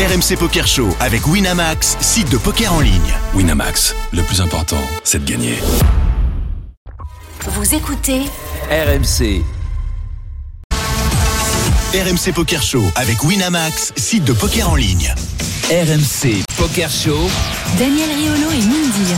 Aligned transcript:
RMC 0.00 0.38
Poker 0.38 0.66
Show 0.66 0.88
avec 0.98 1.26
Winamax, 1.26 1.98
site 2.00 2.30
de 2.30 2.38
poker 2.38 2.72
en 2.72 2.80
ligne. 2.80 3.12
Winamax, 3.34 3.94
le 4.14 4.22
plus 4.22 4.40
important, 4.40 4.80
c'est 5.04 5.22
de 5.22 5.30
gagner. 5.30 5.58
Vous 7.46 7.74
écoutez 7.74 8.22
RMC, 8.70 9.44
RMC 11.92 12.32
Poker 12.34 12.62
Show 12.62 12.82
avec 12.94 13.22
Winamax, 13.24 13.92
site 13.94 14.24
de 14.24 14.32
poker 14.32 14.70
en 14.70 14.74
ligne. 14.74 15.12
RMC 15.68 16.44
Poker 16.56 16.88
Show. 16.88 17.18
Daniel 17.78 18.08
Riolo 18.08 18.52
et 18.52 18.62
Mindy. 18.62 19.14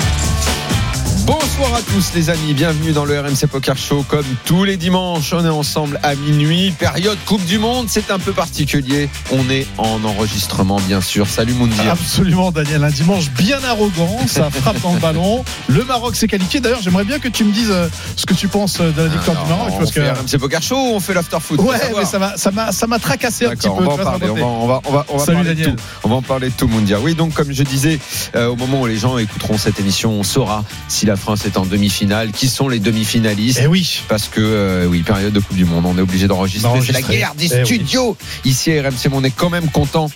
Bonsoir 1.33 1.75
à 1.77 1.81
tous 1.81 2.13
les 2.15 2.29
amis, 2.29 2.53
bienvenue 2.53 2.93
dans 2.93 3.07
le 3.07 3.19
RMC 3.19 3.47
Poker 3.51 3.75
Show. 3.79 4.05
Comme 4.07 4.27
tous 4.45 4.65
les 4.65 4.77
dimanches, 4.77 5.33
on 5.33 5.43
est 5.43 5.49
ensemble 5.49 5.99
à 6.03 6.15
minuit. 6.15 6.73
Période 6.79 7.17
Coupe 7.25 7.43
du 7.47 7.59
Monde, 7.59 7.87
c'est 7.89 8.11
un 8.11 8.19
peu 8.19 8.33
particulier. 8.33 9.09
On 9.31 9.49
est 9.49 9.67
en 9.79 10.05
enregistrement 10.05 10.79
bien 10.81 11.01
sûr. 11.01 11.27
Salut 11.27 11.55
Moundir. 11.55 11.91
Absolument, 11.91 12.51
Daniel. 12.53 12.85
Un 12.85 12.91
dimanche 12.91 13.31
bien 13.31 13.65
arrogant. 13.65 14.19
Ça 14.27 14.51
frappe 14.51 14.79
dans 14.83 14.93
le 14.93 15.01
ballon. 15.01 15.43
Le 15.69 15.83
Maroc 15.85 16.17
s'est 16.17 16.29
qualifié. 16.29 16.61
D'ailleurs, 16.61 16.83
j'aimerais 16.83 17.05
bien 17.05 17.19
que 17.19 17.29
tu 17.29 17.45
me 17.45 17.53
dises 17.53 17.71
euh, 17.71 17.89
ce 18.15 18.27
que 18.27 18.35
tu 18.35 18.49
penses 18.49 18.79
de 18.83 18.93
la 18.95 19.09
victoire 19.09 19.43
du 19.43 19.49
Maroc. 19.49 19.71
on 19.73 19.79
Parce 19.79 19.91
que... 19.91 20.03
fait 20.03 20.11
RMC 20.13 20.39
Poker 20.39 20.61
Show 20.63 20.77
ou 20.77 20.95
on 20.97 21.01
fait 21.01 21.15
l'after 21.15 21.39
foot? 21.41 21.59
Ouais, 21.63 21.79
mais 21.97 22.05
ça 22.05 22.19
m'a, 22.19 22.37
ça 22.37 22.51
m'a, 22.51 22.73
ça 22.73 22.87
m'a 22.87 22.99
tracassé 22.99 23.47
un 23.47 23.51
petit 23.57 23.69
peu. 23.69 23.75
on 23.87 23.97
va 23.97 24.05
parler. 24.05 24.29
On 24.29 24.35
va, 24.35 24.45
on 24.45 24.67
va, 24.67 24.81
on 24.87 24.93
va, 24.93 25.07
on 25.09 25.17
va 25.17 25.25
Salut, 25.25 25.39
parler 25.39 25.55
de 25.55 25.63
Daniel. 25.63 25.77
tout. 25.77 25.83
On 26.05 26.09
va 26.11 26.15
en 26.17 26.23
parler 26.23 26.51
de 26.51 26.55
tout, 26.55 26.69
Moundir. 26.69 27.03
Oui, 27.03 27.15
donc 27.15 27.33
comme 27.33 27.53
je 27.53 27.63
disais, 27.63 27.99
euh, 28.37 28.49
au 28.49 28.57
moment 28.57 28.83
où 28.83 28.87
les 28.87 28.99
gens 28.99 29.17
écouteront 29.17 29.57
cette 29.57 29.81
émission, 29.81 30.11
on 30.13 30.25
saura 30.25 30.63
si 30.89 31.07
la 31.07 31.17
France 31.23 31.47
est 31.47 31.57
en 31.57 31.65
demi-finale, 31.65 32.33
qui 32.33 32.49
sont 32.49 32.69
les 32.69 32.81
demi-finalistes. 32.81 33.61
Eh 33.63 33.67
oui. 33.67 34.03
Parce 34.09 34.29
que, 34.29 34.41
euh, 34.41 34.87
oui, 34.87 35.03
période 35.03 35.33
de 35.33 35.39
Coupe 35.41 35.57
du 35.57 35.65
Monde, 35.65 35.85
on 35.87 35.97
est 35.97 36.01
obligé 36.01 36.27
d'enregistrer. 36.27 36.81
C'est 36.85 36.93
la 36.93 37.01
guerre 37.03 37.35
des 37.37 37.47
Eh 37.55 37.59
oui. 37.61 37.65
studios. 37.65 38.17
Ici 38.45 38.73
à 38.77 38.83
RMC, 38.83 39.09
on 39.13 39.23
est 39.25 39.31
quand 39.31 39.49
même 39.51 39.69
content 39.71 40.11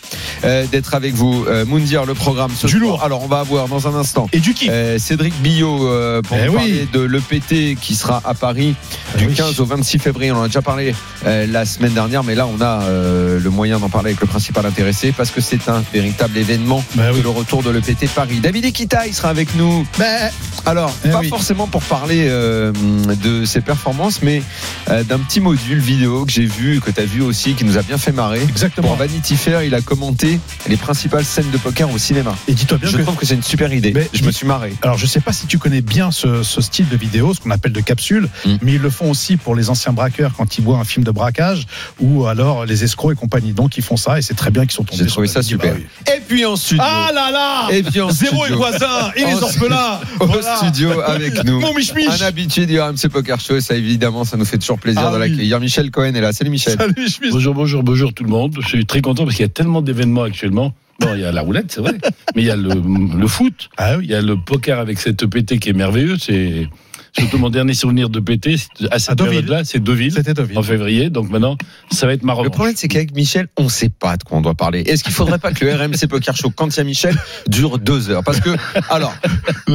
euh, 0.45 0.66
d'être 0.66 0.95
avec 0.95 1.15
vous. 1.15 1.45
Euh, 1.48 1.65
Moundir, 1.65 2.05
le 2.05 2.15
programme. 2.15 2.51
Ce 2.56 2.66
Du 2.66 2.73
soir. 2.73 2.82
lourd. 2.82 3.02
Alors, 3.05 3.23
on 3.23 3.29
va 3.29 3.38
avoir 3.40 3.68
dans 3.68 3.87
un 3.88 3.95
instant. 3.95 4.29
Et 4.32 4.40
du 4.40 4.52
kiff. 4.52 4.68
euh, 4.71 4.99
Cédric 4.99 5.34
Billot 5.40 5.79
pour 6.23 6.37
Eh 6.37 6.46
nous 6.46 6.52
oui. 6.52 6.57
parler 6.57 6.88
de 6.93 7.01
l'EPT 7.01 7.79
qui 7.80 7.95
sera 7.95 8.21
à 8.24 8.34
Paris 8.34 8.74
Eh 9.15 9.18
du 9.18 9.27
oui. 9.29 9.34
15 9.34 9.60
au 9.60 9.65
26 9.65 9.99
février. 10.01 10.32
On 10.32 10.37
en 10.38 10.43
a 10.43 10.46
déjà 10.49 10.62
parlé 10.62 10.95
la 11.24 11.65
semaine 11.65 11.93
dernière, 11.93 12.24
mais 12.24 12.34
là 12.34 12.46
on 12.46 12.60
a 12.60 12.84
le 12.90 13.51
moyen 13.51 13.79
d'en 13.79 13.88
parler 13.88 14.10
avec 14.10 14.21
le 14.21 14.27
principal 14.27 14.66
intéressé 14.66 15.12
parce 15.16 15.30
que 15.30 15.40
c'est 15.40 15.68
un 15.68 15.82
véritable 15.93 16.37
événement 16.37 16.82
Bah 16.95 17.10
que 17.15 17.23
le 17.23 17.29
retour 17.29 17.62
de 17.62 17.71
l'EPT 17.71 18.09
Paris. 18.15 18.40
David 18.40 18.65
Ekita, 18.65 19.07
il 19.07 19.15
sera 19.15 19.29
avec 19.29 19.54
nous. 19.57 19.87
Ben, 19.99 20.30
Alors, 20.65 20.85
Eh 21.04 21.09
pas 21.10 21.20
oui. 21.20 21.29
forcément 21.29 21.66
pour 21.66 21.82
parler 21.82 22.26
euh, 22.29 22.73
de 23.23 23.45
ses 23.45 23.60
performances, 23.60 24.20
mais 24.23 24.42
euh, 24.90 25.02
d'un 25.04 25.18
petit 25.18 25.40
module 25.40 25.78
vidéo 25.78 26.24
que 26.24 26.32
j'ai 26.32 26.46
vu, 26.46 26.80
que 26.80 26.90
tu 26.90 27.01
as 27.01 27.04
vu 27.04 27.23
aussi, 27.23 27.54
qui 27.54 27.65
nous 27.65 27.78
a 27.78 27.82
bien 27.82 27.98
fait 27.98 28.12
marrer. 28.12 28.40
Pour 28.40 28.48
exactement. 28.51 28.95
Vanity 28.95 29.37
Fair, 29.37 29.62
il 29.62 29.74
a 29.74 29.80
commenté 29.80 30.38
les 30.68 30.76
principales 30.76 31.24
scènes 31.24 31.51
de 31.51 31.59
poker 31.59 31.90
au 31.93 31.98
cinéma. 31.98 32.34
Et 32.48 32.52
dis-toi 32.54 32.78
bien 32.78 32.88
Je 32.90 32.96
que. 32.98 33.02
trouve 33.02 33.16
que 33.16 33.26
c'est 33.26 33.34
une 33.34 33.43
super 33.43 33.73
idée. 33.73 33.93
Mais 33.95 34.09
je 34.12 34.24
me 34.24 34.30
suis 34.30 34.46
marré. 34.46 34.74
Alors, 34.82 34.98
je 34.98 35.06
sais 35.06 35.20
pas 35.20 35.32
si 35.32 35.46
tu 35.46 35.59
connais 35.59 35.80
bien 35.80 36.10
ce, 36.10 36.43
ce 36.43 36.60
style 36.60 36.88
de 36.88 36.96
vidéo, 36.96 37.34
ce 37.34 37.40
qu'on 37.40 37.50
appelle 37.50 37.73
de 37.73 37.80
capsule, 37.80 38.28
Mm. 38.45 38.56
mais 38.62 38.73
ils 38.74 38.80
le 38.80 38.90
font 38.90 39.10
aussi 39.10 39.37
pour 39.37 39.54
les 39.54 39.71
anciens 39.71 39.93
braqueurs 39.93 40.32
quand 40.37 40.59
ils 40.59 40.65
voient 40.65 40.78
un 40.78 40.84
film 40.84 41.04
de 41.04 41.10
braquage 41.10 41.66
ou 42.00 42.26
alors 42.26 42.65
les 42.66 42.84
escrocs 42.84 43.12
et 43.12 43.16
compagnie. 43.16 43.52
Donc, 43.52 43.76
ils 43.76 43.82
font 43.82 43.96
ça 43.96 44.18
et 44.18 44.23
c'est 44.23 44.34
très 44.34 44.50
bien 44.50 44.62
qu'ils 44.62 44.73
sont 44.73 44.84
tombés. 44.84 45.02
J'ai 45.02 45.06
trouvé 45.10 45.26
sur 45.26 45.43
ça 45.43 45.43
super. 45.43 45.73
Bah 45.74 45.78
oui. 45.80 46.15
Et 46.15 46.21
puis 46.21 46.45
en 46.45 46.56
studio. 46.56 46.82
Ah 46.87 47.10
là 47.15 47.30
là 47.30 47.68
Et 47.71 47.82
puis 47.82 48.00
en 48.00 48.10
Zéro 48.10 48.45
studio. 48.45 48.54
et 48.54 48.56
voisin 48.59 49.10
et 49.16 49.24
les 49.24 49.43
orphelins 49.43 50.00
Voilà. 50.21 50.56
Studio 50.77 51.01
avec 51.01 51.45
nous. 51.45 51.60
Mon 51.60 51.73
mich-mich 51.74 52.09
Un 52.09 52.24
habitué 52.27 52.66
du 52.66 52.79
RMC 52.80 53.09
Poker 53.10 53.41
Show, 53.41 53.60
ça 53.60 53.74
évidemment, 53.74 54.24
ça 54.24 54.37
nous 54.37 54.45
fait 54.45 54.59
toujours 54.59 54.79
plaisir 54.79 55.02
Ah 55.07 55.10
de 55.10 55.23
oui. 55.23 55.30
l'accueillir. 55.30 55.60
Michel 55.60 55.91
Cohen 55.91 56.15
est 56.15 56.21
là. 56.21 56.33
Salut 56.33 56.51
Michel. 56.51 56.77
Salut, 56.79 56.95
mich-mich. 56.96 57.33
Bonjour, 57.33 57.55
bonjour, 57.55 57.83
bonjour 57.83 58.13
tout 58.13 58.24
le 58.24 58.30
monde. 58.30 58.57
Je 58.60 58.68
suis 58.68 58.87
très 58.87 59.01
content 59.01 59.24
parce 59.24 59.37
qu'il 59.37 59.45
y 59.45 59.46
a 59.46 59.51
tellement 59.52 59.83
d'événements 59.83 60.23
actuellement. 60.24 60.74
Bon, 61.01 61.09
il 61.15 61.21
y 61.21 61.24
a 61.24 61.33
la 61.33 61.43
roulette, 61.43 61.73
c'est 61.73 61.80
vrai, 61.83 61.93
mais 62.35 62.43
il 62.43 62.46
y 62.46 62.51
a 62.51 62.57
le, 62.57 62.71
le 62.71 63.27
foot, 63.27 63.68
Ah 63.77 63.96
oui. 63.99 64.05
il 64.06 64.10
y 64.10 64.15
a 64.15 64.22
le 64.22 64.37
poker 64.37 64.78
avec 64.78 64.99
cette 64.99 65.22
EPT 65.22 65.59
qui 65.59 65.69
est 65.69 65.75
merveilleux. 65.75 66.16
C'est 66.19 66.69
surtout 67.19 67.38
mon 67.38 67.50
dernier 67.50 67.75
souvenir 67.75 68.09
de 68.10 68.21
PT 68.21 68.56
à 68.91 68.99
cette 68.99 69.19
période-là, 69.19 69.65
c'est 69.65 69.82
Deauville 69.82 70.12
C'était 70.12 70.34
Deauville. 70.34 70.59
en 70.59 70.62
février. 70.62 71.10
Donc 71.10 71.31
maintenant, 71.31 71.56
ça 71.91 72.06
va 72.06 72.12
être 72.12 72.22
ma 72.22 72.34
Le 72.43 72.50
problème, 72.50 72.75
c'est 72.77 72.88
qu'avec 72.88 73.15
Michel, 73.15 73.49
on 73.56 73.65
ne 73.65 73.69
sait 73.69 73.88
pas 73.88 74.16
de 74.16 74.22
quoi 74.25 74.38
on 74.38 74.41
doit 74.43 74.54
parler. 74.54 74.81
Est-ce 74.81 75.03
qu'il 75.04 75.12
faudrait 75.12 75.38
pas 75.38 75.53
que 75.53 75.65
le 75.65 75.75
RMC 75.75 76.06
Poker 76.09 76.37
Show, 76.37 76.50
quand 76.55 76.69
il 76.69 76.76
y 76.76 76.81
a 76.81 76.84
Michel, 76.84 77.16
dure 77.49 77.78
deux 77.78 78.10
heures? 78.10 78.22
Parce 78.25 78.41
que, 78.41 78.50
alors, 78.91 79.15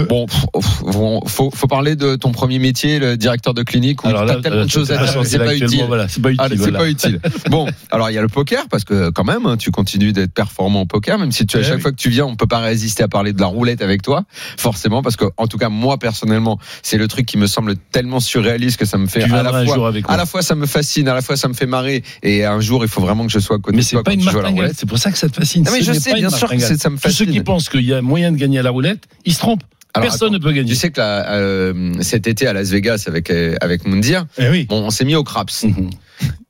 bon, 0.10 0.28
faut, 0.28 1.52
faut 1.54 1.68
parler 1.68 1.96
de 1.96 2.16
ton 2.16 2.32
premier 2.32 2.60
métier, 2.60 3.00
le 3.00 3.18
directeur 3.18 3.54
de 3.54 3.64
clinique, 3.64 4.04
où 4.04 4.08
Alors 4.08 4.26
là, 4.26 4.36
tellement 4.38 4.66
de 4.66 4.70
choses 4.70 4.92
à 4.92 4.98
dire, 4.98 5.26
c'est 5.26 5.38
pas 5.40 5.56
utile. 5.56 5.86
Voilà, 5.88 6.08
c'est 6.08 6.22
pas 6.22 6.32
utile. 6.32 6.48
C'est 6.50 6.56
voilà. 6.58 6.80
pas 6.80 6.90
utile. 6.90 7.20
Bon, 7.50 7.68
alors 7.92 8.10
il 8.10 8.14
y 8.14 8.18
a 8.18 8.22
le 8.22 8.28
poker 8.28 8.68
parce 8.70 8.84
que 8.84 9.10
quand 9.10 9.24
même, 9.24 9.46
hein, 9.46 9.58
tu 9.58 9.72
continues 9.72 10.14
d'être 10.14 10.34
performant 10.34 10.82
au 10.82 10.86
poker, 10.86 11.18
même 11.18 11.32
si 11.32 11.46
tu 11.46 11.58
à 11.58 11.62
Eh 11.62 11.64
chaque 11.64 11.76
oui. 11.78 11.82
fois 11.82 11.92
que 11.92 11.98
tu 11.98 12.10
viens, 12.10 12.26
on 12.26 12.36
peut 12.36 12.48
pas 12.48 12.60
résister 12.60 13.04
à 13.04 13.08
parler 13.08 13.34
de 13.34 13.40
la 13.42 13.48
roulette 13.48 13.82
avec 13.82 14.02
toi, 14.02 14.24
forcément, 14.58 15.02
parce 15.02 15.16
que 15.16 15.26
en 15.38 15.48
tout 15.48 15.58
cas 15.58 15.70
moi 15.70 15.98
personnellement, 15.98 16.60
c'est 16.84 16.98
le 16.98 17.08
truc 17.08 17.26
qui 17.32 17.38
me 17.38 17.48
semble 17.48 17.76
tellement 17.92 18.20
surréaliste 18.20 18.78
que 18.78 18.86
ça 18.86 18.98
me 18.98 19.08
fait 19.08 19.24
à 19.24 19.42
la 19.44 19.66
fois, 19.66 19.94
à 20.08 20.18
la 20.18 20.26
fois 20.26 20.42
ça 20.42 20.54
me 20.56 20.66
fascine, 20.66 21.08
à 21.08 21.14
la 21.14 21.22
fois 21.22 21.38
ça 21.38 21.48
me 21.48 21.54
fait 21.54 21.66
marrer, 21.66 22.04
et 22.24 22.46
un 22.46 22.60
jour 22.60 22.84
il 22.84 22.90
faut 22.90 23.02
vraiment 23.02 23.26
que 23.26 23.32
je 23.32 23.40
sois 23.40 23.56
à 23.56 23.60
côté 23.60 23.78
Mais 23.78 23.82
de 23.84 23.88
c'est 23.88 24.04
pas 24.04 24.14
une 24.14 24.24
martingale. 24.24 24.54
roulette. 24.54 24.76
C'est 24.78 24.88
pour 24.88 24.98
ça 24.98 25.12
que 25.12 25.18
ça 25.18 25.30
te 25.30 25.36
fascine. 25.36 25.64
Non, 25.64 25.72
mais 25.72 25.82
Ce 25.82 25.94
je 25.94 26.00
sais, 26.00 26.14
bien 26.14 26.30
sûr 26.30 26.50
que 26.50 26.60
ça 26.60 26.90
me 26.90 26.98
Tous 26.98 27.10
ceux 27.10 27.26
qui 27.26 27.32
fascine. 27.32 27.44
pensent 27.44 27.70
qu'il 27.70 27.82
y 27.86 27.94
a 27.94 28.02
moyen 28.02 28.32
de 28.32 28.38
gagner 28.38 28.60
à 28.60 28.64
la 28.64 28.70
roulette, 28.70 29.04
ils 29.26 29.34
se 29.34 29.40
trompent. 29.40 29.64
Alors, 29.94 30.08
Personne 30.10 30.28
attends, 30.30 30.34
ne 30.36 30.40
peut 30.40 30.52
gagner. 30.54 30.70
Tu 30.70 30.76
sais 30.76 30.90
que 30.90 31.00
là, 31.02 31.34
euh, 31.34 31.94
cet 32.02 32.26
été 32.28 32.48
à 32.48 32.54
Las 32.54 32.70
Vegas 32.70 33.04
avec 33.08 33.30
euh, 33.30 33.56
avec 33.62 33.86
Moundir, 33.86 34.26
Eh 34.38 34.50
oui. 34.50 34.66
bon, 34.70 34.84
on 34.86 34.90
s'est 34.90 35.04
mis 35.06 35.16
au 35.16 35.24
craps. 35.24 35.64
Mhm. 35.64 35.90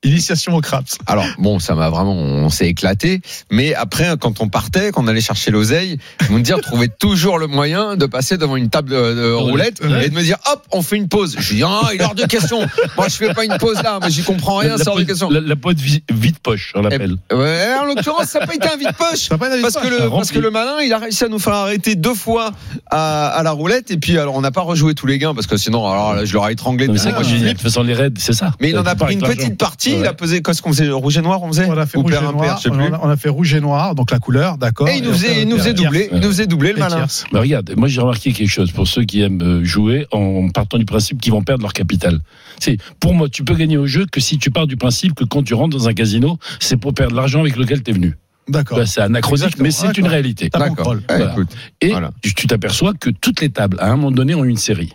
Initiation 0.04 0.56
au 0.56 0.62
craps. 0.62 0.98
Alors 1.06 1.26
bon, 1.38 1.60
ça 1.60 1.76
m'a 1.76 1.90
vraiment, 1.90 2.16
on 2.16 2.50
s'est 2.50 2.68
éclaté. 2.68 3.22
Mais 3.52 3.76
après, 3.76 4.16
quand 4.20 4.42
on 4.42 4.50
partait, 4.50 4.92
quand 4.92 5.04
on 5.04 5.08
allait 5.08 5.22
chercher 5.22 5.52
l'oseille, 5.52 5.98
vous 6.28 6.38
me 6.40 6.44
dire 6.44 6.60
trouver 6.62 6.90
toujours 6.90 7.38
le 7.38 7.48
moyen 7.48 7.96
de 7.98 8.06
passer 8.08 8.38
devant 8.38 8.56
une 8.56 8.70
table 8.70 8.90
de, 8.90 9.14
de 9.14 9.32
roulette 9.32 9.80
Ouais. 9.84 10.06
et 10.06 10.10
de 10.10 10.16
me 10.16 10.22
dire 10.24 10.38
hop, 10.52 10.64
on 10.72 10.82
fait 10.82 10.96
une 10.98 11.08
pause. 11.08 11.36
Je 11.40 11.54
dis 11.56 11.64
ah, 11.64 11.90
il 11.94 12.02
est 12.02 12.04
hors 12.04 12.16
de 12.16 12.26
question. 12.26 12.60
Moi, 12.98 13.08
je 13.10 13.16
fais 13.16 13.34
pas 13.34 13.46
une 13.46 13.58
pause 13.60 13.82
là, 13.84 14.00
mais 14.02 14.10
j'y 14.10 14.24
comprends 14.24 14.58
rien, 14.58 14.78
c'est 14.78 14.88
hors 14.88 14.98
de 14.98 15.04
question. 15.04 15.30
la, 15.30 15.40
la 15.40 15.56
pote 15.56 15.78
vide 15.78 16.40
poche, 16.42 16.72
on 16.76 16.82
l'appelle. 16.82 17.16
Ouais, 17.32 17.68
en 17.80 17.86
l'occurrence, 17.86 18.26
ça 18.30 18.40
n'a 18.40 18.48
pas 18.48 18.56
été 18.56 18.68
un 18.68 18.78
pas 18.92 19.14
être 19.14 19.62
Parce 19.62 19.76
que, 19.76 19.88
le, 19.88 20.10
parce 20.10 20.32
que 20.32 20.40
le 20.40 20.50
malin, 20.52 20.80
il 20.84 20.92
a 20.94 20.98
réussi 20.98 21.24
à 21.24 21.28
nous 21.28 21.40
faire 21.40 21.54
arrêter 21.54 21.96
deux 21.96 22.14
fois 22.16 22.52
à, 22.90 23.28
à 23.28 23.44
la 23.44 23.52
roulette. 23.52 23.92
Et 23.92 23.98
puis, 23.98 24.18
alors, 24.18 24.36
on 24.36 24.42
n'a 24.42 24.52
pas 24.52 24.62
rejoué 24.62 24.94
tous 24.96 25.06
les 25.08 25.18
gains 25.18 25.34
parce 25.34 25.48
que 25.48 25.58
sinon, 25.58 25.88
alors 25.88 26.16
là, 26.16 26.26
je 26.26 26.34
l'aurais 26.34 26.54
étranglé. 26.54 26.88
Mais 26.88 26.98
c'est 26.98 27.12
je- 27.24 27.36
de 27.46 27.50
toute 27.52 27.62
façon, 27.62 27.84
les 27.84 27.94
raids, 27.94 28.10
c'est 28.18 28.34
ça. 28.34 28.52
mais 28.60 28.70
il 28.72 28.78
en 28.80 28.86
a 28.86 28.96
pris 28.96 29.14
une 29.14 29.22
petite 29.22 29.58
partie. 29.58 29.91
Il 29.92 30.02
Ouais. 30.02 30.08
a 30.08 30.14
pesé, 30.14 30.42
qu'est-ce 30.42 30.62
qu'on 30.62 30.70
faisait 30.72 30.90
Rouge 30.90 31.18
et 31.18 31.22
noir, 31.22 31.42
on 31.44 31.48
faisait 31.50 31.66
On 31.68 31.78
a 31.78 31.86
fait 31.86 31.98
Ou 31.98 32.02
rouge 32.02 32.14
et 32.14 32.22
noir. 32.22 32.58
je 32.58 32.64
sais 32.64 32.70
plus. 32.70 32.82
On 32.84 32.94
a, 32.94 33.00
on 33.04 33.10
a 33.10 33.18
fait 33.18 33.30
rouge 33.30 33.54
et 33.54 33.60
noir, 33.62 33.96
donc 33.96 34.12
la 34.12 34.20
couleur, 34.20 34.58
d'accord. 34.58 34.88
Et 34.90 34.98
il 34.98 35.04
nous 35.04 35.12
faisait, 35.14 35.42
il 35.44 35.48
nous 35.48 35.58
faisait 35.58 35.74
doubler. 35.74 36.10
Il 36.12 36.20
nous 36.20 36.28
faisait 36.30 36.48
doubler, 36.48 36.74
le 36.74 36.80
malin. 36.80 37.06
Mais 37.34 37.40
regarde, 37.40 37.74
moi 37.78 37.88
j'ai 37.88 38.02
remarqué 38.02 38.32
quelque 38.34 38.50
chose 38.50 38.72
pour 38.72 38.88
ceux 38.88 39.04
qui 39.04 39.22
aiment 39.22 39.42
euh, 39.42 39.64
jouer 39.64 40.08
en 40.12 40.50
partant 40.50 40.78
du 40.78 40.86
principe 40.86 41.20
qu'ils 41.22 41.32
vont 41.34 41.44
perdre 41.44 41.62
leur 41.64 41.74
capital. 41.74 42.20
C'est 42.60 42.78
pour 43.00 43.14
moi, 43.14 43.30
tu 43.30 43.44
peux 43.44 43.56
gagner 43.56 43.78
au 43.78 43.88
jeu 43.88 44.06
que 44.12 44.20
si 44.20 44.38
tu 44.38 44.52
pars 44.52 44.68
du 44.68 44.78
principe 44.78 45.14
que 45.16 45.24
quand 45.24 45.44
tu 45.44 45.54
rentres 45.54 45.76
dans 45.78 45.88
un 45.88 45.94
casino, 45.94 46.38
c'est 46.60 46.78
pour 46.78 46.94
perdre 46.94 47.16
l'argent 47.16 47.42
avec 47.42 47.56
lequel 47.56 47.84
tu 47.84 47.92
es 47.92 47.94
venu. 47.94 48.18
D'accord. 48.48 48.78
Bah, 48.80 48.86
c'est 48.86 49.02
anachronique, 49.02 49.44
Exactement, 49.46 49.64
mais 49.66 49.72
c'est 49.72 49.98
une 49.98 50.08
réalité. 50.08 50.50
D'accord. 50.50 50.96
Voilà. 51.08 51.32
écoute, 51.32 51.50
Et 51.80 51.90
Voilà. 51.90 52.12
tu 52.22 52.48
t'aperçois 52.48 52.94
que 53.00 53.10
toutes 53.10 53.40
les 53.42 53.50
tables, 53.50 53.78
à 53.80 53.88
un 53.92 53.96
moment 53.96 54.12
donné, 54.12 54.36
ont 54.36 54.44
une 54.44 54.58
série. 54.58 54.94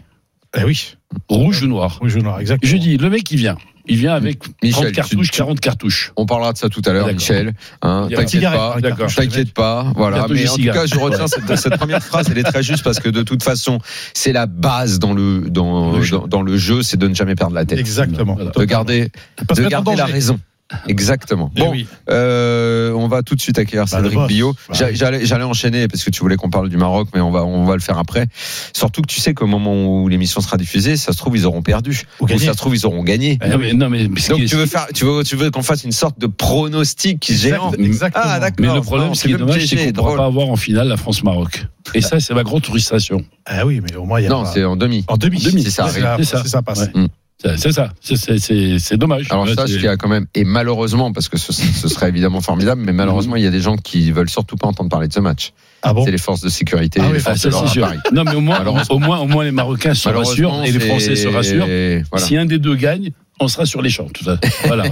Eh 0.59 0.65
oui. 0.65 0.95
Rouge 1.29 1.63
ou 1.63 1.67
noir. 1.67 1.99
Rouge 2.01 2.17
et 2.17 2.23
noir, 2.23 2.41
exactement. 2.41 2.71
Je 2.71 2.77
dis, 2.77 2.97
le 2.97 3.09
mec, 3.09 3.31
il 3.31 3.39
vient. 3.39 3.57
Il 3.89 3.97
vient 3.99 4.15
avec 4.15 4.39
Michel, 4.63 4.85
30 4.85 4.93
cartouches, 4.93 5.31
tu- 5.31 5.37
40 5.39 5.61
cartouches. 5.61 6.13
On 6.17 6.27
parlera 6.27 6.53
de 6.53 6.59
ça 6.59 6.69
tout 6.69 6.83
à 6.87 6.93
l'heure. 6.93 7.07
Michel. 7.13 7.53
Hein, 7.83 8.09
T'inquiète 8.15 8.43
pas. 8.43 8.77
T'inquiète 9.15 9.53
pas, 9.55 9.93
voilà. 9.95 10.27
Mais 10.29 10.49
en 10.49 10.57
tout 10.57 10.63
cas, 10.65 10.87
je 10.87 10.99
retiens 10.99 11.27
cette, 11.29 11.57
cette 11.57 11.77
première 11.77 12.03
phrase, 12.03 12.29
elle 12.31 12.39
est 12.39 12.43
très 12.43 12.63
juste 12.63 12.83
parce 12.83 12.99
que 13.01 13.09
de 13.09 13.23
toute 13.23 13.43
façon, 13.43 13.79
c'est 14.15 14.33
la 14.33 14.47
base 14.47 14.99
dans 14.99 15.13
le 15.13 15.49
dans 15.49 15.97
Le 15.97 16.09
dans, 16.11 16.27
dans 16.27 16.43
le 16.43 16.57
jeu, 16.57 16.83
c'est 16.83 16.97
de 16.97 17.09
ne 17.09 17.15
jamais 17.15 17.35
perdre 17.35 17.55
la 17.55 17.65
tête, 17.65 17.79
Exactement. 17.79 18.35
Voilà. 18.35 18.51
de 18.51 18.65
garder 18.65 19.11
de 19.55 19.63
garder 19.69 19.95
la 19.97 20.07
raison. 20.07 20.41
Exactement. 20.89 21.51
Eh 21.57 21.61
Bon, 21.61 21.71
oui. 21.71 21.87
euh, 22.11 22.93
on 22.93 23.07
va 23.09 23.23
tout 23.23 23.35
de 23.35 23.41
suite 23.41 23.59
accueillir 23.59 23.85
Bah, 23.85 24.03
Cédric. 24.03 24.19
Billot. 24.27 24.55
Bah. 24.69 24.75
J'allais 24.93 25.45
enchaîner 25.45 25.87
parce 25.89 26.03
que 26.03 26.11
tu 26.11 26.21
voulais 26.21 26.37
qu'on 26.37 26.51
parle 26.51 26.69
du 26.69 26.77
Maroc, 26.77 27.09
mais 27.15 27.21
on 27.21 27.31
va 27.31 27.45
on 27.45 27.65
va 27.65 27.75
le 27.75 27.81
faire 27.81 27.99
après. 27.99 28.27
Surtout 28.73 29.03
que 29.03 29.07
tu 29.07 29.21
sais 29.21 29.33
qu'au 29.35 29.47
moment 29.47 29.87
où 29.87 30.09
l'émission 30.09 30.41
sera 30.41 30.57
diffusée, 30.57 30.97
ça 30.97 31.13
se 31.13 31.19
trouve 31.19 31.37
ils 31.37 31.47
auront 31.47 31.63
perdu, 31.63 32.03
Ou 32.21 32.29
ça 32.29 32.39
se 32.39 32.51
trouve 32.57 32.75
ils 32.75 32.85
auront 32.87 33.03
gagné. 33.05 33.39
Ah, 33.41 33.49
non, 33.49 33.59
mais, 33.59 33.73
non, 33.75 33.89
mais, 33.89 34.05
Donc 34.09 34.45
tu 34.47 34.57
veux 34.57 34.67
faire, 34.67 34.87
tu 34.95 35.05
veux, 35.05 35.23
tu 35.23 35.37
veux 35.37 35.51
qu'on 35.51 35.63
fasse 35.63 35.85
une 35.85 35.93
sorte 35.93 36.19
de 36.19 36.27
pronostic 36.27 37.31
géant. 37.33 37.71
Exact- 37.73 37.81
Exactement. 37.87 38.25
Ah 38.27 38.41
d'accord. 38.41 38.57
mais 38.67 38.75
le 38.75 38.81
problème, 38.81 39.09
Non, 39.09 39.15
ce 39.15 39.23
qui 39.23 39.29
est 39.29 39.31
tu 39.33 39.39
veux 39.39 39.45
me 39.45 39.47
dommage, 39.53 39.67
c'est 39.67 39.77
qu'on 39.77 39.85
ne 39.87 39.93
pourra 39.93 40.17
pas 40.17 40.25
avoir 40.27 40.49
en 40.49 40.57
finale 40.57 40.89
la 40.89 40.97
France-Maroc. 40.97 41.65
Et 41.95 42.01
ça, 42.01 42.19
c'est 42.19 42.35
ma 42.35 42.43
grande 42.43 42.67
frustration. 42.67 43.25
Ah 43.45 43.65
oui, 43.65 43.81
mais 43.81 43.95
au 43.97 44.05
moins, 44.05 44.21
il 44.21 44.25
y 44.25 44.27
a 44.27 44.31
Non, 44.31 44.43
pas- 44.43 44.51
c'est 44.53 44.65
en 44.65 44.75
demi. 44.77 45.05
en 45.09 45.17
demi. 45.17 45.39
demi, 45.41 45.63
c'est 45.63 45.71
ça, 45.71 45.89
C'est 45.89 46.01
ça, 46.01 46.17
c'est 46.19 46.25
ça. 46.25 46.43
c'est 46.45 46.63
passe. 46.63 46.81
Ouais. 46.81 46.91
C'est 46.95 47.11
c'est 47.43 47.73
ça. 47.73 47.91
C'est- 48.01 48.97
dommage. 48.97 49.27
Alors 49.31 49.49
ça, 49.49 49.67
ce 49.67 49.77
qui 49.77 49.87
a 49.89 49.97
quand 49.97 50.09
même, 50.09 50.27
et 50.35 50.45
malheureusement, 50.45 51.13
parce 51.13 51.29
que 51.29 51.37
ce, 51.39 51.53
ce 51.53 51.89
serait 51.89 52.09
évidemment 52.09 52.41
formidable, 52.41 52.83
mais 52.85 52.93
malheureusement, 52.93 53.37
il 53.37 53.43
y 53.45 53.47
a 53.47 53.51
des 53.51 53.61
gens 53.61 53.77
qui 53.77 54.11
veulent 54.11 54.29
surtout 54.31 54.57
pas 54.57 54.67
entendre 54.67 54.91
parler 54.91 55.09
de 55.09 55.13
ce 55.13 55.21
match. 55.21 55.53
Ah 55.83 55.93
bon 55.93 56.05
C'est 56.05 56.11
les 56.11 56.19
forces 56.19 56.41
de 56.41 56.49
sécurité, 56.49 57.01
Ah 57.03 57.07
oui, 57.09 57.15
les 57.15 57.19
forces 57.21 57.41
ça, 57.41 57.49
de 57.49 57.53
l'ordre. 57.53 57.81
Paris. 57.81 57.99
Non, 58.13 58.25
mais 58.25 58.35
au 58.35 58.41
moins, 58.41 58.65
au 58.91 58.99
moins, 58.99 59.19
au 59.21 59.27
moins, 59.27 59.45
les 59.45 59.53
Marocains 59.53 59.95
se 59.95 60.09
rassurent 60.09 60.63
et 60.65 60.73
les 60.73 60.81
Français 60.81 61.15
se 61.17 61.29
rassurent. 61.29 61.67
Voilà. 62.11 62.27
Si 62.27 62.37
un 62.37 62.47
des 62.47 62.59
deux 62.59 62.75
gagne, 62.75 63.11
on 63.41 63.49
sera 63.49 63.67
sur 63.67 63.83
les 63.83 63.91
champs. 63.91 64.09
Tout 64.13 64.25
ça. 64.25 64.39
Voilà. 64.67 64.85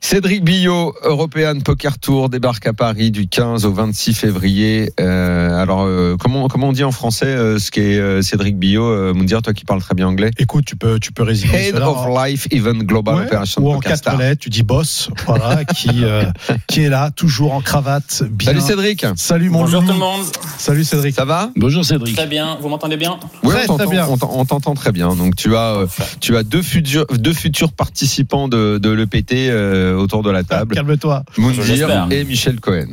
Cédric 0.00 0.44
Billot, 0.44 0.94
European 1.02 1.60
Poker 1.60 1.98
Tour, 1.98 2.28
débarque 2.28 2.66
à 2.66 2.72
Paris 2.72 3.10
du 3.10 3.28
15 3.28 3.64
au 3.64 3.72
26 3.72 4.14
février. 4.14 4.92
Euh, 5.00 5.60
alors, 5.60 5.82
euh, 5.84 6.16
comment, 6.18 6.48
comment 6.48 6.68
on 6.68 6.72
dit 6.72 6.84
en 6.84 6.92
français 6.92 7.26
euh, 7.26 7.58
ce 7.58 7.70
qu'est 7.70 7.98
euh, 7.98 8.22
Cédric 8.22 8.58
Billot 8.58 9.14
Moundir, 9.14 9.42
toi 9.42 9.52
qui 9.52 9.64
parles 9.64 9.80
très 9.80 9.94
bien 9.94 10.06
anglais? 10.08 10.30
Écoute, 10.38 10.64
tu 10.64 10.76
peux, 10.76 10.98
tu 11.00 11.12
peux 11.12 11.22
résumer 11.22 11.54
Head 11.68 11.74
cela 11.74 11.90
of 11.90 11.98
en- 11.98 12.24
Life 12.24 12.46
Event 12.50 12.78
Global 12.84 13.16
Ouais, 13.16 13.22
Operation 13.24 13.62
ou 13.62 13.70
en 13.70 13.74
Poker 13.74 13.90
quatre 13.92 13.98
Star. 13.98 14.16
lettres, 14.18 14.40
tu 14.42 14.50
dis 14.50 14.62
boss, 14.62 15.10
voilà, 15.26 15.64
qui, 15.64 16.04
euh, 16.04 16.24
qui 16.68 16.82
est 16.82 16.88
là, 16.88 17.10
toujours 17.10 17.52
en 17.54 17.60
cravate, 17.60 18.22
bien. 18.30 18.48
Salut 18.48 18.60
Cédric, 18.60 19.06
Salut 19.16 19.50
mon 19.50 19.60
Bonjour 19.62 19.82
tout 19.84 19.92
le 19.92 19.98
monde. 19.98 20.22
Salut 20.58 20.84
Cédric. 20.84 21.14
ça 21.14 21.24
va? 21.24 21.50
Bonjour 21.56 21.84
Cédric. 21.84 22.16
Très 22.16 22.26
bien. 22.26 22.58
Vous 22.60 22.68
m'entendez 22.68 22.96
bien? 22.96 23.18
Oui, 23.42 23.54
on 23.68 23.76
t'entend- 23.76 23.90
bien. 23.90 24.06
on 24.08 24.16
t'en- 24.16 24.30
on 24.32 24.44
t'entend 24.44 24.74
très 24.74 24.92
bien. 24.92 25.14
Donc 25.14 25.36
tu 25.36 25.54
as, 25.56 25.74
euh, 25.76 25.86
tu 26.26 26.36
as 26.36 26.42
deux 26.42 26.60
futurs, 26.62 27.06
deux 27.06 27.32
futurs 27.32 27.72
participants 27.72 28.48
de, 28.48 28.78
de 28.78 28.90
l'EPT 28.90 29.32
euh, 29.48 29.94
autour 29.94 30.24
de 30.24 30.30
la 30.32 30.40
Ah, 30.40 30.42
table, 30.42 30.74
Calme-toi. 30.74 31.22
Moundir 31.38 32.08
et 32.10 32.24
Michel 32.24 32.58
Cohen. 32.58 32.88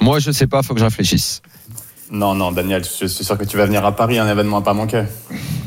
Moi, 0.00 0.20
je 0.20 0.30
sais 0.30 0.46
pas, 0.46 0.62
faut 0.62 0.72
que 0.72 0.80
je 0.80 0.86
réfléchisse. 0.86 1.42
Non, 2.10 2.34
non, 2.34 2.50
Daniel, 2.50 2.82
je 2.82 3.06
suis 3.08 3.24
sûr 3.24 3.36
que 3.36 3.44
tu 3.44 3.58
vas 3.58 3.66
venir 3.66 3.84
à 3.84 3.94
Paris, 3.94 4.18
un 4.18 4.26
événement 4.26 4.56
à 4.56 4.62
pas 4.62 4.72
manquer. 4.72 5.04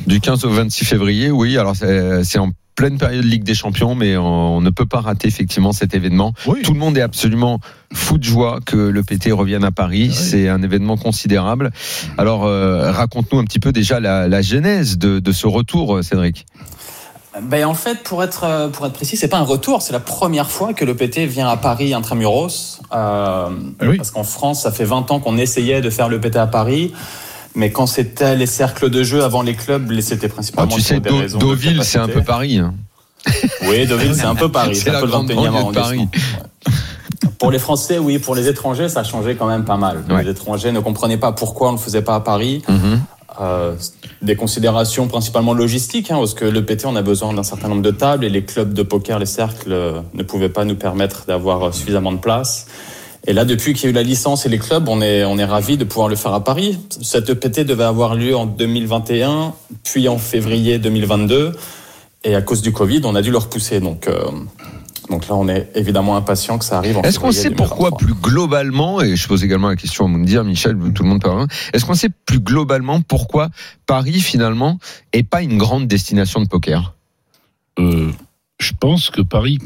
Du 0.07 0.19
15 0.19 0.45
au 0.45 0.49
26 0.49 0.83
février, 0.83 1.29
oui. 1.29 1.59
Alors 1.59 1.75
c'est 1.75 2.39
en 2.39 2.49
pleine 2.75 2.97
période 2.97 3.23
Ligue 3.23 3.43
des 3.43 3.53
Champions, 3.53 3.93
mais 3.93 4.17
on 4.17 4.59
ne 4.59 4.69
peut 4.71 4.87
pas 4.87 5.01
rater 5.01 5.27
effectivement 5.27 5.73
cet 5.73 5.93
événement. 5.93 6.33
Oui. 6.47 6.63
Tout 6.63 6.73
le 6.73 6.79
monde 6.79 6.97
est 6.97 7.01
absolument 7.01 7.59
fou 7.93 8.17
de 8.17 8.23
joie 8.23 8.61
que 8.65 8.77
le 8.77 9.03
PT 9.03 9.31
revienne 9.31 9.63
à 9.63 9.71
Paris. 9.71 10.07
Ah 10.09 10.15
oui. 10.17 10.25
C'est 10.29 10.49
un 10.49 10.63
événement 10.63 10.97
considérable. 10.97 11.69
Alors 12.17 12.45
euh, 12.45 12.91
raconte-nous 12.91 13.37
un 13.37 13.43
petit 13.45 13.59
peu 13.59 13.71
déjà 13.71 13.99
la, 13.99 14.27
la 14.27 14.41
genèse 14.41 14.97
de, 14.97 15.19
de 15.19 15.31
ce 15.31 15.45
retour, 15.45 16.03
Cédric. 16.03 16.47
Ben, 17.41 17.65
en 17.65 17.73
fait, 17.73 18.01
pour 18.03 18.23
être, 18.23 18.43
euh, 18.45 18.69
pour 18.69 18.85
être 18.85 18.93
précis, 18.93 19.17
c'est 19.17 19.27
pas 19.27 19.37
un 19.37 19.43
retour, 19.43 19.81
c'est 19.81 19.93
la 19.93 19.99
première 19.99 20.49
fois 20.49 20.73
que 20.73 20.85
le 20.85 20.95
PT 20.95 21.25
vient 21.25 21.47
à 21.49 21.57
Paris 21.57 21.93
intramuros. 21.93 22.79
Euh, 22.93 23.49
Ah 23.49 23.49
oui. 23.81 23.97
Parce 23.97 24.11
qu'en 24.11 24.23
France, 24.23 24.63
ça 24.63 24.71
fait 24.71 24.85
20 24.85 25.11
ans 25.11 25.19
qu'on 25.19 25.37
essayait 25.37 25.81
de 25.81 25.89
faire 25.89 26.07
le 26.09 26.19
PT 26.19 26.37
à 26.37 26.47
Paris. 26.47 26.93
Mais 27.55 27.71
quand 27.71 27.87
c'était 27.87 28.35
les 28.35 28.45
cercles 28.47 28.89
de 28.89 29.03
jeu 29.03 29.23
avant 29.23 29.41
les 29.41 29.55
clubs, 29.55 29.99
c'était 30.01 30.27
Ah, 30.27 30.33
principalement 30.33 30.75
tu 30.75 30.81
sur 30.81 30.95
sais, 30.95 30.99
des 30.99 31.09
de 31.09 31.37
Deauville, 31.37 31.83
c'est 31.83 31.99
un 31.99 32.07
peu. 32.07 32.21
Paris. 32.21 32.57
hein. 32.59 32.73
Oui, 33.67 33.85
Deauville, 33.87 34.13
c'est 34.15 34.23
un 34.25 34.35
peu 34.35 34.49
Paris. 34.51 34.75
C'est 34.75 34.85
C'est 34.85 34.91
la 34.91 34.97
un 34.97 35.01
peu 35.01 35.05
le 35.07 35.11
grande 35.11 35.31
21e 35.31 35.35
banlieue 35.35 35.49
de 35.51 35.55
arrondissement. 35.57 36.03
Ouais. 36.13 36.19
Pour 37.39 37.51
les 37.51 37.59
Français, 37.59 37.97
oui. 37.99 38.19
Pour 38.19 38.35
les 38.35 38.47
étrangers, 38.47 38.89
ça 38.89 39.01
a 39.01 39.03
changé 39.03 39.35
quand 39.35 39.47
même 39.47 39.65
pas 39.65 39.77
mal. 39.77 40.03
Ouais. 40.09 40.23
Les 40.23 40.31
étrangers 40.31 40.71
ne 40.71 40.79
comprenaient 40.79 41.17
pas 41.17 41.31
pourquoi 41.31 41.69
on 41.69 41.73
ne 41.73 41.77
le 41.77 41.83
faisait 41.83 42.01
pas 42.01 42.15
à 42.15 42.19
Paris. 42.19 42.63
Mhm. 42.67 43.01
Euh, 43.41 43.75
des 44.21 44.37
considérations 44.37 45.07
principalement 45.07 45.53
logistiques, 45.53 46.09
hein, 46.09 46.17
parce 46.17 46.33
que 46.33 46.45
le 46.45 46.63
PT, 46.63 46.85
on 46.85 46.95
a 46.95 47.01
besoin 47.01 47.33
d'un 47.33 47.43
certain 47.43 47.67
nombre 47.67 47.81
de 47.81 47.91
tables 47.91 48.23
et 48.23 48.29
les 48.29 48.43
clubs 48.45 48.73
de 48.73 48.81
poker, 48.81 49.19
les 49.19 49.25
cercles, 49.25 49.73
euh, 49.73 49.99
ne 50.13 50.23
pouvaient 50.23 50.49
pas 50.49 50.63
nous 50.63 50.75
permettre 50.75 51.25
d'avoir 51.25 51.63
euh, 51.63 51.71
suffisamment 51.73 52.13
de 52.13 52.17
place. 52.17 52.67
Et 53.27 53.33
là, 53.33 53.43
depuis 53.43 53.73
qu'il 53.73 53.85
y 53.85 53.87
a 53.87 53.89
eu 53.89 53.93
la 53.93 54.03
licence 54.03 54.45
et 54.45 54.49
les 54.49 54.59
clubs, 54.59 54.87
on 54.87 55.01
est, 55.01 55.25
on 55.25 55.37
est 55.37 55.45
ravis 55.45 55.77
de 55.77 55.83
pouvoir 55.83 56.07
le 56.07 56.15
faire 56.15 56.33
à 56.33 56.43
Paris. 56.43 56.77
Cette 57.01 57.29
EPT 57.29 57.61
devait 57.61 57.83
avoir 57.83 58.15
lieu 58.15 58.35
en 58.37 58.45
2021, 58.45 59.53
puis 59.83 60.07
en 60.07 60.17
février 60.17 60.77
2022. 60.77 61.53
Et 62.23 62.35
à 62.35 62.41
cause 62.41 62.61
du 62.61 62.71
Covid, 62.71 63.01
on 63.03 63.15
a 63.15 63.21
dû 63.21 63.31
le 63.31 63.37
repousser. 63.37 63.79
Donc, 63.79 64.07
euh, 64.07 64.29
donc 65.09 65.27
là, 65.27 65.35
on 65.35 65.47
est 65.47 65.69
évidemment 65.75 66.15
impatient 66.17 66.57
que 66.57 66.65
ça 66.65 66.77
arrive 66.77 66.97
en 66.97 67.01
Est-ce 67.03 67.19
qu'on 67.19 67.31
sait 67.31 67.51
pourquoi 67.51 67.91
2023. 67.91 67.97
plus 67.97 68.31
globalement, 68.31 69.01
et 69.01 69.15
je 69.15 69.27
pose 69.27 69.43
également 69.43 69.69
la 69.69 69.75
question 69.75 70.05
à 70.05 70.07
Moundir, 70.07 70.43
Michel, 70.43 70.75
tout 70.93 71.03
le 71.03 71.09
monde 71.09 71.21
peut 71.21 71.29
est-ce 71.73 71.85
qu'on 71.85 71.93
sait 71.93 72.09
plus 72.25 72.39
globalement 72.39 73.01
pourquoi 73.01 73.49
Paris 73.85 74.19
finalement 74.19 74.79
est 75.13 75.23
pas 75.23 75.41
une 75.41 75.57
grande 75.57 75.87
destination 75.87 76.41
de 76.41 76.47
poker? 76.47 76.95
Euh, 77.79 78.11
je 78.59 78.71
pense 78.79 79.09
que 79.09 79.21
Paris, 79.21 79.59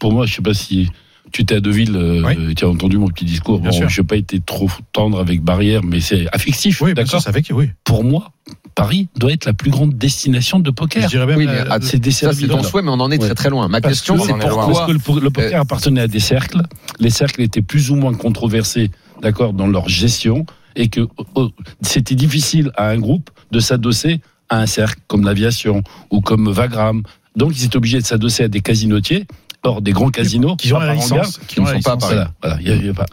pour 0.00 0.12
moi, 0.12 0.26
je 0.26 0.34
sais 0.34 0.42
pas 0.42 0.54
si 0.54 0.90
tu 1.32 1.42
étais 1.42 1.56
à 1.56 1.60
Deauville, 1.60 1.94
euh, 1.96 2.22
Oui. 2.26 2.54
tu 2.54 2.64
as 2.64 2.68
entendu 2.68 2.98
mon 2.98 3.08
petit 3.08 3.24
discours. 3.24 3.60
Bien 3.60 3.70
Bon, 3.70 3.76
sûr. 3.76 3.88
je 3.88 4.00
n'ai 4.00 4.06
pas 4.06 4.16
été 4.16 4.40
trop 4.40 4.68
tendre 4.92 5.18
avec 5.20 5.42
Barrière, 5.42 5.82
mais 5.84 6.00
c'est 6.00 6.26
affectif. 6.32 6.80
Oui, 6.82 6.94
d'accord. 6.94 7.22
avec 7.26 7.50
oui. 7.52 7.70
Pour 7.84 8.04
moi, 8.04 8.32
Paris 8.76 9.08
doit 9.16 9.32
être 9.32 9.46
la 9.46 9.54
plus 9.54 9.70
grande 9.70 9.94
destination 9.94 10.60
de 10.60 10.66
Je 10.68 10.70
poker. 10.70 11.08
dirais 11.08 11.26
même 11.26 11.38
Oui, 11.38 11.46
mais 11.46 11.64
ah, 11.68 11.78
C'est 11.80 11.92
Ça, 11.92 11.98
desservi 11.98 12.42
c'est 12.42 12.48
ton 12.48 12.62
souhait, 12.62 12.82
mais 12.82 12.90
on 12.90 13.00
en 13.00 13.10
est 13.10 13.18
Ouais. 13.18 13.26
très 13.26 13.34
très 13.34 13.50
loin. 13.50 13.66
Ma 13.68 13.80
Parce 13.80 13.94
question, 13.94 14.16
que- 14.16 14.26
c'est 14.26 14.34
pourquoi 14.38 14.66
Parce 14.66 14.86
que 14.86 14.92
le, 14.92 15.20
le 15.20 15.30
poker 15.30 15.60
appartenait 15.62 16.02
à 16.02 16.08
des 16.08 16.20
cercles. 16.20 16.62
Les 17.00 17.10
cercles 17.10 17.40
étaient 17.40 17.62
plus 17.62 17.90
ou 17.90 17.96
moins 17.96 18.12
controversés, 18.14 18.90
d'accord, 19.22 19.54
dans 19.54 19.66
leur 19.66 19.88
gestion, 19.88 20.44
et 20.76 20.88
que 20.88 21.08
oh, 21.34 21.48
c'était 21.80 22.14
difficile 22.14 22.70
à 22.76 22.90
un 22.90 22.98
groupe 22.98 23.30
de 23.50 23.60
s'adosser 23.60 24.20
à 24.50 24.60
un 24.60 24.66
cercle 24.66 25.00
comme 25.08 25.24
l'aviation 25.24 25.82
ou 26.10 26.20
comme 26.20 26.50
Vagram. 26.52 27.02
Donc 27.34 27.52
ils 27.56 27.64
étaient 27.64 27.76
obligés 27.78 27.98
de 28.00 28.04
s'adosser 28.04 28.44
à 28.44 28.48
des 28.48 28.60
casinotiers. 28.60 29.26
Des 29.80 29.92
grands 29.92 30.10
casinos 30.10 30.56
qui 30.56 30.72
ont 30.72 30.78
à 30.78 30.86
la 30.86 30.94
licence, 30.94 31.40
qui 31.46 31.60
ne 31.60 31.66
sont 31.66 31.80
pas 31.80 31.92
à 31.92 31.96
Paris. 31.96 32.16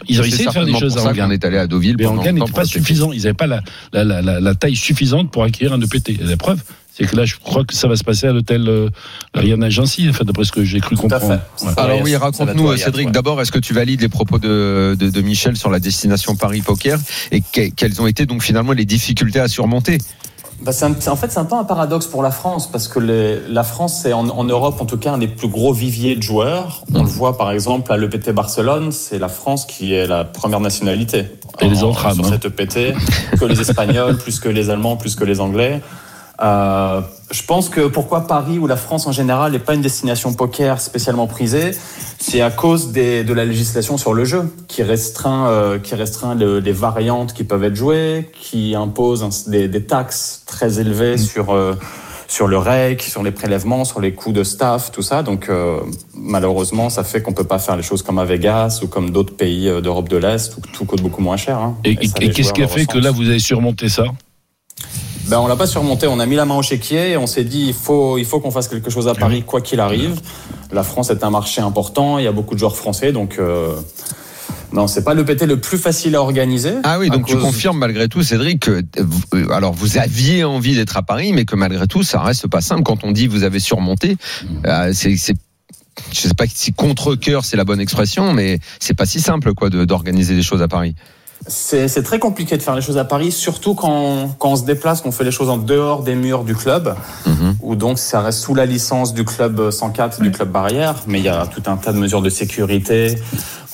Ils 0.08 0.22
ont 0.22 0.24
essayé 0.24 0.46
de 0.46 0.52
faire 0.52 0.66
des 0.66 0.78
choses 0.78 0.98
à 0.98 1.10
Anguin. 1.10 1.30
est 1.32 1.46
allé 1.46 1.58
à 1.58 1.68
Deauville 1.68 1.96
Mais 1.98 2.06
Anguin 2.06 2.32
n'était 2.34 2.52
pas 2.52 2.66
suffisant. 2.66 3.12
Ils 3.12 3.24
n'avaient 3.24 3.34
pas 3.34 3.48
la, 3.48 4.56
taille 4.56 4.76
suffisante 4.76 5.32
pour 5.32 5.44
acquérir 5.44 5.74
un 5.74 5.82
EPT. 5.82 6.20
La 6.22 6.38
preuve, 6.38 6.62
c'est 6.96 7.08
que 7.08 7.16
là, 7.16 7.26
je 7.26 7.36
crois 7.42 7.64
que 7.66 7.74
ça 7.74 7.88
va 7.88 7.96
se 7.96 8.04
passer 8.04 8.28
à 8.28 8.32
l'hôtel 8.34 8.70
euh, 8.70 8.88
Ariane 9.34 9.64
Agency, 9.64 10.06
enfin, 10.10 10.26
d'après 10.26 10.44
ce 10.44 10.52
que 10.52 10.64
j'ai 10.64 10.80
cru 10.80 10.96
comprendre. 10.96 11.28
Ouais. 11.28 11.72
Alors 11.76 12.02
oui, 12.04 12.16
raconte-nous, 12.16 12.78
Cédric. 12.78 13.12
D'abord, 13.12 13.42
est-ce 13.42 13.52
que 13.52 13.60
tu 13.60 13.74
valides 13.74 14.02
les 14.02 14.10
propos 14.10 14.38
de, 14.38 14.96
de, 15.00 15.10
de 15.10 15.22
Michel 15.22 15.58
sur 15.58 15.72
la 15.72 15.80
destination 15.80 16.36
Paris 16.36 16.62
Poker 16.62 17.00
et 17.32 17.42
que- 17.42 17.70
quelles 17.70 18.00
ont 18.00 18.06
été 18.06 18.28
donc 18.28 18.44
finalement 18.44 18.74
les 18.74 18.86
difficultés 18.86 19.40
à 19.40 19.48
surmonter 19.48 19.98
Bah, 20.64 20.72
c'est 20.72 20.86
un- 20.86 20.92
en 21.12 21.16
fait, 21.18 21.30
c'est 21.32 21.40
un 21.40 21.46
peu 21.46 21.56
un 21.56 21.66
paradoxe 21.66 22.08
pour 22.08 22.24
la 22.24 22.32
France, 22.32 22.72
parce 22.72 22.88
que 22.88 23.00
les- 23.00 23.40
la 23.50 23.64
France, 23.64 24.00
c'est 24.02 24.14
en, 24.14 24.30
en 24.30 24.44
Europe, 24.46 24.80
en 24.80 24.86
tout 24.86 24.98
cas, 24.98 25.12
un 25.12 25.18
des 25.18 25.28
plus 25.28 25.50
gros 25.50 25.74
viviers 25.74 26.16
de 26.16 26.22
joueurs. 26.24 26.84
On 26.96 27.04
le 27.04 27.08
voit, 27.10 27.38
par 27.38 27.52
exemple, 27.52 27.92
à 27.92 27.98
l'EPT 27.98 28.32
Barcelone, 28.32 28.92
c'est 28.94 29.20
la 29.20 29.28
France 29.28 29.66
qui 29.66 29.94
est 29.94 30.08
la 30.08 30.24
première 30.24 30.62
nationalité. 30.62 31.26
Et 31.60 31.68
les 31.68 31.84
entrames, 31.84 32.16
Sur 32.16 32.26
hein. 32.26 32.30
cette 32.32 32.46
EPT, 32.46 32.94
que 33.38 33.46
les 33.46 33.60
Espagnols, 33.60 34.18
plus 34.24 34.40
que 34.40 34.48
les 34.50 34.70
Allemands, 34.70 34.96
plus 34.96 35.16
que 35.16 35.26
les 35.26 35.42
Anglais. 35.42 35.82
Euh, 36.42 37.02
je 37.34 37.44
pense 37.44 37.68
que 37.68 37.88
pourquoi 37.88 38.28
Paris 38.28 38.60
ou 38.60 38.68
la 38.68 38.76
France 38.78 39.08
en 39.08 39.12
général 39.12 39.52
n'est 39.54 39.60
pas 39.60 39.74
une 39.74 39.82
destination 39.82 40.34
poker 40.34 40.80
spécialement 40.80 41.26
prisée, 41.28 41.72
c'est 42.20 42.42
à 42.42 42.52
cause 42.52 42.92
des, 42.92 43.24
de 43.24 43.34
la 43.34 43.44
législation 43.44 43.98
sur 43.98 44.14
le 44.14 44.24
jeu 44.24 44.44
qui 44.68 44.84
restreint, 44.84 45.48
euh, 45.48 45.80
qui 45.80 45.96
restreint 45.96 46.36
le- 46.36 46.60
les 46.60 46.72
variantes 46.72 47.34
qui 47.34 47.44
peuvent 47.44 47.64
être 47.64 47.76
jouées, 47.76 48.30
qui 48.40 48.76
impose 48.76 49.48
des, 49.48 49.68
des 49.68 49.84
taxes 49.84 50.44
très 50.46 50.80
élevées 50.80 51.18
sur 51.18 51.54
euh, 51.54 51.74
sur 52.28 52.48
le 52.48 52.58
rec, 52.58 53.02
sur 53.04 53.22
les 53.22 53.32
prélèvements, 53.32 53.84
sur 53.86 54.00
les 54.00 54.14
coûts 54.14 54.32
de 54.32 54.44
staff, 54.44 54.92
tout 54.92 55.02
ça. 55.04 55.22
Donc 55.24 55.50
euh, 55.50 55.80
malheureusement, 56.16 56.90
ça 56.90 57.04
fait 57.04 57.22
qu'on 57.22 57.34
peut 57.34 57.44
pas 57.44 57.60
faire 57.60 57.76
les 57.78 57.84
choses 57.84 58.02
comme 58.02 58.18
à 58.18 58.26
Vegas 58.26 58.80
ou 58.84 58.88
comme 58.88 59.10
d'autres 59.12 59.36
pays 59.36 59.66
d'Europe 59.82 60.08
de 60.10 60.18
l'Est 60.18 60.56
où 60.58 60.62
tout 60.72 60.86
coûte 60.86 61.02
beaucoup 61.02 61.22
moins 61.22 61.38
cher. 61.38 61.58
hein. 61.58 61.76
Et, 61.84 61.96
qu'est-ce 61.98 62.54
qui 62.54 62.64
a 62.64 62.68
fait 62.68 62.86
que 62.86 62.98
là, 62.98 63.12
vous 63.12 63.28
avez 63.28 63.40
surmonté 63.40 63.90
ça? 63.90 64.06
Ben, 65.28 65.40
on 65.40 65.48
l'a 65.48 65.56
pas 65.56 65.68
surmonté. 65.68 66.08
On 66.08 66.20
a 66.20 66.26
mis 66.26 66.36
la 66.36 66.46
main 66.46 66.56
au 66.56 66.62
chéquier 66.62 67.12
et 67.12 67.18
on 67.18 67.28
s'est 67.28 67.44
dit 67.44 67.66
il 67.70 67.74
faut, 67.74 68.18
il 68.18 68.26
faut 68.26 68.40
qu'on 68.40 68.52
fasse 68.52 68.68
quelque 68.68 68.90
chose 68.90 69.08
à 69.08 69.16
Paris, 69.16 69.44
quoi 69.44 69.62
qu'il 69.62 69.80
arrive. 69.80 70.20
La 70.72 70.84
France 70.84 71.10
est 71.10 71.24
un 71.24 71.30
marché 71.30 71.62
important. 71.62 72.18
Il 72.20 72.26
y 72.26 72.28
a 72.28 72.32
beaucoup 72.32 72.56
de 72.56 72.60
joueurs 72.60 72.76
français, 72.76 73.12
donc 73.12 73.38
euh, 73.40 73.76
non, 74.74 74.88
c'est 74.88 75.04
pas 75.04 75.14
le 75.14 75.24
PT 75.24 75.44
le 75.46 75.60
plus 75.60 75.78
facile 75.78 76.16
à 76.16 76.22
organiser. 76.22 76.74
Ah 76.84 76.98
oui, 77.00 77.10
donc 77.10 77.26
tu 77.28 77.36
confirmes 77.38 77.78
malgré 77.78 78.08
tout, 78.10 78.24
Cédric, 78.24 78.60
que 78.62 78.82
euh, 79.34 79.50
alors 79.52 79.72
vous 79.74 79.98
aviez 79.98 80.44
envie 80.44 80.76
d'être 80.76 80.98
à 80.98 81.04
Paris, 81.04 81.32
mais 81.34 81.46
que 81.46 81.56
malgré 81.56 81.88
tout, 81.88 82.04
ça 82.04 82.22
reste 82.22 82.48
pas 82.48 82.62
simple. 82.62 82.84
Quand 82.84 83.04
on 83.04 83.12
dit 83.12 83.28
vous 83.28 83.44
avez 83.44 83.60
surmonté, 83.60 84.18
euh, 84.66 84.92
c'est 84.94 85.16
je 86.12 86.20
sais 86.22 86.34
pas 86.36 86.46
si 86.52 86.74
contre 86.74 87.14
cœur 87.14 87.46
c'est 87.46 87.56
la 87.56 87.66
bonne 87.66 87.80
expression, 87.80 88.34
mais 88.34 88.60
c'est 88.80 88.96
pas 88.96 89.06
si 89.06 89.22
simple 89.22 89.54
quoi 89.54 89.70
de- 89.70 89.86
d'organiser 89.86 90.36
des 90.36 90.42
choses 90.42 90.64
à 90.64 90.68
Paris. 90.68 90.96
C'est 91.48 91.88
c'est 91.88 92.04
très 92.04 92.20
compliqué 92.20 92.58
de 92.58 92.62
faire 92.62 92.76
les 92.76 92.82
choses 92.82 92.98
à 92.98 93.04
Paris, 93.06 93.32
surtout 93.32 93.76
quand, 93.76 94.30
quand 94.40 94.52
on 94.52 94.56
se 94.56 94.64
déplace, 94.64 95.02
qu'on 95.02 95.12
fait 95.12 95.24
les 95.26 95.32
choses 95.32 95.50
en 95.50 95.58
dehors 95.58 96.04
des 96.04 96.16
murs 96.16 96.44
du 96.44 96.56
club, 96.56 96.96
Mhm. 97.26 97.58
où 97.62 97.76
donc 97.76 98.00
ça 98.00 98.22
reste 98.22 98.40
sous 98.40 98.56
la 98.56 98.66
licence 98.66 99.14
du 99.14 99.26
club 99.26 99.70
104, 99.72 100.22
du 100.22 100.32
club 100.32 100.50
barrière, 100.52 100.96
mais 101.08 101.20
il 101.20 101.26
y 101.26 101.30
a 101.30 101.46
tout 101.48 101.64
un 101.66 101.76
tas 101.78 101.92
de 101.94 101.98
mesures 101.98 102.22
de 102.22 102.30
sécurité 102.30 103.18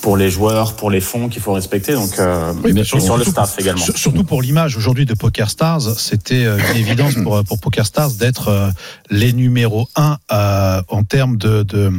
pour 0.02 0.16
les 0.16 0.30
joueurs, 0.30 0.74
pour 0.78 0.90
les 0.90 1.02
fonds 1.02 1.28
qu'il 1.28 1.42
faut 1.42 1.52
respecter, 1.52 1.94
donc 1.94 2.18
euh, 2.20 2.54
Oui, 2.64 2.72
mais 2.74 2.82
et 2.82 2.84
sur 2.86 2.98
le 2.98 3.04
surtout- 3.04 3.32
staff 3.32 3.56
également. 3.60 3.84
Sur- 3.84 3.98
Surtout 3.98 4.24
pour 4.24 4.42
l'image 4.42 4.78
aujourd'hui 4.78 5.06
de 5.06 5.14
Poker 5.14 5.50
Stars, 5.50 5.82
c'était 5.98 6.46
euh, 6.46 6.58
une 6.72 6.78
évidence 6.78 7.16
pour, 7.22 7.44
pour 7.44 7.60
Poker 7.60 7.86
Stars 7.86 8.12
d'être 8.12 8.48
euh, 8.48 8.70
les 9.10 9.34
numéros 9.34 9.88
un 9.98 10.18
euh, 10.32 10.82
en 10.88 11.04
termes 11.04 11.36
de, 11.38 11.64
de, 11.64 11.92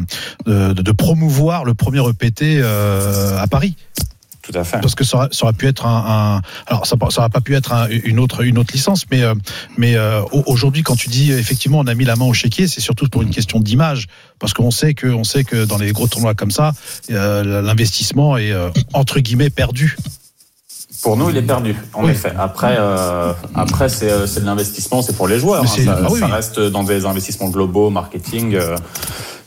de, 0.46 0.72
de 0.72 0.92
promouvoir 0.92 1.64
le 1.64 1.74
premier 1.74 2.00
EPT 2.08 2.42
euh, 2.62 3.38
à 3.38 3.46
Paris. 3.46 3.76
Tout 4.50 4.58
à 4.58 4.64
fait. 4.64 4.80
Parce 4.80 4.94
que 4.94 5.04
ça 5.04 5.16
aurait, 5.16 5.28
ça 5.30 5.44
aurait 5.44 5.52
pu 5.52 5.66
être 5.68 5.86
un, 5.86 6.36
un- 6.38 6.42
alors 6.66 6.86
ça 6.86 6.96
ça 7.10 7.20
aurait 7.20 7.30
pas 7.30 7.40
pu 7.40 7.54
être 7.54 7.72
un- 7.72 7.88
une 7.88 8.18
autre 8.18 8.42
une 8.42 8.58
autre 8.58 8.72
licence, 8.72 9.04
mais 9.10 9.22
euh, 9.22 9.34
mais 9.76 9.96
euh, 9.96 10.22
au- 10.32 10.42
aujourd'hui 10.46 10.82
quand 10.82 10.96
tu 10.96 11.08
dis 11.08 11.30
effectivement 11.32 11.78
on 11.78 11.86
a 11.86 11.94
mis 11.94 12.04
la 12.04 12.16
main 12.16 12.24
au 12.26 12.32
chéquier, 12.32 12.66
c'est 12.68 12.80
surtout 12.80 13.08
pour 13.08 13.22
une 13.22 13.30
question 13.30 13.60
d'image, 13.60 14.06
parce 14.38 14.52
qu'on 14.54 14.70
sait 14.70 14.94
que 14.94 15.06
on 15.06 15.24
sait 15.24 15.44
que 15.44 15.64
dans 15.64 15.78
les 15.78 15.92
gros 15.92 16.08
tournois 16.08 16.34
comme 16.34 16.50
ça, 16.50 16.72
euh, 17.10 17.62
l'investissement 17.62 18.36
est 18.36 18.50
euh, 18.52 18.70
entre 18.92 19.20
guillemets 19.20 19.50
perdu. 19.50 19.96
Pour 21.02 21.16
nous, 21.16 21.30
il 21.30 21.36
est 21.38 21.42
perdu, 21.42 21.74
en 21.94 22.04
Oui. 22.04 22.10
effet. 22.10 22.32
Après, 22.38 22.76
euh, 22.78 23.32
après 23.54 23.88
c'est 23.88 24.08
de 24.40 24.44
l'investissement, 24.44 25.00
c'est 25.00 25.16
pour 25.16 25.28
les 25.28 25.38
joueurs. 25.38 25.62
Hein. 25.62 25.66
Ça, 25.66 25.80
ah 26.04 26.08
oui, 26.10 26.20
ça 26.20 26.26
oui. 26.26 26.32
reste 26.32 26.60
dans 26.60 26.84
des 26.84 27.06
investissements 27.06 27.48
globaux, 27.48 27.88
marketing. 27.88 28.54
euh, 28.54 28.76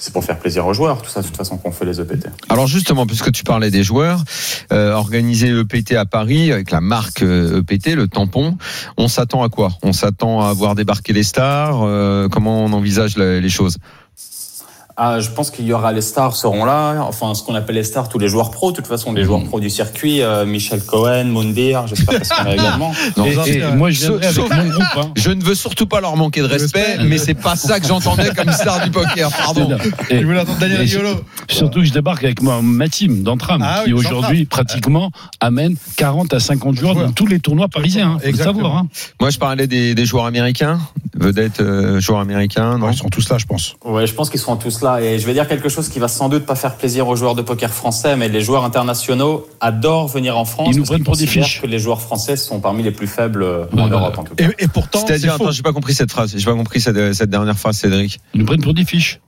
c'est 0.03 0.11
pour 0.11 0.25
faire 0.25 0.37
plaisir 0.37 0.67
aux 0.67 0.73
joueurs, 0.73 1.01
tout 1.01 1.09
ça, 1.09 1.21
de 1.21 1.25
toute 1.25 1.37
façon, 1.37 1.57
qu'on 1.57 1.71
fait 1.71 1.85
les 1.85 2.01
E 2.01 2.03
EPT. 2.03 2.27
Alors 2.49 2.67
justement, 2.67 3.05
puisque 3.05 3.31
tu 3.31 3.45
parlais 3.45 3.71
des 3.71 3.83
joueurs, 3.83 4.21
euh, 4.73 4.91
organiser 4.91 5.47
EPT 5.47 5.93
à 5.93 6.03
Paris 6.03 6.51
avec 6.51 6.71
la 6.71 6.81
marque 6.81 7.23
euh, 7.23 7.61
EPT, 7.61 7.95
le 7.95 8.09
tampon, 8.09 8.57
on 8.97 9.07
s'attend 9.07 9.43
à 9.43 9.49
quoi? 9.49 9.71
On 9.81 9.93
s'attend 9.93 10.41
à 10.41 10.51
voir 10.51 10.75
débarquer 10.75 11.13
les 11.13 11.23
stars 11.23 11.83
euh, 11.83 12.27
Comment 12.27 12.65
on 12.65 12.73
envisage 12.73 13.15
les 13.15 13.49
choses? 13.49 13.77
Ah, 14.95 15.19
je 15.19 15.29
pense 15.31 15.49
qu'il 15.49 15.65
y 15.65 15.73
aura 15.73 15.91
les 15.91 16.01
stars 16.01 16.35
seront 16.35 16.65
là. 16.65 17.01
Enfin, 17.01 17.33
ce 17.33 17.41
qu'on 17.43 17.55
appelle 17.55 17.75
les 17.75 17.83
stars, 17.83 18.09
tous 18.09 18.19
les 18.19 18.27
joueurs 18.29 18.51
pros, 18.51 18.71
de 18.71 18.75
toute 18.75 18.85
façon, 18.85 19.11
les 19.13 19.23
joueurs 19.23 19.43
pros 19.43 19.59
du 19.59 19.71
circuit. 19.71 20.21
euh, 20.21 20.45
Michel 20.45 20.83
Cohen, 20.85 21.25
Moundir, 21.25 21.87
j'espère 21.87 22.17
qu'elle 22.19 22.25
sera 22.25 22.43
là 22.43 22.53
également. 22.53 22.93
Non, 23.17 23.25
Et, 23.25 23.57
et 23.57 23.71
moi, 23.75 23.89
je 23.89 23.99
viendrai 24.01 24.25
avec 24.27 24.35
Sauf- 24.35 24.55
mon 24.55 24.69
groupe. 24.69 24.83
Hein. 24.97 25.11
Je 25.15 25.31
ne 25.31 25.43
veux 25.43 25.55
surtout 25.55 25.87
pas 25.87 25.99
leur 25.99 26.15
manquer 26.15 26.41
de 26.41 26.45
respect, 26.47 26.97
mais 27.03 27.17
c'est 27.17 27.33
pas 27.33 27.55
ça 27.55 27.79
que 27.79 27.87
j'entendais 27.87 28.29
comme 28.35 28.51
star 28.51 28.83
du 28.83 28.91
poker. 28.91 29.31
Pardon. 29.31 29.77
Et- 30.11 30.19
Je 30.21 30.25
voulais 30.25 30.41
entendre 30.41 30.59
Daniel 30.59 30.81
Riolo. 30.81 31.21
Surtout 31.49 31.79
que 31.79 31.85
je 31.85 31.93
débarque 31.93 32.23
avec 32.23 32.43
ma, 32.43 32.61
ma 32.61 32.87
team 32.87 33.23
d'Antram, 33.23 33.63
Ah 33.65 33.81
qui 33.85 33.93
oui, 33.93 33.99
aujourd'hui 33.99 34.45
pratiquement 34.45 35.09
amène 35.39 35.75
40 35.97 36.31
à 36.35 36.39
50 36.39 36.77
joueurs 36.77 36.93
dans 36.95 37.11
tous 37.11 37.25
les 37.25 37.39
tournois 37.39 37.67
parisiens. 37.67 38.19
Hein, 38.23 38.29
faut 38.31 38.37
savoir. 38.37 38.77
Hein. 38.77 38.87
Moi, 39.19 39.31
je 39.31 39.39
parlais 39.39 39.65
des, 39.65 39.95
des 39.95 40.05
joueurs 40.05 40.25
américains, 40.25 40.79
vedettes 41.15 41.61
euh, 41.61 41.99
joueurs 41.99 42.19
américains. 42.19 42.77
Non 42.77 42.91
ils 42.91 42.97
sont 42.97 43.09
tous 43.09 43.27
là, 43.29 43.37
je 43.39 43.45
pense. 43.45 43.75
Ouais, 43.83 44.05
je 44.05 44.13
pense 44.13 44.29
qu'ils 44.29 44.39
seront 44.39 44.55
tous 44.55 44.81
là. 44.81 44.82
Et 45.01 45.19
je 45.19 45.25
vais 45.25 45.33
dire 45.33 45.47
quelque 45.47 45.69
chose 45.69 45.89
qui 45.89 45.99
va 45.99 46.07
sans 46.07 46.29
doute 46.29 46.45
pas 46.45 46.55
faire 46.55 46.75
plaisir 46.75 47.07
aux 47.07 47.15
joueurs 47.15 47.35
de 47.35 47.41
poker 47.41 47.71
français, 47.71 48.15
mais 48.15 48.29
les 48.29 48.41
joueurs 48.41 48.63
internationaux 48.65 49.47
adorent 49.61 50.07
venir 50.07 50.37
en 50.37 50.45
France. 50.45 50.69
Ils 50.71 50.79
nous 50.79 50.85
prennent 50.85 51.03
pour 51.03 51.15
des 51.15 51.27
fiches. 51.27 51.61
que 51.61 51.67
les 51.67 51.79
joueurs 51.79 52.01
français 52.01 52.35
sont 52.35 52.59
parmi 52.59 52.83
les 52.83 52.91
plus 52.91 53.07
faibles 53.07 53.45
en. 53.77 53.87
Europe, 53.87 54.17
en 54.17 54.23
tout 54.23 54.35
cas. 54.35 54.45
Et, 54.45 54.63
et 54.63 54.67
pourtant, 54.67 54.99
c'est 54.99 55.07
C'est-à-dire, 55.07 55.35
attends, 55.35 55.51
j'ai 55.51 55.63
pas 55.63 55.73
compris 55.73 55.93
cette 55.93 56.11
phrase. 56.11 56.33
J'ai 56.35 56.45
pas 56.45 56.53
compris 56.55 56.81
cette, 56.81 57.13
cette 57.13 57.29
dernière 57.29 57.57
phrase, 57.57 57.77
Cédric. 57.77 58.19
Ils 58.33 58.39
nous 58.39 58.45
prennent 58.45 58.61
pour 58.61 58.73
des 58.73 58.85
fiches. 58.85 59.19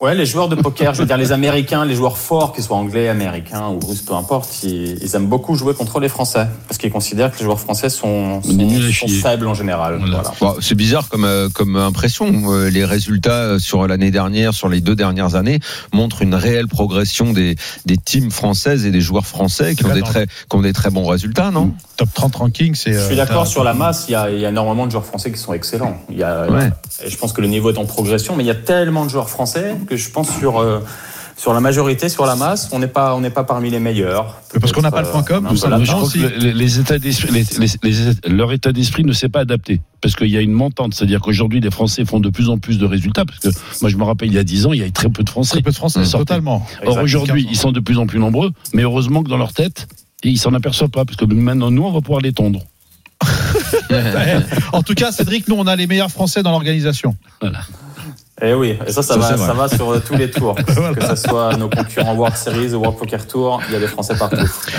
Ouais, 0.00 0.14
les 0.14 0.24
joueurs 0.24 0.48
de 0.48 0.54
poker, 0.54 0.94
je 0.94 1.00
veux 1.02 1.06
dire 1.06 1.18
les 1.18 1.30
Américains, 1.30 1.84
les 1.84 1.94
joueurs 1.94 2.16
forts, 2.16 2.54
qu'ils 2.54 2.64
soient 2.64 2.78
anglais, 2.78 3.08
américains 3.08 3.68
ou 3.68 3.86
russes, 3.86 4.00
peu 4.00 4.14
importe, 4.14 4.62
ils, 4.62 4.96
ils 5.02 5.14
aiment 5.14 5.26
beaucoup 5.26 5.56
jouer 5.56 5.74
contre 5.74 6.00
les 6.00 6.08
Français 6.08 6.46
parce 6.66 6.78
qu'ils 6.78 6.90
considèrent 6.90 7.30
que 7.30 7.38
les 7.38 7.44
joueurs 7.44 7.60
français 7.60 7.90
sont, 7.90 8.40
sont, 8.40 9.08
faibles 9.08 9.46
en 9.46 9.52
général. 9.52 9.98
Voilà. 9.98 10.22
Voilà. 10.22 10.32
Bon, 10.40 10.54
c'est 10.62 10.74
bizarre 10.74 11.10
comme, 11.10 11.26
euh, 11.26 11.50
comme 11.52 11.76
impression. 11.76 12.32
Euh, 12.50 12.70
Les 12.70 12.86
résultats 12.86 13.42
euh, 13.42 13.58
sur 13.58 13.86
l'année 13.86 14.10
dernière, 14.10 14.54
sur 14.54 14.70
les 14.70 14.80
deux 14.80 14.96
dernières 14.96 15.34
années, 15.34 15.60
montrent 15.92 16.22
une 16.22 16.34
réelle 16.34 16.66
progression 16.66 17.34
des, 17.34 17.56
des 17.84 17.98
teams 17.98 18.30
françaises 18.30 18.86
et 18.86 18.90
des 18.92 19.02
joueurs 19.02 19.26
français 19.26 19.74
qui 19.74 19.84
ont, 19.84 19.92
des 19.92 20.00
très, 20.00 20.26
qui 20.28 20.56
ont 20.56 20.62
des 20.62 20.72
très 20.72 20.88
bons 20.88 21.06
résultats, 21.06 21.50
non? 21.50 21.74
Top 21.98 22.08
30 22.14 22.36
ranking, 22.36 22.74
c'est. 22.74 22.94
Je 22.94 23.00
suis 23.00 23.16
d'accord 23.16 23.46
sur 23.46 23.64
la 23.64 23.74
masse, 23.74 24.06
il 24.08 24.12
y, 24.12 24.14
a, 24.14 24.30
il 24.30 24.40
y 24.40 24.46
a 24.46 24.48
énormément 24.48 24.86
de 24.86 24.92
joueurs 24.92 25.04
français 25.04 25.30
qui 25.30 25.38
sont 25.38 25.52
excellents. 25.52 25.98
Il 26.08 26.16
y 26.16 26.22
a, 26.22 26.50
Ouais. 26.50 26.70
et 27.04 27.10
je 27.10 27.18
pense 27.18 27.34
que 27.34 27.42
le 27.42 27.48
niveau 27.48 27.70
est 27.70 27.76
en 27.76 27.84
progression, 27.84 28.34
mais 28.34 28.44
il 28.44 28.46
y 28.46 28.50
a 28.50 28.54
tellement 28.54 29.04
de 29.04 29.10
joueurs 29.10 29.28
français 29.28 29.74
que 29.90 29.96
je 29.96 30.08
pense 30.10 30.30
sur, 30.38 30.58
euh, 30.58 30.78
sur 31.36 31.52
la 31.52 31.60
majorité, 31.60 32.08
sur 32.08 32.24
la 32.26 32.36
masse, 32.36 32.68
on 32.72 32.78
n'est 32.78 32.86
pas, 32.86 33.14
on 33.16 33.20
n'est 33.20 33.30
pas 33.30 33.44
parmi 33.44 33.70
les 33.70 33.80
meilleurs. 33.80 34.40
Parce 34.60 34.72
qu'on 34.72 34.82
n'a 34.82 34.90
pas 34.90 35.02
le 35.02 35.08
point 35.08 35.22
com, 35.22 35.46
euh, 35.46 35.48
tout 35.84 35.92
pense 36.00 36.12
que 36.12 36.38
les, 36.38 36.52
les 36.52 36.78
états 36.78 36.98
d'esprit, 36.98 37.32
les- 37.32 37.44
les- 37.58 37.90
les- 37.90 38.30
leur 38.36 38.52
état 38.52 38.72
d'esprit 38.72 39.04
ne 39.04 39.12
s'est 39.12 39.28
pas 39.28 39.40
adapté. 39.40 39.80
Parce 40.00 40.14
qu'il 40.16 40.28
y 40.28 40.36
a 40.36 40.40
une 40.40 40.52
montante. 40.52 40.94
C'est-à-dire 40.94 41.20
qu'aujourd'hui, 41.20 41.60
les 41.60 41.70
Français 41.70 42.04
font 42.04 42.20
de 42.20 42.28
plus 42.30 42.48
en 42.50 42.58
plus 42.58 42.78
de 42.78 42.86
résultats. 42.86 43.24
Parce 43.24 43.38
que 43.40 43.48
moi, 43.80 43.90
je 43.90 43.96
me 43.96 44.04
rappelle, 44.04 44.28
il 44.28 44.34
y 44.34 44.38
a 44.38 44.44
10 44.44 44.66
ans, 44.66 44.72
il 44.72 44.78
y 44.78 44.82
avait 44.82 44.90
très 44.92 45.08
peu 45.08 45.24
de 45.24 45.30
Français. 45.30 45.52
Très 45.54 45.62
peu 45.62 45.70
de 45.72 45.76
français, 45.76 46.04
totalement. 46.18 46.64
Or, 46.86 46.98
aujourd'hui, 47.02 47.46
ils 47.50 47.56
sont 47.56 47.72
de 47.72 47.80
plus 47.80 47.98
en 47.98 48.06
plus 48.06 48.18
nombreux. 48.18 48.52
Mais 48.74 48.82
heureusement 48.82 49.22
que 49.22 49.28
dans 49.28 49.36
leur 49.38 49.52
tête, 49.52 49.88
ils 50.22 50.38
s'en 50.38 50.54
aperçoivent 50.54 50.90
pas. 50.90 51.04
Parce 51.04 51.16
que 51.16 51.24
maintenant, 51.24 51.70
nous, 51.70 51.82
on 51.84 51.90
va 51.92 52.00
pouvoir 52.00 52.20
les 52.20 52.32
tondre. 52.32 52.62
En 54.72 54.82
tout 54.82 54.94
cas, 54.94 55.10
Cédric, 55.12 55.48
nous, 55.48 55.56
on 55.56 55.66
a 55.66 55.74
les 55.76 55.86
meilleurs 55.86 56.10
français 56.10 56.42
dans 56.42 56.50
l'organisation. 56.50 57.16
Et 58.42 58.54
oui, 58.54 58.70
et 58.86 58.90
ça, 58.92 59.02
ça, 59.02 59.14
Ça, 59.14 59.16
va, 59.18 59.28
c'est 59.28 59.36
ça 59.36 59.52
va 59.52 59.68
sur 59.68 60.02
tous 60.02 60.14
les 60.16 60.30
tours. 60.30 60.54
Que 60.94 61.06
ce 61.16 61.28
soit 61.28 61.56
nos 61.56 61.68
concurrents 61.68 62.14
World 62.14 62.36
Series 62.36 62.72
ou 62.74 62.78
World 62.78 62.98
Poker 62.98 63.26
Tour, 63.26 63.60
il 63.68 63.74
y 63.74 63.76
a 63.76 63.80
des 63.80 63.86
Français 63.86 64.14
partout. 64.18 64.36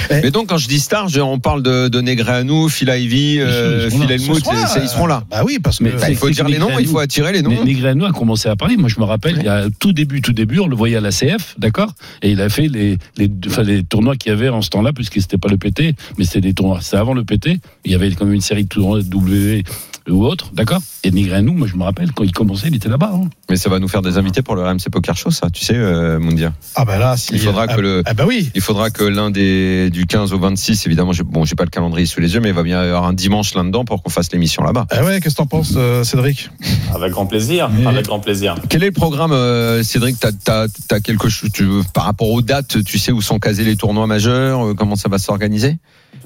Mais 0.10 0.32
donc, 0.32 0.50
quand 0.50 0.58
je 0.58 0.68
dis 0.68 0.80
star, 0.80 1.08
je- 1.10 1.20
on 1.22 1.40
parle 1.40 1.62
de, 1.62 1.88
de 1.88 2.02
Negreanu, 2.02 2.70
Phil 2.70 2.90
Ivy, 2.90 3.40
euh, 3.40 3.90
Phil 3.90 4.00
c'est- 4.08 4.68
c'est- 4.68 4.80
ils 4.82 4.88
seront 4.90 5.06
là. 5.06 5.24
Bah 5.30 5.44
oui, 5.46 5.60
parce 5.64 5.78
que. 5.78 5.84
Mais 5.84 5.92
Bah, 5.92 6.10
il 6.10 6.16
faut 6.16 6.28
c'est 6.28 6.34
dire 6.34 6.48
les 6.48 6.58
noms, 6.58 6.70
il 6.72 6.86
Negreanu- 6.86 6.92
faut 6.92 7.00
attirer 7.00 7.32
les 7.34 7.42
noms. 7.42 7.52
Mais 7.52 7.64
Negreanu 7.64 8.06
a 8.06 8.12
commencé 8.12 8.50
à 8.50 8.56
Paris. 8.56 8.78
Moi, 8.78 8.90
je 8.90 9.00
me 9.00 9.06
rappelle, 9.06 9.36
il 9.38 9.46
y 9.46 9.50
a 9.50 9.66
tout 9.80 9.94
début, 9.94 10.22
tout 10.22 10.34
début, 10.34 10.60
on 10.60 10.68
le 10.68 10.76
voyait 10.76 10.98
à 10.98 11.02
la 11.02 11.12
CF, 11.12 11.56
d'accord? 11.60 11.94
Et 12.24 12.32
il 12.32 12.42
a 12.42 12.50
fait 12.50 12.68
les, 12.68 12.98
les, 13.18 13.30
enfin, 13.48 13.62
les 13.64 13.84
tournois 13.84 14.16
qu'il 14.16 14.32
y 14.32 14.34
avait 14.34 14.50
en 14.50 14.62
ce 14.62 14.70
temps-là, 14.70 14.92
puisque 14.94 15.22
c'était 15.22 15.38
pas 15.38 15.50
le 15.50 15.58
PT, 15.58 15.94
mais 16.18 16.26
c'était 16.26 16.42
des 16.42 16.54
tournois. 16.54 16.80
C'était 16.82 16.98
avant 16.98 17.14
le 17.14 17.24
PT. 17.24 17.60
Il 17.86 17.92
y 17.92 17.96
avait 17.96 18.12
quand 18.12 18.26
même 18.26 18.34
une 18.34 18.42
série 18.42 18.64
de 18.64 18.70
tournois 18.70 19.02
W 19.04 19.64
ou 20.10 20.26
autre, 20.26 20.50
d'accord? 20.54 20.82
Et 21.04 21.12
Negreanu, 21.12 21.52
moi, 21.52 21.68
je 21.68 21.76
me 21.76 21.84
rappelle, 21.84 22.12
quand 22.12 22.24
il 22.24 22.32
commençait, 22.32 22.68
il 22.68 22.76
était 22.76 22.90
là-bas. 22.90 23.12
hein. 23.14 23.30
Mais 23.50 23.56
ça 23.56 23.70
va 23.70 23.80
nous 23.80 23.88
faire 23.88 24.02
des 24.02 24.18
invités 24.18 24.42
pour 24.42 24.56
le 24.56 24.64
RMC 24.64 24.90
Poker 24.92 25.16
Show, 25.16 25.32
ça, 25.32 25.50
tu 25.50 25.64
sais, 25.64 25.76
euh, 25.76 26.20
Moundir. 26.20 26.52
Ah 26.76 26.86
bah 26.86 26.98
là, 26.98 27.18
si- 27.18 27.34
Il 27.34 27.40
faudra 27.40 27.66
ah, 27.70 27.76
que 27.76 27.82
le- 27.82 28.04
Ah 28.06 28.14
bah 28.14 28.26
oui. 28.28 28.50
Il 28.56 28.62
faudra 28.62 28.90
que 28.90 29.04
l'un 29.04 29.30
des 29.32 29.90
du 29.92 30.06
15 30.06 30.34
au 30.34 30.40
26, 30.40 30.86
évidemment, 30.88 31.12
bon, 31.26 31.46
j'ai 31.46 31.56
pas 31.56 31.64
le 31.64 31.70
calendrier 31.70 32.06
sous 32.06 32.20
les 32.22 32.34
yeux, 32.34 32.40
mais 32.40 32.50
il 32.50 32.56
va 32.56 32.64
bien 32.64 32.84
y 32.84 32.88
avoir 32.88 33.06
un 33.06 33.14
dimanche 33.14 33.54
là-dedans 33.54 33.86
pour 33.86 34.02
qu'on 34.04 34.10
fasse 34.10 34.32
l'émission 34.32 34.64
là-bas. 34.64 34.86
Ah 34.92 35.04
ouais, 35.04 35.20
qu'est-ce 35.22 35.36
que 35.36 35.42
t'en 35.42 35.48
penses, 35.48 35.74
euh, 35.76 36.04
Cédric? 36.04 36.50
Avec 36.94 37.12
grand 37.12 37.26
plaisir, 37.26 37.70
Mais- 37.70 37.86
avec 37.88 38.06
grand 38.06 38.20
plaisir. 38.20 38.56
Quel 38.70 38.84
est 38.84 38.88
le 38.88 38.92
programme, 38.92 39.32
euh, 39.32 39.84
Cédric? 39.84 40.20
T'as 40.20 40.32
t'as 40.32 40.68
t'as 40.88 41.00
quelque 41.00 41.30
chose 41.30 41.50
tu, 41.54 41.66
par 41.94 42.06
rapport 42.06 42.30
aux 42.30 42.42
dates, 42.42 42.84
tu 42.84 42.98
sais 43.00 43.12
où 43.12 43.22
sont 43.22 43.40
casés 43.40 43.64
les 43.64 43.76
tournois 43.76 44.08
majeurs, 44.08 44.68
euh, 44.70 44.74
comment 44.74 44.96
ça 44.96 45.10
va 45.10 45.18
s'organiser? 45.18 45.78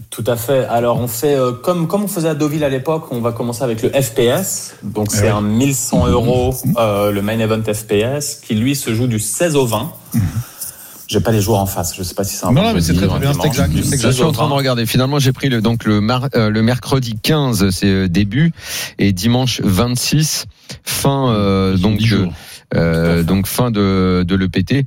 Tout 0.09 0.23
à 0.27 0.35
fait. 0.37 0.65
Alors 0.65 0.99
on 0.99 1.07
fait 1.07 1.35
euh, 1.35 1.51
comme 1.51 1.87
comme 1.87 2.03
on 2.03 2.07
faisait 2.07 2.29
à 2.29 2.35
Deauville 2.35 2.63
à 2.63 2.69
l'époque, 2.69 3.07
on 3.11 3.19
va 3.19 3.31
commencer 3.33 3.63
avec 3.63 3.81
le 3.81 3.89
FPS. 3.89 4.75
Donc 4.83 5.11
c'est 5.11 5.23
ouais. 5.23 5.29
un 5.29 5.41
1100 5.41 6.07
euros 6.07 6.55
euh, 6.77 7.11
le 7.11 7.21
main 7.21 7.37
event 7.39 7.61
FPS 7.61 8.35
qui 8.35 8.55
lui 8.55 8.75
se 8.75 8.93
joue 8.93 9.07
du 9.07 9.19
16 9.19 9.55
au 9.57 9.65
20. 9.65 9.91
J'ai 11.07 11.19
pas 11.19 11.31
les 11.31 11.39
joueurs 11.41 11.59
en 11.59 11.65
face. 11.67 11.93
Je 11.95 12.01
sais 12.01 12.15
pas 12.15 12.23
si 12.23 12.35
c'est 12.35 12.45
un 12.47 12.51
Non, 12.51 12.63
non, 12.63 12.73
mais 12.73 12.81
c'est 12.81 12.93
très 12.95 13.07
un 13.07 13.19
bien, 13.19 13.31
c'est 13.33 13.45
exact, 13.47 13.71
c'est. 13.75 13.97
Je 13.97 14.01
16 14.07 14.15
suis 14.15 14.23
en 14.23 14.31
train 14.31 14.45
de 14.45 14.49
20. 14.49 14.55
regarder. 14.55 14.85
Finalement, 14.87 15.19
j'ai 15.19 15.33
pris 15.33 15.49
le 15.49 15.61
donc 15.61 15.83
le 15.85 16.01
mar- 16.01 16.29
euh, 16.35 16.49
le 16.49 16.61
mercredi 16.63 17.15
15, 17.21 17.69
c'est 17.69 17.85
euh, 17.85 18.07
début, 18.09 18.53
et 18.97 19.11
dimanche 19.13 19.61
26, 19.63 20.45
fin 20.83 21.29
euh, 21.31 21.77
donc 21.77 21.97
Dix 21.97 22.05
de- 22.09 22.17
jours. 22.17 22.33
Euh, 22.73 23.23
donc 23.23 23.47
fin 23.47 23.71
de, 23.71 24.23
de 24.27 24.35
l'EPT. 24.35 24.85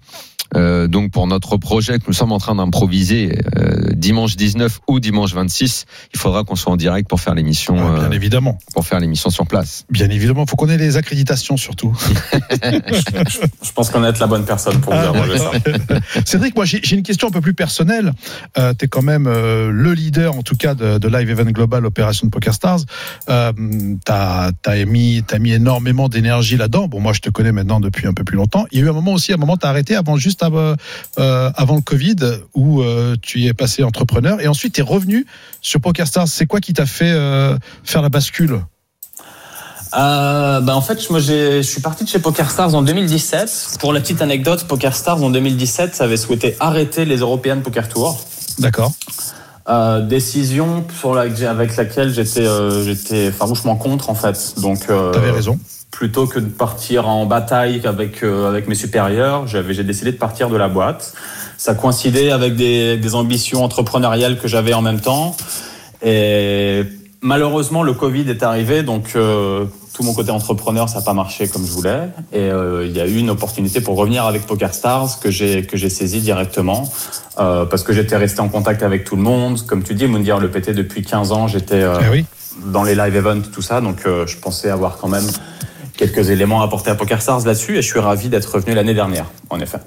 Euh, 0.56 0.86
donc 0.86 1.10
pour 1.10 1.26
notre 1.26 1.58
projet 1.58 1.98
que 1.98 2.04
nous 2.06 2.14
sommes 2.14 2.32
en 2.32 2.38
train 2.38 2.54
d'improviser 2.54 3.38
euh, 3.58 3.92
dimanche 3.92 4.34
19 4.36 4.80
ou 4.88 4.98
dimanche 4.98 5.34
26, 5.34 5.84
il 6.14 6.18
faudra 6.18 6.42
qu'on 6.44 6.56
soit 6.56 6.72
en 6.72 6.76
direct 6.76 7.06
pour 7.06 7.20
faire 7.20 7.34
l'émission 7.34 7.74
Ouais, 7.74 7.98
Bien 8.00 8.10
euh, 8.10 8.12
évidemment. 8.12 8.58
pour 8.72 8.86
faire 8.86 8.98
l'émission 8.98 9.28
sur 9.28 9.46
place. 9.46 9.84
Bien 9.90 10.08
évidemment, 10.08 10.46
faut 10.46 10.56
qu'on 10.56 10.70
ait 10.70 10.78
les 10.78 10.96
accréditations 10.96 11.58
surtout. 11.58 11.94
Je 12.62 13.72
pense 13.74 13.90
qu'on 13.90 14.02
est 14.04 14.18
la 14.18 14.26
bonne 14.26 14.46
personne 14.46 14.80
pour 14.80 14.94
vous 14.94 14.98
arranger 14.98 15.36
ça. 15.36 15.50
Cédric, 16.24 16.56
moi 16.56 16.64
j'ai 16.64 16.94
une 16.94 17.02
question 17.02 17.28
un 17.28 17.32
peu 17.32 17.42
plus 17.42 17.54
personnelle. 17.54 18.12
Euh, 18.56 18.72
tu 18.78 18.86
es 18.86 18.88
quand 18.88 19.02
même 19.02 19.26
euh, 19.26 19.70
le 19.70 19.92
leader 19.92 20.34
en 20.34 20.42
tout 20.42 20.56
cas 20.56 20.74
de, 20.74 20.96
de 20.96 21.08
Live 21.08 21.28
Event 21.28 21.50
Global 21.50 21.84
Opération 21.84 22.26
de 22.26 22.30
Poker 22.30 22.54
Stars. 22.54 22.80
Euh, 23.28 23.52
tu 23.52 24.12
as, 24.12 24.52
mis, 24.86 25.22
t'as 25.26 25.38
mis 25.38 25.52
énormément 25.52 26.08
d'énergie 26.08 26.56
là-dedans. 26.56 26.88
Bon, 26.88 27.00
moi 27.00 27.12
je 27.12 27.20
te 27.20 27.28
connais 27.28 27.52
maintenant 27.52 27.67
depuis 27.80 28.06
un 28.06 28.14
peu 28.14 28.24
plus 28.24 28.36
longtemps. 28.36 28.66
Il 28.72 28.78
y 28.78 28.82
a 28.82 28.86
eu 28.86 28.88
un 28.88 28.92
moment 28.92 29.12
aussi, 29.12 29.32
un 29.32 29.36
moment 29.36 29.56
tu 29.56 29.66
as 29.66 29.68
arrêté 29.68 29.94
avant, 29.94 30.16
juste 30.16 30.42
avant, 30.42 30.74
euh, 31.18 31.50
avant 31.54 31.76
le 31.76 31.82
Covid 31.82 32.16
où 32.54 32.82
euh, 32.82 33.16
tu 33.20 33.40
y 33.40 33.48
es 33.48 33.54
passé 33.54 33.84
entrepreneur 33.84 34.40
et 34.40 34.48
ensuite 34.48 34.74
tu 34.74 34.80
es 34.80 34.84
revenu 34.84 35.26
sur 35.60 35.80
Poker 35.80 36.06
Stars. 36.06 36.28
C'est 36.28 36.46
quoi 36.46 36.60
qui 36.60 36.72
t'a 36.72 36.86
fait 36.86 37.12
euh, 37.12 37.56
faire 37.84 38.02
la 38.02 38.08
bascule? 38.08 38.60
Euh, 39.94 40.60
bah 40.60 40.76
en 40.76 40.82
fait, 40.82 41.08
moi, 41.10 41.20
je 41.20 41.62
suis 41.62 41.80
parti 41.80 42.04
de 42.04 42.08
chez 42.08 42.18
PokerStars 42.18 42.74
en 42.74 42.82
2017. 42.82 43.78
Pour 43.80 43.92
la 43.92 44.00
petite 44.00 44.20
anecdote, 44.20 44.64
PokerStars 44.64 45.22
en 45.22 45.30
2017 45.30 46.00
avait 46.00 46.16
souhaité 46.16 46.56
arrêter 46.60 47.04
les 47.04 47.18
European 47.18 47.60
Poker 47.60 47.88
Tour. 47.88 48.20
D'accord. 48.58 48.92
Euh, 49.68 50.00
décision 50.00 50.84
sur 50.98 51.14
la, 51.14 51.22
avec 51.48 51.76
laquelle 51.76 52.12
j'étais 52.12 52.46
euh, 52.46 53.32
farouchement 53.32 53.76
contre 53.76 54.10
en 54.10 54.14
fait. 54.14 54.54
Donc 54.58 54.86
T'avais 54.86 55.30
raison. 55.30 55.58
Plutôt 55.98 56.28
que 56.28 56.38
de 56.38 56.46
partir 56.46 57.08
en 57.08 57.26
bataille 57.26 57.80
avec 57.84 58.22
euh, 58.22 58.48
avec 58.48 58.68
mes 58.68 58.76
supérieurs, 58.76 59.48
j'avais 59.48 59.74
j'ai 59.74 59.82
décidé 59.82 60.12
de 60.12 60.16
partir 60.16 60.48
de 60.48 60.56
la 60.56 60.68
boîte. 60.68 61.12
Ça 61.56 61.74
coïncidait 61.74 62.30
avec 62.30 62.54
des, 62.54 62.96
des 62.96 63.14
ambitions 63.16 63.64
entrepreneuriales 63.64 64.38
que 64.38 64.46
j'avais 64.46 64.74
en 64.74 64.80
même 64.80 65.00
temps. 65.00 65.36
Et 66.04 66.84
malheureusement, 67.20 67.82
le 67.82 67.94
Covid 67.94 68.30
est 68.30 68.44
arrivé, 68.44 68.84
donc 68.84 69.14
euh, 69.16 69.64
tout 69.92 70.04
mon 70.04 70.14
côté 70.14 70.30
entrepreneur, 70.30 70.88
ça 70.88 71.00
n'a 71.00 71.04
pas 71.04 71.14
marché 71.14 71.48
comme 71.48 71.66
je 71.66 71.72
voulais. 71.72 72.02
Et 72.32 72.42
euh, 72.42 72.86
il 72.86 72.96
y 72.96 73.00
a 73.00 73.06
eu 73.08 73.16
une 73.16 73.30
opportunité 73.30 73.80
pour 73.80 73.96
revenir 73.96 74.24
avec 74.24 74.46
PokerStars 74.46 75.18
que 75.18 75.32
j'ai 75.32 75.64
que 75.66 75.76
j'ai 75.76 75.90
saisi 75.90 76.20
directement 76.20 76.88
euh, 77.40 77.64
parce 77.64 77.82
que 77.82 77.92
j'étais 77.92 78.16
resté 78.16 78.40
en 78.40 78.48
contact 78.48 78.84
avec 78.84 79.02
tout 79.02 79.16
le 79.16 79.22
monde. 79.22 79.66
Comme 79.66 79.82
tu 79.82 79.94
dis, 79.94 80.06
Moundir 80.06 80.38
le 80.38 80.48
PT 80.48 80.70
depuis 80.74 81.02
15 81.02 81.32
ans, 81.32 81.48
j'étais 81.48 81.82
euh, 81.82 81.98
Eh 82.06 82.08
oui. 82.12 82.26
dans 82.66 82.84
les 82.84 82.94
live 82.94 83.16
events, 83.16 83.50
tout 83.52 83.62
ça. 83.62 83.80
Donc, 83.80 84.06
euh, 84.06 84.28
je 84.28 84.36
pensais 84.36 84.70
avoir 84.70 84.98
quand 84.98 85.08
même 85.08 85.26
quelques 85.98 86.30
éléments 86.30 86.62
à 86.62 86.64
apporter 86.64 86.88
à 86.88 86.94
PokerStars 86.94 87.44
là-dessus. 87.44 87.76
Et 87.76 87.82
je 87.82 87.86
suis 87.86 87.98
ravi 87.98 88.30
d'être 88.30 88.54
revenu 88.54 88.74
l'année 88.74 88.94
dernière, 88.94 89.26
en 89.50 89.60
effet. 89.60 89.78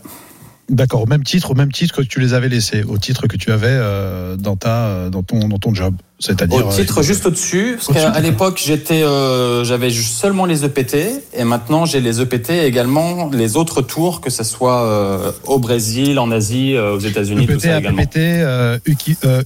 D'accord, 0.70 1.02
au 1.02 1.06
même 1.06 1.24
titre, 1.24 1.52
au 1.52 1.54
même 1.54 1.72
titre 1.72 2.02
que 2.02 2.08
tu 2.08 2.22
les 2.22 2.34
avais 2.34 2.48
laissés, 2.48 2.84
au 2.84 2.98
titre 2.98 3.28
que 3.28 3.36
tu 3.36 3.52
avais 3.52 3.68
euh, 3.70 4.38
dans 4.38 4.56
ta, 4.56 4.86
euh, 4.86 5.10
dans 5.10 5.22
ton, 5.22 5.50
dans 5.50 5.58
ton 5.58 5.74
job. 5.74 5.96
C'est-à-dire. 6.18 6.66
Au 6.66 6.72
titre 6.72 7.00
euh, 7.00 7.04
juste 7.04 7.26
au-dessus, 7.26 7.76
parce 7.76 7.92
qu'à 7.92 8.20
l'époque 8.22 8.62
j'étais, 8.64 9.04
euh, 9.04 9.66
j'avais 9.66 9.90
seulement 9.90 10.46
les 10.46 10.64
EPT, 10.64 10.96
et 11.34 11.44
maintenant 11.44 11.86
j'ai 11.86 12.00
les 12.00 12.22
EPT 12.22 12.52
et 12.52 12.66
également 12.68 13.30
les 13.34 13.58
autres 13.58 13.82
tours, 13.82 14.22
que 14.22 14.30
ce 14.30 14.46
soit 14.46 15.34
au 15.46 15.60
Brésil, 15.60 16.20
en 16.20 16.32
Asie, 16.32 16.78
aux 16.78 17.00
États-Unis, 17.00 17.48
tout 17.48 17.54
EPT, 17.54 17.62
ça 17.64 17.80
également. 17.80 18.02
APPT, 18.02 18.18
euh, 18.18 18.78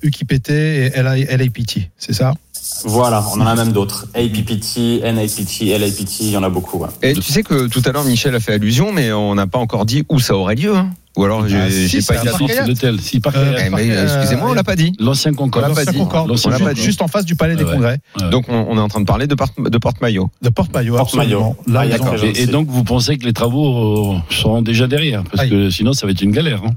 UKIPT 0.03 0.49
et 0.51 0.91
LAPT, 1.01 1.89
c'est 1.97 2.13
ça? 2.13 2.35
Voilà, 2.83 3.23
on 3.33 3.39
en 3.41 3.47
a 3.47 3.55
même 3.55 3.71
d'autres. 3.71 4.07
APPT, 4.13 5.01
NAPT, 5.03 5.79
LAPT, 5.79 6.19
il 6.21 6.29
y 6.31 6.37
en 6.37 6.43
a 6.43 6.49
beaucoup. 6.49 6.79
ouais. 6.79 6.89
Et 7.01 7.13
tu 7.13 7.21
sais 7.21 7.43
que 7.43 7.67
tout 7.67 7.81
à 7.85 7.91
l'heure, 7.91 8.03
Michel 8.03 8.35
a 8.35 8.39
fait 8.39 8.53
allusion, 8.53 8.91
mais 8.91 9.11
on 9.13 9.35
n'a 9.35 9.47
pas 9.47 9.59
encore 9.59 9.85
dit 9.85 10.03
où 10.09 10.19
ça 10.19 10.35
aurait 10.35 10.55
lieu. 10.55 10.75
hein. 10.75 10.89
Ou 11.17 11.23
alors, 11.23 11.47
j'ai 11.47 11.57
Ah, 11.57 11.69
si, 11.69 12.01
pas 12.05 12.15
dit. 12.17 12.27
C'est 12.49 12.67
l'hôtel. 12.67 12.99
Si, 12.99 13.21
Euh. 13.25 13.57
Eh, 13.57 13.91
euh, 13.91 14.03
excusez-moi, 14.03 14.49
on 14.49 14.53
l'a 14.53 14.65
pas 14.65 14.75
dit. 14.75 14.91
L'ancien 14.99 15.31
Concorde. 15.33 15.67
On 15.71 15.73
l'a 15.73 15.85
pas. 15.85 15.93
Concorde, 15.93 16.29
On 16.45 16.49
l'a 16.49 16.59
pas 16.59 16.73
dit. 16.73 16.81
juste 16.81 17.01
en 17.01 17.07
face 17.07 17.23
du 17.23 17.35
Palais 17.37 17.55
des 17.55 17.63
Ouais. 17.63 17.71
Congrès, 17.71 17.99
Ouais. 18.19 18.29
Donc, 18.31 18.45
on, 18.49 18.65
on 18.69 18.75
est 18.77 18.81
en 18.81 18.89
train 18.89 18.99
de 18.99 19.05
parler 19.05 19.25
de, 19.25 19.33
porte- 19.35 19.53
de 19.57 19.77
porte-maillot. 19.77 20.29
de 20.41 20.49
Porte-Maillot, 20.49 20.97
absolument. 20.97 21.55
Là, 21.67 21.83
Ah, 21.85 21.87
d'accord. 21.87 22.15
Et, 22.21 22.41
et 22.41 22.47
donc, 22.47 22.67
vous 22.67 22.83
pensez 22.83 23.17
que 23.17 23.25
les 23.25 23.31
travaux 23.31 24.15
euh, 24.15 24.17
seront 24.29 24.61
déjà 24.61 24.87
derrière? 24.87 25.23
Parce 25.23 25.43
Aïe. 25.43 25.49
que 25.49 25.69
sinon, 25.69 25.93
ça 25.93 26.05
va 26.05 26.11
être 26.11 26.21
une 26.21 26.31
galère. 26.31 26.61
hein. 26.65 26.71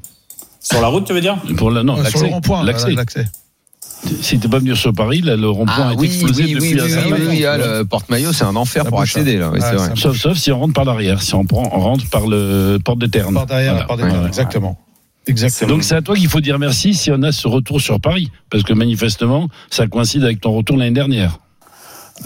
Sur 0.61 0.81
la 0.81 0.87
route, 0.87 1.05
tu 1.05 1.12
veux 1.12 1.21
dire? 1.21 1.37
Pour 1.57 1.73
la, 1.73 1.83
non, 1.83 1.95
sur 1.95 2.05
le 2.05 2.11
l'accès. 2.11 2.26
rond-point, 2.33 2.62
L'accès. 2.64 2.95
T'es 4.05 4.49
pas 4.49 4.59
venu 4.59 4.75
sur 4.76 4.93
Paris, 4.93 5.21
là, 5.23 5.37
le 5.37 5.49
rond-point 5.49 5.75
Ah 5.76 5.88
a 5.88 5.93
été 5.93 6.00
oui, 6.00 6.07
explosé 6.07 6.45
oui, 6.45 6.55
depuis 6.55 6.75
oui, 6.75 6.81
un 6.81 6.85
oui, 6.85 6.90
certain 6.90 7.07
oui, 7.14 7.21
temps, 7.25 7.31
oui, 7.31 7.37
tu 7.38 7.47
ah, 7.47 7.57
le 7.59 7.85
porte-maillot, 7.85 8.33
c'est 8.33 8.45
un 8.45 8.57
enfer 8.57 8.85
La 8.85 8.90
pour 8.90 9.00
accéder, 9.00 9.37
là. 9.37 9.49
vrai. 9.49 9.61
ça- 9.61 9.95
Sauf, 9.97 10.17
sauf 10.17 10.37
si 10.37 10.52
on 10.52 10.59
rentre 10.61 10.75
par 10.75 10.85
l'arrière, 10.85 11.21
si 11.23 11.35
on, 11.35 11.45
prend, 11.45 11.69
on 11.73 11.81
rentre 11.81 12.09
par 12.11 12.26
le 12.26 12.78
porte 12.85 12.99
de 12.99 13.07
Terne. 13.07 13.35
Par 13.35 13.47
derrière, 13.47 13.73
Voilà. 13.73 13.87
par 13.87 13.97
derrière, 13.97 14.21
Ouais. 14.23 14.28
exactement. 14.28 14.78
Exactement. 15.26 15.71
Donc 15.73 15.85
c'est 15.85 15.95
à 15.95 16.00
toi 16.00 16.17
qu'il 16.17 16.28
faut 16.28 16.40
dire 16.40 16.59
merci 16.59 16.95
si 16.95 17.11
on 17.11 17.23
a 17.23 17.33
ce 17.33 17.47
retour 17.49 17.81
sur 17.83 18.00
Paris, 18.00 18.31
parce 18.50 18.62
que 18.62 18.73
manifestement 18.73 19.49
ça 19.69 19.87
coïncide 19.87 20.25
avec 20.25 20.40
ton 20.40 20.52
retour 20.52 20.76
l'année 20.78 20.93
dernière. 20.95 21.38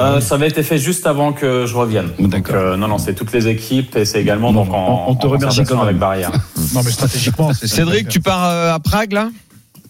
Euh, 0.00 0.20
Ça 0.20 0.36
avait 0.36 0.48
été 0.48 0.62
fait 0.62 0.78
juste 0.78 1.06
avant 1.06 1.32
que 1.32 1.66
je 1.66 1.74
revienne. 1.74 2.10
Donc, 2.18 2.30
D'accord. 2.30 2.54
euh, 2.54 2.76
non, 2.76 2.88
non, 2.88 2.96
c'est 2.98 3.14
toutes 3.14 3.32
les 3.32 3.46
équipes 3.48 3.94
et 3.96 4.04
c'est 4.06 4.20
également 4.22 4.52
Bon, 4.52 4.64
donc 4.64 4.72
en, 4.72 5.04
on- 5.08 5.10
on 5.10 5.14
te 5.16 5.26
en 5.26 5.30
remercie 5.30 5.64
quand 5.64 5.74
même. 5.76 5.84
avec 5.84 5.98
Barrière. 5.98 6.30
Non, 6.74 6.80
mais 6.84 6.90
stratégiquement, 6.92 7.52
c'est 7.52 7.66
Cédric, 7.66 8.08
tu 8.08 8.20
pars 8.20 8.44
euh, 8.48 8.72
à 8.72 8.78
Prague, 8.78 9.12
là? 9.12 9.30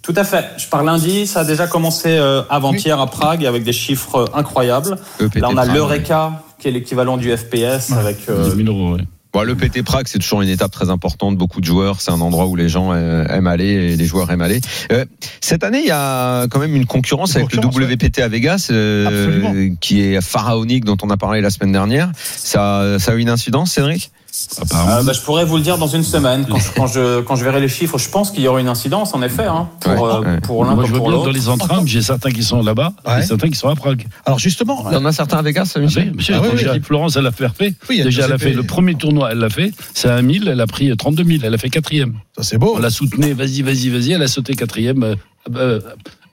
Tout 0.03 0.15
à 0.17 0.25
fait. 0.25 0.45
Je 0.59 0.67
pars 0.69 0.83
lundi. 0.83 1.27
Ça 1.27 1.41
a 1.41 1.45
déjà 1.45 1.67
commencé 1.67 2.09
euh, 2.09 2.43
avant-hier 2.51 3.01
à 3.01 3.07
Prague 3.07 3.47
avec 3.47 3.63
des 3.63 3.73
chiffres 3.73 4.17
euh, 4.17 4.39
incroyables. 4.39 4.99
EPT 5.21 5.37
Là, 5.41 5.49
on 5.51 5.57
a 5.57 5.65
l'Eureka 5.65 6.43
qui 6.59 6.69
est 6.69 6.73
l'équivalent 6.73 7.17
du 7.17 7.35
FPS 7.37 7.93
avec. 7.93 8.29
euh, 8.29 8.51
10 8.55 8.65
000 8.65 8.69
euros. 8.77 8.95
ouais. 8.97 9.03
Bon, 9.33 9.45
le 9.45 9.55
PT 9.55 9.83
Prague, 9.83 10.09
c'est 10.09 10.19
toujours 10.19 10.43
une 10.43 10.51
étape 10.51 10.73
très 10.73 10.91
importante. 10.91 11.39
Beaucoup 11.39 11.63
de 11.63 11.65
joueurs, 11.65 12.03
c'est 12.03 12.11
un 12.11 12.21
endroit 12.21 12.45
où 12.47 12.55
les 12.55 12.69
gens 12.69 12.93
euh, 12.93 13.25
aiment 13.29 13.47
aller 13.47 13.65
et 13.65 13.97
les 13.97 14.05
joueurs 14.05 14.31
aiment 14.31 14.43
aller. 14.43 14.61
Euh, 14.93 15.07
cette 15.41 15.65
année, 15.65 15.81
il 15.81 15.87
y 15.87 15.91
a 15.91 16.47
quand 16.49 16.59
même 16.59 16.77
une 16.77 16.85
concurrence 16.85 17.35
Une 17.35 17.41
avec 17.41 17.55
le 17.55 17.67
WPT 17.67 18.19
à 18.19 18.29
Vegas, 18.29 18.69
euh, 18.71 19.71
qui 19.81 20.03
est 20.03 20.21
pharaonique, 20.21 20.85
dont 20.85 20.99
on 21.03 21.09
a 21.09 21.17
parlé 21.17 21.41
la 21.41 21.49
semaine 21.49 21.73
dernière. 21.73 22.13
Ça, 22.15 22.99
ça 22.99 23.13
a 23.13 23.15
eu 23.15 23.21
une 23.21 23.31
incidence, 23.31 23.73
Cédric? 23.73 24.13
Apparemment. 24.61 24.93
euh, 25.01 25.03
bah, 25.03 25.13
je 25.13 25.21
pourrais 25.21 25.45
vous 25.45 25.57
le 25.57 25.63
dire 25.63 25.77
dans 25.79 25.87
une 25.89 26.03
semaine 26.03 26.47
quand 26.49 26.59
je, 26.59 26.71
quand 26.75 26.87
je, 26.87 27.21
quand 27.21 27.37
je 27.37 27.45
verrai 27.45 27.61
les 27.61 27.69
chiffres. 27.69 27.99
Je 27.99 28.09
pense 28.09 28.31
qu'il 28.31 28.43
y 28.43 28.49
aura 28.49 28.61
une 28.61 28.69
incidence 28.69 29.13
en 29.15 29.23
effet 29.23 29.45
hein, 29.45 29.69
pour, 29.81 29.93
Ouais, 29.93 29.99
euh, 30.15 30.21
ouais. 30.21 30.41
pour 30.41 30.65
l'un 30.65 30.75
Moi, 30.75 30.85
je 30.87 30.91
comme 30.91 30.99
pour 31.01 31.09
bien 31.09 31.19
dans 31.19 31.25
l'autre. 31.27 31.37
les 31.37 31.49
entrames, 31.49 31.87
j'ai 31.87 32.01
certains 32.03 32.31
qui 32.31 32.43
sont 32.43 32.63
là-bas 32.63 32.93
Ouais. 33.07 33.21
et 33.21 33.23
certains 33.25 33.49
qui 33.51 33.57
sont 33.57 33.69
à 33.69 33.75
Prague. 33.75 34.07
Alors 34.25 34.39
justement, 34.39 34.85
Il 34.91 34.95
y 34.95 34.97
en 34.97 35.05
a 35.05 35.13
certains 35.13 35.39
à 35.39 35.43
Vegas, 35.43 35.73
Ah, 35.77 35.79
Michel 35.81 36.13
monsieur, 36.15 36.35
Ah 36.37 36.41
oui, 36.45 36.51
déjà, 36.57 36.73
oui. 36.73 36.81
Florence, 36.83 37.17
elle 37.17 37.27
a 37.27 37.33
fait. 37.33 37.47
Oui, 37.61 37.75
il 37.91 37.97
y 37.99 38.01
a 38.01 38.05
Déjà, 38.05 38.25
elle 38.25 38.33
a 38.33 38.39
fait 38.39 38.53
le 38.53 38.63
premier 38.63 38.95
tournoi, 38.95 39.31
elle 39.33 39.39
l'a 39.39 39.51
fait. 39.51 39.71
C'est 39.95 40.09
à 40.09 40.21
1000, 40.23 40.49
elle 40.49 40.61
a 40.61 40.67
pris 40.67 40.97
32 40.97 41.25
000, 41.25 41.39
elle 41.45 41.55
a 41.55 41.59
fait 41.59 41.69
quatrième. 41.71 42.15
ça 42.37 42.43
c'est 42.43 42.59
beau. 42.59 42.73
On 42.77 42.79
l'a 42.79 42.91
soutenue, 42.91 43.33
vas-y, 43.35 43.63
vas-y, 43.63 43.89
vas-y, 43.91 44.13
elle 44.13 44.23
a 44.23 44.29
sauté 44.29 44.55
quatrième. 44.55 45.03
Euh, 45.03 45.15
euh, 45.57 45.81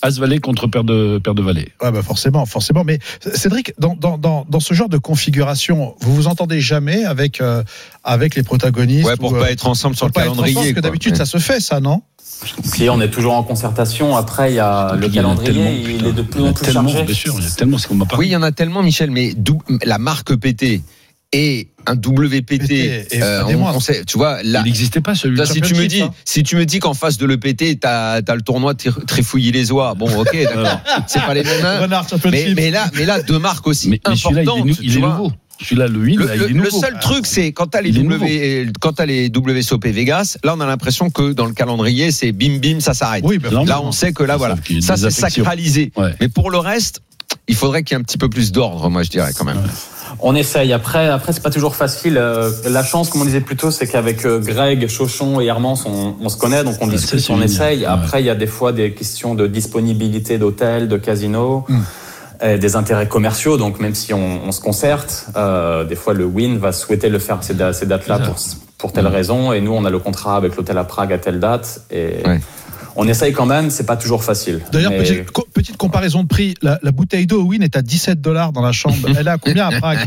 As-Valet 0.02 0.40
contre 0.40 0.68
Père 0.68 0.84
de, 0.84 1.20
Père 1.24 1.36
de 1.36 1.42
Valet. 1.42 1.70
Ouais, 1.82 1.92
bah 1.92 2.02
forcément, 2.02 2.46
forcément. 2.46 2.84
Mais 2.84 3.00
Cédric, 3.34 3.74
dans, 3.80 3.96
dans, 3.96 4.18
dans, 4.18 4.46
dans 4.50 4.60
ce 4.60 4.74
genre 4.74 4.90
de 4.90 4.98
configuration, 4.98 5.96
vous 6.00 6.16
vous 6.16 6.28
entendez 6.28 6.62
jamais 6.62 7.04
avec, 7.06 7.42
euh, 7.42 7.64
avec 8.04 8.36
les 8.36 8.44
protagonistes 8.44 9.06
Ouais, 9.08 9.18
pour 9.18 9.34
ou, 9.34 9.36
euh, 9.36 9.42
pas 9.42 9.52
être 9.52 9.68
ensemble 9.68 9.96
sur 9.96 10.06
le 10.06 10.12
pas 10.12 10.22
être 10.22 10.32
ensemble, 10.32 10.48
calendrier. 10.48 10.74
Parce 10.74 10.76
que 10.76 10.80
d'habitude, 10.88 11.12
Ouais. 11.14 11.18
ça 11.18 11.26
se 11.26 11.38
fait, 11.38 11.60
ça, 11.60 11.80
non? 11.80 12.02
Si 12.64 12.90
on 12.90 13.02
est 13.02 13.10
toujours 13.10 13.34
en 13.34 13.44
concertation. 13.44 14.16
Après, 14.16 14.52
il 14.52 14.56
y 14.56 14.60
a 14.60 14.94
Et 14.96 14.98
le 14.98 15.10
calendrier. 15.10 15.82
Il 15.96 16.06
est 16.08 16.14
de 16.14 16.22
plus 16.22 16.42
en 16.44 16.54
plus 16.54 16.64
tellement, 16.66 16.88
chargé. 16.88 17.04
bien 17.06 17.16
sûr, 17.16 17.36
il 17.38 17.44
y 17.44 17.48
a 17.48 17.50
tellement, 17.50 17.78
qu'on. 17.78 18.18
Oui, 18.18 18.28
il 18.28 18.32
y 18.32 18.36
en 18.38 18.44
a 18.44 18.52
tellement, 18.54 18.82
Michel, 18.82 19.12
mais 19.12 19.34
la 19.84 19.98
marque 19.98 20.34
PT 20.36 20.82
et 21.32 21.68
un 21.86 21.94
WPT, 21.96 22.44
PT, 22.46 22.72
et 22.72 23.08
euh, 23.22 23.44
on, 23.46 23.64
on 23.68 23.80
sait, 23.80 24.04
tu 24.04 24.18
vois, 24.18 24.42
là, 24.44 24.62
Il 24.62 24.66
n'existait 24.66 25.02
pas 25.02 25.14
celui-là. 25.16 25.44
Là, 25.46 25.50
si 25.52 25.62
tu 25.62 25.76
me 25.76 25.86
dis, 25.86 26.02
hein. 26.02 26.12
si 26.26 26.42
tu 26.44 26.56
me 26.56 26.66
dis 26.66 26.80
qu'en 26.80 26.94
face 26.96 27.18
de 27.18 27.26
l'EPT, 27.28 27.80
t'as 27.80 28.14
as 28.28 28.36
le 28.36 28.42
tournoi 28.42 28.74
Trifouillis 28.74 29.52
les 29.52 29.72
oies, 29.72 29.94
bon, 29.96 30.10
ok, 30.20 30.34
d'accord, 30.34 30.82
c'est 31.08 31.22
pas 31.22 31.34
les 31.36 31.44
mêmes. 31.44 31.64
hein. 31.66 31.80
Renard 31.82 32.08
Mais, 32.56 32.72
là, 32.72 32.90
mais 32.96 33.06
là, 33.06 33.22
deux 33.22 33.38
marques 33.40 33.68
aussi 33.68 33.90
Mais, 33.90 34.02
il 34.08 34.38
est, 34.40 34.76
il 34.82 34.98
est 34.98 35.02
nouveau. 35.02 35.32
Celui-là, 35.62 35.88
le 35.88 36.00
win, 36.00 36.18
Le, 36.20 36.26
là, 36.26 36.36
le- 36.36 36.42
il 36.44 36.46
est 36.46 36.54
le 36.54 36.64
nouveau. 36.64 36.80
seul 36.80 36.98
truc, 37.00 37.26
c'est 37.26 37.52
quand 37.52 37.68
t'as 37.68 37.82
les 37.82 37.92
W, 37.92 38.72
quand 38.80 38.94
t'as 38.94 39.06
les 39.06 39.30
WSOP 39.30 39.88
Vegas, 39.88 40.38
là, 40.44 40.56
on 40.58 40.62
a 40.62 40.66
l'impression 40.66 41.10
que 41.10 41.34
dans 41.34 41.46
le 41.46 41.54
calendrier, 41.54 42.12
c'est 42.12 42.32
bim 42.32 42.60
bim, 42.60 42.80
ça 42.80 42.94
s'arrête. 42.94 43.24
Oui, 43.28 43.40
Là, 43.66 43.82
on 43.84 43.92
sait 43.92 44.14
que 44.14 44.24
là, 44.24 44.38
voilà, 44.38 44.56
ça 44.82 44.96
c'est 44.98 45.10
sacralisé. 45.12 45.92
Ouais. 45.98 46.14
Mais 46.22 46.30
pour 46.30 46.50
le 46.50 46.58
reste, 46.60 47.02
il 47.50 47.56
faudrait 47.56 47.84
qu'il 47.84 47.96
y 47.96 47.98
ait 47.98 48.02
un 48.02 48.04
petit 48.06 48.18
peu 48.18 48.30
plus 48.30 48.52
d'ordre, 48.54 48.90
moi, 48.90 49.04
je 49.04 49.10
dirais 49.10 49.32
quand 49.38 49.46
même. 49.46 49.62
On 50.20 50.36
essaye. 50.36 50.74
Après, 50.74 51.08
après 51.08 51.34
c'est 51.34 51.44
pas 51.44 51.50
toujours 51.50 51.76
facile. 51.76 52.18
Euh, 52.18 52.50
la 52.70 52.84
chance, 52.84 53.10
comme 53.10 53.22
on 53.22 53.26
disait 53.26 53.42
plus 53.42 53.56
tôt, 53.56 53.72
c'est 53.72 53.88
qu'avec 53.88 54.26
euh, 54.26 54.40
Greg, 54.40 54.88
Chauchon 54.88 55.40
et 55.42 55.46
Hermance, 55.46 55.86
on, 55.86 56.16
on 56.22 56.30
se 56.30 56.38
connaît, 56.38 56.64
donc 56.64 56.76
on 56.82 56.88
discute, 56.88 57.20
on 57.30 57.42
essaye. 57.46 57.86
Après, 57.86 58.22
il 58.22 58.26
y 58.26 58.30
a 58.30 58.36
des 58.36 58.48
fois 58.48 58.72
des 58.72 58.94
questions 58.94 59.36
de 59.36 59.48
disponibilité 59.48 60.38
d'hôtels, 60.38 60.88
de 60.88 60.98
casinos. 60.98 61.66
Mm. 61.68 61.80
et 62.46 62.58
Des 62.58 62.76
intérêts 62.76 63.08
commerciaux, 63.08 63.58
donc 63.58 63.80
même 63.80 63.96
si 63.96 64.14
on, 64.14 64.42
on 64.48 64.52
se 64.52 64.62
concerte, 64.62 65.26
euh, 65.36 65.84
des 65.84 65.96
fois 65.96 66.14
le 66.14 66.26
Win 66.26 66.58
va 66.58 66.72
souhaiter 66.72 67.10
le 67.10 67.20
faire 67.20 67.40
ces, 67.42 67.54
da- 67.54 67.74
ces 67.74 67.86
dates-là 67.86 68.20
pour, 68.20 68.36
pour 68.78 68.94
telle 68.94 69.08
raison, 69.08 69.52
et 69.54 69.60
nous 69.62 69.74
on 69.74 69.84
a 69.86 69.90
le 69.90 70.00
contrat 70.00 70.38
avec 70.38 70.56
l'hôtel 70.56 70.78
à 70.78 70.86
Prague 70.86 71.12
à 71.14 71.18
telle 71.18 71.40
date, 71.40 71.82
et 71.92 72.22
Ouais. 72.26 72.40
On 73.00 73.08
essaye 73.08 73.32
quand 73.34 73.46
même, 73.46 73.70
c'est 73.70 73.86
pas 73.86 73.96
toujours 73.96 74.24
facile. 74.24 74.60
D'ailleurs, 74.72 74.92
Mais- 74.92 75.00
petite, 75.00 75.32
co- 75.32 75.48
petite 75.54 75.78
comparaison 75.78 76.24
de 76.24 76.28
prix. 76.28 76.54
La, 76.62 76.78
la 76.84 76.92
bouteille 76.92 77.26
d'eau 77.26 77.44
Win 77.44 77.64
est 77.64 77.78
à 77.78 77.82
17 77.82 78.20
dollars 78.22 78.52
dans 78.52 78.62
la 78.62 78.72
chambre. 78.74 78.96
Elle 79.18 79.26
est 79.28 79.30
à 79.30 79.38
combien 79.38 79.68
à 79.70 79.80
Prague 79.80 80.00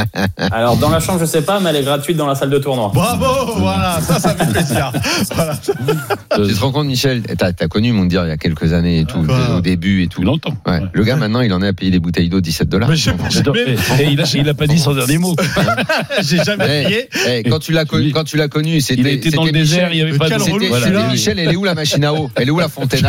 Alors 0.50 0.76
dans 0.76 0.90
la 0.90 1.00
chambre, 1.00 1.20
je 1.20 1.26
sais 1.26 1.42
pas, 1.42 1.60
mais 1.60 1.70
elle 1.70 1.76
est 1.76 1.82
gratuite 1.84 2.16
dans 2.16 2.26
la 2.26 2.34
salle 2.34 2.50
de 2.50 2.58
tournoi. 2.58 2.90
Bravo, 2.92 3.52
voilà, 3.58 4.00
ça, 4.00 4.18
ça 4.18 4.34
fait 4.34 4.50
plaisir. 4.50 4.92
Voilà. 5.34 5.56
Tu 5.56 6.54
te 6.54 6.60
rends 6.60 6.72
compte, 6.72 6.86
Michel, 6.86 7.22
t'as 7.38 7.48
as 7.58 7.68
connu 7.68 7.92
Mondir 7.92 8.24
il 8.24 8.28
y 8.28 8.32
a 8.32 8.36
quelques 8.36 8.72
années 8.72 9.00
et 9.00 9.04
tout, 9.04 9.24
au 9.56 9.60
début 9.60 10.02
et 10.02 10.08
tout. 10.08 10.22
Longtemps. 10.22 10.54
Ouais. 10.66 10.72
Ouais. 10.72 10.80
Le 10.92 11.04
gars, 11.04 11.16
maintenant, 11.16 11.40
il 11.40 11.52
en 11.52 11.62
est 11.62 11.68
à 11.68 11.72
payer 11.72 11.90
des 11.90 11.98
bouteilles 12.00 12.28
d'eau 12.28 12.40
17 12.40 12.68
dollars. 12.68 12.90
Il, 12.92 14.20
a, 14.20 14.24
il 14.34 14.48
a 14.48 14.54
pas 14.54 14.66
dit 14.66 14.78
son 14.78 14.94
dernier 14.94 15.18
mot. 15.18 15.34
J'ai 16.22 16.38
jamais 16.42 16.84
payé. 16.84 17.42
quand 17.48 17.58
tu 17.58 17.72
l'as 17.72 17.84
connu, 17.84 18.10
quand 18.12 18.24
tu 18.24 18.36
l'as 18.36 18.48
connu, 18.48 18.80
c'était 18.80 19.00
Il 19.00 19.06
été 19.08 19.30
dans 19.30 19.42
le 19.42 19.48
c'était 19.48 19.58
désert, 19.60 19.88
Michel. 19.90 19.92
il 19.92 20.04
n'y 20.04 20.10
avait 20.10 20.18
pas 20.18 20.28
de. 20.28 21.10
Michel, 21.12 21.38
elle 21.38 21.52
est 21.52 21.56
où 21.56 21.64
la 21.64 21.74
machine 21.74 22.04
à 22.04 22.12
eau? 22.14 22.30
Elle 22.40 22.48
est 22.48 22.50
où 22.50 22.58
la 22.58 22.68
fontaine? 22.68 23.00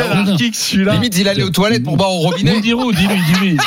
Celui-là 0.54 0.94
Limite, 0.94 1.18
il 1.18 1.28
allait 1.28 1.44
aux 1.44 1.50
toilettes 1.50 1.84
pour 1.84 1.98
boire 1.98 2.12
au 2.12 2.20
robinet. 2.20 2.54
Moundirou, 2.54 2.92
dis-lui, 2.92 3.18
dis-lui. 3.34 3.58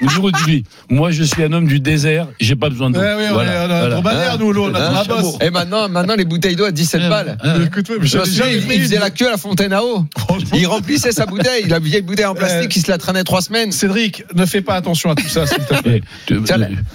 Dis-lui. 0.00 0.64
Moi, 0.90 1.10
je 1.10 1.22
suis 1.22 1.42
un 1.42 1.52
homme 1.52 1.66
du 1.66 1.80
désert, 1.80 2.26
j'ai 2.40 2.56
pas 2.56 2.68
besoin 2.68 2.90
d'eau. 2.90 2.98
Ouais, 3.00 3.14
oui, 3.16 3.24
on 3.30 3.34
Voilà, 3.34 3.50
on 3.52 3.54
a 3.54 3.62
un 3.62 3.66
voilà. 3.78 3.94
dromadaire, 3.94 4.38
nous, 4.38 4.52
on 4.52 4.74
a 4.74 4.78
Hein? 4.80 5.02
un 5.02 5.04
boss. 5.04 5.36
Et 5.40 5.50
maintenant, 5.50 5.88
maintenant, 5.88 6.14
les 6.16 6.24
bouteilles 6.24 6.56
d'eau 6.56 6.64
à 6.64 6.72
17 6.72 7.08
balles. 7.08 7.36
Ah, 7.40 7.54
Mais 7.58 7.66
Écoute, 7.66 7.88
ouais, 7.88 7.96
mais 8.00 8.06
Je 8.06 8.18
me 8.18 8.24
souviens, 8.24 8.46
il, 8.48 8.60
faisait 8.62 8.96
une- 8.96 9.00
la 9.00 9.10
queue 9.10 9.28
à 9.28 9.30
la 9.30 9.36
fontaine 9.36 9.72
à 9.72 9.82
eau. 9.82 10.04
Il 10.54 10.66
remplissait 10.66 11.12
sa 11.12 11.26
bouteille, 11.26 11.66
la 11.68 11.78
vieille 11.78 12.02
bouteille 12.02 12.26
en 12.26 12.34
plastique, 12.34 12.74
il 12.76 12.82
se 12.82 12.90
la 12.90 12.98
traînait 12.98 13.24
trois 13.24 13.42
semaines. 13.42 13.70
Cédric, 13.72 14.24
ne 14.34 14.44
fais 14.44 14.60
pas 14.60 14.74
attention 14.74 15.10
à 15.10 15.14
tout 15.14 15.28
ça, 15.28 15.46
s'il 15.46 15.58
te 15.64 15.80
plaît. 15.82 16.02
Eh, 16.30 16.34
euh, 16.34 16.40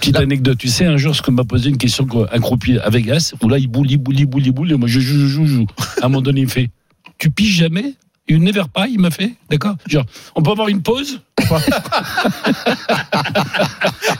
petite 0.00 0.16
anecdote, 0.16 0.58
tu 0.58 0.68
sais, 0.68 0.84
un 0.84 0.96
jour, 0.96 1.14
ce 1.16 1.22
qu'on 1.22 1.32
m'a 1.32 1.44
posé 1.44 1.70
une 1.70 1.78
question, 1.78 2.06
un 2.30 2.40
croupier 2.40 2.78
à 2.80 2.90
Vegas, 2.90 3.32
où 3.42 3.48
là, 3.48 3.58
il 3.58 3.68
boule, 3.68 3.90
il 3.90 3.96
boule, 3.98 4.18
il 4.18 4.26
boule, 4.26 4.42
il 4.46 4.52
boule, 4.52 4.72
et 4.72 4.76
moi, 4.76 4.88
je 4.88 5.00
joue, 5.00 5.18
je 5.18 5.26
joue, 5.26 5.46
je 5.46 5.54
joue. 5.54 5.66
À 6.02 6.06
un 6.06 6.08
moment 6.08 6.20
donné, 6.22 6.42
il 6.42 6.48
fait, 6.48 6.68
tu 7.18 7.30
piges 7.30 7.56
jamais? 7.56 7.94
Une 8.28 8.44
never 8.44 8.64
pie, 8.74 8.90
il 8.92 9.00
m'a 9.00 9.10
fait, 9.10 9.32
d'accord? 9.50 9.76
Genre, 9.86 10.04
on 10.34 10.42
peut 10.42 10.50
avoir 10.50 10.68
une 10.68 10.82
pause? 10.82 11.20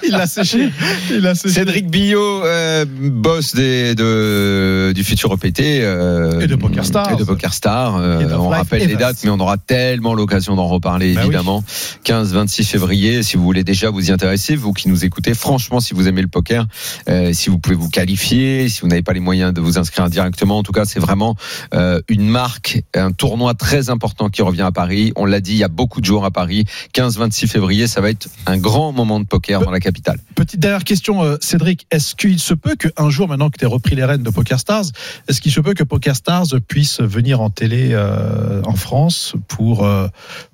Il 0.04 0.12
l'a 0.12 0.26
séché. 0.26 0.70
Il 1.10 1.18
l'a 1.18 1.34
séché. 1.34 1.54
Cédric 1.54 1.90
Billot, 1.90 2.44
euh, 2.44 2.84
boss 2.88 3.54
des, 3.54 3.94
de, 3.94 4.92
du 4.94 5.04
futur 5.04 5.32
EPT. 5.34 5.60
euh, 5.82 6.40
Et 6.40 6.46
de 6.46 6.54
Poker 6.56 6.84
Stars. 6.84 7.12
Et 7.12 7.16
de 7.16 7.24
Poker 7.24 7.52
Stars. 7.52 7.96
euh, 7.96 8.20
Et 8.20 8.32
on 8.32 8.48
rappelle 8.48 8.86
les 8.86 8.96
dates, 8.96 9.16
mais 9.24 9.30
on 9.30 9.40
aura 9.40 9.56
tellement 9.58 10.14
l'occasion 10.14 10.54
d'en 10.56 10.66
reparler, 10.68 11.14
Bah 11.14 11.20
oui. 11.22 11.26
évidemment. 11.28 11.64
15-26 12.04 12.64
février, 12.64 13.22
si 13.22 13.36
vous 13.36 13.42
voulez 13.42 13.64
déjà 13.64 13.90
vous 13.90 14.08
y 14.08 14.12
intéresser, 14.12 14.56
vous 14.56 14.72
qui 14.72 14.88
nous 14.88 15.04
écoutez, 15.04 15.34
franchement, 15.34 15.80
si 15.80 15.92
vous 15.94 16.08
aimez 16.08 16.22
le 16.22 16.28
poker, 16.28 16.66
euh, 17.08 17.32
si 17.32 17.50
vous 17.50 17.58
pouvez 17.58 17.76
vous 17.76 17.90
qualifier, 17.90 18.68
si 18.68 18.80
vous 18.80 18.88
n'avez 18.88 19.02
pas 19.02 19.12
les 19.12 19.20
moyens 19.20 19.52
de 19.52 19.60
vous 19.60 19.78
inscrire 19.78 20.08
directement, 20.08 20.58
en 20.58 20.62
tout 20.62 20.72
cas, 20.72 20.84
c'est 20.84 21.00
vraiment 21.00 21.34
euh, 21.74 22.00
une 22.08 22.28
marque, 22.28 22.82
un 22.94 23.12
tournoi 23.12 23.54
très 23.54 23.90
important 23.90 23.97
important 23.98 24.28
qui 24.28 24.42
revient 24.42 24.62
à 24.62 24.70
Paris. 24.70 25.12
On 25.16 25.24
l'a 25.24 25.40
dit, 25.40 25.52
il 25.52 25.58
y 25.58 25.64
a 25.64 25.68
beaucoup 25.68 26.00
de 26.00 26.06
jours 26.06 26.24
à 26.24 26.30
Paris. 26.30 26.64
15-26 26.94 27.48
février, 27.48 27.86
ça 27.88 28.00
va 28.00 28.10
être 28.10 28.28
un 28.46 28.58
grand 28.58 28.92
moment 28.92 29.18
de 29.18 29.26
poker 29.26 29.60
dans 29.60 29.72
la 29.72 29.80
capitale. 29.80 30.18
Petite 30.36 30.60
dernière 30.60 30.84
question, 30.84 31.24
euh, 31.24 31.36
Cédric. 31.40 31.86
Est-ce 31.90 32.14
qu'il 32.14 32.38
se 32.38 32.54
peut 32.54 32.76
qu'un 32.76 33.10
jour, 33.10 33.26
maintenant 33.26 33.50
que 33.50 33.58
tu 33.58 33.64
as 33.64 33.68
repris 33.68 33.96
les 33.96 34.04
rênes 34.04 34.22
de 34.22 34.30
Poker 34.30 34.60
Stars, 34.60 34.84
est-ce 35.26 35.40
qu'il 35.40 35.50
se 35.50 35.60
peut 35.60 35.74
que 35.74 35.84
Poker 35.84 36.14
Stars 36.14 36.46
puisse 36.68 37.00
venir 37.00 37.40
en 37.40 37.50
télé 37.50 37.90
euh, 37.92 38.62
en 38.64 38.76
France 38.76 39.34
pour, 39.48 39.84
euh, 39.84 40.06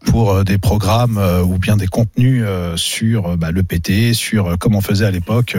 pour 0.07 0.43
des 0.45 0.59
programmes 0.59 1.21
ou 1.45 1.59
bien 1.59 1.77
des 1.77 1.87
contenus 1.87 2.45
sur 2.77 3.37
bah, 3.37 3.51
le 3.51 3.63
PT, 3.63 4.15
sur 4.15 4.47
euh, 4.47 4.57
comme 4.57 4.75
on 4.75 4.81
faisait 4.81 5.05
à 5.05 5.11
l'époque 5.11 5.57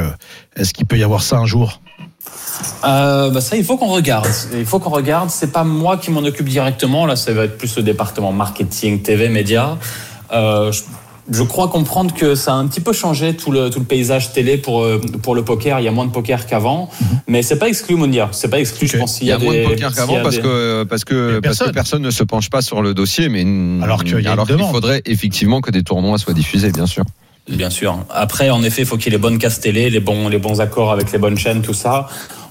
Est-ce 0.56 0.74
qu'il 0.74 0.86
peut 0.86 0.98
y 0.98 1.04
avoir 1.04 1.21
ça 1.21 1.38
un 1.38 1.45
jour? 1.45 1.82
Euh, 2.86 3.30
bah 3.32 3.42
ça, 3.42 3.56
il 3.58 3.64
faut 3.64 3.78
qu'on 3.78 3.88
regarde. 3.88 4.28
Il 4.54 4.66
faut 4.66 4.80
qu'on 4.80 4.90
regarde. 4.90 5.30
C'est 5.30 5.52
pas 5.52 5.64
moi 5.64 5.98
qui 5.98 6.12
m'en 6.12 6.22
occupe 6.22 6.48
directement. 6.50 7.06
Là, 7.06 7.16
ça 7.16 7.34
va 7.34 7.46
être 7.46 7.58
plus 7.58 7.76
le 7.78 7.84
département 7.84 8.32
marketing, 8.32 9.02
TV, 9.02 9.30
médias. 9.30 9.78
Euh, 10.34 10.72
je, 10.72 10.82
je 11.32 11.44
crois 11.44 11.68
comprendre 11.68 12.14
que 12.14 12.36
ça 12.36 12.54
a 12.54 12.56
un 12.56 12.68
petit 12.68 12.82
peu 12.82 12.94
changé 12.94 13.36
tout 13.36 13.52
le, 13.52 13.70
tout 13.70 13.80
le 13.80 13.86
paysage 13.86 14.32
télé 14.32 14.58
pour, 14.58 14.84
euh, 14.84 15.02
pour 15.24 15.36
le 15.36 15.44
poker. 15.44 15.80
Il 15.80 15.84
y 15.84 15.88
a 15.88 15.92
moins 15.92 16.06
de 16.06 16.12
poker 16.12 16.46
qu'avant. 16.46 16.90
Mais 17.28 17.42
c'est 17.42 17.58
pas 17.58 17.68
exclu, 17.68 17.96
Mounir. 17.96 18.30
C'est 18.32 18.48
pas 18.50 18.60
exclu. 18.60 18.88
Je 18.88 18.94
Ok. 18.96 19.00
pense 19.02 19.18
qu'il 19.18 19.28
Il 19.28 19.30
y 19.30 19.34
a 19.34 19.40
moins 19.40 19.54
de 19.54 19.64
poker 19.64 19.94
qu'avant 19.94 20.22
parce 20.22 20.36
des- 20.36 20.42
que, 20.42 20.84
parce, 20.84 21.04
que, 21.04 21.36
Mais 21.36 21.42
parce 21.42 21.60
que 21.60 21.70
personne. 21.72 22.02
ne 22.04 22.12
se 22.12 22.24
penche 22.24 22.50
pas 22.50 22.62
sur 22.62 22.82
le 22.82 22.94
dossier. 22.94 23.28
Mais 23.30 23.44
Alors 23.84 24.04
qu'il 24.04 24.16
demande. 24.22 24.72
faudrait 24.72 25.02
effectivement 25.06 25.62
que 25.62 25.72
des 25.72 25.84
tournois 25.84 26.18
soient 26.20 26.34
diffusés, 26.34 26.72
bien 26.72 26.86
sûr. 26.86 27.04
Bien 27.49 27.69
sûr. 27.69 28.03
Après, 28.10 28.49
en 28.49 28.63
effet, 28.63 28.81
il 28.81 28.86
faut 28.88 28.97
qu'il 28.97 29.05
y 29.08 29.10
ait 29.10 29.17
les 29.17 29.21
bonnes 29.21 29.38
cases 29.38 29.60
télé, 29.60 29.89
les 29.89 29.99
bons, 29.99 30.29
les 30.29 30.39
bons 30.39 30.62
accords 30.62 30.91
avec 30.91 31.12
les 31.12 31.19
bonnes 31.19 31.38
chaînes, 31.38 31.62
tout 31.62 31.73
ça. 31.73 32.08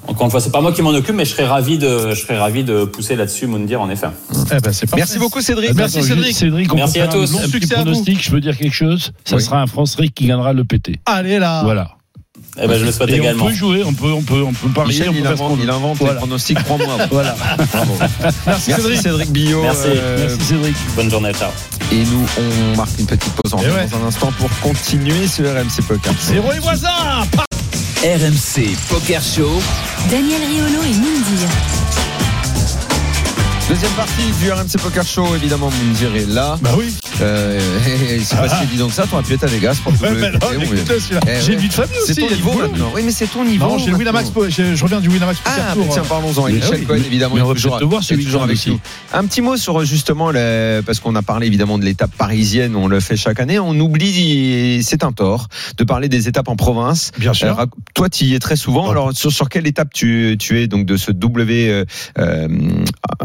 Encore 0.06 0.26
une 0.26 0.30
fois, 0.30 0.40
c'est 0.40 0.52
pas 0.52 0.60
moi 0.60 0.72
qui 0.72 0.82
m'en 0.82 0.90
occupe, 0.90 1.14
mais 1.14 1.24
je 1.24 1.30
serais 1.32 1.46
ravi 1.46 1.78
de, 1.78 2.10
je 2.14 2.20
serais 2.20 2.38
ravi 2.38 2.62
de 2.62 2.84
pousser 2.84 3.16
là-dessus, 3.16 3.46
Moundir, 3.46 3.80
en 3.80 3.88
effet. 3.90 4.08
Eh 4.52 4.60
ben. 4.60 4.70
Merci 4.96 5.18
beaucoup, 5.18 5.40
Cédric. 5.40 5.70
Eh 5.70 5.72
ben, 5.72 5.78
Merci, 5.80 6.02
Cédric. 6.02 6.36
Cédric, 6.36 6.72
on 6.72 6.76
Merci 6.76 7.00
à 7.00 7.08
tous. 7.08 7.32
petit 7.36 7.50
Succès 7.50 7.74
à 7.76 7.84
vous. 7.84 8.04
je 8.20 8.30
peux 8.30 8.40
dire 8.40 8.56
quelque 8.56 8.74
chose. 8.74 9.12
Ça 9.24 9.36
Oui. 9.36 9.42
sera 9.42 9.62
un 9.62 9.66
France-Ric 9.66 10.14
qui 10.14 10.26
gagnera 10.26 10.52
le 10.52 10.64
PT. 10.64 11.00
Allez 11.06 11.38
là. 11.38 11.62
Voilà. 11.64 11.92
Eh 12.62 12.68
ben, 12.68 12.78
je 12.78 12.84
le 12.84 12.92
souhaite 12.92 13.10
Et 13.10 13.14
également. 13.16 13.46
on 13.46 13.48
peut 13.48 13.54
jouer, 13.54 13.82
on 13.84 13.92
peut, 13.94 14.12
on 14.12 14.22
peut, 14.22 14.42
on 14.42 14.52
peut 14.52 14.68
parier, 14.68 14.92
Michel, 14.92 15.08
on 15.08 15.12
peut 15.12 15.18
il 15.18 15.22
faire 15.24 15.32
ce 15.32 15.36
qu'on 15.38 15.44
invente, 15.46 15.58
il 15.62 15.70
invente 15.70 15.98
les 15.98 16.04
Voilà. 16.04 16.18
pronostics 16.20 16.58
trois 16.64 16.76
mois. 16.78 16.96
Voilà. 17.10 17.36
Bravo. 17.72 17.96
Merci, 18.00 18.38
Merci 18.46 18.72
Cédric. 18.82 19.00
Cédric 19.02 19.30
Billot. 19.32 19.62
Merci. 19.62 19.80
Euh, 19.86 20.26
Merci 20.28 20.44
Cédric. 20.46 20.76
Bonne 20.94 21.10
journée, 21.10 21.32
ciao. 21.32 21.50
Et 21.90 22.04
nous, 22.04 22.24
on 22.38 22.76
marque 22.76 22.96
une 22.98 23.06
petite 23.06 23.32
pause 23.32 23.54
en 23.54 23.58
Eh 23.58 23.70
ouais. 23.70 23.88
dans 23.90 24.04
un 24.04 24.06
instant 24.06 24.30
pour 24.38 24.48
continuer 24.60 25.26
ce 25.26 25.42
RMC 25.42 25.82
Poker. 25.88 26.12
Zéro 26.20 26.52
et 26.52 26.60
voisin. 26.60 26.88
RMC 28.04 28.68
Poker 28.88 29.20
Show. 29.22 29.50
Daniel 30.10 30.40
Riolo 30.48 30.82
et 30.84 30.94
Mindir. 30.94 31.48
Deuxième 33.68 33.92
partie 33.92 34.30
du 34.40 34.52
RMC 34.52 34.76
Poker 34.82 35.04
Show, 35.06 35.34
évidemment, 35.34 35.70
Moundir 35.70 36.14
est 36.14 36.28
là. 36.28 36.58
Bah 36.60 36.70
oui. 36.76 36.94
Euh, 37.20 37.60
c'est 38.24 38.36
pas 38.36 38.48
si 38.48 38.62
évident 38.64 38.88
que 38.88 38.94
ça, 38.94 39.06
t'aurais 39.06 39.22
pu 39.22 39.34
être 39.34 39.44
à 39.44 39.46
Vegas 39.46 39.78
pour 39.82 39.92
Ouais, 40.02 40.32
non. 40.32 40.38
Eh 41.26 41.40
J'ai 41.40 41.52
une 41.54 41.58
vie 41.60 41.68
de 41.68 41.72
famille 41.72 41.98
aussi. 42.02 42.14
C'est 42.14 42.20
ton 42.20 42.26
il 42.30 42.36
niveau 42.36 42.52
maintenant. 42.54 42.92
Oui, 42.94 43.02
mais 43.04 43.12
c'est 43.12 43.26
ton 43.26 43.44
niveau. 43.44 43.66
Non, 43.66 43.78
j'ai 43.78 43.90
le 43.90 43.96
Winamax. 43.96 44.30
Je 44.48 44.82
reviens 44.82 45.00
du 45.00 45.08
Winamax 45.08 45.38
Ah, 45.44 45.74
Tour. 45.74 45.86
tiens, 45.92 46.02
parlons-en. 46.08 46.48
Et 46.48 46.54
Michel 46.54 46.80
oui. 46.80 46.84
Cohen, 46.86 46.96
évidemment, 47.06 47.34
on 47.38 47.50
est 47.50 47.54
toujours, 47.54 47.78
te 47.78 47.84
voir, 47.84 48.02
est 48.08 48.16
toujours 48.16 48.42
avec 48.42 48.66
nous. 48.66 48.80
Un 49.12 49.24
petit 49.26 49.40
mot 49.40 49.56
sur 49.56 49.84
justement, 49.84 50.30
le- 50.30 50.82
parce 50.84 51.00
qu'on 51.00 51.14
a 51.14 51.22
parlé 51.22 51.46
évidemment 51.46 51.78
de 51.78 51.84
l'étape 51.84 52.10
parisienne, 52.16 52.74
on 52.76 52.88
le 52.88 53.00
fait 53.00 53.16
chaque 53.16 53.40
année. 53.40 53.58
On 53.58 53.78
oublie, 53.78 54.82
c'est 54.82 55.04
un 55.04 55.12
tort, 55.12 55.48
de 55.76 55.84
parler 55.84 56.08
des 56.08 56.28
étapes 56.28 56.48
en 56.48 56.56
province. 56.56 57.12
Bien 57.18 57.32
sûr. 57.32 57.48
Euh, 57.48 57.52
rac- 57.64 57.70
toi, 57.94 58.08
tu 58.08 58.24
y 58.24 58.34
es 58.34 58.38
très 58.38 58.56
souvent. 58.56 58.90
Alors, 58.90 59.12
sur, 59.14 59.32
sur 59.32 59.48
quelle 59.48 59.66
étape 59.66 59.88
tu, 59.92 60.36
tu 60.38 60.60
es 60.60 60.66
donc 60.66 60.86
de 60.86 60.96
ce 60.96 61.10
W 61.12 61.68
euh, 61.70 61.84
euh, 62.18 62.48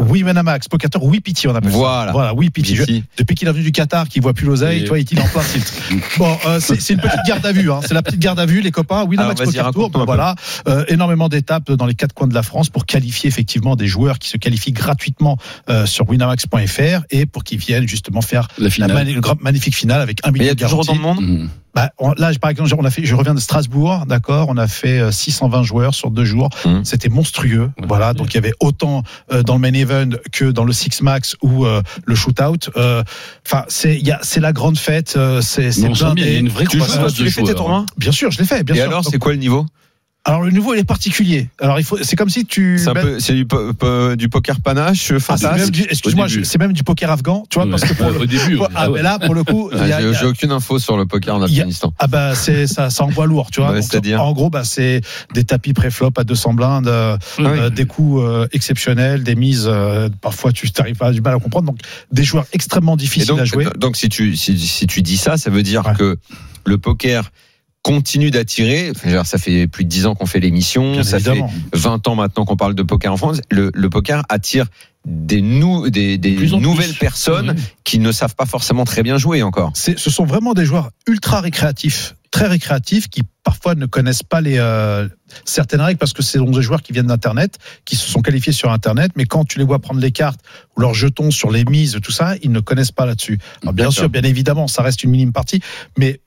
Oui, 0.08 0.22
Winamax, 0.22 0.68
Poker 0.68 0.90
Tour, 0.90 1.04
oui, 1.04 1.20
Pity, 1.20 1.48
on 1.48 1.54
appelle 1.54 1.70
Voilà. 1.70 2.06
ça. 2.08 2.12
Voilà, 2.12 2.34
oui, 2.34 2.50
Pity. 2.50 2.76
Je- 2.76 2.84
Pity. 2.84 3.04
Depuis 3.18 3.34
qu'il 3.34 3.48
est 3.48 3.52
venu 3.52 3.62
du 3.64 3.72
Qatar, 3.80 4.08
qu'il 4.10 4.20
voit 4.20 4.34
plus 4.34 4.44
l'oseille, 4.44 4.84
toi, 4.84 4.98
il 4.98 5.18
est 5.18 5.20
en 5.22 5.26
plein 5.26 5.42
tilt. 5.42 5.72
Bon, 6.18 6.36
euh, 6.46 6.60
c'est 6.60 6.92
une 6.92 7.00
petite 7.00 7.20
garde 7.26 7.46
à 7.46 7.52
vue. 7.52 7.72
Hein. 7.72 7.80
C'est 7.82 7.94
la 7.94 8.02
petite 8.02 8.20
garde 8.20 8.38
à 8.38 8.44
vue, 8.44 8.60
les 8.60 8.70
copains. 8.70 9.06
Vas-y, 9.06 9.16
Poker 9.16 9.46
Tour, 9.46 9.62
raconte-nous 9.64 10.00
ben 10.00 10.04
voilà, 10.04 10.34
euh, 10.68 10.84
énormément 10.88 11.30
d'étapes 11.30 11.72
dans 11.72 11.86
les 11.86 11.94
quatre 11.94 12.12
coins 12.12 12.26
de 12.26 12.34
la 12.34 12.42
France 12.42 12.68
pour 12.68 12.84
qualifier 12.84 13.28
effectivement 13.28 13.76
des 13.76 13.86
joueurs 13.86 14.18
qui 14.18 14.28
se 14.28 14.36
qualifient 14.36 14.72
gratuitement 14.72 15.38
euh, 15.70 15.86
sur 15.86 16.08
winamax.fr 16.10 17.04
et 17.10 17.24
pour 17.24 17.42
qu'ils 17.42 17.58
viennent 17.58 17.88
justement 17.88 18.20
faire 18.20 18.48
La 18.58 18.88
magnifique 19.40 19.74
finale 19.74 20.02
avec 20.02 20.20
un 20.24 20.30
Mais 20.30 20.40
il 20.40 20.42
y 20.42 20.44
million 20.44 20.52
a 20.52 20.54
de 20.56 20.62
toujours 20.62 20.80
autant 20.80 20.96
de 20.96 21.00
monde? 21.00 21.20
Mhm. 21.22 21.48
Bah, 21.74 21.90
on- 21.98 22.12
là, 22.16 22.32
par 22.40 22.50
exemple, 22.50 22.74
on 22.78 22.84
a 22.84 22.90
fait, 22.90 23.04
je 23.04 23.14
reviens 23.14 23.34
de 23.34 23.40
Strasbourg, 23.40 24.04
d'accord? 24.06 24.46
On 24.48 24.56
a 24.56 24.66
fait 24.66 24.98
euh, 24.98 25.10
620 25.12 25.62
joueurs 25.62 25.94
sur 25.94 26.10
deux 26.10 26.24
jours. 26.24 26.48
Mhm. 26.64 26.84
C'était 26.84 27.08
monstrueux. 27.08 27.70
Voilà. 27.86 28.12
Donc, 28.12 28.32
il 28.32 28.34
y 28.34 28.38
avait 28.38 28.54
autant 28.60 29.02
euh, 29.32 29.42
dans 29.42 29.54
le 29.54 29.60
main 29.60 29.72
event 29.74 30.08
que 30.32 30.46
dans 30.46 30.64
le 30.64 30.72
six 30.72 31.00
max 31.02 31.36
ou 31.42 31.64
euh, 31.66 31.82
le 32.04 32.14
shootout. 32.14 32.70
Euh, 32.76 33.02
Enfin, 33.46 33.64
c'est, 33.68 33.96
il 33.96 34.06
y 34.06 34.10
a, 34.12 34.18
c'est 34.22 34.40
la 34.40 34.52
grande 34.52 34.78
fête. 34.78 35.14
euh, 35.16 35.40
c'est, 35.40 35.72
c'est 35.72 35.82
Mais 35.82 35.88
on 35.88 35.94
sent 35.94 36.04
bien, 36.14 36.14
il 36.14 36.18
y 36.18 36.22
a 36.22 36.24
blindé. 36.26 36.38
une 36.40 36.48
vraie 36.48 36.66
Tu 36.66 36.78
joues, 36.78 36.84
toi, 36.86 37.10
tu 37.10 37.20
de 37.20 37.24
les 37.24 37.30
fais 37.30 37.42
tes 37.42 37.54
tournois 37.54 37.86
Bien 37.96 38.12
sûr, 38.12 38.30
je 38.30 38.38
l'ai 38.38 38.44
fait. 38.44 38.62
Bien 38.64 38.74
Et 38.74 38.78
sûr. 38.78 38.88
alors, 38.88 39.04
c'est 39.04 39.18
quoi 39.18 39.32
le 39.32 39.38
niveau? 39.38 39.66
Alors, 40.26 40.42
le 40.42 40.50
nouveau, 40.50 40.74
il 40.74 40.80
est 40.80 40.84
particulier. 40.84 41.48
Alors, 41.60 41.78
il 41.80 41.84
faut, 41.84 41.96
c'est 42.02 42.14
comme 42.14 42.28
si 42.28 42.44
tu. 42.44 42.76
C'est 42.78 42.90
un 42.90 42.92
peu, 42.94 43.18
c'est 43.20 43.32
du, 43.32 43.46
po- 43.46 43.72
po- 43.72 44.14
du 44.16 44.28
poker 44.28 44.60
panache, 44.60 45.12
ah, 45.30 45.56
même 45.56 45.70
du, 45.70 45.84
excuse-moi, 45.84 46.26
c'est 46.42 46.58
même 46.58 46.74
du 46.74 46.82
poker 46.84 47.10
afghan, 47.10 47.44
tu 47.48 47.54
vois, 47.54 47.64
Ouais. 47.64 47.70
parce 47.70 47.84
que 47.84 47.94
pour 47.94 48.10
le, 48.10 48.20
au 48.20 48.26
début. 48.26 48.56
pour- 48.58 48.68
ah, 48.74 48.82
Ah 48.82 48.90
ouais. 48.90 48.98
mais 48.98 49.02
là, 49.02 49.18
pour 49.18 49.34
le 49.34 49.44
coup, 49.44 49.70
il 49.72 49.78
y 49.78 49.92
a- 49.92 49.96
Ah, 49.96 50.00
J'ai 50.02 50.08
a- 50.08 50.12
j'ai 50.12 50.26
aucune 50.26 50.52
info 50.52 50.78
sur 50.78 50.98
le 50.98 51.06
poker 51.06 51.34
en 51.36 51.40
a- 51.40 51.46
Afghanistan. 51.46 51.94
Ah 51.98 52.06
bah 52.06 52.34
c'est 52.34 52.66
ça, 52.66 52.90
ça 52.90 53.04
envoie 53.04 53.24
lourd, 53.26 53.50
tu 53.50 53.60
vois. 53.60 53.70
Ouais, 53.70 53.76
Donc, 53.80 53.84
c'est-à-dire 53.90 54.22
en 54.22 54.32
gros, 54.34 54.50
bah 54.50 54.62
c'est 54.62 55.00
des 55.32 55.44
tapis 55.44 55.72
pré-flop 55.72 56.10
à 56.18 56.24
200 56.24 56.52
blindes, 56.52 56.86
euh, 56.88 57.16
Ah 57.38 57.42
oui. 57.42 57.46
euh, 57.58 57.70
des 57.70 57.86
coups 57.86 58.20
euh, 58.22 58.46
exceptionnels, 58.52 59.22
des 59.24 59.34
mises. 59.34 59.64
euh, 59.66 60.10
parfois, 60.20 60.52
tu 60.52 60.70
t'arrives 60.70 61.02
à 61.02 61.12
du 61.12 61.22
mal 61.22 61.34
à 61.34 61.38
comprendre. 61.38 61.66
Donc, 61.68 61.78
des 62.12 62.24
joueurs 62.24 62.44
extrêmement 62.52 62.96
difficiles 62.96 63.26
donc, 63.28 63.40
à 63.40 63.44
jouer. 63.46 63.66
donc 63.78 63.96
si 63.96 64.10
tu 64.10 64.36
si, 64.36 64.58
si 64.58 64.86
tu 64.86 65.00
dis 65.00 65.16
ça, 65.16 65.38
ça 65.38 65.48
veut 65.50 65.62
dire 65.62 65.86
Ouais. 65.86 65.94
que 65.98 66.18
le 66.66 66.76
poker 66.76 67.30
continue 67.82 68.30
d'attirer. 68.30 68.90
Enfin, 68.94 69.24
ça 69.24 69.38
fait 69.38 69.66
plus 69.66 69.84
de 69.84 69.88
10 69.88 70.06
ans 70.06 70.14
qu'on 70.14 70.26
fait 70.26 70.40
l'émission, 70.40 70.92
Bien 70.92 71.02
ça 71.02 71.16
évidemment. 71.16 71.48
fait 71.48 71.78
20 71.78 72.08
ans 72.08 72.14
maintenant 72.14 72.44
qu'on 72.44 72.56
parle 72.56 72.74
de 72.74 72.82
poker 72.82 73.12
en 73.12 73.16
France. 73.16 73.40
Le, 73.50 73.70
le 73.74 73.90
poker 73.90 74.22
attire 74.28 74.66
des, 75.06 75.40
nou, 75.40 75.88
des, 75.88 76.18
nouvelles 76.18 76.90
plus. 76.90 76.98
personnes 76.98 77.54
Oui. 77.56 77.62
qui 77.84 77.98
ne 77.98 78.12
savent 78.12 78.34
pas 78.34 78.44
forcément 78.44 78.84
très 78.84 79.02
bien 79.02 79.16
jouer 79.16 79.42
encore. 79.42 79.72
C'est, 79.74 79.98
ce 79.98 80.10
sont 80.10 80.26
vraiment 80.26 80.52
des 80.52 80.66
joueurs 80.66 80.90
ultra 81.06 81.40
récréatifs, 81.40 82.16
très 82.30 82.46
récréatifs, 82.48 83.08
qui 83.08 83.22
parfois 83.42 83.74
ne 83.74 83.86
connaissent 83.86 84.22
pas 84.22 84.42
les 84.42 84.58
euh, 84.58 85.08
certaines 85.46 85.80
règles 85.80 85.98
parce 85.98 86.12
que 86.12 86.22
ce 86.22 86.38
sont 86.38 86.44
des 86.50 86.60
joueurs 86.60 86.82
qui 86.82 86.92
viennent 86.92 87.06
d'Internet, 87.06 87.56
qui 87.86 87.96
se 87.96 88.06
sont 88.10 88.20
qualifiés 88.20 88.52
sur 88.52 88.70
Internet, 88.70 89.12
mais 89.16 89.24
quand 89.24 89.44
tu 89.46 89.58
les 89.58 89.64
vois 89.64 89.78
prendre 89.78 90.00
les 90.00 90.12
cartes 90.12 90.40
ou 90.76 90.82
leurs 90.82 90.92
jetons 90.92 91.30
sur 91.30 91.50
les 91.50 91.64
mises, 91.64 91.98
tout 92.02 92.12
ça, 92.12 92.34
ils 92.42 92.52
ne 92.52 92.60
connaissent 92.60 92.92
pas 92.92 93.06
là-dessus. 93.06 93.38
Alors, 93.62 93.72
bien 93.72 93.84
D'accord. 93.86 93.94
sûr, 93.94 94.08
bien 94.10 94.22
évidemment, 94.24 94.68
ça 94.68 94.82
reste 94.82 95.02
une 95.02 95.10
minime 95.12 95.32
partie, 95.32 95.62
mais 95.96 96.20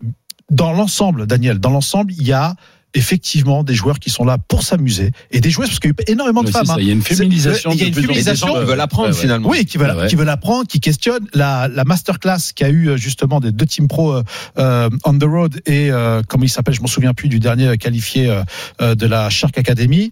dans 0.49 0.71
l'ensemble, 0.73 1.25
Daniel, 1.27 1.60
dans 1.60 1.69
l'ensemble, 1.71 2.13
il 2.13 2.23
y 2.27 2.34
a 2.34 2.56
effectivement 2.95 3.63
des 3.63 3.73
joueurs 3.73 3.97
qui 3.99 4.12
sont 4.12 4.23
là 4.23 4.38
pour 4.38 4.62
s'amuser 4.62 5.12
et 5.32 5.41
des 5.41 5.49
joueuses 5.49 5.69
parce 5.69 5.79
qu'il 5.79 5.89
y 5.89 5.93
a 5.93 6.03
eu 6.10 6.12
énormément 6.13 6.43
de 6.43 6.51
femmes. 6.51 6.65
ça, 6.65 6.73
hein. 6.73 6.77
Il 6.79 6.86
y 6.86 6.89
a 6.91 6.93
une 6.93 7.01
C'est- 7.01 7.15
féminisation. 7.15 7.71
il 7.71 7.79
y 7.79 7.84
a 7.84 7.88
une 7.88 7.93
féminisation, 7.95 8.53
qui 8.53 8.65
veulent 8.65 8.79
apprendre 8.79 9.08
Ouais, 9.10 9.15
ouais. 9.15 9.19
finalement. 9.21 9.49
Oui, 9.49 9.65
qui 9.65 9.79
veulent, 9.79 9.89
Ah 9.89 9.97
ouais. 9.97 10.08
qui 10.08 10.15
veulent 10.15 10.29
apprendre, 10.29 10.67
qui 10.67 10.79
questionnent 10.79 11.27
la, 11.34 11.67
la 11.69 11.86
masterclass 11.86 12.53
qui 12.53 12.63
a 12.63 12.69
eu 12.69 12.89
euh, 12.89 12.97
justement 12.97 13.39
des 13.39 13.51
deux 13.51 13.65
team 13.65 13.88
pro 13.88 14.13
euh, 14.13 14.23
euh, 14.60 14.89
on 15.06 15.17
the 15.17 15.23
road 15.23 15.60
et 15.65 15.89
euh, 15.91 16.21
comment 16.27 16.43
il 16.43 16.49
s'appelle, 16.49 16.75
je 16.75 16.82
m'en 16.82 16.88
souviens 16.88 17.15
plus 17.15 17.29
du 17.29 17.39
dernier 17.39 17.75
qualifié 17.79 18.29
euh, 18.29 18.43
euh, 18.82 18.93
de 18.93 19.08
la 19.08 19.32
Shark 19.32 19.58
Academy. 19.58 20.12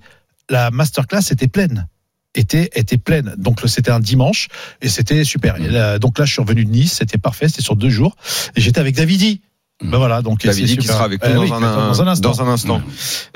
La 0.49 0.71
masterclass 0.71 1.31
était 1.31 1.47
pleine. 1.47 1.87
Était, 2.33 2.69
était 2.73 2.97
pleine. 2.97 3.35
Donc 3.37 3.59
c'était 3.67 3.91
un 3.91 3.99
dimanche 3.99 4.47
et 4.81 4.89
c'était 4.89 5.23
super. 5.23 5.57
Et 5.57 5.67
là, 5.69 5.99
donc 5.99 6.17
là, 6.17 6.25
je 6.25 6.31
suis 6.33 6.41
revenu 6.41 6.65
de 6.65 6.71
Nice, 6.71 6.93
c'était 6.93 7.17
parfait, 7.19 7.47
c'était 7.47 7.61
sur 7.61 7.75
deux 7.75 7.89
jours. 7.89 8.15
Et 8.55 8.61
j'étais 8.61 8.79
avec 8.79 8.95
Davidi. 8.95 9.41
Ben 9.83 9.97
voilà, 9.97 10.21
donc 10.21 10.43
David 10.43 10.81
sera 10.83 11.03
avec 11.05 11.21
Eh 11.23 11.33
nous 11.33 11.41
oui, 11.41 11.49
dans, 11.49 11.55
un, 11.55 11.87
dans 11.87 12.01
un 12.01 12.07
instant. 12.07 12.29
dans 12.29 12.41
un 12.41 12.47
instant. 12.47 12.81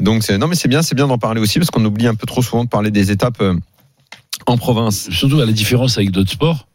Donc 0.02 0.24
c'est 0.24 0.38
non 0.38 0.48
mais 0.48 0.56
c'est 0.56 0.68
bien, 0.68 0.82
c'est 0.82 0.96
bien 0.96 1.08
d'en 1.08 1.18
parler 1.18 1.42
aussi 1.42 1.60
parce 1.60 1.72
qu'on 1.72 1.84
oublie 1.86 2.08
un 2.08 2.16
peu 2.16 2.26
trop 2.28 2.42
souvent 2.42 2.64
de 2.64 2.70
parler 2.70 2.92
des 2.92 3.12
étapes 3.12 3.42
euh, 3.42 3.56
en 4.46 4.58
province. 4.58 5.10
Surtout 5.10 5.40
à 5.40 5.46
la 5.46 5.52
différence 5.52 5.98
avec 5.98 6.12
d'autres 6.12 6.32
sports. 6.32 6.68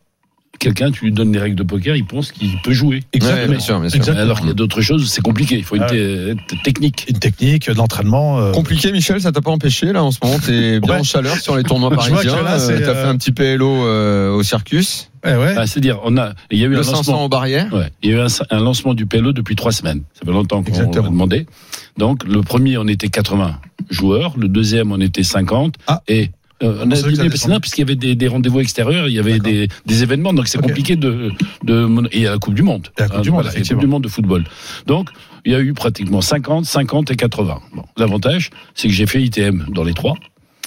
Quelqu'un, 0.60 0.90
tu 0.90 1.06
lui 1.06 1.10
donnes 1.12 1.32
les 1.32 1.38
règles 1.38 1.56
de 1.56 1.62
poker, 1.62 1.96
il 1.96 2.04
pense 2.04 2.32
qu'il 2.32 2.60
peut 2.62 2.72
jouer. 2.74 3.02
Ouais, 3.14 3.48
bien 3.48 3.58
sûr, 3.58 3.80
bien 3.80 3.88
sûr. 3.88 3.96
Exactement. 3.96 4.18
Alors 4.22 4.38
qu'il 4.40 4.48
y 4.48 4.50
a 4.50 4.54
d'autres 4.54 4.82
choses, 4.82 5.10
c'est 5.10 5.22
compliqué. 5.22 5.56
Il 5.56 5.64
faut 5.64 5.74
une 5.74 5.82
Ah 5.82 5.88
te- 5.88 6.36
technique. 6.62 7.06
Une 7.08 7.18
technique, 7.18 7.68
de 7.70 7.74
l'entraînement. 7.76 8.38
euh, 8.38 8.52
Compliqué, 8.52 8.92
Michel, 8.92 9.22
ça 9.22 9.32
t'a 9.32 9.40
pas 9.40 9.50
empêché 9.50 9.90
là 9.92 10.04
en 10.04 10.10
ce 10.10 10.18
moment? 10.22 10.38
T'es 10.38 10.78
bien 10.80 10.92
Ouais. 10.94 11.00
en 11.00 11.02
chaleur 11.02 11.36
sur 11.38 11.56
les 11.56 11.62
tournois 11.62 11.88
parisiens. 11.90 12.16
euh, 12.46 12.58
c'est, 12.58 12.78
T'as 12.82 12.90
euh, 12.90 13.02
fait 13.02 13.08
un 13.08 13.16
petit 13.16 13.32
PLO 13.32 13.86
euh, 13.86 14.32
au 14.34 14.42
Circus, 14.42 15.10
eh 15.24 15.30
ouais. 15.30 15.54
Ah, 15.56 15.66
C'est-à-dire, 15.66 15.98
on 16.04 16.18
a, 16.18 16.34
il 16.50 16.58
y 16.58 16.64
a 16.64 16.66
eu 16.66 16.74
un 16.74 16.76
le 16.76 16.82
500 16.82 16.96
lancement. 16.98 17.24
aux 17.24 17.28
barrières. 17.30 17.72
Ouais, 17.72 17.90
il 18.02 18.10
y 18.10 18.12
a 18.12 18.16
eu 18.18 18.20
un, 18.20 18.26
un 18.50 18.60
lancement 18.60 18.92
du 18.92 19.06
PLO 19.06 19.32
depuis 19.32 19.56
trois 19.56 19.72
semaines. 19.72 20.02
Ça 20.12 20.26
fait 20.26 20.30
longtemps 20.32 20.62
qu'on 20.62 20.68
Exactement. 20.68 21.04
l'a 21.04 21.10
demandé. 21.10 21.46
Donc, 21.96 22.24
le 22.24 22.42
premier, 22.42 22.76
on 22.76 22.86
était 22.86 23.08
80 23.08 23.58
joueurs. 23.88 24.34
Le 24.36 24.48
deuxième, 24.48 24.92
on 24.92 25.00
était 25.00 25.22
50. 25.22 25.74
Ah. 25.86 26.02
Et 26.06 26.30
euh, 26.62 26.82
on 26.84 26.90
a 26.90 26.94
dit, 26.94 27.16
descend 27.28 27.52
non, 27.52 27.60
puisqu'il 27.60 27.80
y 27.80 27.84
avait 27.84 27.96
des, 27.96 28.14
des 28.14 28.28
rendez-vous 28.28 28.60
extérieurs, 28.60 29.08
il 29.08 29.14
y 29.14 29.18
avait 29.18 29.38
des, 29.38 29.68
des 29.86 30.02
événements, 30.02 30.32
donc 30.32 30.46
c'est 30.48 30.60
compliqué 30.60 30.96
de, 30.96 31.30
de 31.64 31.88
et 32.12 32.26
à 32.26 32.32
la 32.32 32.38
Coupe 32.38 32.54
du 32.54 32.62
Monde. 32.62 32.88
Et 32.98 33.02
à 33.02 33.04
la 33.04 33.08
Coupe 33.10 33.22
du 33.22 33.28
Hein, 33.30 33.32
Monde, 33.32 33.42
voilà. 33.44 33.60
Coupe 33.66 33.78
du 33.80 33.86
Monde 33.86 34.02
de 34.04 34.08
football. 34.08 34.44
Donc, 34.86 35.08
il 35.46 35.52
y 35.52 35.54
a 35.54 35.60
eu 35.60 35.72
pratiquement 35.72 36.20
50, 36.20 36.64
50 36.66 37.10
et 37.10 37.16
80. 37.16 37.60
Bon, 37.74 37.84
l'avantage, 37.96 38.50
c'est 38.74 38.88
que 38.88 38.94
j'ai 38.94 39.06
fait 39.06 39.22
ITM 39.22 39.66
dans 39.74 39.84
les 39.84 39.94
trois. 39.94 40.14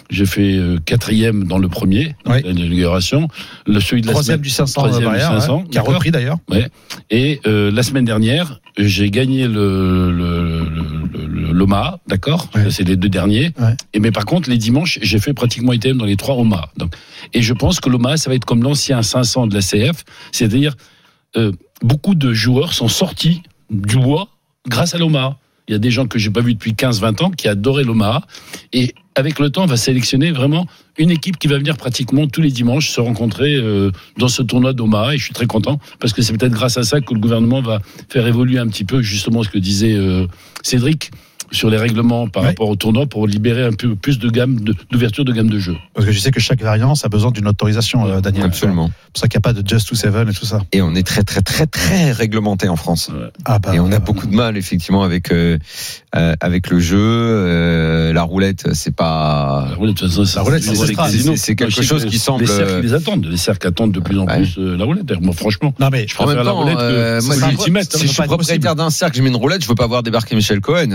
J'ai 0.10 0.26
fait 0.26 0.56
euh, 0.58 0.78
quatrième 0.86 1.46
dans 1.46 1.58
le 1.58 1.70
premier, 1.70 2.16
Oui. 2.26 2.42
l'inauguration. 2.44 3.30
Le 3.66 3.80
celui 3.80 4.02
de 4.02 4.08
la 4.08 4.14
Troisième 4.14 4.36
semaine- 4.36 4.42
du 4.44 4.50
500 4.50 4.82
troisième 4.82 5.00
du 5.00 5.06
barrière, 5.06 5.32
ouais, 5.34 5.40
500, 5.40 5.64
qui 5.72 5.78
a 5.78 5.82
repris 5.82 6.12
d'ailleurs. 6.12 6.38
Et 7.10 7.40
euh, 7.48 7.72
la 7.72 7.84
semaine 7.84 8.06
dernière, 8.06 8.60
j'ai 8.78 9.10
gagné 9.10 9.48
le, 9.48 10.12
le, 10.12 10.60
le, 10.60 11.03
l'Omaha, 11.54 12.00
d'accord 12.08 12.50
Ouais. 12.56 12.70
C'est 12.70 12.84
les 12.84 12.96
deux 12.96 13.10
derniers. 13.10 13.52
Ouais. 13.60 13.76
Et 13.94 14.00
mais 14.00 14.12
par 14.12 14.26
contre, 14.26 14.50
les 14.50 14.58
dimanches, 14.58 15.00
j'ai 15.02 15.20
fait 15.20 15.34
pratiquement 15.34 15.74
ITM 15.74 15.98
dans 15.98 16.06
les 16.06 16.18
trois 16.18 16.36
Omaha. 16.36 16.70
Donc, 16.78 16.96
et 17.34 17.42
je 17.42 17.54
pense 17.54 17.80
que 17.80 17.90
l'Omaha, 17.90 18.18
ça 18.18 18.30
va 18.30 18.36
être 18.36 18.46
comme 18.46 18.64
l'ancien 18.64 19.02
500 19.02 19.48
de 19.48 19.56
la 19.56 19.62
CF, 19.62 20.04
c'est-à-dire 20.32 20.76
euh, 21.38 21.52
beaucoup 21.82 22.16
de 22.16 22.34
joueurs 22.34 22.74
sont 22.74 22.88
sortis 22.88 23.44
du 23.70 23.98
bois 23.98 24.30
grâce 24.68 24.96
à 24.96 24.98
l'Omaha. 24.98 25.38
Il 25.68 25.72
y 25.72 25.76
a 25.76 25.80
des 25.80 25.92
gens 25.92 26.08
que 26.08 26.20
j'ai 26.20 26.30
pas 26.30 26.42
vus 26.42 26.54
depuis 26.54 26.74
15-20 26.74 27.24
ans 27.24 27.32
qui 27.32 27.48
adoraient 27.48 27.86
l'Omaha. 27.86 28.24
Et 28.74 28.94
avec 29.16 29.40
le 29.40 29.50
temps, 29.50 29.64
on 29.64 29.68
va 29.68 29.78
sélectionner 29.78 30.32
vraiment 30.32 30.68
une 30.98 31.10
équipe 31.10 31.38
qui 31.38 31.48
va 31.48 31.58
venir 31.58 31.78
pratiquement 31.78 32.28
tous 32.28 32.42
les 32.42 32.52
dimanches 32.52 32.90
se 32.90 33.00
rencontrer 33.00 33.56
euh, 33.56 33.92
dans 34.18 34.28
ce 34.28 34.42
tournoi 34.42 34.74
d'Omaha. 34.74 35.16
Et 35.16 35.18
je 35.18 35.24
suis 35.24 35.34
très 35.34 35.46
content 35.46 35.80
parce 36.00 36.12
que 36.12 36.22
c'est 36.22 36.34
peut-être 36.36 36.52
grâce 36.52 36.78
à 36.78 36.84
ça 36.84 37.00
que 37.00 37.14
le 37.14 37.20
gouvernement 37.20 37.62
va 37.62 37.80
faire 38.10 38.28
évoluer 38.28 38.60
un 38.60 38.68
petit 38.68 38.84
peu 38.84 39.02
justement 39.02 39.42
ce 39.44 39.50
que 39.50 39.58
disait 39.58 39.94
euh, 39.94 40.28
Cédric 40.64 41.12
sur 41.54 41.70
les 41.70 41.78
règlements 41.78 42.28
par 42.28 42.44
Ouais. 42.44 42.50
rapport 42.50 42.68
au 42.70 42.76
tournoi 42.76 43.06
pour 43.06 43.28
libérer 43.28 43.64
un 43.64 43.72
peu 43.72 43.96
plus 43.96 44.20
de 44.20 44.30
gamme 44.30 44.60
d'ouverture 44.92 45.24
de, 45.24 45.32
gamme 45.32 45.50
de 45.50 45.60
jeu. 45.60 45.76
Parce 45.94 46.06
que 46.06 46.12
je 46.12 46.20
sais 46.20 46.32
que 46.32 46.40
chaque 46.40 46.62
variance 46.62 47.06
a 47.06 47.10
besoin 47.10 47.32
d'une 47.32 47.48
autorisation, 47.48 48.06
euh, 48.08 48.20
Daniel. 48.22 48.46
Absolument. 48.46 48.88
C'est 48.88 49.12
pour 49.14 49.22
ça 49.22 49.28
qu'il 49.28 49.38
n'y 49.38 49.42
a 49.42 49.54
pas 49.54 49.54
de 49.62 49.68
Just 49.68 49.88
to 49.90 49.96
Seven 49.96 50.30
et 50.30 50.34
tout 50.34 50.46
ça. 50.46 50.60
Et 50.72 50.82
on 50.82 50.94
est 50.96 51.06
très 51.06 51.24
très 51.24 51.42
très 51.42 51.68
très 51.68 52.12
réglementé 52.12 52.68
en 52.68 52.76
France. 52.76 53.10
Ah 53.46 53.60
bah, 53.60 53.74
Et 53.76 53.80
on 53.80 53.92
a 53.92 53.96
euh, 53.96 54.00
beaucoup 54.00 54.28
de 54.28 54.36
mal 54.36 54.58
effectivement 54.58 55.04
avec 55.04 55.32
euh, 55.32 55.58
euh, 56.16 56.34
avec 56.42 56.70
le 56.70 56.80
jeu, 56.80 56.98
euh, 57.00 58.14
la 58.14 58.24
roulette, 58.24 58.74
c'est 58.74 58.96
pas. 58.96 59.68
La 59.70 59.76
roulette, 59.76 60.00
c'est. 60.00 61.36
C'est- 61.38 61.56
quelque 61.56 61.82
chose 61.82 62.06
qui 62.06 62.18
semble- 62.18 62.42
Les 62.42 62.48
cercles, 62.48 62.82
les 62.82 62.94
attendent. 62.94 63.26
Les 63.26 63.38
cercles 63.38 63.68
attendent 63.68 63.92
de 63.92 64.00
plus 64.00 64.18
en 64.20 64.26
Ouais. 64.26 64.38
plus 64.38 64.56
euh, 64.58 64.76
la 64.78 64.86
roulette. 64.86 65.12
Moi, 65.22 65.34
franchement, 65.34 65.74
Non 65.80 65.90
mais 65.92 66.08
je 66.08 66.16
préfère 66.16 66.36
même 66.36 66.46
la 66.46 66.52
roulette 66.52 66.78
euh, 66.80 67.20
que 67.20 67.26
moi, 67.26 67.36
que 67.36 67.42
si- 67.42 67.50
l'ultimate. 67.50 67.94
Si 67.96 68.08
je 68.08 68.12
suis 68.14 68.24
propriétaire 68.24 68.76
d'un 68.76 68.90
cercle, 68.90 69.18
je 69.18 69.22
mets 69.22 69.30
une 69.30 69.36
roulette, 69.36 69.62
je 69.64 69.68
veux 69.68 69.76
pas 69.76 69.88
voir 69.88 70.04
débarquer 70.04 70.36
Michel 70.36 70.60
Cohen. 70.62 70.90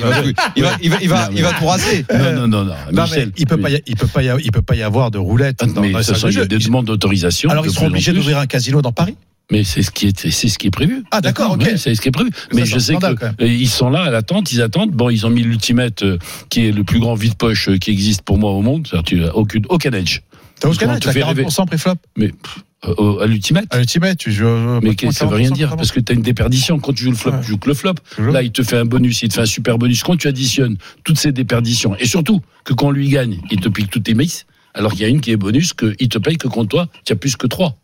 Il 0.00 0.06
va, 0.06 0.10
il 0.10 0.12
va, 0.12 0.22
tout- 0.22 0.32
il 0.56 0.62
va, 0.62 0.76
il 0.82 0.88
va, 0.90 0.96
il 1.02 1.08
va, 1.08 1.28
il 1.36 1.42
va 1.42 1.52
tout 1.52 1.66
raser. 1.66 2.04
Non, 2.12 2.32
non, 2.32 2.48
non, 2.48 2.64
non. 2.64 2.74
Non, 2.92 3.02
Michel, 3.04 3.26
mais 3.28 3.32
il 3.36 3.46
peut 3.46 3.56
pas, 3.58 3.70
y- 3.70 3.82
il 3.86 3.96
peut 3.96 4.06
pas, 4.06 4.22
y- 4.22 4.30
il 4.44 4.52
peut 4.52 4.62
pas 4.62 4.74
y 4.76 4.82
avoir 4.82 5.10
de 5.10 5.18
roulette. 5.18 5.58
Dans- 5.64 5.80
mais 5.80 5.92
dans 5.92 5.98
de 6.00 6.28
il 6.30 6.34
y 6.36 6.40
a 6.40 6.44
des 6.46 6.58
demandes 6.58 6.86
d'autorisation. 6.86 7.50
Alors 7.50 7.64
de 7.64 7.68
ils 7.68 7.74
seront 7.74 7.86
obligés 7.86 8.12
d'ouvrir 8.12 8.38
un 8.38 8.46
casino 8.46 8.82
dans 8.82 8.92
Paris? 8.92 9.16
Mais 9.52 9.64
c'est 9.64 9.82
ce 9.82 9.90
qui 9.90 10.06
est, 10.06 10.30
c'est 10.30 10.48
ce 10.48 10.58
qui 10.58 10.68
est 10.68 10.70
prévu. 10.70 11.02
Ah, 11.10 11.20
d'accord, 11.20 11.52
ok. 11.52 11.72
C'est 11.76 11.94
ce 11.96 12.00
qui 12.00 12.06
est 12.08 12.12
prévu. 12.12 12.30
Mais 12.54 12.64
je 12.64 12.78
sais 12.78 12.92
même. 12.96 13.16
euh, 13.40 13.46
ils 13.46 13.68
sont 13.68 13.90
là 13.90 14.02
à 14.04 14.10
l'attente, 14.10 14.52
ils 14.52 14.62
attendent. 14.62 14.92
Bon, 14.92 15.10
ils 15.10 15.26
ont 15.26 15.30
mis 15.30 15.42
l'ultimate 15.42 16.04
euh, 16.04 16.18
qui 16.50 16.66
est 16.68 16.72
le 16.72 16.84
plus 16.84 17.00
grand 17.00 17.14
vide-poche 17.14 17.68
euh, 17.68 17.76
qui 17.78 17.90
existe 17.90 18.22
pour 18.22 18.38
moi 18.38 18.52
au 18.52 18.62
monde. 18.62 18.86
Tu 19.04 19.24
as 19.24 19.34
aucune, 19.34 19.66
aucun 19.68 19.90
edge. 19.90 20.20
T'as 20.60 20.68
au 20.68 20.70
Parce 20.70 20.78
qu'on 20.78 20.84
Canada, 20.86 21.00
te 21.00 21.04
t'as 21.06 21.12
fait 21.12 21.24
rêver. 21.24 21.42
40% 21.46 21.66
préflop. 21.66 21.94
Mais 22.16 22.28
pff, 22.28 22.58
à 22.82 23.26
l'ultimate. 23.26 23.66
À 23.70 23.78
l'ultimate, 23.78 24.18
tu 24.18 24.32
joues. 24.32 24.46
euh, 24.46 24.80
Mais 24.82 24.94
ça 25.12 25.26
veut 25.26 25.36
rien 25.36 25.50
40%, 25.50 25.52
dire 25.54 25.76
parce 25.76 25.92
que 25.92 26.00
tu 26.00 26.12
as 26.12 26.14
une 26.14 26.22
déperdition. 26.22 26.78
Quand 26.78 26.92
tu 26.92 27.04
joues 27.04 27.10
le 27.10 27.16
flop, 27.16 27.32
Ouais. 27.32 27.40
tu 27.42 27.46
joues 27.48 27.58
que 27.58 27.68
le 27.68 27.74
flop. 27.74 27.94
Toujours. 28.16 28.32
Là, 28.32 28.42
il 28.42 28.52
te 28.52 28.62
fait 28.62 28.76
un 28.78 28.84
bonus, 28.84 29.22
il 29.22 29.28
te 29.28 29.34
fait 29.34 29.42
un 29.42 29.46
super 29.46 29.78
bonus. 29.78 30.02
Quand 30.02 30.16
tu 30.16 30.28
additionnes 30.28 30.76
toutes 31.04 31.18
ces 31.18 31.32
déperditions, 31.32 31.94
et 31.96 32.06
surtout 32.06 32.40
que 32.64 32.72
quand 32.72 32.90
lui 32.90 33.08
gagne, 33.08 33.40
il 33.50 33.60
te 33.60 33.68
pique 33.68 33.90
toutes 33.90 34.04
tes 34.04 34.14
mises, 34.14 34.46
alors 34.74 34.92
qu'il 34.92 35.02
y 35.02 35.04
a 35.04 35.08
une 35.08 35.20
qui 35.20 35.30
est 35.30 35.36
bonus, 35.36 35.74
qu'il 35.74 36.08
te 36.08 36.18
paye 36.18 36.36
que 36.38 36.48
contre 36.48 36.68
toi, 36.68 36.88
tu 37.04 37.12
as 37.12 37.16
plus 37.16 37.36
que 37.36 37.46
trois. 37.46 37.76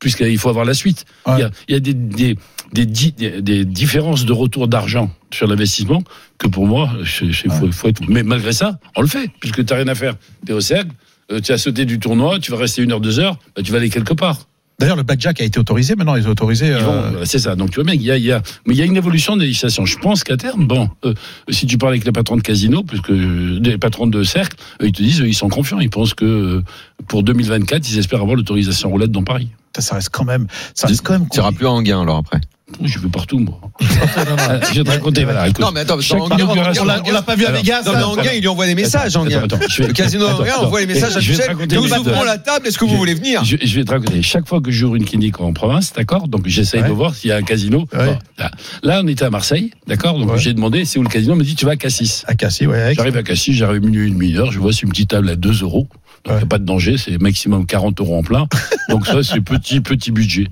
Puisqu'il 0.00 0.36
faut 0.38 0.48
avoir 0.48 0.64
la 0.64 0.74
suite. 0.74 1.04
Ouais. 1.26 1.34
Il 1.36 1.40
y 1.40 1.42
a, 1.44 1.50
il 1.68 1.72
y 1.74 1.76
a 1.76 1.80
des, 1.80 1.94
des, 1.94 2.36
des, 2.72 2.86
di- 2.86 3.12
des- 3.12 3.40
des 3.40 3.64
différences 3.64 4.24
de 4.24 4.32
retour 4.32 4.66
d'argent 4.66 5.14
sur 5.32 5.46
l'investissement 5.46 6.02
que 6.38 6.48
pour 6.48 6.66
moi, 6.66 6.90
il 7.22 7.32
faut, 7.32 7.70
faut 7.70 7.86
être. 7.88 8.02
Mais 8.08 8.24
malgré 8.24 8.52
ça, 8.52 8.80
on 8.96 9.02
le 9.02 9.06
fait, 9.06 9.30
puisque 9.38 9.64
tu 9.64 9.72
n'as 9.72 9.76
rien 9.78 9.86
à 9.86 9.94
faire. 9.94 10.16
Tu 10.44 10.50
es 10.50 10.54
au 10.56 10.60
cercle, 10.60 10.90
euh, 11.30 11.40
tu 11.40 11.52
as 11.52 11.58
sauté 11.58 11.84
du 11.84 11.98
tournoi, 11.98 12.38
tu 12.38 12.50
vas 12.50 12.58
rester 12.58 12.82
une 12.82 12.92
heure, 12.92 13.00
deux 13.00 13.18
heures, 13.20 13.38
bah, 13.56 13.62
tu 13.62 13.72
vas 13.72 13.78
aller 13.78 13.90
quelque 13.90 14.14
part. 14.14 14.46
D'ailleurs, 14.82 14.96
le 14.96 15.04
blackjack 15.04 15.40
a 15.40 15.44
été 15.44 15.60
autorisé. 15.60 15.94
Maintenant, 15.94 16.16
il 16.16 16.24
est 16.24 16.28
autorisé. 16.28 16.72
Euh, 16.72 16.80
voilà, 16.80 17.24
c'est 17.24 17.38
ça. 17.38 17.54
Donc 17.54 17.70
tu 17.70 17.76
vois 17.76 17.84
bien 17.84 17.94
qu'il 17.94 18.02
y 18.02 18.10
a, 18.10 18.16
il 18.16 18.24
y 18.24 18.32
a, 18.32 18.42
mais 18.66 18.74
il 18.74 18.78
y 18.78 18.82
a 18.82 18.84
une 18.84 18.96
évolution 18.96 19.36
de 19.36 19.42
législation. 19.42 19.84
Je 19.84 19.96
pense 19.98 20.24
qu'à 20.24 20.36
terme, 20.36 20.66
bon, 20.66 20.90
euh, 21.04 21.14
si 21.50 21.66
tu 21.66 21.78
parles 21.78 21.92
avec 21.92 22.04
les 22.04 22.10
patrons 22.10 22.36
de 22.36 22.42
casino, 22.42 22.82
puisque 22.82 23.10
les 23.10 23.78
patrons 23.78 24.08
de 24.08 24.24
cercle, 24.24 24.56
euh, 24.80 24.88
ils 24.88 24.92
te 24.92 25.00
disent, 25.00 25.20
euh, 25.20 25.28
ils 25.28 25.34
sont 25.34 25.48
confiants. 25.48 25.78
Ils 25.78 25.90
pensent 25.90 26.14
que 26.14 26.24
euh, 26.24 26.64
pour 27.06 27.22
2024, 27.22 27.88
ils 27.88 27.98
espèrent 27.98 28.22
avoir 28.22 28.34
l'autorisation 28.34 28.90
roulette 28.90 29.12
dans 29.12 29.22
Paris. 29.22 29.50
ça 29.78 29.94
reste 29.94 30.08
quand 30.10 30.24
même. 30.24 30.48
Ça 30.74 30.88
reste 30.88 31.02
quand 31.02 31.12
même. 31.12 31.28
Tu 31.30 31.38
iras 31.38 31.52
plus 31.52 31.66
à 31.66 31.70
Anguin 31.70 32.00
alors 32.02 32.16
après. 32.16 32.40
Je 32.82 32.98
vais 32.98 33.08
partout, 33.08 33.38
moi. 33.38 33.58
Euh, 34.18 34.60
je 34.72 34.78
vais 34.78 34.84
te 34.84 34.90
raconter. 34.90 35.24
Voilà, 35.24 35.48
écoute. 35.48 35.64
Non 35.64 35.70
mais 35.72 35.80
attends, 35.80 35.94
parce 35.94 36.06
Chaque 36.06 36.18
inauguration- 36.18 36.82
On 36.82 36.86
l'a- 36.86 37.02
on 37.06 37.10
l'a 37.12 37.22
pas 37.22 37.34
vu 37.36 37.44
à 37.44 37.48
Alors, 37.48 37.60
Vegas. 37.62 37.82
Non 37.86 37.92
mais 37.92 37.98
hein. 37.98 38.04
Anguin, 38.06 38.30
il 38.34 38.40
lui 38.40 38.48
envoie 38.48 38.66
des 38.66 38.74
messages, 38.74 39.14
Attends, 39.16 39.22
Anguin. 39.26 39.42
attends, 39.44 39.58
je 39.68 39.82
vais- 39.82 39.88
Le 39.88 39.94
casino 39.94 40.26
attends, 40.26 40.64
envoie 40.64 40.80
les 40.80 40.86
messages 40.86 41.16
à 41.16 41.20
Je 41.20 41.28
vais 41.32 41.34
te 41.34 41.40
Michel. 41.42 41.54
raconter 41.56 41.76
Nous 41.76 41.82
une 41.82 41.88
ouvrons 41.88 42.02
histoire. 42.02 42.24
la 42.24 42.38
table, 42.38 42.66
est-ce 42.66 42.78
que 42.78 42.84
vous 42.84 42.92
Je- 42.92 42.96
voulez 42.96 43.14
venir 43.14 43.44
Je, 43.44 43.56
je 43.62 43.74
vais 43.78 43.84
te 43.84 43.90
raconter. 43.90 44.22
Chaque 44.22 44.46
fois 44.48 44.60
que 44.60 44.70
j'ouvre 44.70 44.96
une 44.96 45.04
clinique 45.04 45.40
en 45.40 45.52
province, 45.52 45.92
d'accord 45.92 46.28
Donc 46.28 46.46
j'essaye 46.46 46.82
Ouais. 46.82 46.88
de 46.88 46.92
voir 46.92 47.14
s'il 47.14 47.30
y 47.30 47.32
a 47.32 47.36
un 47.36 47.42
casino. 47.42 47.86
Ouais. 47.92 48.06
Bon, 48.06 48.18
là, 48.38 48.50
là, 48.82 49.00
on 49.02 49.06
était 49.06 49.24
à 49.24 49.30
Marseille, 49.30 49.70
d'accord 49.86 50.18
Donc 50.18 50.30
Ouais. 50.32 50.38
j'ai 50.38 50.52
demandé 50.52 50.84
c'est 50.84 50.98
où 50.98 51.02
le 51.02 51.08
casino. 51.08 51.32
On 51.34 51.36
me 51.36 51.44
dit 51.44 51.54
tu 51.54 51.64
vas 51.64 51.72
à 51.72 51.76
Cassis. 51.76 52.24
À 52.26 52.34
Cassis, 52.34 52.66
ouais. 52.66 52.80
avec- 52.80 52.96
J'arrive 52.98 53.16
à 53.16 53.22
Cassis, 53.22 53.54
j'arrive 53.54 53.82
minuit, 53.82 54.08
une 54.08 54.14
demi-heure, 54.14 54.52
je 54.52 54.58
vois 54.58 54.72
c'est 54.72 54.82
une 54.82 54.90
petite 54.90 55.10
table 55.10 55.28
à 55.30 55.36
2 55.36 55.62
euros. 55.62 55.88
Donc 56.24 56.34
il 56.34 56.36
n'y 56.36 56.42
a 56.42 56.46
pas 56.46 56.58
de 56.58 56.64
danger, 56.64 56.96
c'est 56.98 57.20
maximum 57.20 57.66
40 57.66 57.98
euros 58.00 58.16
en 58.18 58.22
plein. 58.22 58.46
Donc 58.88 59.06
ça, 59.06 59.22
c'est 59.22 59.40
petit, 59.44 59.80
petit 59.80 60.10
budget. 60.10 60.48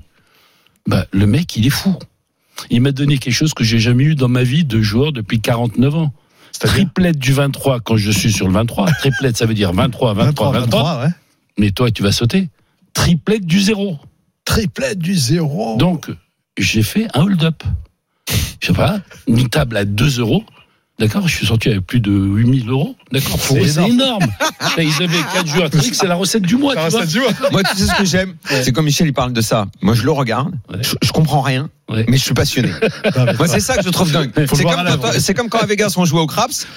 Bah, 0.87 1.05
le 1.11 1.27
mec, 1.27 1.55
il 1.57 1.67
est 1.67 1.69
fou. 1.69 1.95
Il 2.69 2.81
m'a 2.81 2.91
donné 2.91 3.17
quelque 3.17 3.33
chose 3.33 3.53
que 3.53 3.63
j'ai 3.63 3.79
jamais 3.79 4.03
eu 4.03 4.15
dans 4.15 4.29
ma 4.29 4.43
vie 4.43 4.63
de 4.65 4.81
joueur 4.81 5.11
depuis 5.11 5.41
49 5.41 5.95
ans. 5.95 6.13
Triplette 6.59 7.17
du 7.17 7.33
23 7.33 7.79
quand 7.79 7.97
je 7.97 8.11
suis 8.11 8.31
sur 8.31 8.47
le 8.47 8.53
23. 8.53 8.91
Triplette, 8.99 9.37
ça 9.37 9.45
veut 9.45 9.53
dire 9.53 9.73
23, 9.73 10.13
23, 10.13 10.51
23. 10.51 11.03
ouais. 11.03 11.09
Mais 11.57 11.71
toi, 11.71 11.91
tu 11.91 12.03
vas 12.03 12.11
sauter. 12.11 12.49
Triplette 12.93 13.45
du 13.45 13.59
zéro. 13.59 13.97
Triplette 14.45 14.99
du 14.99 15.15
zéro. 15.15 15.77
Donc, 15.77 16.09
j'ai 16.57 16.83
fait 16.83 17.07
un 17.13 17.21
hold-up. 17.21 17.63
Je 18.61 18.67
sais 18.67 18.73
pas, 18.73 18.99
une 19.27 19.49
table 19.49 19.77
à 19.77 19.85
2 19.85 20.19
euros. 20.19 20.43
D'accord, 21.01 21.27
je 21.27 21.35
suis 21.35 21.47
sorti 21.47 21.69
avec 21.69 21.81
plus 21.85 21.99
de 21.99 22.11
8000 22.11 22.69
euros. 22.69 22.95
D'accord, 23.11 23.37
pour 23.39 23.57
C'est 23.57 23.63
eux, 23.63 23.67
c'est 23.67 23.89
énorme. 23.89 24.23
Là, 24.77 24.83
ils 24.83 25.03
avaient 25.03 25.17
4 25.33 25.47
joueurs 25.47 25.69
triques, 25.71 25.95
c'est 25.95 26.07
la 26.07 26.15
recette 26.15 26.43
du 26.43 26.55
mois. 26.57 26.75
tu 26.75 27.19
vois. 27.19 27.29
Moi, 27.51 27.63
tu 27.63 27.75
sais 27.75 27.87
ce 27.87 27.95
que 27.95 28.05
j'aime 28.05 28.35
C'est 28.47 28.71
quand 28.71 28.83
Michel 28.83 29.07
il 29.07 29.13
parle 29.13 29.33
de 29.33 29.41
ça. 29.41 29.65
Moi, 29.81 29.95
je 29.95 30.03
le 30.03 30.11
regarde, 30.11 30.53
Ouais. 30.69 30.77
je, 30.81 30.93
je 31.01 31.11
comprends 31.11 31.41
rien, 31.41 31.69
Ouais. 31.89 32.05
mais 32.07 32.17
je 32.17 32.23
suis 32.23 32.33
passionné. 32.35 32.69
Non, 33.17 33.25
Moi, 33.37 33.47
c'est 33.47 33.59
ça 33.59 33.75
que 33.77 33.83
je 33.83 33.89
trouve 33.89 34.11
dingue. 34.11 34.31
C'est 34.53 34.63
comme, 34.63 34.73
à 34.73 34.97
quand- 34.97 35.33
comme 35.35 35.49
quand 35.49 35.59
à 35.59 35.65
Vegas 35.65 35.93
on 35.97 36.05
jouait 36.05 36.21
au 36.21 36.27
craps. 36.27 36.67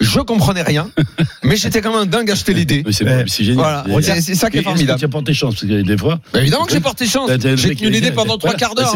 Je 0.00 0.18
comprenais 0.18 0.62
rien, 0.62 0.90
mais 1.44 1.54
j'étais 1.56 1.80
quand 1.80 1.96
même 1.96 2.08
dingue 2.08 2.28
à 2.28 2.34
jeter 2.34 2.52
l'idée. 2.52 2.82
Mais 2.84 2.90
c'est 3.28 3.44
génial. 3.44 3.84
Voilà, 3.86 4.20
c'est 4.20 4.34
ça 4.34 4.50
qui 4.50 4.58
est 4.58 4.62
formidable. 4.62 4.98
Tu 4.98 5.04
as 5.04 5.08
porté 5.08 5.32
chance, 5.32 5.54
parce 5.54 5.66
que 5.66 5.82
des 5.82 5.96
fois. 5.96 6.18
Bah, 6.32 6.40
évidemment 6.40 6.64
que 6.64 6.72
j'ai 6.72 6.80
porté 6.80 7.06
chance. 7.06 7.30
J'ai 7.54 7.76
tenu 7.76 7.90
l'idée 7.90 8.10
pendant 8.10 8.36
trois 8.36 8.54
quarts 8.54 8.74
d'heure. 8.74 8.92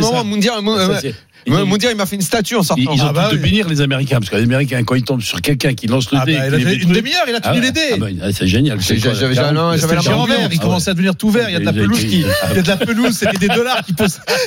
Il 1.46 1.96
m'a 1.96 2.06
fait 2.06 2.16
une 2.16 2.22
statue 2.22 2.56
en 2.56 2.62
sortant. 2.62 2.82
Ils, 2.92 2.96
ils 2.96 3.02
ont 3.02 3.06
Ah 3.08 3.12
bah 3.12 3.26
tout 3.30 3.36
de 3.36 3.42
oui. 3.42 3.50
bénir 3.50 3.68
les 3.68 3.80
Américains, 3.80 4.18
parce 4.18 4.30
que 4.30 4.36
les 4.36 4.42
Américains, 4.42 4.82
quand 4.84 4.94
ils 4.94 5.02
tombent 5.02 5.22
sur 5.22 5.40
quelqu'un 5.40 5.74
qui 5.74 5.86
lance 5.86 6.10
le 6.12 6.18
Ah 6.20 6.24
dé, 6.26 6.36
bah, 6.36 6.46
il 6.48 6.54
a 6.54 6.58
fait 6.58 6.74
une 6.76 6.92
demi-heure, 6.92 7.24
il 7.28 7.34
a 7.34 7.38
Ah 7.42 7.48
tenu 7.50 7.60
ouais. 7.60 7.66
les 7.66 7.72
dés. 7.72 7.80
Ah 7.92 7.96
bah, 7.98 8.06
ah, 8.22 8.32
c'est 8.32 8.46
génial. 8.46 8.80
J'avais- 8.80 9.34
40, 9.34 9.54
non, 9.54 9.70
j'avais 9.70 9.78
C'était 9.80 9.94
la 9.94 9.98
le 9.98 10.02
géant 10.04 10.16
bande 10.18 10.28
vert, 10.28 10.48
il 10.50 10.58
Ah 10.58 10.62
commençait 10.62 10.90
à 10.90 10.94
devenir 10.94 11.16
tout 11.16 11.30
vert. 11.30 11.48
Il 11.48 11.52
y 11.52 11.56
a 11.56 11.60
de 11.60 11.64
la 11.64 11.72
pelouse 11.72 12.00
qui, 12.04 12.24
Ah 12.42 12.46
il 12.50 12.56
y 12.56 12.58
a 12.58 12.62
de 12.62 12.68
la 12.68 12.76
pelouse, 12.76 13.16
c'était 13.16 13.38
des 13.38 13.48
dollars 13.48 13.82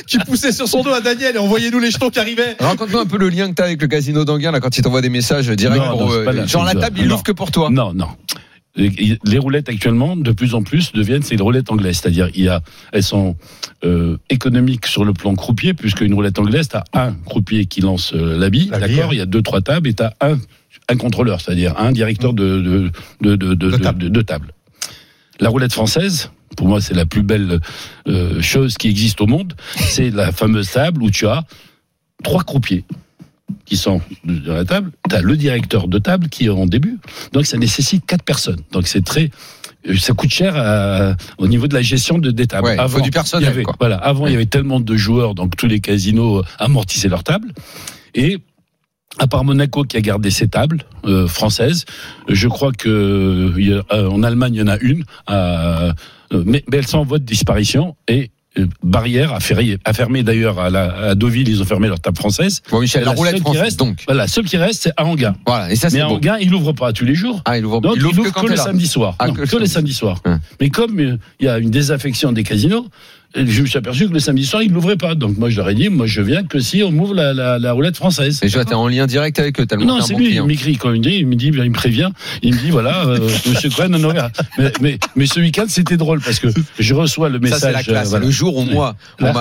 qui, 0.06 0.18
poussaient 0.18 0.52
sur 0.52 0.68
son 0.68 0.82
dos 0.82 0.92
à 0.92 1.00
Daniel 1.00 1.36
et 1.36 1.38
envoyez-nous 1.38 1.78
les 1.80 1.90
jetons 1.90 2.10
qui 2.10 2.18
arrivaient. 2.18 2.56
Raconte-nous 2.60 2.98
un 2.98 3.06
peu 3.06 3.18
le 3.18 3.28
lien 3.28 3.48
que 3.50 3.54
tu 3.54 3.62
as 3.62 3.66
avec 3.66 3.80
le 3.82 3.88
casino 3.88 4.24
d'Anguin 4.24 4.52
là 4.52 4.60
quand 4.60 4.76
il 4.76 4.82
t'envoie 4.82 5.00
des 5.00 5.08
messages 5.10 5.48
direct 5.48 5.82
Non, 5.84 5.90
pour 5.96 6.00
non, 6.06 6.10
c'est 6.10 6.28
euh, 6.28 6.46
genre 6.46 6.64
la 6.64 6.74
table 6.74 6.98
il 7.00 7.08
l'ouvre 7.08 7.22
que 7.22 7.32
pour 7.32 7.50
toi. 7.50 7.68
Non, 7.70 7.92
non. 7.94 8.08
Les 8.74 9.38
roulettes 9.38 9.68
actuellement, 9.68 10.16
de 10.16 10.32
plus 10.32 10.54
en 10.54 10.62
plus, 10.62 10.92
deviennent 10.92 11.22
les 11.30 11.36
roulettes 11.36 11.70
anglaises, 11.70 11.98
c'est-à-dire 11.98 12.30
il 12.34 12.44
y 12.44 12.48
a, 12.48 12.62
elles 12.92 13.02
sont 13.02 13.36
euh, 13.84 14.16
économiques 14.30 14.86
sur 14.86 15.04
le 15.04 15.12
plan 15.12 15.34
croupier, 15.34 15.74
puisque 15.74 16.00
une 16.00 16.14
roulette 16.14 16.38
anglaise, 16.38 16.68
t'as 16.68 16.84
un 16.94 17.12
croupier 17.12 17.66
qui 17.66 17.82
lance 17.82 18.14
euh, 18.14 18.38
la 18.38 18.48
bille, 18.48 18.68
La 18.70 18.78
d'accord, 18.80 19.10
ouais. 19.10 19.16
il 19.16 19.18
y 19.18 19.22
a 19.22 19.26
deux 19.26 19.42
trois 19.42 19.60
tables 19.60 19.88
et 19.88 19.94
t'as 19.94 20.12
un 20.22 20.38
un 20.88 20.96
contrôleur, 20.96 21.40
c'est-à-dire 21.42 21.78
un 21.78 21.92
directeur 21.92 22.32
de 22.32 22.60
de 22.60 22.90
de 23.20 23.36
de, 23.36 23.54
de, 23.54 23.70
De 23.72 23.76
table. 23.76 23.98
de- 24.04 24.08
de 24.08 24.22
table. 24.22 24.52
La 25.38 25.48
roulette 25.50 25.72
française, 25.72 26.30
pour 26.56 26.66
moi, 26.66 26.80
c'est 26.80 26.94
la 26.94 27.04
plus 27.06 27.22
belle 27.22 27.60
euh, 28.08 28.40
chose 28.40 28.76
qui 28.78 28.88
existe 28.88 29.20
au 29.20 29.26
monde. 29.26 29.54
C'est 29.76 30.10
la 30.10 30.32
fameuse 30.32 30.70
table 30.70 31.02
où 31.02 31.10
tu 31.10 31.26
as 31.26 31.44
trois 32.24 32.42
croupiers 32.42 32.84
qui 33.64 33.76
sont 33.76 34.00
de 34.24 34.52
la 34.52 34.64
table. 34.64 34.90
Tu 35.08 35.14
as 35.16 35.20
le 35.22 35.36
directeur 35.36 35.88
de 35.88 35.98
table 35.98 36.28
qui 36.28 36.46
est 36.46 36.48
en 36.48 36.66
début. 36.66 36.98
Donc 37.32 37.46
ça 37.46 37.56
nécessite 37.58 38.04
quatre 38.06 38.24
personnes. 38.24 38.60
Donc 38.72 38.86
c'est 38.86 39.04
très 39.04 39.30
euh, 39.88 39.96
ça 39.96 40.12
coûte 40.12 40.30
cher 40.30 40.54
à- 40.56 41.16
au 41.38 41.48
niveau 41.48 41.66
de 41.66 41.74
la 41.74 41.82
gestion 41.82 42.18
de 42.18 42.30
des 42.30 42.46
tables. 42.46 42.66
Ouais, 42.66 42.76
faut 42.88 43.00
du 43.00 43.10
personnel, 43.10 43.44
il 43.44 43.50
y 43.50 43.52
avait, 43.54 43.62
quoi. 43.64 43.74
Voilà, 43.80 43.96
avant 43.96 44.26
il 44.26 44.32
y 44.32 44.36
avait 44.36 44.46
tellement 44.46 44.78
de 44.80 44.96
joueurs, 44.96 45.34
donc 45.34 45.56
tous 45.56 45.66
les 45.66 45.80
casinos 45.80 46.42
amortissaient 46.58 47.08
leurs 47.08 47.24
tables. 47.24 47.52
Et 48.14 48.38
à 49.18 49.26
part 49.26 49.44
Monaco 49.44 49.82
qui 49.84 49.96
a 49.96 50.00
gardé 50.00 50.30
ses 50.30 50.48
tables 50.48 50.84
euh, 51.04 51.26
françaises, 51.26 51.84
je 52.28 52.48
crois 52.48 52.72
que 52.72 52.88
euh, 53.58 54.08
en 54.08 54.22
Allemagne 54.22 54.54
il 54.54 54.60
y 54.60 54.62
en 54.62 54.68
a 54.68 54.78
une, 54.78 55.04
euh, 55.30 55.92
mais, 56.32 56.64
mais 56.70 56.78
elles 56.78 56.86
sont 56.86 56.98
en 56.98 57.04
voie 57.04 57.18
de 57.18 57.24
disparition 57.24 57.94
et 58.08 58.30
barrière 58.82 59.32
a 59.32 59.40
fermé, 59.40 59.78
a 59.84 59.92
fermé 59.92 60.22
d'ailleurs 60.22 60.58
à, 60.58 60.66
à 60.66 61.14
Deauville, 61.14 61.48
ils 61.48 61.62
ont 61.62 61.64
fermé 61.64 61.88
leur 61.88 62.00
table 62.00 62.16
française. 62.18 62.60
Bon, 62.70 62.80
Michel, 62.80 63.02
la 63.04 63.10
la 63.10 63.16
roulette 63.16 63.38
française, 63.40 63.62
reste- 63.62 63.78
donc. 63.78 64.02
Voilà, 64.06 64.26
seul 64.28 64.44
qui 64.44 64.56
reste, 64.56 64.82
c'est 64.82 64.92
à 64.96 65.04
Anguin. 65.04 65.34
Voilà, 65.46 65.72
et 65.72 65.76
ça, 65.76 65.88
Mais 65.92 66.00
à. 66.00 66.08
Anguin, 66.08 66.36
il 66.40 66.52
ouvre 66.54 66.72
pas 66.72 66.92
tous 66.92 67.04
les 67.04 67.14
jours. 67.14 67.40
Ah, 67.44 67.56
il 67.58 67.64
ouvre, 67.64 67.80
Donc, 67.80 67.94
il 67.96 68.04
ouvre 68.04 68.22
que 68.24 68.28
que, 68.28 68.34
quand 68.34 68.42
t'es 68.42 68.48
le 68.50 68.56
samedi 68.56 68.86
soir. 68.86 69.16
Ah, 69.18 69.28
Non, 69.28 69.34
que 69.34 69.42
que, 69.46 69.56
le 69.56 69.66
samedi. 69.66 69.94
soir. 69.94 70.20
Ouais. 70.26 70.36
Mais 70.60 70.68
comme 70.70 70.98
euh, 71.00 71.16
il 71.40 71.46
y 71.46 71.48
a 71.48 71.58
une 71.58 71.70
désaffection 71.70 72.32
des 72.32 72.42
casinos, 72.42 72.86
euh, 72.86 72.88
je 73.34 73.62
me 73.62 73.66
suis 73.66 73.78
aperçu 73.78 74.08
que 74.08 74.12
le 74.12 74.18
samedi 74.20 74.44
soir, 74.44 74.62
ils 74.62 74.68
ne 74.68 74.74
l'ouvraient 74.74 74.96
pas. 74.96 75.14
Donc 75.14 75.36
moi, 75.38 75.48
je 75.50 75.56
leur 75.56 75.68
ai 75.68 75.74
dit, 75.74 75.88
moi, 75.88 76.06
je 76.06 76.20
viens 76.22 76.42
que 76.44 76.58
si 76.60 76.82
on 76.82 76.90
m'ouvre 76.92 77.14
la, 77.14 77.32
la, 77.32 77.58
la 77.58 77.72
roulette 77.72 77.96
française. 77.96 78.40
Et 78.42 78.48
je 78.48 78.54
vois, 78.54 78.64
t'es 78.64 78.74
en 78.74 78.88
lien 78.88 79.06
direct 79.06 79.38
avec 79.38 79.58
eux, 79.60 79.66
tellement 79.66 79.84
Non, 79.86 80.00
c'est 80.00 80.12
bon 80.14 80.18
lui, 80.20 80.34
il 80.34 80.42
m'écrit 80.44 80.76
quand 80.76 80.90
il 80.92 80.98
me 81.00 81.02
dit, 81.04 81.16
il 81.16 81.26
me 81.26 81.34
dit, 81.34 81.46
il 81.48 81.52
me 81.70 81.72
prévient, 81.72 82.10
il 82.42 82.54
me 82.54 82.58
dit, 82.58 82.70
voilà, 82.70 83.04
euh, 83.06 83.18
monsieur 83.48 83.70
Cohen, 83.70 83.88
non, 83.88 83.98
non, 83.98 84.12
mais, 84.58 84.72
mais, 84.80 84.98
mais 85.16 85.26
ce 85.26 85.40
week-end, 85.40 85.64
c'était 85.68 85.96
drôle 85.96 86.20
parce 86.20 86.38
que 86.38 86.48
je 86.78 86.94
reçois 86.94 87.28
le 87.28 87.34
Ça, 87.38 87.40
message. 87.40 87.60
c'est 87.60 87.72
la 87.72 87.82
classe. 87.82 88.06
euh, 88.08 88.10
voilà. 88.10 88.26
Le 88.26 88.30
jour 88.30 88.56
où 88.56 88.64
moi, 88.64 88.96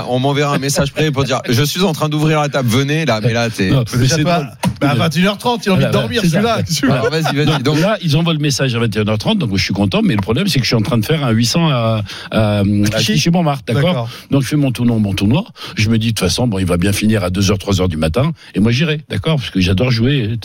on 0.10 0.20
m'enverra 0.20 0.56
un 0.56 0.60
message 0.60 0.92
privé 0.92 1.12
pour 1.12 1.24
dire 1.24 1.42
je 1.50 1.64
suis 1.64 1.82
en 1.82 1.94
train 1.94 2.10
d'ouvrir 2.10 2.40
la 2.42 2.50
table, 2.50 2.70
venez 2.70 3.06
là, 3.06 3.20
mais 3.22 3.34
là, 3.34 3.50
t'es. 3.50 3.70
Non, 3.72 3.84
mais 3.94 4.00
Déjà 4.00 4.16
c'est 4.16 4.24
pas. 4.24 4.40
drôle. 4.42 4.52
Bah, 4.80 4.96
à 5.00 5.10
21h30, 5.10 5.62
il 5.66 5.70
a 5.70 5.74
envie 5.74 5.86
de 5.86 5.92
dormir, 5.92 6.22
ça. 6.24 6.30
celui-là. 6.30 6.60
celui-là. 6.68 6.94
Alors 6.96 7.12
vas-y, 7.12 7.36
vas-y. 7.36 7.62
Donc, 7.62 7.80
là, 7.80 7.98
ils 8.02 8.18
envoient 8.18 8.34
le 8.34 8.40
message 8.40 8.74
à 8.74 8.80
21h30, 8.80 9.38
donc 9.38 9.56
je 9.56 9.64
suis 9.64 9.74
content, 9.76 10.02
mais 10.04 10.16
le 10.16 10.22
problème, 10.22 10.48
c'est 10.48 10.58
que 10.58 10.64
je 10.66 10.70
suis 10.70 10.76
en 10.76 10.82
train 10.82 10.98
de 10.98 11.06
faire 11.06 11.24
un 11.24 11.30
800 11.30 11.70
à, 11.70 12.02
à, 12.32 12.60
à 12.60 12.64
Clichy 12.64 13.14
Clichy-Montmartre, 13.14 13.64
d'accord 13.88 14.10
Donc 14.30 14.44
je 14.44 14.48
fais 14.48 14.56
mon 14.56 14.72
tournoi, 14.72 14.98
mon 14.98 15.14
tournoi. 15.14 15.46
Je 15.76 15.90
me 15.90 15.98
dis, 15.98 16.08
de 16.08 16.12
toute 16.12 16.20
façon, 16.20 16.48
bon, 16.48 16.60
il 16.60 16.66
va 16.66 16.78
bien 16.78 16.94
finir 16.94 17.24
à 17.24 17.30
2h, 17.30 17.58
3h 17.58 17.88
du 17.88 17.98
matin, 17.98 18.32
et 18.56 18.60
moi 18.60 18.72
j'irai, 18.72 19.02
d'accord 19.10 19.38
Parce 19.38 19.50
que 19.50 19.60
j'adore 19.60 19.92
jouer. 19.92 20.38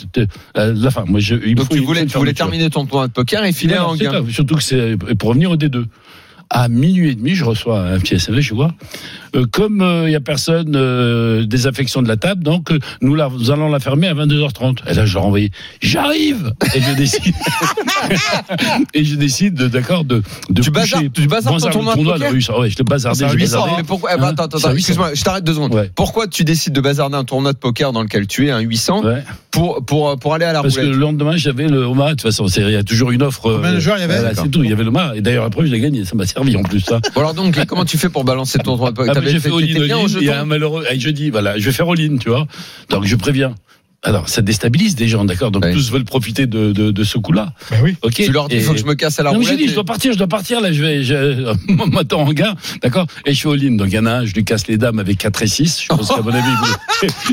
à 0.55 0.67
la 0.67 0.91
fin, 0.91 1.05
moi, 1.07 1.21
je, 1.21 1.35
donc 1.55 1.69
tu 1.69 1.81
voulais, 1.81 2.07
tu 2.07 2.35
terminer 2.35 2.71
ton 2.71 2.87
tournoi 2.87 3.09
de 3.09 3.13
poker 3.13 3.45
et 3.45 3.53
filer 3.53 3.79
en 3.79 3.95
gain. 3.97 4.25
Surtout 4.31 4.57
que 4.57 4.63
c'est 4.63 4.97
pour 5.19 5.31
revenir 5.31 5.51
au 5.51 5.57
D2. 5.57 5.85
À 6.49 6.69
minuit 6.69 7.11
et 7.11 7.15
demi, 7.17 7.35
je 7.35 7.45
reçois 7.45 7.81
un 7.81 7.99
petit 7.99 8.15
SMS, 8.15 8.45
je 8.45 8.55
vois. 8.55 8.73
Euh, 9.37 9.45
comme 9.51 9.85
il 10.07 10.11
y 10.11 10.17
a 10.17 10.21
personne 10.21 10.75
euh, 10.77 11.45
des 11.45 11.67
affections 11.67 12.01
de 12.03 12.09
la 12.09 12.17
table, 12.17 12.43
donc 12.43 12.71
euh, 12.71 12.79
nous, 13.03 13.15
la, 13.15 13.29
nous 13.29 13.51
allons 13.51 13.69
la 13.71 13.81
fermer 13.81 14.09
à 14.09 14.15
22h30. 14.15 14.79
Et 14.89 14.95
là, 14.95 15.05
je 15.07 15.15
leur 15.15 15.27
envoyé, 15.27 15.51
j'arrive 15.83 16.53
Et 16.75 16.81
je 16.81 16.95
décide. 16.97 17.35
et 18.95 19.05
je 19.05 19.15
décide, 19.17 19.55
de- 19.55 19.69
d'accord, 19.69 20.05
de, 20.05 20.23
de 20.51 20.63
Tu 20.63 20.71
bazardes- 20.71 21.13
tu 21.13 21.27
bazardes 21.27 21.61
ton 21.61 21.71
tournoi 21.71 21.93
de 21.93 21.97
tournoi, 21.97 22.15
poker 22.15 22.29
là, 22.29 22.35
oui, 22.35 22.43
ça, 22.43 22.59
ouais, 22.59 22.71
je 22.71 22.77
le 22.79 22.85
bazardais, 22.85 23.25
800, 23.25 23.37
bazardé. 23.39 23.73
Mais 23.79 23.83
pourquoi 23.85 24.11
eh 24.15 24.17
ben, 24.19 24.25
Hein 24.27 24.29
Attends, 24.31 24.45
attends, 24.45 24.59
C'est 24.59 24.67
un 24.67 24.71
800. 24.73 24.77
excuse-moi, 24.79 25.15
je 25.15 25.23
t'arrête 25.23 25.45
deux 25.45 25.55
secondes. 25.55 25.75
Ouais. 25.75 25.91
Pourquoi 25.95 26.27
tu 26.27 26.45
décides 26.45 26.73
de 26.73 26.81
bazarder 26.81 27.17
un 27.17 27.25
tournoi 27.25 27.53
de 27.53 27.59
poker 27.59 27.93
dans 27.93 28.03
lequel 28.03 28.27
tu 28.27 28.47
es 28.47 28.51
un 28.51 28.61
800 28.61 29.05
Ouais. 29.05 29.23
pour, 29.51 29.85
pour, 29.85 30.19
pour 30.19 30.35
aller 30.35 30.45
à 30.45 30.53
la 30.53 30.63
Parce 30.63 30.75
que 30.75 30.81
roulette 30.81 30.95
le 30.95 31.01
lendemain, 31.01 31.37
j'avais 31.37 31.69
le 31.69 31.85
Omaha. 31.85 32.11
De 32.11 32.15
toute 32.15 32.23
façon, 32.23 32.49
c'est- 32.49 32.63
il 32.63 32.71
y 32.71 32.77
a 32.77 32.83
toujours 32.85 33.11
une 33.11 33.23
offre. 33.23 33.53
Combien 33.55 33.73
de 33.75 33.81
joueurs 33.81 33.99
il 33.99 34.01
y 34.01 34.05
avait 34.05 34.35
C'est 34.35 34.51
tout. 34.51 34.63
Il 34.65 34.71
y 34.71 34.73
avait 34.73 34.83
le 34.85 34.89
Omaha. 34.89 35.17
Et 35.17 35.21
d'ailleurs, 35.21 35.45
après, 35.45 35.67
je 35.67 35.73
l'ai 35.73 35.81
gagné. 35.81 36.05
Ça 36.05 36.15
m'a 36.15 36.27
servi 36.27 36.57
en 36.57 36.63
plus. 36.63 36.81
Ça. 36.81 37.01
Bon, 37.15 37.21
alors 37.21 37.35
donc, 37.35 37.65
comment 37.67 37.85
tu 37.85 37.99
fais 37.99 38.09
pour 38.09 38.25
balancer 38.25 38.59
ton 38.59 38.73
tournoi 38.77 38.91
de 38.91 38.97
poker? 38.97 39.15
Fait 39.33 39.51
t'étais 39.51 39.77
all-in, 39.77 39.97
all-in, 39.99 40.07
il 40.21 40.25
y 40.25 40.31
a 40.31 40.41
un 40.41 40.45
malheureux. 40.45 40.85
Ah, 40.89 40.95
je 40.97 41.11
dis, 41.11 41.31
voilà, 41.31 41.59
je 41.59 41.65
vais 41.67 41.73
faire 41.73 41.89
all-in, 41.89 42.17
tu 42.19 42.29
vois. 42.29 42.47
Donc, 42.91 43.05
je 43.05 43.17
préviens. 43.17 43.55
Alors, 44.07 44.29
ça 44.29 44.41
déstabilise 44.41 44.95
des 44.95 45.09
gens, 45.09 45.25
d'accord 45.25 45.51
Donc, 45.51 45.65
Ouais. 45.65 45.73
tous 45.73 45.91
veulent 45.91 46.05
profiter 46.05 46.47
de, 46.47 46.71
de, 46.73 46.93
de 46.93 47.05
ce 47.05 47.19
coup-là. 47.19 47.53
Bah 47.71 47.79
oui. 47.83 47.97
Ok. 48.03 48.15
Tu 48.15 48.31
leur 48.31 48.47
dis, 48.49 48.55
il 48.55 48.61
Et- 48.61 48.63
faut 48.63 48.73
que 48.73 48.79
je 48.79 48.85
me 48.85 48.95
casse 48.95 49.19
à 49.19 49.25
la 49.25 49.33
non, 49.33 49.39
mais 49.41 49.45
j'ai 49.45 49.51
roulette. 49.51 49.61
dit, 49.63 49.67
je 49.67 49.73
et- 49.73 49.75
dois 49.75 49.85
partir, 49.85 50.13
je 50.13 50.19
dois 50.19 50.29
partir, 50.29 50.61
là, 50.61 50.73
je 50.73 50.81
vais, 50.81 51.03
je, 51.03 51.55
m'attends 51.91 52.21
en 52.23 52.33
gars, 52.33 52.55
d'accord? 52.83 53.07
Et 53.25 53.35
je 53.35 53.41
fais 53.41 53.49
all-in. 53.51 53.73
Donc, 53.77 53.89
il 53.89 53.95
y 53.95 53.99
en 53.99 54.07
a 54.07 54.13
un, 54.13 54.25
je 54.25 54.33
lui 54.33 54.45
casse 54.45 54.69
les 54.69 54.79
dames 54.79 55.01
avec 55.01 55.19
4 55.19 55.43
et 55.43 55.47
6. 55.49 55.83
Je 55.83 55.89
pense 55.89 56.09
qu'à 56.09 56.23
mon 56.23 56.31
avis, 56.33 56.49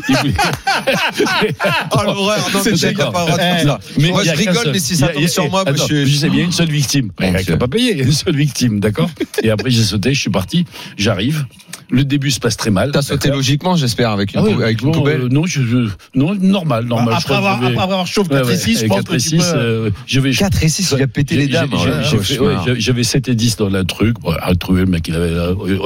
il 0.10 0.16
voulait, 0.16 0.34
Oh 1.92 2.04
l'horreur, 2.04 2.40
non, 2.54 2.60
C'est 2.64 2.72
mais 2.72 2.78
j'ai 2.78 2.92
d'accord. 2.94 3.12
pas 3.12 3.20
le 3.22 3.26
droit 3.28 3.38
de 3.38 3.42
faire 3.44 3.58
Eh, 3.62 3.66
ça. 3.66 3.80
mais 4.00 4.10
Moi, 4.10 4.24
je 4.24 4.32
rigole, 4.32 4.56
seul. 4.56 4.72
mais 4.74 4.80
si 4.80 4.96
ça 4.96 5.06
a- 5.06 5.10
tombe 5.10 5.28
sur 5.28 5.50
moi, 5.50 5.62
attends, 5.62 5.72
monsieur. 5.74 6.06
Je 6.06 6.16
sais 6.16 6.30
bien, 6.30 6.44
une 6.46 6.52
seule 6.52 6.72
victime. 6.72 7.12
Il 7.22 7.32
n'a 7.52 7.58
pas 7.58 7.68
payé, 7.68 8.02
une 8.02 8.12
seule 8.12 8.36
victime, 8.36 8.80
d'accord 8.80 9.10
Et 9.44 9.50
après, 9.50 9.70
j'ai 9.70 9.84
sauté, 9.84 10.14
je 10.14 10.20
suis 10.20 10.30
parti, 10.32 10.66
j'arrive. 10.98 11.46
Le 11.90 12.04
début 12.04 12.32
se 12.32 12.40
passe 12.40 12.58
très 12.58 12.72
mal. 12.72 12.92
T'as 12.92 13.04
sauté 13.04 13.30
logiquement, 13.30 13.76
j'espère, 13.76 14.10
avec 14.10 14.34
une, 14.34 14.40
oui, 14.42 14.64
avec 14.64 14.78
poubelle. 14.82 15.28
non, 15.30 15.46
je, 15.46 15.62
je- 15.62 15.90
non, 16.16 16.34
normal, 16.64 16.86
normal. 16.86 17.14
Je 17.14 17.20
Après 17.24 17.36
avoir, 17.36 17.64
après 17.64 17.78
avoir 17.82 18.08
chauffé 18.08 18.32
Ouais, 18.34 18.40
4 18.40 18.50
et 18.50 18.52
ouais, 18.52 18.58
6, 18.58 18.80
je 18.82 18.86
pense 18.88 18.98
4 18.98 19.08
que 19.10 19.14
et 19.14 19.18
tu 19.18 19.30
6, 19.30 19.38
peux. 19.38 19.44
euh, 19.58 19.90
je 20.08 20.20
vais. 20.20 20.32
4 20.32 20.64
et 20.64 20.70
6, 20.70 20.94
il 20.98 21.04
a 21.04 21.08
pété 21.08 21.36
les 21.38 21.48
dames. 21.48 21.70
j'ai- 22.06 22.80
J'avais 22.80 23.04
7 23.04 23.30
et 23.30 23.36
10 23.36 23.58
dans 23.58 23.70
le 23.70 23.84
truc. 23.84 24.20
Bon, 24.20 24.32
à 24.42 24.56
trouver 24.56 24.82
le 24.82 24.88
mec, 24.88 25.08
il 25.08 25.16
avait 25.16 25.30
lui, 25.30 25.80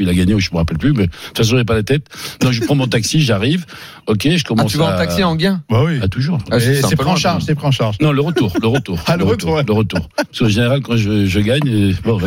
il 0.00 0.08
a 0.08 0.14
gagné, 0.14 0.34
ou 0.34 0.40
je 0.40 0.50
me 0.52 0.56
rappelle 0.58 0.78
plus, 0.78 0.92
mais 0.92 1.06
de 1.06 1.10
toute 1.28 1.38
façon, 1.38 1.56
j'ai 1.56 1.64
pas 1.64 1.74
la 1.74 1.82
tête. 1.82 2.06
Donc, 2.40 2.52
je 2.52 2.60
prends 2.62 2.74
mon 2.74 2.86
taxi, 2.86 3.20
j'arrive. 3.20 3.64
Ok, 4.06 4.22
je 4.24 4.34
Ah, 4.36 4.48
commence 4.48 4.72
tu 4.72 4.78
vas 4.78 4.88
à. 4.88 4.94
en 4.94 4.98
taxi 4.98 5.22
en 5.22 5.36
gain? 5.36 5.62
Bah 5.70 5.82
oui. 5.84 5.98
Ah, 6.02 6.08
toujours. 6.08 6.38
Ah, 6.50 6.56
Et 6.56 6.60
c'est 6.82 6.96
pris 6.96 7.08
en 7.08 7.16
charge, 7.16 7.40
quand 7.40 7.46
c'est 7.46 7.54
pris 7.54 7.66
en 7.66 7.70
charge. 7.70 7.96
Non, 8.00 8.12
le 8.12 8.20
retour, 8.20 8.52
le 8.60 8.66
retour. 8.68 8.98
Ah, 9.06 9.16
le 9.16 9.24
retour, 9.24 9.52
ouais. 9.54 9.62
Le 9.66 9.72
retour. 9.72 10.08
Parce 10.16 10.38
qu'en 10.38 10.48
général, 10.48 10.80
quand 10.82 10.96
je, 10.96 11.38
gagne, 11.40 11.60
euh, 11.68 11.92
bon, 12.04 12.18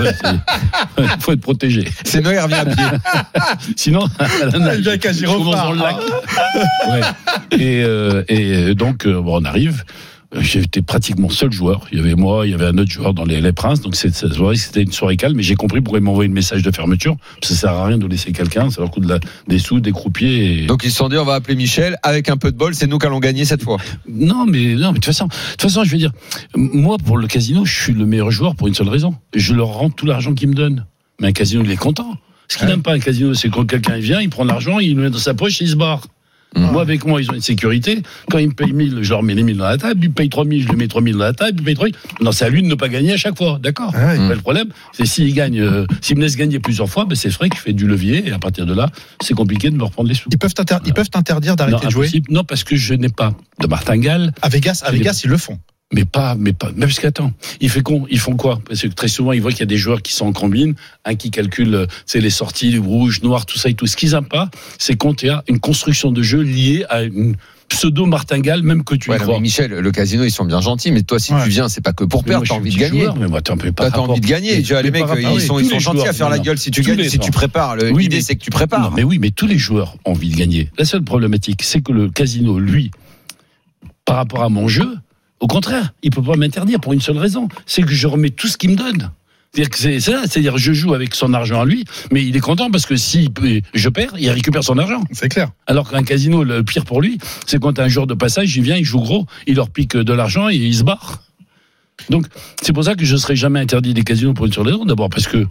il 0.97 1.03
faut 1.19 1.31
être 1.33 1.41
protégé. 1.41 1.85
C'est 2.03 2.21
Noé, 2.21 2.35
il 2.35 2.39
revient 2.39 2.53
à 2.55 2.65
pied. 2.65 2.83
Sinon, 3.75 4.07
à 4.19 4.27
la 4.45 4.59
nage, 4.59 4.77
Il 4.77 4.83
vient 4.83 4.97
qu'à 4.97 5.11
je 5.13 5.25
commence 5.25 5.39
gyrophare. 5.43 5.65
dans 5.65 5.71
le 5.73 5.79
lac. 5.79 5.95
Ouais. 6.89 7.59
Et, 7.59 7.83
euh, 7.85 8.23
et 8.27 8.75
donc, 8.75 9.05
euh, 9.05 9.21
bon, 9.21 9.41
on 9.41 9.45
arrive. 9.45 9.83
J'étais 10.37 10.81
pratiquement 10.81 11.29
seul 11.29 11.51
joueur. 11.53 11.87
Il 11.93 11.97
y 11.97 12.01
avait 12.01 12.15
moi, 12.15 12.45
il 12.45 12.51
y 12.51 12.53
avait 12.53 12.65
un 12.65 12.77
autre 12.77 12.91
joueur 12.91 13.13
dans 13.13 13.23
les, 13.23 13.39
les 13.39 13.53
Princes. 13.53 13.79
Donc 13.79 13.95
c'est- 13.95 14.13
cette 14.13 14.33
soirée, 14.33 14.57
c'était 14.57 14.81
une 14.81 14.91
soirée 14.91 15.15
calme. 15.15 15.37
Mais 15.37 15.43
j'ai 15.43 15.55
compris 15.55 15.79
pourquoi 15.79 15.99
ils 15.99 16.03
m'envoyaient 16.03 16.27
une 16.27 16.33
message 16.33 16.61
de 16.61 16.71
fermeture. 16.71 17.15
Parce 17.39 17.39
que 17.53 17.55
ça 17.55 17.55
sert 17.55 17.69
à 17.71 17.85
rien 17.85 17.97
de 17.97 18.05
laisser 18.05 18.33
quelqu'un. 18.33 18.69
Ça 18.69 18.81
leur 18.81 18.91
coûte 18.91 19.03
de 19.03 19.09
la- 19.09 19.19
des 19.47 19.59
sous, 19.59 19.79
des 19.79 19.93
croupiers. 19.93 20.63
Et... 20.63 20.65
Donc 20.65 20.81
ils 20.83 20.91
se 20.91 20.97
sont 20.97 21.07
dit, 21.07 21.15
on 21.15 21.23
va 21.23 21.35
appeler 21.35 21.55
Michel. 21.55 21.95
Avec 22.03 22.27
un 22.27 22.35
peu 22.35 22.51
de 22.51 22.57
bol, 22.57 22.75
c'est 22.75 22.87
nous 22.87 22.97
qui 22.97 23.05
allons 23.05 23.19
gagner 23.21 23.45
cette 23.45 23.63
fois. 23.63 23.77
Non, 24.09 24.45
mais 24.45 24.73
non, 24.75 24.87
mais 24.91 24.93
de 24.93 24.93
toute 24.95 25.05
façon, 25.05 25.27
de 25.27 25.31
toute 25.51 25.61
façon, 25.61 25.85
je 25.85 25.91
veux 25.91 25.97
dire, 25.99 26.11
moi 26.57 26.97
pour 26.97 27.17
le 27.17 27.27
casino, 27.27 27.63
je 27.63 27.73
suis 27.83 27.93
le 27.93 28.05
meilleur 28.05 28.31
joueur 28.31 28.55
pour 28.55 28.67
une 28.67 28.73
seule 28.75 28.89
raison. 28.89 29.15
Je 29.33 29.53
leur 29.53 29.67
rends 29.69 29.89
tout 29.91 30.05
l'argent 30.05 30.33
qu'ils 30.33 30.49
me 30.49 30.55
donnent. 30.55 30.85
Mais 31.21 31.27
un 31.27 31.31
casino, 31.31 31.61
il 31.63 31.71
est 31.71 31.77
content. 31.77 32.17
Ce 32.49 32.57
qu'il 32.57 32.65
Ouais. 32.67 32.73
n'aime 32.73 32.83
pas 32.83 32.93
un 32.93 32.99
casino, 32.99 33.33
c'est 33.35 33.49
quand 33.49 33.65
quelqu'un 33.65 33.97
vient, 33.97 34.19
il 34.21 34.29
prend 34.29 34.43
l'argent, 34.43 34.79
il 34.79 34.95
le 34.95 35.03
met 35.03 35.09
dans 35.09 35.17
sa 35.17 35.33
poche 35.33 35.61
et 35.61 35.65
il 35.65 35.69
se 35.71 35.75
barre. 35.75 36.01
Mhm. 36.55 36.71
Moi, 36.71 36.81
avec 36.81 37.05
moi, 37.05 37.21
ils 37.21 37.29
ont 37.29 37.33
une 37.33 37.41
sécurité. 37.41 38.01
Quand 38.29 38.37
ils 38.37 38.47
me 38.47 38.53
payent 38.53 38.71
1000, 38.73 38.99
je 39.01 39.09
leur 39.09 39.23
mets 39.23 39.35
les 39.35 39.43
1000 39.43 39.57
dans 39.57 39.65
la 39.65 39.77
table. 39.77 39.99
Ils 40.03 40.09
me 40.09 40.13
payent 40.13 40.29
3000, 40.29 40.63
je 40.63 40.67
lui 40.69 40.77
mets 40.77 40.87
3000 40.87 41.13
dans 41.13 41.19
la 41.25 41.33
table. 41.33 41.51
Ils 41.57 41.61
me 41.61 41.65
payent 41.65 41.75
3000. 41.75 41.95
Non, 42.21 42.31
c'est 42.31 42.45
à 42.45 42.49
lui 42.49 42.61
de 42.63 42.67
ne 42.67 42.75
pas 42.75 42.87
gagner 42.89 43.13
à 43.13 43.17
chaque 43.17 43.37
fois. 43.37 43.59
D'accord 43.61 43.91
Ah 43.95 44.15
Le 44.15 44.35
problème, 44.37 44.67
c'est 44.93 45.05
s'il 45.05 45.33
gagne, 45.33 45.59
euh, 45.59 45.85
s'il 46.01 46.17
me 46.17 46.21
laisse 46.21 46.35
gagner 46.35 46.59
plusieurs 46.59 46.89
fois, 46.89 47.05
ben 47.05 47.15
c'est 47.15 47.29
vrai 47.29 47.49
qu'il 47.49 47.59
fait 47.59 47.73
du 47.73 47.87
levier. 47.87 48.27
Et 48.27 48.31
à 48.31 48.39
partir 48.39 48.65
de 48.65 48.73
là, 48.73 48.89
c'est 49.21 49.33
compliqué 49.33 49.69
de 49.69 49.75
me 49.75 49.83
reprendre 49.83 50.09
les 50.09 50.15
sous. 50.15 50.29
Ils 50.31 50.37
peuvent 50.37 50.53
t'interdire 50.53 51.51
Non, 51.51 51.55
d'arrêter 51.55 51.85
de 51.87 51.91
jouer. 51.91 52.09
non, 52.29 52.43
parce 52.43 52.63
que 52.63 52.75
je 52.75 52.93
n'ai 52.93 53.09
pas 53.09 53.33
de 53.59 53.67
martingale. 53.67 54.33
À 54.41 54.49
Vegas, 54.49 54.81
à 54.85 54.91
Vegas, 54.91 55.21
ils 55.23 55.29
le 55.29 55.37
font. 55.37 55.59
Mais 55.93 56.03
pas, 56.03 56.35
mais 56.35 56.51
pas. 56.53 56.71
Mais 56.75 56.87
parce 56.87 56.99
qu'attends, 56.99 57.31
il 57.61 57.69
fait 57.69 57.81
con, 57.81 58.07
ils 58.09 58.17
font 58.19 58.35
quoi? 58.35 58.59
Parce 58.67 58.81
que 58.81 58.87
très 58.87 59.07
souvent, 59.07 59.33
ils 59.33 59.41
voient 59.41 59.51
qu'il 59.51 59.59
y 59.59 59.63
a 59.63 59.67
des 59.67 59.77
joueurs 59.77 60.01
qui 60.01 60.13
sont 60.13 60.25
en 60.25 60.33
combine, 60.33 60.73
un 61.05 61.13
qui 61.15 61.29
calcule, 61.29 61.75
euh, 61.75 61.85
c'est 62.07 62.19
les 62.21 62.31
sorties, 62.31 62.75
rouge, 62.79 63.21
noir, 63.21 63.45
tout 63.45 63.59
ça 63.59 63.69
et 63.69 63.75
tout. 63.75 63.85
Ce 63.85 63.95
qu'ils 63.95 64.11
n'aiment 64.11 64.25
pas, 64.25 64.49
c'est 64.79 64.95
quand 64.95 65.21
il 65.21 65.27
y 65.27 65.29
a 65.29 65.43
une 65.47 65.59
construction 65.59 66.11
de 66.11 66.23
jeu 66.23 66.41
liée 66.41 66.85
à 66.89 67.03
une 67.03 67.35
pseudo 67.69 68.07
martingale, 68.07 68.63
même 68.63 68.83
que 68.83 68.95
tu 68.95 69.11
Ouais, 69.11 69.17
y 69.17 69.19
crois. 69.19 69.35
mais 69.35 69.41
Michel, 69.41 69.71
le 69.73 69.91
casino, 69.91 70.23
ils 70.23 70.31
sont 70.31 70.45
bien 70.45 70.59
gentils, 70.59 70.91
mais 70.91 71.03
toi, 71.03 71.19
si 71.19 71.33
Ouais. 71.33 71.43
tu 71.43 71.49
viens, 71.49 71.69
c'est 71.69 71.81
pas 71.81 71.93
que 71.93 72.03
pour 72.03 72.23
perdre, 72.23 72.47
t'as 72.47 72.55
envie 72.55 72.71
de 72.73 72.79
gagner. 72.79 73.01
joueur, 73.01 73.15
mais 73.15 73.27
moi, 73.27 73.41
t'as 73.41 73.53
rapport- 73.53 74.09
envie 74.09 74.21
de 74.21 74.25
gagner. 74.27 74.61
Les 74.61 74.91
mecs, 74.91 75.03
rapport- 75.05 75.17
ils 75.19 75.41
sont, 75.41 75.59
ils 75.59 75.65
sont 75.69 75.77
gentils 75.79 75.97
joueurs, 75.99 76.09
à 76.09 76.13
faire 76.13 76.27
non, 76.29 76.31
la 76.33 76.39
gueule 76.39 76.57
si 76.57 76.71
tu 76.71 76.81
gagnes, 76.81 77.07
si 77.07 77.19
tu 77.19 77.29
prépares. 77.31 77.75
Oui, 77.91 78.03
L'idée, 78.03 78.21
c'est 78.21 78.35
que 78.35 78.43
tu 78.43 78.49
prépares. 78.49 78.89
Non, 78.89 78.95
mais 78.95 79.03
oui, 79.03 79.19
mais 79.19 79.29
tous 79.29 79.45
les 79.47 79.59
joueurs 79.59 79.95
ont 80.05 80.11
envie 80.13 80.29
de 80.29 80.35
gagner. 80.35 80.71
La 80.79 80.85
seule 80.85 81.03
problématique, 81.03 81.61
c'est 81.61 81.81
que 81.81 81.91
le 81.91 82.09
casino, 82.09 82.57
lui, 82.59 82.89
par 84.03 84.15
rapport 84.17 84.41
à 84.43 84.49
mon 84.49 84.67
jeu, 84.67 84.95
au 85.39 85.47
contraire, 85.47 85.93
il 86.01 86.11
peut 86.11 86.21
pas 86.21 86.35
m'interdire 86.35 86.79
pour 86.79 86.93
une 86.93 87.01
seule 87.01 87.17
raison, 87.17 87.47
c'est 87.65 87.83
que 87.83 87.91
je 87.91 88.07
remets 88.07 88.29
tout 88.29 88.47
ce 88.47 88.57
qu'il 88.57 88.71
me 88.71 88.75
donne. 88.75 89.11
C'est-à-dire 89.51 89.69
que 89.69 89.77
c'est 89.77 89.99
c'est 90.01 90.11
ça, 90.11 90.23
c'est-à-dire 90.27 90.57
je 90.57 90.73
joue 90.73 90.93
avec 90.93 91.15
son 91.15 91.33
argent 91.33 91.61
à 91.61 91.65
lui, 91.65 91.85
mais 92.11 92.25
il 92.25 92.35
est 92.35 92.41
content 92.41 92.69
parce 92.69 92.85
que 92.85 92.97
si 92.97 93.29
je 93.73 93.89
perds, 93.89 94.13
il 94.19 94.29
récupère 94.29 94.63
son 94.63 94.77
argent. 94.77 95.03
C'est 95.11 95.29
clair. 95.29 95.49
Alors 95.65 95.89
qu'un 95.89 96.03
casino, 96.03 96.43
le 96.43 96.61
pire 96.63 96.83
pour 96.83 97.01
lui, 97.01 97.19
c'est 97.45 97.61
quand 97.61 97.79
un 97.79 97.87
joueur 97.87 98.05
de 98.05 98.13
passage, 98.13 98.55
il 98.57 98.63
vient, 98.63 98.75
il 98.75 98.83
joue 98.83 98.99
gros, 98.99 99.25
il 99.47 99.55
leur 99.55 99.69
pique 99.69 99.95
de 99.95 100.13
l'argent 100.13 100.49
et 100.49 100.55
il 100.55 100.75
se 100.75 100.83
barre. 100.83 101.23
Donc, 102.09 102.27
c'est 102.61 102.73
pour 102.73 102.83
ça 102.83 102.95
que 102.95 103.05
je 103.05 103.13
ne 103.13 103.17
serai 103.17 103.37
jamais 103.37 103.61
interdit 103.61 103.93
des 103.93 104.03
casinos 104.03 104.33
pour 104.33 104.45
une 104.45 104.51
seule 104.51 104.67
raison. 104.67 104.83
D'abord 104.83 105.09
parce 105.09 105.27
que 105.27 105.47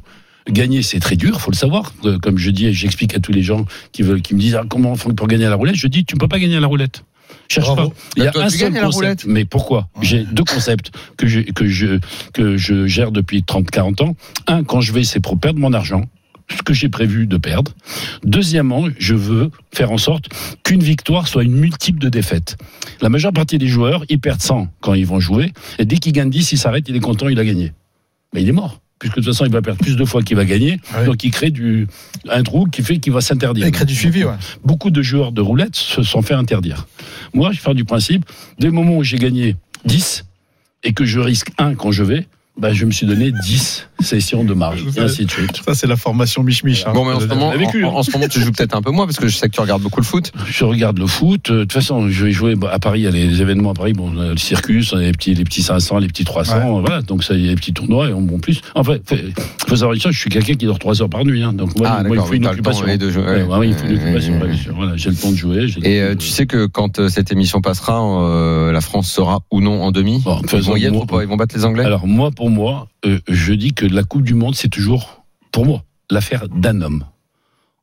gagner, 0.50 0.82
c'est 0.82 1.00
très 1.00 1.16
dur, 1.16 1.40
faut 1.40 1.50
le 1.50 1.56
savoir. 1.56 1.94
Euh, 2.04 2.18
Comme 2.18 2.36
je 2.36 2.50
dis 2.50 2.66
et 2.66 2.72
j'explique 2.74 3.14
à 3.14 3.20
tous 3.20 3.32
les 3.32 3.42
gens 3.42 3.64
qui 3.92 4.02
veulent, 4.02 4.20
qui 4.20 4.34
me 4.34 4.40
disent 4.40 4.56
ah, 4.56 4.64
comment 4.68 4.92
on 4.92 4.96
fait 4.96 5.12
pour 5.14 5.26
gagner 5.28 5.46
à 5.46 5.50
la 5.50 5.56
roulette, 5.56 5.76
je 5.76 5.86
dis 5.86 6.04
tu 6.04 6.14
ne 6.14 6.20
peux 6.20 6.28
pas 6.28 6.38
gagner 6.38 6.56
à 6.56 6.60
la 6.60 6.66
roulette. 6.66 7.04
Cherche 7.48 7.66
Bravo. 7.66 7.90
pas. 7.90 7.96
Il 8.16 8.24
y 8.24 8.26
a 8.26 8.30
toi, 8.30 8.44
un 8.44 8.48
seul 8.48 8.80
concept. 8.80 9.24
Mais 9.26 9.44
pourquoi? 9.44 9.88
J'ai 10.02 10.24
deux 10.24 10.44
concepts 10.44 10.90
que 11.16 11.26
je, 11.26 11.40
que, 11.40 11.66
je, 11.66 11.98
que 12.32 12.56
je 12.56 12.86
gère 12.86 13.12
depuis 13.12 13.42
30-40 13.42 14.02
ans. 14.02 14.16
Un, 14.46 14.64
quand 14.64 14.80
je 14.80 14.92
vais, 14.92 15.04
c'est 15.04 15.20
pour 15.20 15.38
perdre 15.38 15.58
mon 15.58 15.72
argent 15.72 16.04
ce 16.50 16.62
que 16.62 16.74
j'ai 16.74 16.88
prévu 16.88 17.26
de 17.26 17.36
perdre. 17.36 17.72
Deuxièmement, 18.22 18.86
je 18.98 19.14
veux 19.14 19.50
faire 19.72 19.90
en 19.92 19.98
sorte 19.98 20.28
qu'une 20.62 20.82
victoire 20.82 21.28
soit 21.28 21.42
une 21.42 21.54
multiple 21.54 21.98
de 21.98 22.08
défaites. 22.08 22.56
La 23.00 23.08
majeure 23.08 23.32
partie 23.32 23.58
des 23.58 23.66
joueurs, 23.66 24.04
ils 24.08 24.18
perdent 24.18 24.42
100 24.42 24.68
quand 24.80 24.94
ils 24.94 25.06
vont 25.06 25.20
jouer, 25.20 25.52
et 25.78 25.84
dès 25.84 25.96
qu'ils 25.96 26.12
gagnent 26.12 26.30
10, 26.30 26.52
il 26.52 26.58
s'arrête, 26.58 26.84
il 26.88 26.96
est 26.96 27.00
content, 27.00 27.28
il 27.28 27.38
a 27.38 27.44
gagné. 27.44 27.72
Mais 28.34 28.42
il 28.42 28.48
est 28.48 28.52
mort. 28.52 28.80
Puisque 28.98 29.16
de 29.16 29.22
toute 29.22 29.32
façon, 29.34 29.44
il 29.44 29.52
va 29.52 29.60
perdre 29.60 29.80
plus 29.82 29.96
de 29.96 30.04
fois 30.04 30.22
qu'il 30.22 30.36
va 30.36 30.44
gagner. 30.44 30.78
Ouais. 30.96 31.04
Donc, 31.04 31.24
il 31.24 31.30
crée 31.30 31.50
du, 31.50 31.88
un 32.28 32.42
trou 32.42 32.66
qui 32.66 32.82
fait 32.82 32.98
qu'il 32.98 33.12
va 33.12 33.20
s'interdire. 33.20 33.66
Et 33.66 33.70
crée 33.70 33.84
du 33.84 33.94
suivi, 33.94 34.24
ouais. 34.24 34.34
Beaucoup 34.64 34.90
de 34.90 35.02
joueurs 35.02 35.32
de 35.32 35.40
roulette 35.40 35.74
se 35.76 36.02
sont 36.02 36.22
fait 36.22 36.34
interdire. 36.34 36.86
Moi, 37.34 37.50
je 37.52 37.60
pars 37.60 37.74
du 37.74 37.84
principe, 37.84 38.24
dès 38.58 38.68
le 38.68 38.72
moment 38.72 38.96
où 38.96 39.02
j'ai 39.02 39.18
gagné 39.18 39.56
10 39.84 40.24
et 40.84 40.92
que 40.92 41.04
je 41.04 41.18
risque 41.18 41.50
1 41.58 41.74
quand 41.74 41.90
je 41.90 42.04
vais, 42.04 42.26
bah, 42.56 42.72
je 42.72 42.84
me 42.84 42.92
suis 42.92 43.06
donné 43.06 43.32
10 43.32 43.88
sessions 44.00 44.44
de 44.44 44.54
marge, 44.54 44.84
et 44.96 45.00
ainsi 45.00 45.24
de 45.24 45.30
suite. 45.30 45.60
Ça, 45.66 45.74
c'est 45.74 45.86
la 45.86 45.96
formation 45.96 46.42
Mich-Mich. 46.42 46.84
hein. 46.86 46.92
Bon, 46.94 47.04
mais 47.04 47.12
en 47.14 47.20
ce, 47.20 47.26
moment, 47.26 47.50
l'avez 47.50 47.64
vécu, 47.66 47.84
en, 47.84 47.88
hein. 47.90 47.92
en 47.96 48.02
ce 48.02 48.10
moment, 48.12 48.28
tu 48.28 48.40
joues 48.40 48.52
peut-être 48.52 48.76
un 48.76 48.82
peu 48.82 48.90
moins 48.90 49.06
parce 49.06 49.16
que 49.18 49.26
je 49.28 49.36
sais 49.36 49.48
que 49.48 49.54
tu 49.54 49.60
regardes 49.60 49.82
beaucoup 49.82 50.00
le 50.00 50.04
foot. 50.06 50.30
Je 50.46 50.64
regarde 50.64 50.98
le 50.98 51.06
foot. 51.06 51.50
Euh, 51.50 51.54
De 51.54 51.60
toute 51.62 51.72
façon, 51.72 52.08
je 52.10 52.26
vais 52.26 52.30
jouer 52.32 52.54
bah, 52.54 52.70
à 52.72 52.78
Paris. 52.78 53.00
Il 53.00 53.04
y 53.04 53.06
a 53.06 53.10
les 53.10 53.40
événements 53.40 53.70
à 53.70 53.74
Paris. 53.74 53.92
Bon, 53.92 54.12
on 54.14 54.20
a 54.20 54.28
le 54.30 54.36
circus, 54.36 54.92
les 54.94 55.10
petits, 55.12 55.34
les 55.34 55.44
petits 55.44 55.62
500, 55.62 55.98
les 55.98 56.06
petits 56.08 56.24
300. 56.24 56.80
Voilà. 56.80 57.02
Donc 57.02 57.24
ça, 57.24 57.34
il 57.34 57.40
y 57.44 57.46
a 57.46 57.50
les 57.50 57.54
petits 57.56 57.72
tournois 57.72 58.08
et 58.08 58.12
on 58.12 58.20
bon 58.22 58.38
plus. 58.38 58.60
En 58.74 58.84
fait, 58.84 59.00
fait, 59.08 59.24
faut 59.66 59.76
savoir 59.76 59.94
une 59.94 60.00
chose. 60.00 60.12
Je 60.12 60.18
suis 60.20 60.30
quelqu'un 60.30 60.54
qui 60.54 60.66
dort 60.66 60.78
3 60.78 61.02
heures 61.02 61.08
par 61.10 61.24
nuit. 61.24 61.42
Hein. 61.42 61.54
Donc 61.54 61.76
moi, 61.78 61.88
Ah, 61.90 62.02
moi, 62.04 62.16
il 62.16 62.22
faut 62.22 62.34
une 62.34 62.42
temps, 62.42 62.50
occupation. 62.50 62.84
oui, 62.86 62.98
de 62.98 63.10
jouer. 63.10 63.22
Ouais, 63.24 63.42
ouais, 63.42 63.68
il 63.68 63.74
faut 63.74 63.86
une 63.86 63.92
Ouais, 63.96 64.02
occupation. 64.02 64.32
ouais, 64.34 64.38
ouais, 64.38 64.44
ouais. 64.46 64.52
bien 64.52 64.62
sûr. 64.62 64.74
Voilà, 64.76 64.96
j'ai 64.96 65.10
le 65.10 65.16
temps 65.16 65.30
de 65.32 65.36
jouer. 65.36 65.64
Et 65.64 65.70
temps 65.70 65.82
euh, 65.86 66.14
tu 66.14 66.28
sais 66.28 66.46
que 66.46 66.66
quand 66.66 66.98
euh, 66.98 67.08
cette 67.08 67.32
émission 67.32 67.60
passera, 67.62 68.00
euh, 68.02 68.70
la 68.70 68.80
France 68.82 69.10
sera 69.10 69.40
ou 69.50 69.60
non 69.60 69.82
en 69.82 69.90
demi? 69.92 70.20
Bon, 70.24 70.36
ils 70.42 70.42
vont 70.42 70.58
façon, 70.58 70.76
y 70.76 70.84
être 70.84 70.92
moi- 70.92 71.02
ou 71.02 71.06
pas? 71.06 71.22
Ils 71.22 71.28
vont 71.28 71.36
battre 71.36 71.56
les 71.56 71.64
Anglais? 71.64 71.84
Alors 71.84 72.06
moi, 72.06 72.30
pour 72.30 72.43
moi, 72.48 72.88
euh, 73.04 73.18
je 73.28 73.52
dis 73.52 73.72
que 73.72 73.86
la 73.86 74.02
Coupe 74.04 74.22
du 74.22 74.34
Monde, 74.34 74.54
c'est 74.54 74.68
toujours, 74.68 75.24
pour 75.52 75.66
moi, 75.66 75.84
l'affaire 76.10 76.48
d'un 76.48 76.80
homme. 76.82 77.04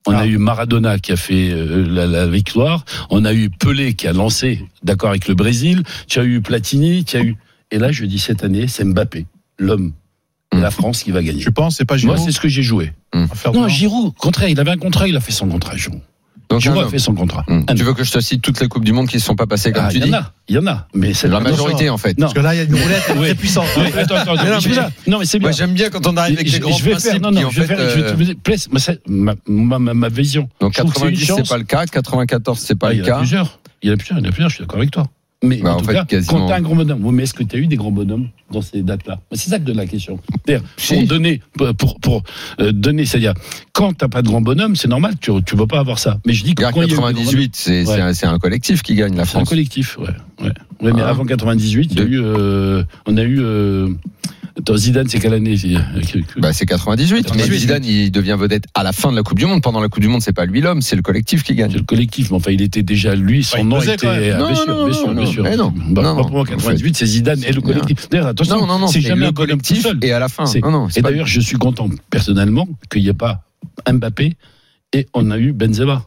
On 0.08 0.14
Ah. 0.14 0.20
a 0.22 0.26
eu 0.26 0.38
Maradona 0.38 0.98
qui 1.00 1.12
a 1.12 1.16
fait 1.16 1.52
euh, 1.52 1.86
la, 1.88 2.08
la 2.08 2.28
victoire, 2.28 2.86
on 3.10 3.24
a 3.26 3.34
eu 3.34 3.50
Pelé 3.52 3.94
qui 3.94 4.08
a 4.08 4.14
lancé, 4.14 4.66
d'accord 4.84 5.10
avec 5.12 5.28
le 5.28 5.36
Brésil, 5.36 5.84
tu 6.08 6.20
as 6.20 6.24
eu 6.24 6.42
Platini, 6.42 7.04
tu 7.06 7.18
as 7.18 7.22
eu... 7.22 7.36
Et 7.72 7.78
là, 7.78 7.92
je 7.92 8.06
dis 8.06 8.20
cette 8.20 8.44
année, 8.44 8.68
c'est 8.68 8.84
Mbappé, 8.84 9.26
l'homme, 9.60 9.94
Mm. 10.54 10.60
la 10.60 10.70
France 10.72 11.04
qui 11.04 11.12
va 11.12 11.24
gagner. 11.24 11.42
Tu 11.42 11.52
penses, 11.54 11.78
c'est 11.78 11.86
pas 11.86 11.94
Moi, 11.94 12.16
Giroud 12.16 12.20
c'est 12.20 12.34
ce 12.34 12.42
que 12.42 12.50
j'ai 12.50 12.62
joué. 12.62 12.92
Non, 13.54 13.70
Giroud, 13.70 14.08
au 14.08 14.12
contraire, 14.12 14.50
il 14.50 14.60
avait 14.60 14.72
un 14.72 14.78
contrat, 14.78 15.08
il 15.08 15.16
a 15.16 15.22
fait 15.22 15.32
son 15.32 15.48
contrat, 15.48 15.78
Giroud. 15.78 16.02
Donc, 16.52 16.62
Giroud 16.62 16.78
un 16.78 16.82
a 16.82 16.84
homme. 16.86 16.92
fait 16.92 17.00
son 17.00 17.14
contrat. 17.16 17.44
Un 17.48 17.64
Tu 17.76 17.84
veux 17.84 17.94
que 17.94 18.04
je 18.04 18.12
te 18.12 18.20
cite 18.20 18.42
toutes 18.42 18.60
les 18.62 18.68
coupes 18.68 18.84
du 18.86 18.94
monde 18.94 19.08
qui 19.08 19.16
ne 19.16 19.20
se 19.22 19.26
sont 19.26 19.36
pas 19.36 19.48
passées 19.48 19.72
comme 19.72 19.86
Ah, 19.88 19.90
tu 19.92 19.98
il 19.98 20.04
y 20.04 20.08
dis 20.08 20.14
en 20.16 20.18
a, 20.20 20.32
il 20.50 20.56
y 20.56 20.58
en 20.60 20.68
a, 20.68 20.88
mais 20.94 21.14
c'est 21.14 21.28
La 21.28 21.40
majorité 21.40 21.90
en 21.90 21.98
fait. 21.98 22.18
Non. 22.18 22.26
Parce 22.28 22.34
que 22.34 22.40
là, 22.40 22.54
il 22.54 22.58
y 22.58 22.62
a 22.62 22.64
une 22.64 22.76
roulette 22.76 23.04
Oui. 23.16 23.22
très 23.28 23.36
puissante. 23.36 23.66
Oui, 23.78 23.84
attends, 23.98 24.16
attends, 24.16 24.36
Mais 24.44 24.50
non, 24.50 24.60
je 24.60 24.70
mais- 24.70 24.76
non, 25.08 25.20
c'est 25.24 25.40
bien. 25.40 25.48
Moi 25.50 25.52
j'aime 25.58 25.74
bien 25.74 25.90
quand 25.90 26.06
on 26.08 26.16
arrive 26.18 26.36
avec 26.38 26.48
je, 26.48 26.54
des 26.54 26.60
grands 26.60 26.78
je 26.78 26.84
vais 26.84 26.92
principes 26.92 27.12
faire, 27.12 27.22
non, 27.22 27.30
qui 27.30 27.36
non, 27.42 27.48
en 27.48 27.50
je 27.52 27.62
vais 27.62 27.68
fait. 27.68 27.76
faire, 27.76 27.90
je 27.90 28.00
euh, 28.04 28.34
te 28.34 28.40
place, 28.40 28.70
moi, 28.70 28.80
c'est 28.80 29.00
ma, 29.08 29.34
ma, 29.48 29.80
ma, 29.80 29.94
ma 29.94 30.10
vision. 30.10 30.50
Donc 30.60 30.74
Je 30.76 30.80
trouve 30.80 30.94
que 30.94 31.00
c'est 31.00 31.06
une 31.10 31.16
90 31.18 31.44
c'est 31.46 31.50
pas 31.50 31.58
le 31.58 31.64
cas, 31.64 31.86
94 31.86 32.60
c'est 32.60 32.76
pas 32.76 32.88
Ah, 32.90 32.94
il 32.94 32.98
le 33.00 33.04
y 33.04 33.08
cas. 33.08 33.12
Il 33.12 33.14
y 33.14 33.16
en 33.16 33.16
a 33.16 33.20
plusieurs, 33.20 33.60
il 33.84 33.90
y 33.90 33.92
en 33.92 33.94
a 34.30 34.32
plusieurs, 34.32 34.50
je 34.50 34.56
suis 34.56 34.64
d'accord 34.64 34.78
avec 34.80 34.92
toi. 34.92 35.08
Mais 35.44 35.58
Bah, 35.58 35.74
en, 35.74 35.78
en 35.78 35.80
tout 35.80 35.86
fait, 35.86 35.94
cas, 35.94 36.06
quasiment. 36.06 36.40
quand 36.42 36.48
tu 36.48 36.54
as 36.54 36.56
un 36.58 36.62
grand 36.62 36.76
bonhomme, 36.76 37.10
mais 37.12 37.24
est-ce 37.24 37.34
que 37.34 37.44
tu 37.44 37.56
as 37.56 37.60
eu 37.60 37.66
des 37.66 37.76
grands 37.76 37.92
bonhommes 37.92 38.28
dans 38.52 38.62
ces 38.62 38.84
dates-là 38.84 39.16
Bah, 39.16 39.38
C'est 39.38 39.50
ça 39.50 39.58
que 39.58 39.64
de 39.64 39.74
la 39.74 39.88
question. 39.88 40.20
Pour 40.88 41.04
donner, 41.08 41.42
pour, 41.78 42.00
pour 42.00 42.24
euh, 42.60 42.72
donner, 42.72 43.06
c'est-à-dire, 43.06 43.34
quand 43.74 43.98
tu 43.98 44.08
pas 44.08 44.22
de 44.22 44.28
grand 44.28 44.42
bonhomme, 44.42 44.76
c'est 44.76 44.88
normal, 44.88 45.16
tu 45.20 45.32
ne 45.32 45.40
peux 45.40 45.66
pas 45.68 45.80
avoir 45.80 45.98
ça. 45.98 46.20
Mais 46.28 46.34
je 46.34 46.44
dis 46.44 46.54
que 46.54 46.62
quand 46.64 46.70
il 46.74 46.78
y 46.78 46.82
a 46.82 46.84
eu 46.84 46.88
des 46.90 46.94
grands 46.94 47.08
bonhommes, 47.08 47.24
98 47.26 47.56
c'est 47.56 47.86
c'est 47.86 47.92
Ouais. 47.92 48.02
un- 48.30 48.34
un 48.36 48.40
collectif 48.40 48.84
qui 48.84 48.94
gagne 48.94 49.16
la 49.16 49.26
c'est 49.26 49.32
un 49.38 49.40
France. 49.40 49.50
collectif, 49.50 49.98
ouais. 49.98 50.10
ouais. 50.44 50.52
Ouais, 50.82 50.94
mais 50.94 51.02
Ah. 51.02 51.10
avant 51.10 51.26
98, 51.26 51.92
il 51.94 51.98
y 51.98 52.02
a 52.02 52.06
eu, 52.06 52.20
euh, 52.22 52.84
on 53.08 53.18
a 53.18 53.24
eu. 53.24 53.40
Euh, 53.42 53.90
attends, 54.62 54.78
Zidane, 54.78 55.08
c'est 55.08 55.20
quelle 55.20 55.34
année 55.34 55.58
c'est- 55.58 55.70
Bah, 56.38 56.54
c'est 56.54 56.66
98. 56.66 57.16
Mais 57.16 57.24
98. 57.24 57.60
Zidane, 57.60 57.86
il 57.86 58.12
devient 58.12 58.36
vedette 58.40 58.64
à 58.74 58.84
la 58.84 58.92
fin 58.94 59.12
de 59.12 59.18
la 59.18 59.24
Coupe 59.24 59.38
du 59.40 59.46
Monde. 59.46 59.62
Pendant 59.62 59.80
la 59.82 59.90
Coupe 59.90 60.02
du 60.02 60.08
Monde, 60.08 60.22
c'est 60.22 60.34
pas 60.34 60.46
lui 60.46 60.62
l'homme, 60.62 60.82
c'est 60.82 60.96
le 60.96 61.02
collectif 61.02 61.44
qui 61.44 61.54
C'est 61.54 61.56
gagne. 61.56 61.74
le 61.74 61.82
collectif, 61.84 62.32
mais 62.32 62.38
enfin, 62.38 62.52
il 62.52 62.62
était 62.62 62.84
déjà 62.84 63.16
lui, 63.16 63.44
son 63.44 63.58
Ouais, 63.58 63.64
nom 63.64 63.82
était. 63.82 64.08
ah, 64.08 64.38
Non, 64.38 64.48
bien 64.48 64.56
sûr, 64.56 64.68
non, 64.68 64.86
bien 64.86 64.94
sûr, 64.94 65.08
non, 65.08 65.22
bien 65.22 65.32
sûr. 65.32 65.44
mais 65.44 65.58
non. 65.58 65.74
Bah, 65.76 65.84
Non, 65.88 65.94
pas 65.94 66.02
non, 66.04 66.16
pour 66.22 66.32
moi, 66.32 66.42
en 66.42 66.46
98, 66.46 66.96
c'est 66.98 67.06
Zidane 67.06 67.44
et 67.44 67.52
le 67.52 67.62
collectif. 67.62 68.10
D'ailleurs, 68.10 68.28
attention, 68.28 68.60
Non, 68.62 68.68
non, 68.68 68.80
non, 68.80 68.88
c'est 68.88 69.02
c'est 69.02 69.08
jamais 69.10 69.22
le 69.22 69.28
un 69.28 69.34
collectif 69.34 69.82
seul. 69.84 69.98
et 70.02 70.12
à 70.12 70.20
la 70.20 70.30
fin. 70.30 70.46
C'est- 70.46 70.62
Non, 70.62 70.72
non, 70.72 70.88
c'est 70.90 71.00
Et 71.00 71.04
d'ailleurs, 71.04 71.28
je 71.28 71.40
suis 71.42 71.58
content 71.58 71.90
personnellement 72.10 72.68
qu'il 72.92 73.02
n'y 73.04 73.10
ait 73.10 73.14
pas 73.14 73.44
Mbappé 73.92 74.36
et 74.94 75.08
on 75.14 75.32
a 75.32 75.38
eu 75.38 75.54
Benzema. 75.54 76.06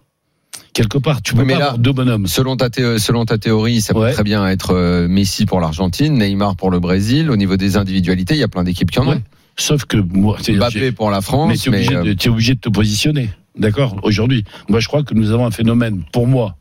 Quelque 0.72 0.98
part, 0.98 1.22
tu 1.22 1.34
peux 1.34 1.40
Oui, 1.40 1.46
mais 1.46 1.52
pas 1.55 1.59
là, 1.59 1.64
avoir 1.66 1.78
deux 1.78 1.92
bonhommes. 1.92 2.26
Selon 2.26 2.57
ta, 2.57 2.68
thé- 2.68 2.98
selon 2.98 3.24
ta 3.24 3.38
théorie, 3.38 3.80
ça 3.80 3.94
peut 3.94 4.00
Ouais. 4.00 4.12
très 4.12 4.24
bien 4.24 4.46
être 4.48 4.74
euh, 4.74 5.07
Messi 5.09 5.46
pour 5.46 5.61
l'Argentine, 5.61 6.14
Neymar 6.18 6.57
pour 6.57 6.70
le 6.70 6.80
Brésil. 6.80 7.30
Au 7.30 7.36
niveau 7.36 7.57
des 7.57 7.76
individualités, 7.76 8.34
il 8.34 8.40
y 8.40 8.42
a 8.44 8.48
plein 8.48 8.64
d'équipes 8.64 8.90
qui 8.90 8.98
en 8.98 9.07
ont. 9.09 9.22
Sauf 9.57 9.84
que 9.84 9.96
moi, 9.96 10.36
Mbappé 10.48 10.90
pour 10.92 11.11
la 11.11 11.18
mais 11.18 11.22
France, 11.22 11.61
tu 11.62 11.68
es, 11.68 11.72
mais, 11.72 11.94
euh, 11.94 12.14
tu 12.16 12.28
es 12.28 12.30
obligé 12.30 12.55
de 12.55 12.61
te 12.61 12.68
positionner. 12.68 13.30
D'accord? 13.57 13.96
Aujourd'hui. 14.02 14.44
Moi, 14.68 14.80
je 14.80 14.88
crois 14.88 15.05
que 15.05 15.14
nous 15.14 15.30
avons 15.30 15.46
un 15.46 15.52
phénomène, 15.52 16.02
pour 16.12 16.26
moi, 16.26 16.57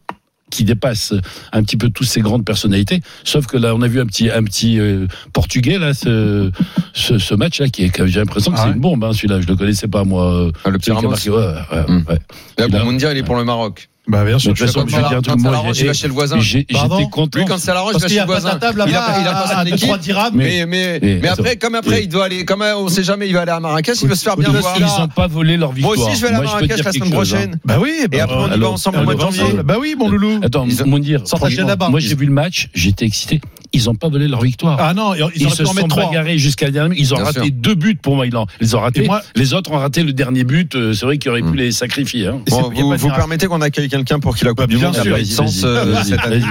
qui 0.54 0.64
dépasse 0.64 1.14
un 1.52 1.64
petit 1.64 1.78
peu 1.78 1.90
toutes 1.90 2.08
ces 2.08 2.22
grandes 2.22 2.46
personnalités. 2.46 3.02
Sauf 3.24 3.48
que 3.48 3.58
là, 3.58 3.74
on 3.76 3.82
a 3.82 3.88
vu 3.88 4.00
un 4.00 4.06
petit, 4.06 4.30
un 4.30 4.44
petit 4.44 4.80
euh, 4.80 5.08
portugais, 5.34 5.80
là, 5.80 5.94
ce, 5.94 6.52
ce, 6.94 7.18
ce 7.18 7.34
match-là, 7.34 7.70
qui 7.70 7.84
est, 7.84 8.06
j'ai 8.08 8.20
l'impression 8.20 8.52
que 8.52 8.58
Ah 8.58 8.62
c'est 8.62 8.68
ouais 8.70 8.76
une 8.76 8.82
bombe, 8.82 9.04
hein, 9.04 9.14
celui-là. 9.14 9.42
Je 9.42 9.48
le 9.48 9.56
connaissais 9.56 9.88
pas, 9.88 10.04
moi. 10.04 10.50
ah, 10.64 10.70
le 10.70 10.78
petit 10.78 10.92
Ramos. 10.92 11.10
marqué, 11.10 11.30
ouais. 11.30 12.18
Là, 12.58 12.70
pour 12.70 12.86
Moundir, 12.86 13.12
il 13.12 13.18
est 13.18 13.24
pour 13.24 13.36
le 13.36 13.44
Maroc. 13.44 13.90
Bah, 14.06 14.26
bien 14.26 14.38
sûr. 14.38 14.52
De 14.52 14.58
toute 14.58 14.68
façon, 14.68 14.86
je 14.86 14.96
vais 14.96 15.02
ça, 15.02 15.08
dire 15.08 15.18
un 15.18 15.22
truc, 15.22 15.36
quand 15.38 15.44
ça 15.44 15.50
moi, 15.62 15.72
il 15.76 15.86
va 15.86 15.94
chez 15.94 16.08
le 16.08 16.14
voisin. 16.14 16.40
J'étais 16.40 16.76
content. 17.10 17.40
Lui, 17.40 17.46
quand 17.46 17.58
ça 17.58 17.74
l'arrange, 17.74 17.92
il 17.96 18.02
Parce 18.02 18.04
va 18.04 18.08
qu'il 18.10 18.16
chez 18.18 18.22
le 18.22 18.26
voisin. 18.26 18.56
de 18.56 18.60
Il 18.60 18.82
a, 18.82 18.88
il 18.88 18.94
pas 19.24 19.48
son 19.48 19.54
à- 19.54 19.58
à 19.60 19.66
équipe. 19.68 19.90
2-3 19.90 19.98
dirhams. 20.00 20.34
Mais, 20.36 20.66
mais, 20.66 21.00
Mais 21.02 21.28
après, 21.30 21.56
comme 21.56 21.76
après, 21.76 22.04
il 22.04 22.10
doit 22.10 22.26
aller, 22.26 22.44
comme 22.44 22.62
on 22.64 22.88
sait 22.90 23.04
jamais, 23.04 23.28
il 23.28 23.34
va 23.34 23.42
aller 23.42 23.52
à 23.52 23.60
Marrakech, 23.62 24.02
il 24.02 24.10
veut 24.10 24.16
se 24.16 24.24
faire 24.24 24.36
bien 24.36 24.50
Ils 24.52 24.58
voir. 24.60 25.00
n'ont 25.00 25.08
pas 25.08 25.28
volé 25.28 25.56
leur 25.56 25.70
Moi 25.70 25.92
victoire. 25.94 26.10
aussi, 26.10 26.18
je 26.18 26.22
vais 26.22 26.28
aller 26.28 26.36
à 26.38 26.42
Moi, 26.42 26.52
Marrakech 26.52 26.84
la 26.84 26.92
semaine 26.92 27.12
prochaine. 27.12 27.60
Bah 27.64 27.78
oui, 27.82 27.94
Et 28.04 28.08
bah, 28.10 28.24
après, 28.24 28.36
on 28.36 28.52
y 28.54 28.60
va 28.60 28.70
ensemble 28.70 28.98
au 28.98 29.00
alors, 29.00 29.06
mois 29.06 29.16
de 29.16 29.20
alors, 29.22 29.32
janvier. 29.34 29.64
Bah 29.64 29.76
oui, 29.80 29.96
mon 29.98 30.10
loulou. 30.10 30.40
Attends, 30.44 30.66
Ils 30.68 30.84
mon 30.86 31.00
dire, 31.00 31.24
moi 31.90 32.00
j'ai 32.00 32.16
vu 32.16 32.26
le 32.26 32.34
match, 32.34 32.70
j'étais 32.74 33.06
excité. 33.06 33.40
Ils 33.76 33.86
n'ont 33.86 33.96
pas 33.96 34.08
volé 34.08 34.28
leur 34.28 34.42
victoire. 34.42 34.78
Ah 34.80 34.94
non, 34.94 35.14
ils 35.36 35.50
se 35.50 35.66
sont 35.66 35.74
mettre 35.74 35.88
3. 35.88 36.06
bagarrés 36.06 36.38
jusqu'à 36.38 36.68
la 36.68 36.72
dernière. 36.72 36.98
Ils 37.00 37.12
ont 37.14 37.18
Bien 37.18 37.26
raté 37.26 37.42
sûr. 37.42 37.52
deux 37.52 37.74
buts 37.76 37.96
pour 38.02 38.16
moi. 38.16 38.28
Ils 38.28 38.36
ont, 38.38 38.46
ils 38.62 38.76
ont 38.76 38.80
raté. 38.80 39.04
Moi- 39.06 39.22
les 39.36 39.54
autres 39.56 39.72
ont 39.72 39.78
raté 39.80 40.04
le 40.04 40.14
dernier 40.14 40.44
but. 40.44 40.76
Euh, 40.76 40.94
C'est 40.94 41.06
vrai 41.06 41.18
qu'ils 41.18 41.32
auraient 41.32 41.42
pu 41.42 41.48
Mm. 41.48 41.56
les 41.56 41.72
sacrifier. 41.72 42.28
Hein. 42.28 42.40
Bon, 42.50 42.70
vous, 42.70 42.96
vous 42.96 43.10
permettez 43.10 43.48
qu'on 43.48 43.62
accueille 43.62 43.90
quelqu'un 43.90 44.20
pour 44.20 44.36
qui 44.38 44.46
la 44.46 44.52
Coupe 44.52 44.60
Bah, 44.60 44.68
du 44.68 44.78
bien 44.78 44.88
Monde 44.88 44.98
n'a 44.98 45.04
pas 45.04 45.10
Vas-y, 45.10 45.22
de 45.24 45.26
sens 45.32 45.58
vas-y, 45.64 45.88
euh, 45.88 46.04
cette 46.04 46.20
année. 46.26 46.42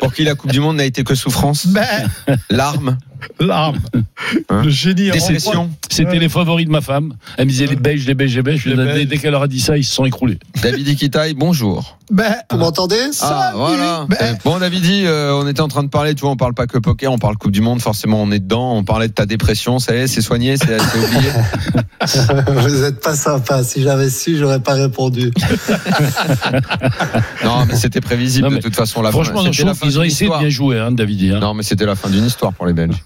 Pour 0.00 0.12
qui 0.12 0.24
la 0.24 0.34
Coupe 0.34 0.50
du 0.50 0.58
Monde 0.60 0.76
n'a 0.78 0.84
été 0.84 1.04
que 1.04 1.14
souffrance, 1.14 1.66
Bah, 1.68 1.82
larmes, 2.50 2.98
l'arme. 3.40 3.78
Hein 4.48 4.62
Le 4.64 4.70
génie. 4.70 5.10
déception. 5.10 5.70
C'était 5.90 6.18
les 6.18 6.28
favoris 6.28 6.66
de 6.66 6.70
ma 6.70 6.80
femme. 6.80 7.14
Elle 7.36 7.44
me 7.46 7.50
disait 7.50 7.66
les 7.66 7.76
Belges, 7.76 8.06
les 8.06 8.14
Belges, 8.14 8.34
les 8.36 8.42
Belges. 8.42 8.64
Les 8.66 8.76
Dès- 8.76 8.84
Belges. 8.84 9.06
Dès 9.06 9.18
qu'elle 9.18 9.32
leur 9.32 9.42
a 9.42 9.48
dit 9.48 9.60
ça, 9.60 9.76
ils 9.76 9.84
se 9.84 9.94
sont 9.94 10.04
écroulés. 10.04 10.38
David 10.62 10.88
Ikitaï, 10.88 11.34
bonjour. 11.34 11.98
Bah, 12.10 12.24
Vous 12.50 12.58
m'entendez? 12.58 13.00
Ah, 13.22 13.52
voilà. 13.54 14.06
Bah. 14.08 14.16
Bon, 14.44 14.58
David, 14.58 14.84
euh, 15.06 15.32
on 15.42 15.48
était 15.48 15.62
en 15.62 15.68
train 15.68 15.82
de 15.82 15.88
parler, 15.88 16.14
tu 16.14 16.20
vois, 16.22 16.30
on 16.30 16.36
parle 16.36 16.52
pas 16.54 16.66
que 16.66 16.76
poker, 16.78 17.10
on 17.10 17.18
parle 17.18 17.36
Coupe 17.38 17.50
du 17.52 17.62
Monde, 17.62 17.80
forcément, 17.80 18.22
on 18.22 18.30
est 18.30 18.40
dedans. 18.40 18.74
On 18.76 18.84
parlait 18.84 19.08
de 19.08 19.12
ta 19.14 19.24
dépression, 19.24 19.78
ça 19.78 19.94
y 19.94 19.98
est, 20.00 20.06
c'est 20.06 20.20
soigné, 20.20 20.56
c'est 20.58 20.76
oublié. 20.76 21.30
Vous 22.60 22.82
êtes 22.84 23.00
pas 23.00 23.14
sympa. 23.16 23.62
Si 23.64 23.82
j'avais 23.82 24.10
su, 24.10 24.36
j'aurais 24.36 24.60
pas 24.60 24.74
répondu. 24.74 25.32
Non, 27.44 27.64
mais 27.66 27.76
c'était 27.76 28.00
prévisible 28.00 28.44
Non, 28.44 28.50
de 28.50 28.54
mais 28.56 28.60
toute 28.62 28.74
façon. 28.76 29.02
La 29.02 29.10
Franchement, 29.10 29.42
fin, 29.44 29.52
je 29.52 29.64
la 29.64 29.74
fin 29.74 29.86
qu'ils 29.86 29.98
ont 29.98 30.02
essayé 30.02 30.30
de 30.30 30.38
bien 30.38 30.48
jouer, 30.48 30.78
hein, 30.78 30.92
David. 30.92 31.34
hein. 31.34 31.40
Non, 31.40 31.54
mais 31.54 31.62
c'était 31.62 31.86
la 31.86 31.94
fin 31.94 32.08
d'une 32.08 32.24
histoire 32.24 32.52
pour 32.52 32.66
les 32.66 32.72
Belges. 32.72 33.02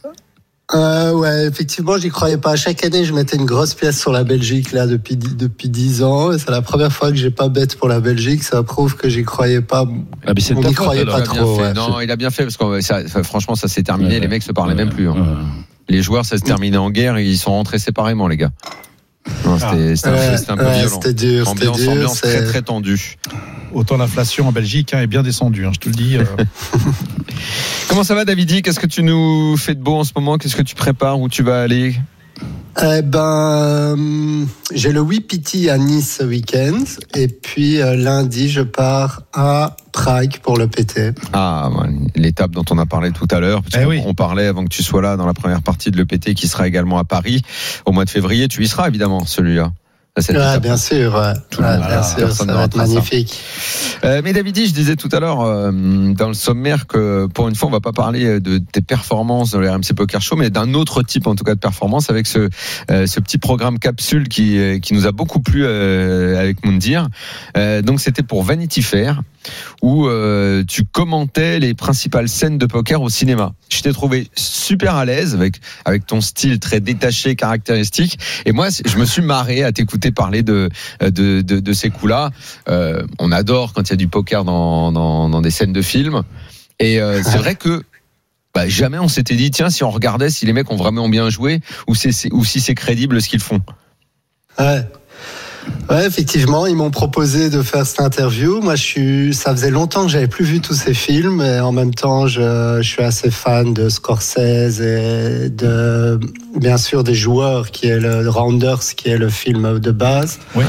Euh, 0.74 1.12
ouais, 1.14 1.46
effectivement, 1.46 1.96
j'y 1.96 2.10
croyais 2.10 2.36
pas. 2.36 2.54
Chaque 2.56 2.84
année, 2.84 3.04
je 3.04 3.14
mettais 3.14 3.36
une 3.38 3.46
grosse 3.46 3.72
pièce 3.72 3.98
sur 3.98 4.12
la 4.12 4.22
Belgique 4.22 4.72
là 4.72 4.86
depuis 4.86 5.16
dix- 5.16 5.34
depuis 5.34 5.70
dix 5.70 6.02
ans. 6.02 6.30
C'est 6.36 6.50
la 6.50 6.60
première 6.60 6.92
fois 6.92 7.10
que 7.10 7.16
j'ai 7.16 7.30
pas 7.30 7.48
bête 7.48 7.76
pour 7.76 7.88
la 7.88 8.00
Belgique. 8.00 8.42
Ça 8.42 8.62
prouve 8.62 8.94
que 8.94 9.08
j'y 9.08 9.22
croyais 9.24 9.62
pas. 9.62 9.86
Ah, 10.26 10.32
mais 10.36 10.42
On 10.56 10.60
n'y 10.60 10.74
croyait 10.74 11.06
pas 11.06 11.22
trop, 11.22 11.58
ouais. 11.58 11.72
Non, 11.72 12.00
il 12.02 12.10
a 12.10 12.16
bien 12.16 12.28
fait 12.30 12.42
parce 12.44 12.58
que 12.58 12.80
ça- 12.82 13.02
franchement, 13.24 13.54
ça 13.54 13.66
s'est 13.66 13.82
terminé. 13.82 14.14
Ouais, 14.16 14.20
les 14.20 14.28
mecs 14.28 14.42
se 14.42 14.52
parlaient 14.52 14.74
même 14.74 14.90
plus. 14.90 15.08
hein. 15.08 15.16
Les 15.88 16.02
joueurs, 16.02 16.26
ça 16.26 16.36
se 16.36 16.42
terminait 16.42 16.76
en 16.76 16.90
guerre 16.90 17.16
et 17.16 17.24
ils 17.24 17.38
sont 17.38 17.52
rentrés 17.52 17.78
séparément, 17.78 18.28
les 18.28 18.36
gars. 18.36 18.50
Non, 19.44 19.58
C'était 19.58 19.66
un, 20.08 20.12
Ouais, 20.14 20.36
c'était 20.36 20.50
un 20.52 20.56
peu 20.56 20.70
violent. 20.70 20.88
C'était 21.00 21.12
dur, 21.14 21.46
c'était 21.48 21.68
Ambiance, 21.68 21.78
dur. 21.80 21.90
ambiance 21.92 22.20
très 22.20 22.44
très 22.44 22.62
tendue. 22.62 23.16
autant 23.72 23.96
l'inflation 23.96 24.48
en 24.48 24.52
Belgique 24.52 24.94
hein, 24.94 25.00
est 25.00 25.06
bien 25.06 25.22
descendue, 25.22 25.66
hein, 25.66 25.70
je 25.74 25.78
te 25.78 25.88
le 25.88 25.94
dis. 25.94 26.16
euh. 26.16 26.24
Comment 27.88 28.04
ça 28.04 28.14
va, 28.14 28.24
Davidi? 28.24 28.62
Qu'est-ce 28.62 28.80
que 28.80 28.86
tu 28.86 29.02
nous 29.02 29.56
fais 29.56 29.74
de 29.74 29.80
beau 29.80 29.96
en 29.96 30.04
ce 30.04 30.12
moment? 30.16 30.38
Qu'est-ce 30.38 30.56
que 30.56 30.62
tu 30.62 30.74
prépares? 30.74 31.18
Où 31.20 31.28
tu 31.28 31.42
vas 31.42 31.62
aller? 31.62 31.94
Eh 32.80 33.02
ben, 33.02 33.18
euh, 33.98 34.44
j'ai 34.72 34.92
le 34.92 35.00
Wipiti 35.00 35.68
à 35.68 35.78
Nice 35.78 36.18
ce 36.20 36.24
week-end. 36.24 36.78
Et 37.16 37.26
puis 37.26 37.82
euh, 37.82 37.96
lundi, 37.96 38.48
je 38.48 38.60
pars 38.60 39.22
à 39.32 39.76
Prague 39.92 40.38
pour 40.42 40.56
le 40.58 40.68
PT. 40.68 41.12
Ah, 41.32 41.70
ouais, 41.70 41.88
l'étape 42.14 42.52
dont 42.52 42.64
on 42.70 42.78
a 42.78 42.86
parlé 42.86 43.10
tout 43.10 43.26
à 43.32 43.40
l'heure. 43.40 43.62
parce 43.62 43.74
Eh 43.76 43.84
qu'on- 43.84 43.90
oui. 43.90 44.00
On 44.06 44.14
parlait 44.14 44.46
avant 44.46 44.62
que 44.62 44.68
tu 44.68 44.84
sois 44.84 45.02
là 45.02 45.16
dans 45.16 45.26
la 45.26 45.34
première 45.34 45.62
partie 45.62 45.90
de 45.90 45.96
l'EPT 45.96 46.34
qui 46.34 46.46
sera 46.46 46.68
également 46.68 46.98
à 46.98 47.04
Paris 47.04 47.42
au 47.84 47.90
mois 47.92 48.04
de 48.04 48.10
février. 48.10 48.46
Tu 48.46 48.62
y 48.62 48.68
seras 48.68 48.86
évidemment, 48.88 49.24
celui-là. 49.24 49.72
Cette 50.20 50.36
Ouais, 50.36 50.42
étape. 50.42 50.62
bien 50.62 50.76
sûr, 50.76 51.14
ouais. 51.14 51.32
Tout 51.50 51.60
le 51.60 51.66
Ouais, 51.66 51.72
monde, 51.72 51.80
bien 51.80 51.88
voilà, 51.88 52.02
sûr, 52.02 52.16
personne 52.18 52.46
ça 52.48 52.52
ne 52.52 52.58
va 52.58 52.64
être 52.64 52.76
magnifique. 52.76 53.40
Euh, 54.04 54.20
mais 54.24 54.32
Davidi, 54.32 54.66
je 54.66 54.74
disais 54.74 54.96
tout 54.96 55.08
à 55.12 55.20
l'heure 55.20 55.40
euh, 55.42 55.70
dans 56.14 56.28
le 56.28 56.34
sommaire 56.34 56.86
que 56.86 57.26
pour 57.26 57.48
une 57.48 57.54
fois, 57.54 57.68
on 57.68 57.72
va 57.72 57.80
pas 57.80 57.92
parler 57.92 58.40
de 58.40 58.58
tes 58.58 58.80
performances 58.82 59.50
dans 59.52 59.60
le 59.60 59.70
RMC 59.70 59.94
Poker 59.96 60.20
Show, 60.20 60.36
mais 60.36 60.50
d'un 60.50 60.74
autre 60.74 61.02
type 61.02 61.26
en 61.26 61.34
tout 61.34 61.44
cas 61.44 61.54
de 61.54 61.60
performance 61.60 62.10
avec 62.10 62.26
ce 62.26 62.48
euh, 62.90 63.06
ce 63.06 63.20
petit 63.20 63.38
programme 63.38 63.78
capsule 63.78 64.28
qui 64.28 64.80
qui 64.80 64.94
nous 64.94 65.06
a 65.06 65.12
beaucoup 65.12 65.40
plu 65.40 65.66
avec 65.66 66.64
Moundir. 66.64 67.08
Donc 67.84 68.00
c'était 68.00 68.22
pour 68.22 68.42
Vanity 68.42 68.82
Fair 68.82 69.22
où 69.82 70.06
euh, 70.06 70.64
tu 70.66 70.84
commentais 70.84 71.58
les 71.58 71.74
principales 71.74 72.28
scènes 72.28 72.58
de 72.58 72.66
poker 72.66 73.02
au 73.02 73.08
cinéma. 73.08 73.52
Je 73.68 73.80
t'ai 73.80 73.92
trouvé 73.92 74.28
super 74.34 74.96
à 74.96 75.04
l'aise 75.04 75.34
avec 75.34 75.60
avec 75.84 76.06
ton 76.06 76.20
style 76.20 76.58
très 76.58 76.80
détaché, 76.80 77.36
caractéristique. 77.36 78.18
Et 78.44 78.52
moi, 78.52 78.68
je 78.70 78.96
me 78.96 79.04
suis 79.04 79.22
marré 79.22 79.62
à 79.62 79.72
t'écouter 79.72 80.10
parler 80.10 80.42
de 80.42 80.68
de, 81.00 81.42
de, 81.42 81.60
de 81.60 81.72
ces 81.72 81.90
coups-là. 81.90 82.30
Euh, 82.68 83.02
on 83.18 83.32
adore 83.32 83.72
quand 83.72 83.82
il 83.82 83.90
y 83.90 83.92
a 83.94 83.96
du 83.96 84.08
poker 84.08 84.44
dans, 84.44 84.92
dans, 84.92 85.28
dans 85.28 85.40
des 85.40 85.50
scènes 85.50 85.72
de 85.72 85.82
films. 85.82 86.22
Et 86.78 87.00
euh, 87.00 87.22
c'est 87.24 87.38
vrai 87.38 87.54
que 87.54 87.82
bah, 88.54 88.68
jamais 88.68 88.98
on 88.98 89.08
s'était 89.08 89.36
dit 89.36 89.50
tiens 89.50 89.70
si 89.70 89.84
on 89.84 89.90
regardait 89.90 90.30
si 90.30 90.46
les 90.46 90.52
mecs 90.52 90.70
ont 90.70 90.76
vraiment 90.76 91.08
bien 91.08 91.30
joué 91.30 91.60
ou, 91.86 91.94
c'est, 91.94 92.32
ou 92.32 92.44
si 92.44 92.60
c'est 92.60 92.74
crédible 92.74 93.20
ce 93.20 93.28
qu'ils 93.28 93.40
font. 93.40 93.60
Ouais. 94.58 94.84
Ouais, 95.90 96.06
effectivement, 96.06 96.66
ils 96.66 96.76
m'ont 96.76 96.90
proposé 96.90 97.48
de 97.48 97.62
faire 97.62 97.86
cette 97.86 98.00
interview. 98.00 98.60
Moi, 98.60 98.76
je 98.76 98.82
suis, 98.82 99.34
ça 99.34 99.52
faisait 99.52 99.70
longtemps 99.70 100.04
que 100.04 100.12
j'avais 100.12 100.28
plus 100.28 100.44
vu 100.44 100.60
tous 100.60 100.74
ces 100.74 100.92
films, 100.92 101.40
et 101.40 101.60
en 101.60 101.72
même 101.72 101.94
temps, 101.94 102.26
je, 102.26 102.78
je 102.82 102.88
suis 102.88 103.02
assez 103.02 103.30
fan 103.30 103.72
de 103.72 103.88
Scorsese 103.88 104.80
et 104.80 105.48
de, 105.48 106.20
bien 106.56 106.76
sûr, 106.76 107.04
des 107.04 107.14
joueurs, 107.14 107.70
qui 107.70 107.86
est 107.86 107.98
le 107.98 108.28
Rounders, 108.28 108.80
qui 108.96 109.08
est 109.08 109.16
le 109.16 109.30
film 109.30 109.78
de 109.78 109.90
base. 109.90 110.38
Ouais. 110.54 110.64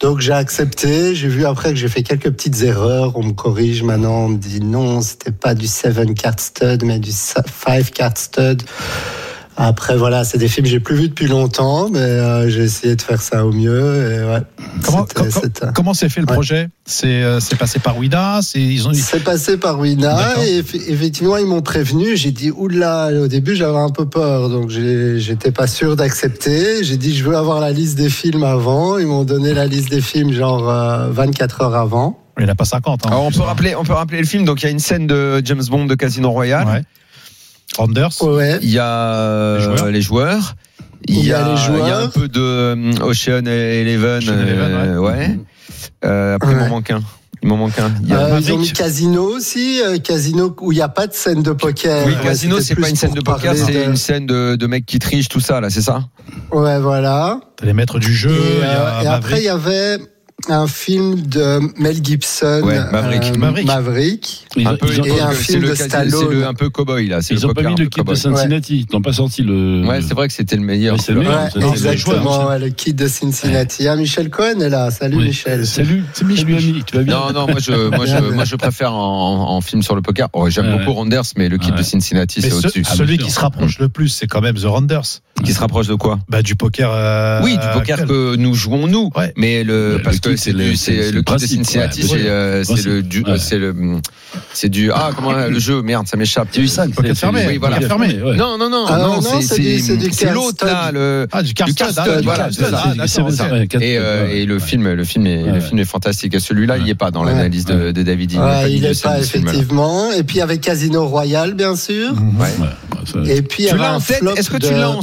Donc, 0.00 0.20
j'ai 0.20 0.32
accepté. 0.32 1.14
J'ai 1.14 1.28
vu 1.28 1.44
après 1.44 1.70
que 1.70 1.76
j'ai 1.76 1.88
fait 1.88 2.02
quelques 2.02 2.30
petites 2.30 2.62
erreurs. 2.62 3.16
On 3.16 3.24
me 3.24 3.32
corrige 3.32 3.82
maintenant. 3.82 4.24
On 4.24 4.28
me 4.28 4.38
dit 4.38 4.60
non, 4.60 5.02
c'était 5.02 5.32
pas 5.32 5.54
du 5.54 5.66
7 5.66 6.14
card 6.14 6.40
stud, 6.40 6.82
mais 6.84 6.98
du 6.98 7.12
5 7.12 7.90
card 7.92 8.16
stud. 8.16 8.62
Après, 9.56 9.96
voilà, 9.96 10.24
c'est 10.24 10.38
des 10.38 10.48
films 10.48 10.64
que 10.64 10.70
j'ai 10.70 10.80
plus 10.80 10.96
vus 10.96 11.08
depuis 11.08 11.26
longtemps, 11.26 11.88
mais 11.90 11.98
euh, 11.98 12.48
j'ai 12.48 12.62
essayé 12.62 12.96
de 12.96 13.02
faire 13.02 13.20
ça 13.20 13.44
au 13.44 13.52
mieux. 13.52 14.10
Et 14.10 14.24
ouais, 14.24 14.40
Comment, 14.82 15.06
com- 15.14 15.94
s'est 15.94 16.08
fait 16.08 16.20
le 16.20 16.26
Ouais. 16.26 16.32
projet? 16.32 16.68
C'est 16.86 17.22
euh, 17.22 17.38
c'est 17.38 17.56
passé 17.56 17.78
par 17.78 17.98
Wida 17.98 18.40
C'est 18.42 18.60
ils 18.60 18.88
ont 18.88 18.92
C'est 18.94 19.22
passé 19.22 19.58
par 19.58 19.78
D'accord. 19.78 20.42
et 20.42 20.62
eff- 20.62 20.88
effectivement 20.88 21.36
ils 21.36 21.46
m'ont 21.46 21.60
prévenu. 21.60 22.16
J'ai 22.16 22.30
dit 22.30 22.50
oula, 22.50 23.10
au 23.12 23.28
début 23.28 23.54
j'avais 23.54 23.76
un 23.78 23.90
peu 23.90 24.06
peur 24.08 24.48
donc 24.48 24.70
j'étais 24.70 25.52
pas 25.52 25.66
sûr 25.66 25.96
d'accepter. 25.96 26.82
J'ai 26.82 26.96
dit 26.96 27.14
je 27.14 27.22
veux 27.24 27.36
avoir 27.36 27.60
la 27.60 27.72
liste 27.72 27.96
des 27.98 28.08
films 28.10 28.44
avant. 28.44 28.96
Ils 28.98 29.06
m'ont 29.06 29.24
donné 29.24 29.52
la 29.54 29.66
liste 29.66 29.90
des 29.90 30.00
films 30.00 30.32
genre 30.32 30.68
euh, 30.70 31.10
24 31.10 31.60
heures 31.62 31.74
avant. 31.76 32.18
il 32.40 32.46
n'a 32.46 32.54
pas 32.54 32.64
50. 32.64 33.04
Hein, 33.04 33.10
Alors 33.10 33.24
on 33.24 33.30
peut 33.30 33.42
rappeler, 33.42 33.74
on 33.76 33.84
peut 33.84 33.92
rappeler 33.92 34.18
le 34.20 34.26
film. 34.26 34.44
Donc 34.44 34.62
il 34.62 34.64
y 34.64 34.68
a 34.68 34.72
une 34.72 34.78
scène 34.78 35.06
de 35.06 35.42
James 35.44 35.62
Bond 35.70 35.84
de 35.84 35.94
Casino 35.94 36.30
Royale. 36.30 36.66
Ouais. 36.66 36.82
Anders. 37.78 38.22
Ouais. 38.22 38.58
Il 38.62 38.70
y 38.70 38.78
a 38.78 39.14
euh, 39.14 39.58
Les 39.58 39.62
joueurs. 39.76 39.90
les 39.90 40.02
joueurs. 40.02 40.54
Il 41.08 41.16
y 41.16 41.18
a 41.18 41.20
les 41.20 41.26
il 41.26 41.28
y 41.32 41.32
a 41.32 41.46
un 41.48 41.56
joueurs. 41.56 42.10
peu 42.12 42.28
de 42.28 42.40
euh, 42.40 42.92
Ocean 43.02 43.44
Eleven. 43.46 44.18
Ocean 44.22 44.38
Eleven, 44.40 44.72
euh, 44.72 44.98
ouais. 44.98 45.38
Euh, 46.04 46.36
après 46.36 46.52
il 46.52 46.56
m'en 46.58 46.68
manque 46.68 46.90
un. 46.90 47.00
Il 47.42 47.48
m'en 47.48 47.56
manque 47.56 47.76
un. 47.80 47.90
Il 48.04 48.08
y 48.08 48.12
a- 48.12 48.18
Euh, 48.20 48.28
ils 48.40 48.52
ont 48.52 48.56
Maverick. 48.56 48.58
mis 48.60 48.72
Casino 48.72 49.22
aussi, 49.24 49.80
euh, 49.84 49.98
Casino 49.98 50.54
où 50.60 50.70
il 50.70 50.76
n'y 50.76 50.80
a 50.80 50.88
pas 50.88 51.08
de 51.08 51.12
scène 51.12 51.42
de 51.42 51.50
poker. 51.50 52.06
oui, 52.06 52.14
Casino, 52.22 52.60
c'est 52.60 52.76
pas 52.76 52.88
une 52.88 52.94
scène 52.94 53.14
de 53.14 53.20
poker, 53.20 53.54
c'est 53.56 53.72
de- 53.72 53.90
une 53.90 53.96
scène 53.96 54.26
de, 54.26 54.54
de 54.54 54.66
mecs 54.68 54.86
qui 54.86 55.00
trichent, 55.00 55.28
tout 55.28 55.40
ça, 55.40 55.60
là, 55.60 55.68
c'est 55.68 55.80
ça? 55.82 56.04
Ouais, 56.52 56.78
voilà. 56.78 57.40
T'as 57.56 57.66
les 57.66 57.72
maîtres 57.72 57.98
du 57.98 58.14
jeu. 58.14 58.30
Et, 58.30 58.58
il 58.58 58.60
y 58.60 58.64
a 58.64 59.02
et 59.02 59.06
après, 59.08 59.38
il 59.40 59.44
y 59.44 59.48
avait 59.48 59.98
un 60.48 60.66
film 60.66 61.20
de 61.22 61.60
Mel 61.80 62.04
Gibson, 62.04 62.60
Ouais, 62.64 62.78
Maverick. 62.90 63.22
euh, 63.24 63.38
Maverick. 63.38 63.66
Maverick. 63.66 64.46
Ils, 64.56 64.66
un 64.66 64.76
peu, 64.76 64.86
ils 64.92 65.00
ont, 65.00 65.04
et 65.04 65.20
un 65.20 65.30
film 65.30 65.62
le 65.62 65.70
de 65.70 65.74
Stallone. 65.74 66.10
C'est 66.28 66.34
le 66.34 66.46
un 66.46 66.54
peu 66.54 66.68
cowboy, 66.68 67.06
là. 67.08 67.20
ils 67.30 67.36
le 67.36 67.46
ont 67.46 67.52
pas 67.54 67.62
mis 67.62 67.74
le 67.76 67.86
kit 67.86 68.02
de. 68.02 68.14
Cincinnati. 68.14 68.86
Ils 68.88 68.94
n'ont 68.94 69.02
pas 69.02 69.12
sorti 69.12 69.42
le. 69.42 69.84
Ouais, 69.86 70.00
c'est 70.02 70.14
vrai 70.14 70.28
que 70.28 70.34
c'était 70.34 70.56
le 70.56 70.62
meilleur. 70.62 71.00
C'est 71.00 71.12
le 71.12 71.20
meilleur. 71.20 71.48
exactement, 71.72 72.48
ouais, 72.48 72.58
le 72.58 72.68
kid 72.70 72.96
de 72.96 73.06
Cincinnati. 73.08 73.88
Ah, 73.88 73.96
Michel 73.96 74.30
Cohen 74.30 74.60
est 74.60 74.68
là. 74.68 74.90
Salut 74.90 75.16
Oui. 75.16 75.24
Michel. 75.28 75.66
Salut, 75.66 76.04
c'est 76.12 76.24
Salut 76.24 76.54
ami, 76.56 76.82
tu 76.86 76.96
vas 76.96 77.02
bien 77.02 77.14
Non, 77.14 77.32
non, 77.32 77.46
moi 77.46 77.60
je, 77.60 77.88
moi 77.96 78.06
je, 78.06 78.32
moi 78.34 78.44
je 78.44 78.56
préfère 78.56 78.92
en, 78.94 79.56
en 79.56 79.60
film 79.60 79.82
sur 79.82 79.94
le 79.94 80.02
poker. 80.02 80.28
Oh, 80.32 80.48
J'aime 80.50 80.70
beaucoup 80.76 80.92
Randers, 80.92 81.22
mais 81.36 81.48
le 81.48 81.58
kit 81.58 81.70
Ouais. 81.70 81.78
de 81.78 81.82
Cincinnati, 81.82 82.42
c'est 82.42 82.50
ce- 82.50 82.56
au-dessus. 82.56 82.82
Ah, 82.88 82.94
celui 82.94 83.16
bien 83.16 83.26
qui 83.26 83.32
se 83.32 83.40
rapproche 83.40 83.78
le 83.78 83.88
plus, 83.88 84.08
c'est 84.08 84.26
quand 84.26 84.40
même 84.40 84.56
The 84.56 84.64
Rounders. 84.64 85.20
Qui 85.44 85.52
se 85.54 85.60
rapproche 85.60 85.86
de 85.88 85.94
quoi? 85.94 86.18
Bah, 86.28 86.42
du 86.42 86.54
poker. 86.56 86.90
euh, 86.92 87.40
Oui, 87.42 87.56
du 87.56 87.66
poker 87.72 88.04
que 88.06 88.36
nous 88.36 88.54
jouons 88.54 88.86
nous. 88.86 89.10
Ouais. 89.16 89.32
Mais 89.36 89.64
le, 89.64 89.94
Le 89.96 90.02
parce 90.02 90.20
que 90.20 90.31
c'est 90.36 90.50
c'est 90.50 90.52
le- 90.56 90.64
du, 90.70 90.76
c'est- 90.76 91.10
le 91.10 91.10
le 91.18 91.22
kit 91.22 91.34
de 91.34 91.38
Cincinnati, 91.38 92.02
c'est, 92.02 92.18
le, 92.18 93.02
du, 93.02 93.24
c'est 93.38 93.58
le, 93.58 93.74
c'est 94.52 94.68
du, 94.68 94.90
ah, 94.92 95.10
comment, 95.14 95.32
le 95.32 95.58
jeu, 95.58 95.82
merde, 95.82 96.06
ça 96.08 96.16
m'échappe. 96.16 96.48
C'est 96.52 96.66
ça, 96.66 96.86
Poker 96.94 97.16
fermé, 97.16 97.44
Oui, 97.46 97.58
voilà. 97.58 97.80
fermé. 97.80 98.14
Non, 98.36 98.56
non, 98.58 98.68
non, 98.70 98.84
Ah, 98.88 98.98
non, 98.98 99.20
c'est, 99.20 99.42
c'est 99.42 99.60
du- 99.60 99.78
c'est 99.80 99.96
du 99.96 100.10
c'est 100.12 100.32
l'autre, 100.32 100.64
là, 100.64 100.72
Carstud. 100.72 100.94
le, 100.94 101.26
Ah, 101.32 101.42
du. 101.42 101.54
Carstud, 101.54 101.86
ah, 101.96 102.16
du 102.18 102.24
voilà, 102.24 102.48
et, 104.40 104.46
le 104.46 104.58
film, 104.58 104.88
le 104.92 105.04
film 105.04 105.26
est, 105.26 105.42
le 105.42 105.60
film 105.60 105.78
est 105.80 105.84
fantastique. 105.84 106.38
Celui-là, 106.40 106.76
il 106.78 106.84
Ouais. 106.84 106.90
est 106.90 106.94
pas 106.94 107.10
dans 107.10 107.24
l'analyse 107.24 107.64
de, 107.64 107.92
David. 108.02 108.32
Il 108.32 108.38
dit 108.76 108.80
de 108.80 108.86
est 108.86 108.94
scène 108.94 109.10
pas, 109.12 109.18
effectivement. 109.20 110.12
Et 110.12 110.22
puis, 110.22 110.40
avec 110.40 110.60
Casino 110.60 111.06
Royale, 111.06 111.54
bien 111.54 111.76
sûr. 111.76 112.12
Mhm. 112.14 113.26
Et 113.26 113.42
puis, 113.42 113.66
Est-ce 114.36 114.50
que 114.50 114.56
de- 114.56 114.66
tu 114.68 114.72
l'as 114.74 114.90
en, 114.90 115.02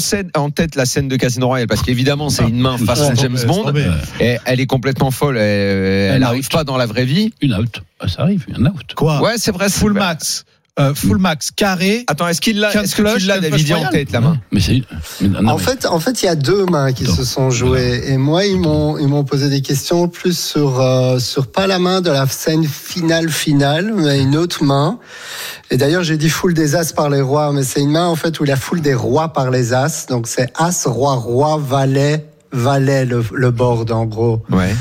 tête 0.49 0.75
la 0.75 0.85
scène 0.85 1.07
de 1.07 1.15
Casino 1.15 1.47
Royale? 1.47 1.67
Parce 1.67 1.81
qu'évidemment, 1.81 2.29
c'est 2.29 2.43
une 2.47 2.59
main 2.59 2.77
façon. 2.77 3.13
James 3.15 3.37
Bond. 3.45 3.73
Et 4.19 4.37
elle 4.45 4.59
est 4.59 4.65
complètement 4.65 5.11
folle. 5.19 5.37
Elle, 5.37 5.43
elle 5.43 6.15
Elle 6.17 6.23
arrive 6.23 6.45
out. 6.45 6.51
pas 6.51 6.63
dans 6.63 6.77
la 6.77 6.85
vraie 6.85 7.05
vie. 7.05 7.33
Une 7.41 7.53
out. 7.53 7.81
Ah, 7.99 8.07
ça 8.07 8.21
arrive, 8.23 8.45
un 8.57 8.65
out. 8.65 8.93
Quoi 8.95 9.21
Ouais, 9.21 9.33
c'est 9.37 9.51
vrai. 9.51 9.69
Full 9.69 9.91
vrai. 9.91 9.99
max. 9.99 10.45
euh, 10.79 10.93
full 10.95 11.17
max 11.17 11.51
carré. 11.51 12.05
Attends, 12.07 12.29
est-ce 12.29 12.39
qu'il 12.39 12.57
l'a 12.61 12.71
Quinze 12.71 12.85
Est-ce 12.85 12.95
que 12.95 13.01
flush, 13.03 13.21
tu 13.23 13.27
l'as, 13.27 13.39
quinze 13.39 13.49
David, 13.51 13.67
flush 13.67 13.79
en 13.85 13.89
tête 13.89 14.11
la 14.13 14.21
main 14.21 14.37
Mais 14.53 14.61
c'est. 14.61 14.81
mais 15.19 15.27
non, 15.27 15.49
En 15.49 15.57
mais- 15.57 15.61
fait, 15.63 15.85
en 15.85 15.99
fait, 15.99 16.23
il 16.23 16.25
y 16.27 16.29
a 16.29 16.35
deux 16.35 16.65
mains 16.67 16.93
qui 16.93 17.03
Attends. 17.03 17.15
se 17.15 17.25
sont 17.25 17.49
jouées. 17.49 18.01
Et 18.07 18.15
moi, 18.17 18.45
ils 18.45 18.57
m'ont, 18.57 18.97
ils 18.97 19.07
m'ont 19.09 19.25
posé 19.25 19.49
des 19.49 19.61
questions 19.61 20.07
plus 20.07 20.39
sur, 20.39 20.79
euh, 20.79 21.19
sur 21.19 21.51
pas 21.51 21.67
la 21.67 21.79
main 21.79 21.99
de 21.99 22.09
la 22.09 22.25
scène 22.27 22.63
finale 22.65 23.29
finale, 23.29 23.91
mais 23.93 24.21
une 24.21 24.37
autre 24.37 24.63
main. 24.63 24.99
Et 25.69 25.75
d'ailleurs, 25.75 26.03
j'ai 26.03 26.15
dit 26.15 26.29
foule 26.29 26.53
des 26.53 26.75
as 26.77 26.93
par 26.93 27.09
les 27.09 27.19
rois, 27.21 27.51
mais 27.51 27.63
c'est 27.63 27.81
une 27.81 27.91
main, 27.91 28.07
en 28.07 28.15
fait, 28.15 28.39
où 28.39 28.45
il 28.45 28.49
y 28.49 28.53
a 28.53 28.55
foule 28.55 28.79
des 28.79 28.93
rois 28.95 29.33
par 29.33 29.51
les 29.51 29.73
as. 29.73 30.05
Donc, 30.07 30.27
c'est 30.27 30.49
as, 30.57 30.85
roi, 30.85 31.15
roi, 31.15 31.57
valet, 31.61 32.25
valet, 32.53 33.03
le, 33.03 33.21
le 33.33 33.51
board, 33.51 33.91
en 33.91 34.05
gros. 34.05 34.41
Ouais. 34.49 34.73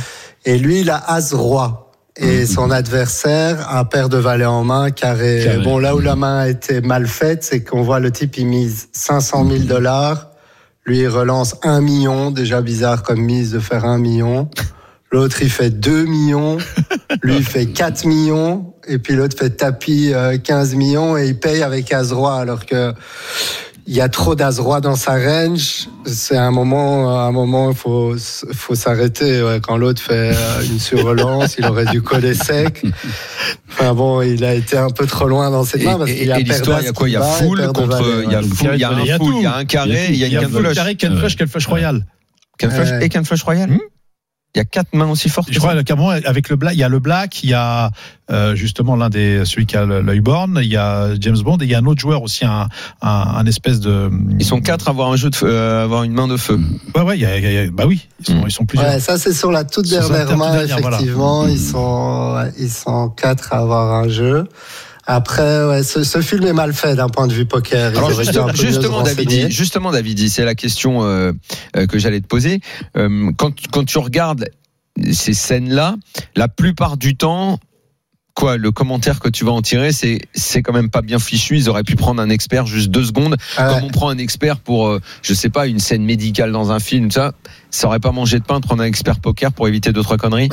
Et 0.49 0.57
lui, 0.57 0.81
il 0.81 0.89
a 0.89 0.97
as, 0.97 1.35
roi. 1.35 1.93
Et 2.17 2.47
son 2.47 2.71
adversaire, 2.71 3.71
un 3.71 3.85
paire 3.85 4.09
de 4.09 4.17
valets 4.17 4.47
en 4.47 4.65
main, 4.65 4.91
carré. 4.91 5.43
Carré. 5.45 5.63
Bon, 5.63 5.79
là 5.79 5.95
où 5.95 6.01
la 6.01 6.17
main 6.17 6.39
a 6.39 6.49
été 6.49 6.81
mal 6.81 7.07
faite, 7.07 7.45
c'est 7.45 7.63
qu'on 7.63 7.83
voit 7.83 8.01
le 8.01 8.11
type, 8.11 8.39
il 8.39 8.47
mise 8.47 8.89
500 8.93 9.47
000 9.47 9.65
dollars. 9.65 10.31
Lui, 10.87 11.01
il 11.01 11.09
relance 11.09 11.55
un 11.63 11.83
million. 11.83 12.31
Déjà 12.31 12.63
bizarre 12.63 13.03
comme 13.03 13.21
mise 13.21 13.53
de 13.53 13.59
faire 13.59 13.85
un 13.85 13.99
million. 13.99 14.49
L'autre, 15.13 15.43
il 15.43 15.51
fait 15.51 15.69
2 15.69 16.07
millions. 16.07 16.57
Lui, 17.23 17.37
il 17.37 17.45
fait 17.45 17.67
4 17.67 18.07
millions. 18.07 18.73
Et 18.87 18.99
puis 18.99 19.15
l'autre 19.15 19.37
fait 19.37 19.51
tapis 19.51 20.15
euh, 20.15 20.39
15 20.39 20.77
millions 20.77 21.19
et 21.19 21.27
il 21.27 21.39
paye 21.39 21.63
avec 21.63 21.93
As-Roi 21.93 22.35
alors 22.37 22.65
que 22.65 22.95
il 23.91 23.95
y 23.97 24.03
a 24.03 24.11
trop 24.11 24.35
d'As-Roi 24.35 24.83
dans 24.83 24.97
sa 24.97 25.13
range. 25.15 25.89
C'est 26.05 26.37
un 26.37 26.51
moment, 26.51 27.19
un 27.27 27.33
moment, 27.33 27.71
il 27.71 27.77
faut, 27.77 28.15
faut 28.53 28.75
s'arrêter. 28.75 29.43
ouais. 29.43 29.61
Quand 29.63 29.79
l'autre 29.79 30.03
fait 30.03 30.33
euh, 30.37 30.63
une 30.71 30.79
surrelance, 30.79 31.57
il 31.59 31.65
aurait 31.65 31.87
dû 31.87 32.03
coller 32.03 32.35
sec. 32.35 32.85
Enfin 33.71 33.95
bon, 33.95 34.21
il 34.21 34.45
a 34.45 34.53
été 34.55 34.77
un 34.77 34.91
peu 34.91 35.07
trop 35.07 35.27
loin 35.27 35.51
dans 35.51 35.65
cette 35.65 35.81
Et, 35.81 35.85
main 35.87 35.97
parce 35.97 36.11
et- 36.11 36.17
qu'il 36.17 36.33
a 36.33 36.39
et 36.39 36.43
l'histoire, 36.43 36.81
il 36.83 36.85
y 36.85 36.89
a 36.89 36.93
quoi 36.93 37.09
Il 37.09 37.13
y 37.13 37.17
a 37.17 37.23
full 37.23 37.67
contre. 37.73 38.03
Il 38.27 38.31
y 38.31 38.35
a 38.35 38.43
full, 38.43 38.71
il 38.75 38.81
y 38.81 38.85
a 38.85 38.91
un 38.91 39.19
full, 39.19 39.35
il 39.37 39.43
y 39.43 39.47
a 39.47 39.55
un 39.57 39.65
carré, 39.65 40.07
il 40.11 40.17
y 40.17 40.25
a 40.25 40.27
Il 40.27 40.33
y 40.33 40.37
une 40.37 40.39
a 40.39 40.43
can 40.43 40.49
full 40.51 40.61
flush. 40.65 40.75
carré, 40.77 40.95
can 40.97 41.17
flush, 41.17 41.37
can 41.37 41.47
flush 41.47 41.67
royal. 41.67 42.05
Can 42.59 42.69
flush 42.71 42.89
et 43.01 43.09
can 43.09 43.25
flush 43.25 43.43
royal 43.43 43.71
Hmm 43.71 43.79
Il 44.55 44.59
y 44.59 44.61
a 44.63 44.65
quatre 44.65 44.95
mains 44.95 45.09
aussi 45.11 45.29
fortes. 45.29 45.49
Je 45.53 45.59
crois 45.59 45.81
qu'à 45.85 45.93
un 45.93 45.97
moment, 45.97 46.09
avec 46.11 46.49
le 46.49 46.57
black, 46.57 46.73
il 46.75 46.79
y 46.81 46.83
a 46.83 46.89
le 46.89 46.99
black, 46.99 47.45
il 47.45 47.51
y 47.51 47.55
a 47.55 47.91
euh, 48.31 48.55
justement 48.57 48.97
l'un 48.97 49.11
des 49.11 49.45
celui 49.45 49.67
qui 49.67 49.77
a 49.77 49.85
le- 49.85 50.01
l'œil 50.01 50.21
borne, 50.21 50.59
il 50.63 50.69
y 50.69 50.77
a 50.77 51.11
James 51.21 51.37
Bond 51.39 51.59
et 51.59 51.65
il 51.65 51.71
y 51.71 51.75
a 51.75 51.79
un 51.79 51.85
autre 51.85 52.01
joueur 52.01 52.23
aussi, 52.23 52.47
un, 52.47 52.67
un, 53.03 53.09
un 53.37 53.47
espèce 53.47 53.79
de. 53.79 54.11
Ils 54.39 54.45
sont 54.47 54.61
quatre 54.63 54.89
à 54.89 54.93
avoir 54.93 55.13
un 55.13 55.17
jeu 55.17 55.29
de 55.29 55.37
feu, 55.37 55.47
euh, 55.49 55.85
avoir 55.85 56.03
une 56.03 56.13
main 56.15 56.29
de 56.29 56.37
feu. 56.39 56.59
Ouais, 56.95 57.03
ouais, 57.03 57.19
il 57.19 57.23
y 57.23 57.27
a, 57.27 57.37
il 57.39 57.53
y 57.53 57.59
a- 57.59 57.71
bah 57.71 57.85
oui, 57.87 58.09
ils 58.21 58.27
sont, 58.27 58.35
Mm. 58.37 58.45
ils 58.47 58.51
sont 58.53 58.65
plusieurs. 58.65 58.91
Ouais, 58.91 59.01
ça 59.01 59.19
c'est 59.19 59.35
sur 59.35 59.53
la 59.53 59.65
toute 59.65 59.87
dernière 59.89 60.37
main, 60.37 60.65
voilà. 60.67 60.97
effectivement. 60.97 61.47
Ils 61.47 61.61
sont, 61.61 62.35
ouais, 62.37 62.51
ils 62.59 62.71
sont 62.71 63.11
quatre 63.11 63.53
à 63.53 63.59
avoir 63.59 63.93
un 64.03 64.09
jeu. 64.09 64.47
Après, 65.11 65.65
ouais, 65.65 65.83
ce, 65.83 66.05
ce 66.05 66.21
film 66.21 66.47
est 66.47 66.53
mal 66.53 66.75
fait 66.75 66.95
d'un 66.95 67.09
point 67.09 67.27
de 67.27 67.33
vue 67.33 67.47
poker. 67.47 67.97
Alors 67.97 68.13
justement, 68.13 69.91
Davidi, 69.91 70.29
c'est 70.29 70.45
la 70.45 70.55
question 70.55 71.03
euh, 71.03 71.33
euh, 71.77 71.87
que 71.87 71.99
j'allais 71.99 72.21
te 72.21 72.27
poser. 72.27 72.61
Euh, 72.99 73.33
quand, 73.39 73.53
quand 73.73 73.85
tu 73.85 73.97
regardes 73.97 74.45
ces 75.11 75.33
scènes-là, 75.33 75.97
la 76.37 76.49
plupart 76.49 76.99
du 76.99 77.17
temps, 77.17 77.59
quoi, 78.35 78.59
le 78.59 78.71
commentaire 78.71 79.19
que 79.19 79.31
tu 79.31 79.47
vas 79.47 79.53
en 79.53 79.63
tirer, 79.63 79.93
c'est 79.93 80.21
c'est 80.35 80.61
quand 80.61 80.75
même 80.75 80.91
pas 80.91 81.01
bien 81.01 81.19
fichu. 81.19 81.57
Ils 81.57 81.71
auraient 81.71 81.85
pu 81.85 81.97
prendre 81.97 82.21
un 82.21 82.29
expert 82.29 82.67
juste 82.67 82.91
deux 82.91 83.05
secondes, 83.05 83.37
Ah 83.57 83.69
ouais. 83.69 83.75
comme 83.77 83.85
on 83.85 83.91
prend 83.91 84.11
un 84.11 84.19
expert 84.19 84.59
pour, 84.59 84.89
euh, 84.89 85.01
je 85.23 85.33
sais 85.33 85.49
pas, 85.49 85.69
une 85.69 85.79
scène 85.79 86.05
médicale 86.05 86.53
dans 86.53 86.71
un 86.71 86.81
film, 86.81 87.11
ça. 87.11 87.33
Ça 87.71 87.87
aurait 87.87 87.99
pas 88.01 88.13
mangé 88.13 88.39
de 88.39 88.45
pain 88.45 88.61
de 88.61 88.67
prendre 88.67 88.83
un 88.83 88.87
expert 88.87 89.21
poker 89.21 89.53
pour 89.53 89.69
éviter 89.69 89.91
deux 89.93 90.03
trois 90.03 90.19
conneries. 90.19 90.51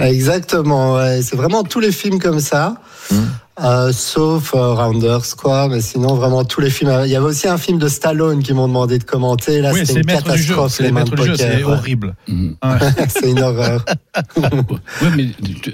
Exactement, 0.00 0.96
ouais. 0.96 1.22
C'est 1.22 1.36
vraiment 1.36 1.62
tous 1.64 1.80
les 1.80 1.92
films 1.92 2.18
comme 2.18 2.40
ça. 2.40 2.74
Mm. 3.10 3.16
Euh, 3.62 3.92
sauf 3.92 4.54
euh, 4.54 4.72
Rounders, 4.74 5.36
quoi. 5.36 5.68
Mais 5.68 5.80
sinon, 5.80 6.14
vraiment 6.14 6.44
tous 6.44 6.60
les 6.62 6.70
films. 6.70 6.92
Il 7.04 7.10
y 7.10 7.16
avait 7.16 7.26
aussi 7.26 7.46
un 7.46 7.58
film 7.58 7.78
de 7.78 7.88
Stallone 7.88 8.42
qui 8.42 8.54
m'ont 8.54 8.68
demandé 8.68 8.98
de 8.98 9.04
commenter. 9.04 9.60
Là, 9.60 9.72
oui, 9.72 9.80
c'était 9.80 9.92
c'est 9.92 9.98
une 10.00 10.06
catastrophe, 10.06 10.72
C'est 10.72 10.82
les 10.84 10.92
mains 10.92 11.04
de 11.04 11.10
c'est 11.10 11.16
poker. 11.16 11.56
ouais. 11.56 11.62
horrible. 11.64 12.14
Mhm. 12.28 12.56
c'est 13.08 13.30
une 13.30 13.40
horreur. 13.40 13.84
Ouais, 14.36 15.10
mais 15.16 15.28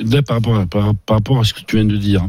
là, 0.04 0.22
par 0.22 0.36
rapport, 0.38 0.56
à, 0.56 0.66
par, 0.66 0.94
par 1.06 1.16
rapport 1.18 1.40
à 1.40 1.44
ce 1.44 1.54
que 1.54 1.60
tu 1.60 1.76
viens 1.76 1.84
de 1.84 1.96
dire, 1.96 2.26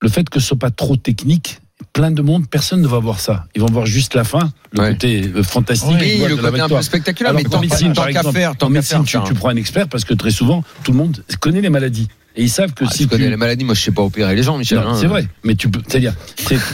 le 0.00 0.08
fait 0.08 0.28
que 0.28 0.40
ce 0.40 0.48
soit 0.48 0.58
pas 0.58 0.70
trop 0.70 0.96
technique, 0.96 1.60
plein 1.92 2.10
de 2.10 2.22
monde, 2.22 2.48
personne 2.48 2.80
ne 2.80 2.88
va 2.88 2.98
voir 2.98 3.20
ça. 3.20 3.44
Ils 3.54 3.60
vont 3.60 3.70
voir 3.70 3.86
juste 3.86 4.14
la 4.14 4.24
fin, 4.24 4.50
le 4.72 4.80
Ouais. 4.80 4.88
côté 4.92 5.30
euh, 5.34 5.42
fantastique. 5.42 5.90
Oui, 6.00 6.20
Oui, 6.22 6.28
le 6.28 6.36
côté 6.36 6.60
un 6.60 6.68
peu 6.68 6.80
spectaculaire, 6.82 7.30
Alors 7.30 7.42
mais 7.42 7.48
tant, 7.48 7.60
qu'à 7.60 8.22
faire, 8.32 8.56
tant 8.56 8.66
en 8.66 8.68
qu'à 8.68 8.72
médecine, 8.72 9.06
faire. 9.06 9.22
tu, 9.24 9.28
tu 9.28 9.34
prends 9.34 9.50
un 9.50 9.56
expert 9.56 9.88
parce 9.88 10.04
que 10.04 10.14
très 10.14 10.30
souvent, 10.30 10.64
tout 10.82 10.92
le 10.92 10.98
monde 10.98 11.22
connaît 11.40 11.60
les 11.60 11.70
maladies. 11.70 12.08
Et 12.36 12.42
ils 12.44 12.48
savent 12.50 12.72
que 12.72 12.84
Ah, 12.86 12.90
si 12.90 13.02
tu 13.04 13.08
connais 13.08 13.24
tu 13.24 13.30
les 13.30 13.36
maladies, 13.36 13.64
moi 13.64 13.74
je 13.74 13.80
sais 13.80 13.90
pas 13.92 14.02
opérer 14.02 14.34
les 14.34 14.42
gens, 14.42 14.56
Michel. 14.58 14.78
Hein. 14.78 14.94
c'est 14.98 15.06
vrai, 15.06 15.26
mais 15.44 15.54
tu 15.54 15.68
peux, 15.68 15.80
c'est-à-dire, 15.86 16.14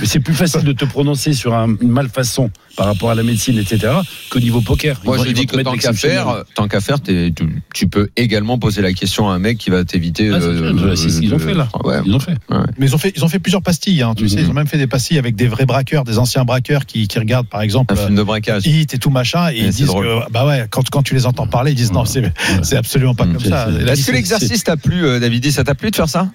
c'est, 0.04 0.20
plus 0.20 0.34
facile 0.34 0.62
de 0.62 0.72
te 0.72 0.84
prononcer 0.84 1.32
sur 1.32 1.54
un- 1.54 1.74
une 1.80 1.90
malfaçon 1.90 2.50
par 2.76 2.86
rapport 2.86 3.11
à 3.11 3.14
la 3.16 3.24
médecine, 3.24 3.59
etc., 3.59 3.92
qu'au 4.30 4.38
niveau 4.38 4.61
poker. 4.61 5.00
Moi 5.04 5.16
Ils 5.20 5.28
je 5.28 5.32
dis 5.32 5.46
que 5.46 5.56
tant 5.62 5.76
qu'à 5.76 5.92
faire, 5.92 6.44
tant 6.54 6.68
qu'à 6.68 6.80
faire, 6.80 7.02
tu, 7.02 7.34
tu 7.74 7.88
peux 7.88 8.09
également 8.16 8.56
poser 8.59 8.82
la 8.82 8.92
question 8.92 9.28
à 9.28 9.34
un 9.34 9.38
mec 9.40 9.59
qui 9.59 9.70
va 9.70 9.84
t'éviter. 9.84 10.30
Ah, 10.32 10.38
c'est 10.40 10.46
euh, 10.46 10.94
c'est 10.96 11.09
ce 11.11 11.20
qu'ils 11.20 11.34
ont 11.34 11.38
fait 11.40 11.54
là. 11.54 11.68
Ouais. 11.84 11.96
Ils 12.06 12.14
ont 12.14 12.20
fait. 12.20 12.34
Mais 12.78 12.86
ils 12.86 12.94
ont 12.94 12.98
fait, 12.98 13.12
ils 13.16 13.24
ont 13.24 13.28
fait 13.28 13.40
plusieurs 13.40 13.62
pastilles. 13.62 14.02
Hein, 14.02 14.14
tu 14.16 14.24
Mhm. 14.24 14.28
sais, 14.28 14.40
ils 14.42 14.48
ont 14.50 14.52
même 14.54 14.68
fait 14.68 14.78
des 14.78 14.86
pastilles 14.86 15.18
avec 15.18 15.34
des 15.34 15.48
vrais 15.48 15.66
braqueurs, 15.66 16.04
des 16.04 16.18
anciens 16.18 16.44
braqueurs 16.44 16.86
qui, 16.86 17.09
qui 17.09 17.18
regardent, 17.18 17.48
par 17.48 17.62
exemple, 17.62 17.94
Un 17.94 17.96
film 17.96 18.14
de 18.14 18.22
braquage. 18.22 18.62
euh, 18.66 18.70
Hit 18.70 18.94
et 18.94 18.98
tout 18.98 19.11
machin, 19.11 19.48
et 19.48 19.54
Ouais, 19.54 19.66
ils 19.66 19.70
disent 19.70 19.86
drôle. 19.86 20.06
que, 20.06 20.30
bah 20.30 20.46
ouais, 20.46 20.66
quand, 20.70 20.88
quand 20.88 21.02
tu 21.02 21.14
les 21.14 21.26
entends 21.26 21.48
parler, 21.48 21.72
ils 21.72 21.74
disent 21.74 21.92
non, 21.92 22.04
c'est, 22.04 22.32
c'est 22.62 22.76
absolument 22.76 23.14
pas 23.16 23.24
Mm, 23.26 23.32
comme 23.32 23.44
ça. 23.44 23.68
Est-ce 23.88 24.06
que 24.06 24.12
l'exercice 24.12 24.62
t'a 24.62 24.76
plu, 24.76 25.04
euh, 25.04 25.18
Ça 25.53 25.64
t'a 25.64 25.74
plu 25.74 25.90
de 25.90 25.96
faire 25.96 26.09
ça? 26.09 26.28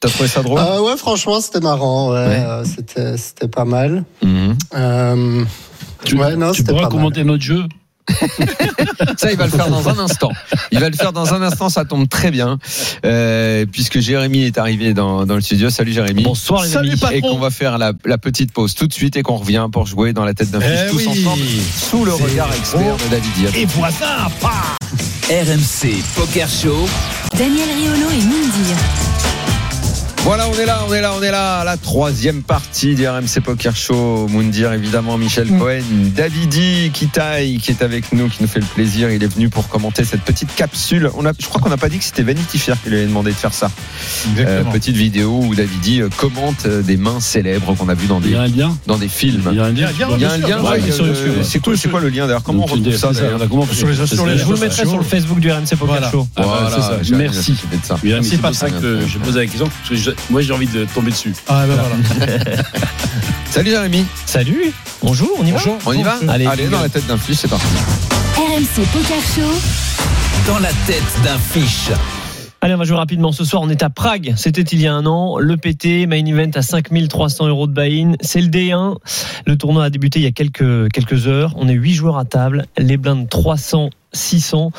T'as 0.00 0.08
trouvé 0.08 0.28
ça 0.28 0.42
drôle? 0.42 0.58
Euh, 0.60 0.80
ouais, 0.80 0.96
franchement, 0.96 1.40
c'était 1.40 1.60
marrant. 1.60 2.12
Ouais, 2.12 2.26
Ouais. 2.26 2.40
euh, 2.42 2.64
c'était, 2.64 3.16
c'était 3.18 3.48
pas 3.48 3.64
mal. 3.66 4.04
Mhm. 4.22 4.56
Euh, 4.74 5.44
Tu, 6.04 6.16
Ouais, 6.16 6.34
non, 6.36 6.52
tu 6.52 6.58
c'était 6.58 6.70
pourras 6.72 6.84
pas 6.84 6.88
mal. 6.88 6.92
commenter 6.98 7.24
notre 7.24 7.42
jeu? 7.42 7.64
Ça, 9.18 9.30
il 9.30 9.36
va 9.36 9.44
le 9.44 9.50
faire 9.52 9.68
dans 9.68 9.88
un 9.88 9.98
instant. 9.98 10.30
Il 10.72 10.80
va 10.80 10.88
le 10.88 10.96
faire 10.96 11.12
dans 11.12 11.32
un 11.34 11.42
instant, 11.42 11.68
ça 11.68 11.84
tombe 11.84 12.08
très 12.08 12.30
bien, 12.30 12.58
euh, 13.04 13.66
puisque 13.70 14.00
Jérémy 14.00 14.44
est 14.44 14.58
arrivé 14.58 14.94
dans, 14.94 15.26
dans 15.26 15.34
le 15.36 15.40
studio. 15.42 15.70
Salut 15.70 15.92
Jérémy. 15.92 16.22
Bonsoir 16.24 16.62
les 16.64 16.70
Salut, 16.70 16.90
amis. 16.90 16.98
patron. 17.00 17.16
Et 17.16 17.20
qu'on 17.20 17.38
va 17.38 17.50
faire 17.50 17.78
la, 17.78 17.92
la 18.04 18.18
petite 18.18 18.52
pause 18.52 18.74
tout 18.74 18.86
de 18.86 18.92
suite 18.94 19.16
et 19.16 19.22
qu'on 19.22 19.36
revient 19.36 19.68
pour 19.70 19.86
jouer 19.86 20.12
dans 20.12 20.24
la 20.24 20.34
tête 20.34 20.50
d'un 20.50 20.60
Eh 20.60 20.88
fils 20.88 20.90
tous 20.90 20.96
oui. 20.96 21.08
ensemble 21.20 21.42
sous 21.90 22.04
le 22.04 22.14
regard 22.14 22.48
expert 22.54 22.96
de 22.96 23.08
David 23.10 23.32
Diaz. 23.36 23.52
Et 23.56 23.66
voisin, 23.66 24.28
pas 24.40 24.76
RMC 25.28 25.94
Poker 26.16 26.48
Show. 26.48 26.88
Daniel 27.36 27.68
Riolo 27.70 28.10
et 28.10 28.24
Mindir. 28.24 29.09
Voilà, 30.24 30.46
on 30.48 30.54
est 30.54 30.66
là, 30.66 30.84
on 30.86 30.92
est 30.92 31.00
là, 31.00 31.12
on 31.18 31.22
est 31.22 31.30
là. 31.30 31.64
La 31.64 31.76
troisième 31.78 32.42
partie 32.42 32.94
du 32.94 33.08
RMC 33.08 33.40
Poker 33.42 33.74
Show. 33.74 34.28
Moundir, 34.28 34.72
évidemment, 34.72 35.16
Michel 35.16 35.48
Cohen, 35.48 35.80
Davidi 36.14 36.90
Kitaï 36.92 37.56
qui 37.56 37.70
est 37.70 37.82
avec 37.82 38.12
nous, 38.12 38.28
qui 38.28 38.42
nous 38.42 38.48
fait 38.48 38.60
le 38.60 38.66
plaisir. 38.66 39.10
Il 39.10 39.24
est 39.24 39.34
venu 39.34 39.48
pour 39.48 39.68
commenter 39.68 40.04
cette 40.04 40.20
petite 40.20 40.54
capsule. 40.54 41.10
On 41.16 41.24
a, 41.24 41.32
je 41.36 41.46
crois 41.46 41.60
qu'on 41.60 41.70
n'a 41.70 41.78
pas 41.78 41.88
dit 41.88 41.98
que 41.98 42.04
c'était 42.04 42.22
Vanity 42.22 42.58
Fair 42.58 42.76
qui 42.82 42.90
lui 42.90 42.98
avait 42.98 43.06
demandé 43.06 43.30
de 43.30 43.36
faire 43.36 43.54
ça. 43.54 43.70
Euh, 44.38 44.62
petite 44.64 44.94
vidéo 44.94 45.40
où 45.42 45.54
Davidi 45.54 46.02
euh, 46.02 46.08
commente 46.16 46.66
euh, 46.66 46.82
des 46.82 46.98
mains 46.98 47.20
célèbres 47.20 47.74
qu'on 47.74 47.88
a 47.88 47.94
vues 47.94 48.06
dans 48.06 48.20
des, 48.20 48.36
dans 48.86 48.98
des 48.98 49.08
films. 49.08 49.48
Il 49.50 49.56
y 49.56 49.60
a 49.60 49.64
un 49.64 49.72
lien. 49.72 49.88
Il 49.90 50.00
y 50.00 50.02
a 50.02 50.06
un 50.06 50.16
Il 50.16 50.20
y 50.20 50.24
a 50.24 50.32
un 50.32 50.38
bien 50.38 50.48
lien, 50.48 50.64
euh, 50.64 51.42
c'est 51.42 51.60
quoi, 51.60 51.76
c'est 51.76 51.88
quoi 51.88 52.00
le 52.00 52.10
lien 52.10 52.26
d'ailleurs? 52.26 52.42
Comment 52.42 52.64
on 52.64 52.66
retrouve 52.66 52.94
ça. 52.94 53.10
Je 53.12 54.44
vous 54.44 54.52
le 54.52 54.58
mettrai 54.60 54.84
sur 54.86 54.98
le 54.98 55.04
Facebook 55.04 55.40
du 55.40 55.50
RMC 55.50 55.70
Poker 55.70 55.86
Voilà. 55.86 56.10
Show. 56.10 56.28
Ah, 56.36 56.68
c'est 56.68 56.82
ça. 56.82 56.98
j'ai 57.02 57.16
rien 57.16 57.24
Merci. 57.24 57.54
Merci, 58.04 58.30
c'est 58.30 58.40
pour 58.40 58.54
ça 58.54 58.70
que 58.70 59.00
j'ai 59.06 59.18
posé 59.18 59.38
la 59.40 59.46
question. 59.46 59.68
Je- 60.10 60.32
moi, 60.32 60.40
j'ai 60.42 60.52
envie 60.52 60.66
de 60.66 60.84
tomber 60.86 61.10
dessus. 61.10 61.32
Ah, 61.48 61.64
bah, 61.66 61.74
voilà. 61.76 62.36
Salut 63.50 63.70
Jérémy, 63.70 64.04
Salut, 64.26 64.72
bonjour, 65.02 65.28
on 65.40 65.44
y 65.44 65.50
va 65.50 65.58
on 65.84 65.92
y 65.92 66.02
va 66.04 66.18
Allez, 66.28 66.46
Allez 66.46 66.68
dans 66.68 66.80
la 66.80 66.88
tête 66.88 67.06
d'un 67.08 67.16
fils, 67.18 67.40
c'est 67.40 67.48
parti. 67.48 67.66
RMC 68.36 68.86
Poker 68.92 69.20
Show. 69.34 70.46
Dans 70.46 70.58
la 70.60 70.70
tête 70.86 71.02
d'un 71.24 71.36
fiche. 71.36 71.90
Allez, 72.62 72.74
on 72.74 72.78
va 72.78 72.84
jouer 72.84 72.96
rapidement. 72.96 73.32
Ce 73.32 73.44
soir, 73.44 73.62
on 73.62 73.68
est 73.70 73.82
à 73.82 73.90
Prague. 73.90 74.34
C'était 74.36 74.60
il 74.62 74.80
y 74.80 74.86
a 74.86 74.92
un 74.94 75.04
an. 75.06 75.38
Le 75.38 75.56
PT, 75.56 76.06
main 76.06 76.24
event 76.26 76.50
à 76.54 76.62
5300 76.62 77.48
euros 77.48 77.66
de 77.66 77.72
buy-in. 77.72 78.12
C'est 78.20 78.40
le 78.40 78.48
D1. 78.48 78.96
Le 79.46 79.56
tournoi 79.56 79.84
a 79.84 79.90
débuté 79.90 80.20
il 80.20 80.22
y 80.22 80.28
a 80.28 80.30
quelques, 80.32 80.90
quelques 80.92 81.26
heures. 81.26 81.54
On 81.56 81.68
est 81.68 81.72
8 81.74 81.94
joueurs 81.94 82.18
à 82.18 82.24
table. 82.26 82.66
Les 82.78 82.98
blindes 82.98 83.28
300, 83.28 83.90
600. 84.12 84.72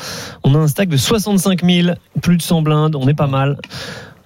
On 0.44 0.54
a 0.54 0.58
un 0.58 0.68
stack 0.68 0.88
de 0.88 0.96
65 0.96 1.64
000. 1.64 1.88
Plus 2.22 2.36
de 2.36 2.42
100 2.42 2.62
blindes. 2.62 2.94
On 2.96 3.06
est 3.08 3.14
pas 3.14 3.26
mal. 3.26 3.58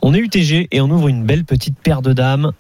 On 0.09 0.15
est 0.15 0.21
UTG 0.21 0.69
et 0.71 0.81
on 0.81 0.89
ouvre 0.89 1.09
une 1.09 1.25
belle 1.25 1.45
petite 1.45 1.77
paire 1.81 2.01
de 2.01 2.13
dames 2.13 2.53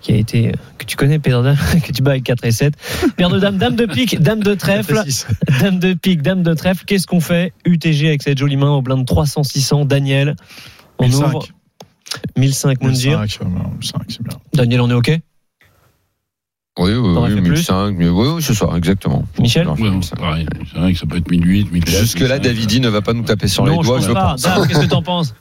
qui 0.00 0.12
a 0.12 0.16
été, 0.16 0.52
que 0.78 0.86
tu 0.86 0.96
connais, 0.96 1.18
paire 1.18 1.40
de 1.42 1.48
dames, 1.48 1.58
que 1.84 1.92
tu 1.92 2.00
bats 2.00 2.12
avec 2.12 2.24
4 2.24 2.42
et 2.46 2.52
7. 2.52 2.74
Paire 3.18 3.28
de 3.28 3.38
dames, 3.38 3.58
dame 3.58 3.76
de 3.76 3.84
pique, 3.84 4.18
dame 4.18 4.42
de 4.42 4.54
trèfle. 4.54 4.98
Dame 5.60 5.78
de 5.78 5.92
pique, 5.92 6.22
dame 6.22 6.42
de 6.42 6.54
trèfle. 6.54 6.86
Qu'est-ce 6.86 7.06
qu'on 7.06 7.20
fait? 7.20 7.52
UTG 7.66 8.06
avec 8.08 8.22
cette 8.22 8.38
jolie 8.38 8.56
main 8.56 8.70
au 8.70 8.80
blind 8.80 9.04
300-600. 9.06 9.86
Daniel, 9.88 10.36
on 10.98 11.04
1005. 11.04 11.26
ouvre 11.26 11.46
1005 12.38 12.80
Moundir. 12.82 13.20
1005, 13.20 13.42
euh, 13.42 13.44
1005, 13.78 14.00
c'est 14.08 14.22
bien. 14.22 14.38
Daniel, 14.54 14.80
on 14.80 14.88
est 14.88 14.94
OK? 14.94 15.08
Oui, 16.78 16.92
oui, 16.94 17.14
T'aurais 17.14 17.28
oui, 17.28 17.34
fait 17.36 17.42
plus? 17.42 17.50
1005, 17.56 17.94
mais 17.98 18.08
oui, 18.08 18.28
oui, 18.36 18.42
c'est 18.42 18.54
ça, 18.54 18.68
exactement. 18.74 19.24
Michel? 19.38 19.62
Alors, 19.62 19.78
Ouais, 19.78 19.90
1005. 19.90 20.18
pareil. 20.18 20.46
C'est 20.72 20.78
vrai 20.78 20.92
que 20.94 20.98
ça 20.98 21.04
peut 21.04 21.18
être 21.18 21.30
1008, 21.30 21.72
1004. 21.72 21.98
Jusque-là, 22.00 22.38
Davidi 22.38 22.80
ne 22.80 22.88
va 22.88 23.02
pas 23.02 23.12
nous 23.12 23.24
taper 23.24 23.48
sur 23.48 23.64
Non, 23.66 23.80
les 23.82 23.84
doigts, 23.86 24.00
je 24.00 24.06
je 24.08 24.12
pense 24.12 24.66
qu'est-ce 24.66 24.80
que 24.80 24.86
t'en 24.86 25.02
penses? 25.02 25.34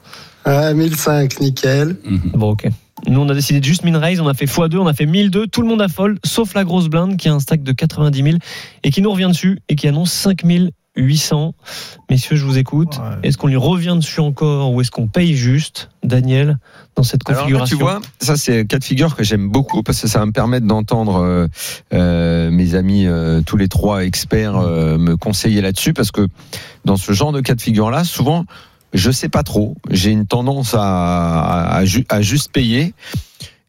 Ouais, 0.45 0.73
1005, 0.73 1.39
nickel. 1.39 1.97
Bon, 2.33 2.51
OK. 2.51 2.67
Nous, 3.07 3.19
on 3.19 3.29
a 3.29 3.33
décidé 3.33 3.59
de 3.59 3.65
juste 3.65 3.83
min 3.83 3.97
raise. 3.97 4.19
On 4.19 4.27
a 4.27 4.33
fait 4.33 4.45
x2, 4.45 4.77
on 4.77 4.87
a 4.87 4.93
fait 4.93 5.05
1002. 5.05 5.47
Tout 5.47 5.61
le 5.61 5.67
monde 5.67 5.81
a 5.81 5.87
fold, 5.87 6.19
sauf 6.25 6.53
la 6.53 6.63
grosse 6.63 6.87
blinde 6.87 7.17
qui 7.17 7.29
a 7.29 7.33
un 7.33 7.39
stack 7.39 7.63
de 7.63 7.71
90 7.71 8.23
000 8.23 8.37
et 8.83 8.91
qui 8.91 9.01
nous 9.01 9.11
revient 9.11 9.27
dessus 9.27 9.59
et 9.69 9.75
qui 9.75 9.87
annonce 9.87 10.11
5800. 10.11 11.53
Messieurs, 12.09 12.35
je 12.35 12.45
vous 12.45 12.57
écoute. 12.57 12.97
Ouais. 12.97 13.29
Est-ce 13.29 13.37
qu'on 13.37 13.47
lui 13.47 13.55
revient 13.55 13.95
dessus 13.95 14.19
encore 14.19 14.73
ou 14.73 14.81
est-ce 14.81 14.91
qu'on 14.91 15.07
paye 15.07 15.33
juste, 15.33 15.89
Daniel, 16.03 16.57
dans 16.95 17.03
cette 17.03 17.21
Alors 17.27 17.37
là, 17.37 17.43
configuration 17.43 17.77
tu 17.77 17.81
vois, 17.81 18.01
ça 18.19 18.35
c'est 18.35 18.59
un 18.59 18.65
cas 18.65 18.79
de 18.79 18.83
figure 18.83 19.15
que 19.15 19.23
j'aime 19.23 19.49
beaucoup 19.49 19.81
parce 19.81 20.01
que 20.01 20.07
ça 20.07 20.19
va 20.19 20.25
me 20.25 20.31
permettre 20.31 20.65
d'entendre 20.67 21.23
euh, 21.23 21.47
euh, 21.93 22.51
mes 22.51 22.75
amis 22.75 23.05
euh, 23.05 23.41
tous 23.45 23.55
les 23.55 23.69
trois 23.69 24.03
experts 24.03 24.57
euh, 24.57 24.97
me 24.97 25.15
conseiller 25.15 25.61
là-dessus 25.61 25.93
parce 25.93 26.11
que 26.11 26.27
dans 26.83 26.97
ce 26.97 27.13
genre 27.13 27.31
de 27.31 27.39
cas 27.41 27.55
de 27.55 27.61
figure-là, 27.61 28.03
souvent, 28.03 28.45
je 28.93 29.11
sais 29.11 29.29
pas 29.29 29.43
trop. 29.43 29.75
J'ai 29.89 30.11
une 30.11 30.25
tendance 30.25 30.73
à, 30.73 30.81
à, 30.81 31.75
à 31.77 31.85
ju- 31.85 32.05
à 32.09 32.21
juste 32.21 32.51
payer. 32.51 32.93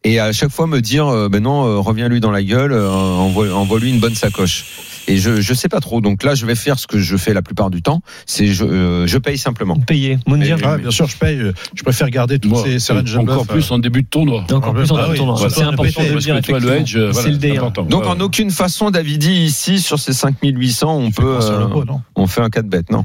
Et 0.03 0.19
à 0.19 0.31
chaque 0.33 0.49
fois 0.49 0.65
me 0.65 0.81
dire, 0.81 1.07
euh, 1.07 1.29
ben 1.29 1.43
non, 1.43 1.63
euh, 1.65 1.77
reviens-lui 1.77 2.19
dans 2.21 2.31
la 2.31 2.41
gueule, 2.41 2.71
euh, 2.71 2.89
envoie- 2.89 3.53
envoie-lui 3.53 3.91
une 3.91 3.99
bonne 3.99 4.15
sacoche. 4.15 4.65
Et 5.07 5.17
je 5.17 5.41
je 5.41 5.53
sais 5.53 5.67
pas 5.69 5.79
trop. 5.79 5.99
Donc 6.01 6.23
là, 6.23 6.33
je 6.35 6.45
vais 6.47 6.55
faire 6.55 6.79
ce 6.79 6.87
que 6.87 6.97
je 6.99 7.17
fais 7.17 7.33
la 7.35 7.41
plupart 7.43 7.69
du 7.69 7.81
temps, 7.83 8.01
c'est 8.25 8.47
je 8.47 8.63
euh, 8.65 9.05
je 9.07 9.17
paye 9.19 9.37
simplement. 9.37 9.75
Payer. 9.75 10.17
Moundir 10.27 10.57
Mais- 10.57 10.63
Ah, 10.65 10.77
bien 10.77 10.89
sûr, 10.91 11.07
je 11.07 11.17
paye. 11.17 11.39
Je 11.75 11.83
préfère 11.83 12.09
garder 12.09 12.39
toutes 12.39 12.55
ces, 12.57 12.91
encore 12.91 13.45
bluff, 13.45 13.47
plus 13.47 13.71
en 13.71 13.77
début 13.79 14.01
de 14.03 14.07
tournoi. 14.07 14.41
Encore 14.51 14.63
Ah, 14.69 14.73
plus 14.79 14.91
en 14.91 14.95
bah 14.95 15.07
oui, 15.11 15.17
tournoi. 15.17 15.35
voilà. 15.35 15.53
C'est 15.53 15.61
important 15.63 16.03
de 16.03 16.17
dire. 16.19 16.41
que 16.41 16.45
toi, 16.47 16.59
le 16.59 16.65
voilà, 16.65 16.85
C'est 16.85 16.97
le 16.97 17.13
c'est 17.13 17.29
D1. 17.47 17.57
important. 17.57 17.83
Donc 17.83 18.03
Ouais. 18.03 18.09
en 18.09 18.19
aucune 18.21 18.49
façon, 18.51 18.89
Davidi 18.89 19.31
ici 19.33 19.79
sur 19.79 19.99
ces 19.99 20.13
5800, 20.13 20.95
on 20.97 21.11
peut 21.11 21.37
euh, 21.41 21.67
pot, 21.67 21.85
on 22.15 22.25
fait 22.27 22.41
un 22.41 22.49
4 22.49 22.67
bet, 22.67 22.83
non 22.91 23.03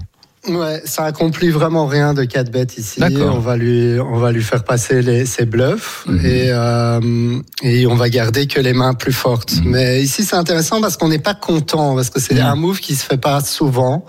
Ouais, 0.49 0.81
ça 0.85 1.05
accomplit 1.05 1.51
vraiment 1.51 1.87
rien 1.87 2.15
de 2.15 2.25
4 2.25 2.51
bêtes 2.51 2.79
ici. 2.79 3.01
D'accord. 3.01 3.35
On 3.35 3.41
va 3.41 3.57
lui, 3.57 3.99
on 4.01 4.19
va 4.19 4.31
lui 4.33 4.43
faire 4.43 4.63
passer 4.65 5.03
les, 5.03 5.27
ses 5.27 5.45
bluffs 5.45 6.05
Mhm. 6.07 6.25
et, 6.27 6.47
euh, 6.51 7.39
et 7.63 7.87
on 7.87 7.95
va 7.97 8.09
garder 8.09 8.47
que 8.47 8.61
les 8.61 8.73
mains 8.73 8.95
plus 8.95 9.13
fortes. 9.13 9.57
Mhm. 9.57 9.71
Mais 9.71 10.03
ici, 10.03 10.23
c'est 10.25 10.37
intéressant 10.37 10.81
parce 10.81 10.97
qu'on 10.97 11.09
n'est 11.09 11.19
pas 11.19 11.35
content 11.35 11.95
parce 11.97 12.11
que 12.11 12.21
c'est 12.21 12.35
Mhm. 12.35 12.41
un 12.47 12.55
move 12.55 12.81
qui 12.81 12.95
se 12.95 13.05
fait 13.05 13.17
pas 13.17 13.41
souvent. 13.41 14.05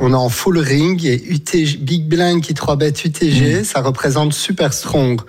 On 0.00 0.12
est 0.12 0.16
en 0.16 0.28
full 0.28 0.58
ring 0.58 1.04
et 1.04 1.22
UTG, 1.30 1.78
Big 1.78 2.06
Blind 2.08 2.40
qui 2.42 2.54
3 2.54 2.76
bêtes 2.76 3.04
UTG, 3.04 3.64
ça 3.64 3.80
représente 3.80 4.32
super 4.34 4.72
strong. 4.72 5.20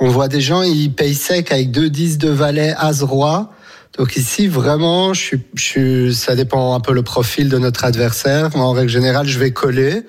On 0.00 0.08
voit 0.08 0.28
des 0.28 0.40
gens, 0.40 0.62
ils 0.62 0.90
payent 0.92 1.14
sec 1.14 1.52
avec 1.52 1.70
2 1.70 1.90
10 1.90 2.18
de 2.18 2.28
valet, 2.30 2.74
as 2.78 3.02
roi. 3.02 3.50
Donc 3.98 4.16
ici, 4.16 4.48
vraiment, 4.48 5.12
je 5.12 5.20
suis, 5.20 5.40
je 5.54 5.62
suis, 5.62 6.14
ça 6.14 6.34
dépend 6.34 6.74
un 6.74 6.80
peu 6.80 6.92
le 6.94 7.02
profil 7.02 7.48
de 7.48 7.58
notre 7.58 7.84
adversaire. 7.84 8.50
Moi, 8.56 8.64
en 8.64 8.72
règle 8.72 8.90
générale, 8.90 9.26
je 9.26 9.38
vais 9.38 9.50
coller, 9.50 10.02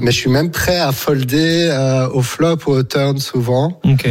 mais 0.00 0.10
je 0.10 0.16
suis 0.16 0.30
même 0.30 0.50
prêt 0.50 0.78
à 0.78 0.92
folder 0.92 1.68
euh, 1.70 2.08
au 2.10 2.22
flop 2.22 2.58
ou 2.66 2.72
au 2.72 2.82
turn 2.82 3.18
souvent. 3.18 3.80
Ok. 3.84 4.08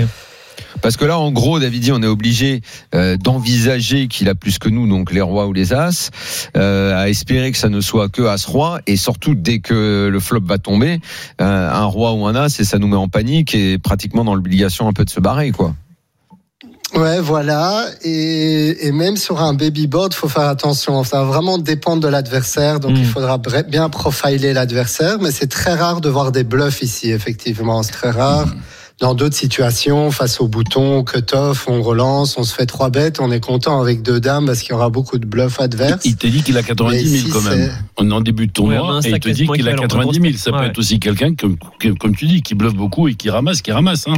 Parce 0.81 0.97
que 0.97 1.05
là, 1.05 1.19
en 1.19 1.31
gros, 1.31 1.59
Davidi, 1.59 1.91
on 1.91 2.01
est 2.01 2.07
obligé 2.07 2.61
euh, 2.95 3.17
d'envisager 3.17 4.07
qu'il 4.07 4.29
a 4.29 4.35
plus 4.35 4.57
que 4.57 4.69
nous, 4.69 4.87
donc 4.87 5.11
les 5.11 5.21
rois 5.21 5.47
ou 5.47 5.53
les 5.53 5.73
as, 5.73 6.09
euh, 6.57 6.97
à 6.97 7.09
espérer 7.09 7.51
que 7.51 7.57
ça 7.57 7.69
ne 7.69 7.81
soit 7.81 8.09
que 8.09 8.23
as-roi, 8.23 8.81
et 8.87 8.97
surtout 8.97 9.35
dès 9.35 9.59
que 9.59 10.09
le 10.11 10.19
flop 10.19 10.41
va 10.43 10.57
tomber, 10.57 10.99
euh, 11.39 11.71
un 11.71 11.85
roi 11.85 12.13
ou 12.13 12.25
un 12.25 12.35
as, 12.35 12.59
et 12.59 12.63
ça 12.63 12.79
nous 12.79 12.87
met 12.87 12.95
en 12.95 13.09
panique 13.09 13.53
et 13.53 13.77
pratiquement 13.77 14.23
dans 14.23 14.33
l'obligation 14.33 14.87
un 14.87 14.93
peu 14.93 15.05
de 15.05 15.09
se 15.09 15.19
barrer, 15.19 15.51
quoi. 15.51 15.75
Ouais, 16.93 17.21
voilà. 17.21 17.85
Et, 18.03 18.87
et 18.87 18.91
même 18.91 19.15
sur 19.15 19.41
un 19.41 19.53
baby 19.53 19.87
board, 19.87 20.13
faut 20.13 20.27
faire 20.27 20.47
attention. 20.47 21.03
Ça 21.03 21.19
va 21.19 21.25
vraiment 21.25 21.57
dépendre 21.57 22.01
de 22.01 22.07
l'adversaire. 22.09 22.79
Donc, 22.79 22.97
il 22.97 23.05
faudra 23.05 23.37
bre- 23.37 23.67
bien 23.69 23.89
profiler 23.89 24.53
l'adversaire. 24.53 25.17
Mais 25.21 25.31
c'est 25.31 25.47
très 25.47 25.73
rare 25.73 26.01
de 26.01 26.09
voir 26.09 26.31
des 26.31 26.43
bluffs 26.43 26.81
ici, 26.81 27.09
effectivement. 27.11 27.81
C'est 27.83 27.93
très 27.93 28.11
rare. 28.11 28.47
Dans 28.99 29.15
d'autres 29.15 29.35
situations, 29.35 30.11
face 30.11 30.39
au 30.41 30.47
bouton, 30.47 30.97
au 30.99 31.03
cut-off, 31.03 31.65
on 31.67 31.81
relance, 31.81 32.37
on 32.37 32.43
se 32.43 32.53
fait 32.53 32.67
trois 32.67 32.91
bêtes, 32.91 33.19
on 33.19 33.31
est 33.31 33.39
content 33.39 33.81
avec 33.81 34.03
deux 34.03 34.19
dames 34.19 34.45
parce 34.45 34.59
qu'il 34.59 34.71
y 34.71 34.73
aura 34.73 34.89
beaucoup 34.91 35.17
de 35.17 35.25
bluffs 35.25 35.59
adverses. 35.59 36.05
Il 36.05 36.17
t'a 36.17 36.27
dit 36.27 36.43
qu'il 36.43 36.55
a 36.55 36.61
90 36.61 36.93
Mais 36.95 37.03
000 37.03 37.15
ici, 37.15 37.29
quand 37.31 37.41
même. 37.41 37.71
On 37.97 38.11
est 38.11 38.13
en 38.13 38.21
début 38.21 38.45
de 38.45 38.51
tournoi 38.51 38.99
et 39.03 39.09
il 39.09 39.19
te 39.19 39.29
dit 39.29 39.47
qu'il 39.47 39.67
a 39.67 39.71
équivalent, 39.71 39.81
90 39.87 40.21
000. 40.21 40.33
Ça 40.37 40.51
peut 40.51 40.57
être 40.65 40.77
aussi 40.77 40.99
quelqu'un, 40.99 41.33
comme, 41.33 42.15
tu 42.15 42.25
dis, 42.27 42.43
qui 42.43 42.53
bluffe 42.53 42.75
beaucoup 42.75 43.07
et 43.07 43.15
qui 43.15 43.31
ramasse, 43.31 43.63
qui 43.63 43.71
ramasse. 43.71 44.05
Hein. 44.07 44.13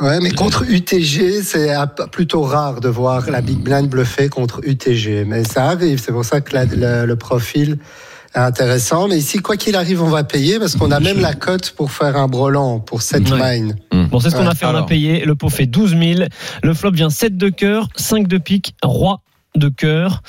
Ouais, 0.00 0.18
mais 0.20 0.30
contre 0.30 0.64
UTG, 0.68 1.42
c'est 1.42 1.70
plutôt 2.10 2.42
rare 2.42 2.80
de 2.80 2.88
voir 2.88 3.30
la 3.30 3.40
big 3.42 3.58
blind 3.58 3.88
bluffer 3.88 4.28
contre 4.28 4.60
UTG. 4.64 5.24
Mais 5.26 5.44
ça 5.44 5.66
arrive. 5.66 6.00
C'est 6.02 6.12
pour 6.12 6.24
ça 6.24 6.40
que 6.40 6.54
la- 6.54 6.64
le, 6.64 7.06
le 7.06 7.16
profil 7.16 7.78
intéressant. 8.34 9.08
Mais 9.08 9.18
ici, 9.18 9.38
quoi 9.38 9.56
qu'il 9.56 9.76
arrive, 9.76 10.02
on 10.02 10.08
va 10.08 10.24
payer 10.24 10.58
parce 10.58 10.76
qu'on 10.76 10.90
a 10.92 11.00
même 11.00 11.20
la 11.20 11.34
cote 11.34 11.70
pour 11.72 11.90
faire 11.90 12.16
un 12.16 12.28
brelan 12.28 12.78
pour 12.80 13.02
cette 13.02 13.28
Ouais. 13.30 13.60
mine. 13.60 13.76
Bon, 14.10 14.20
c'est 14.20 14.30
ce 14.30 14.36
qu'on 14.36 14.46
a 14.46 14.54
fait, 14.54 14.66
on 14.66 14.74
a 14.76 14.84
payé. 14.84 15.24
Le 15.24 15.34
pot 15.34 15.48
fait 15.50 15.66
12 15.66 15.96
000. 15.98 16.28
Le 16.62 16.74
flop 16.74 16.92
vient 16.92 17.10
7 17.10 17.36
de 17.36 17.48
cœur, 17.48 17.88
5 17.96 18.26
de 18.28 18.38
pique, 18.38 18.74
roi 18.82 19.20
de 19.56 19.68
cœur. 19.68 20.22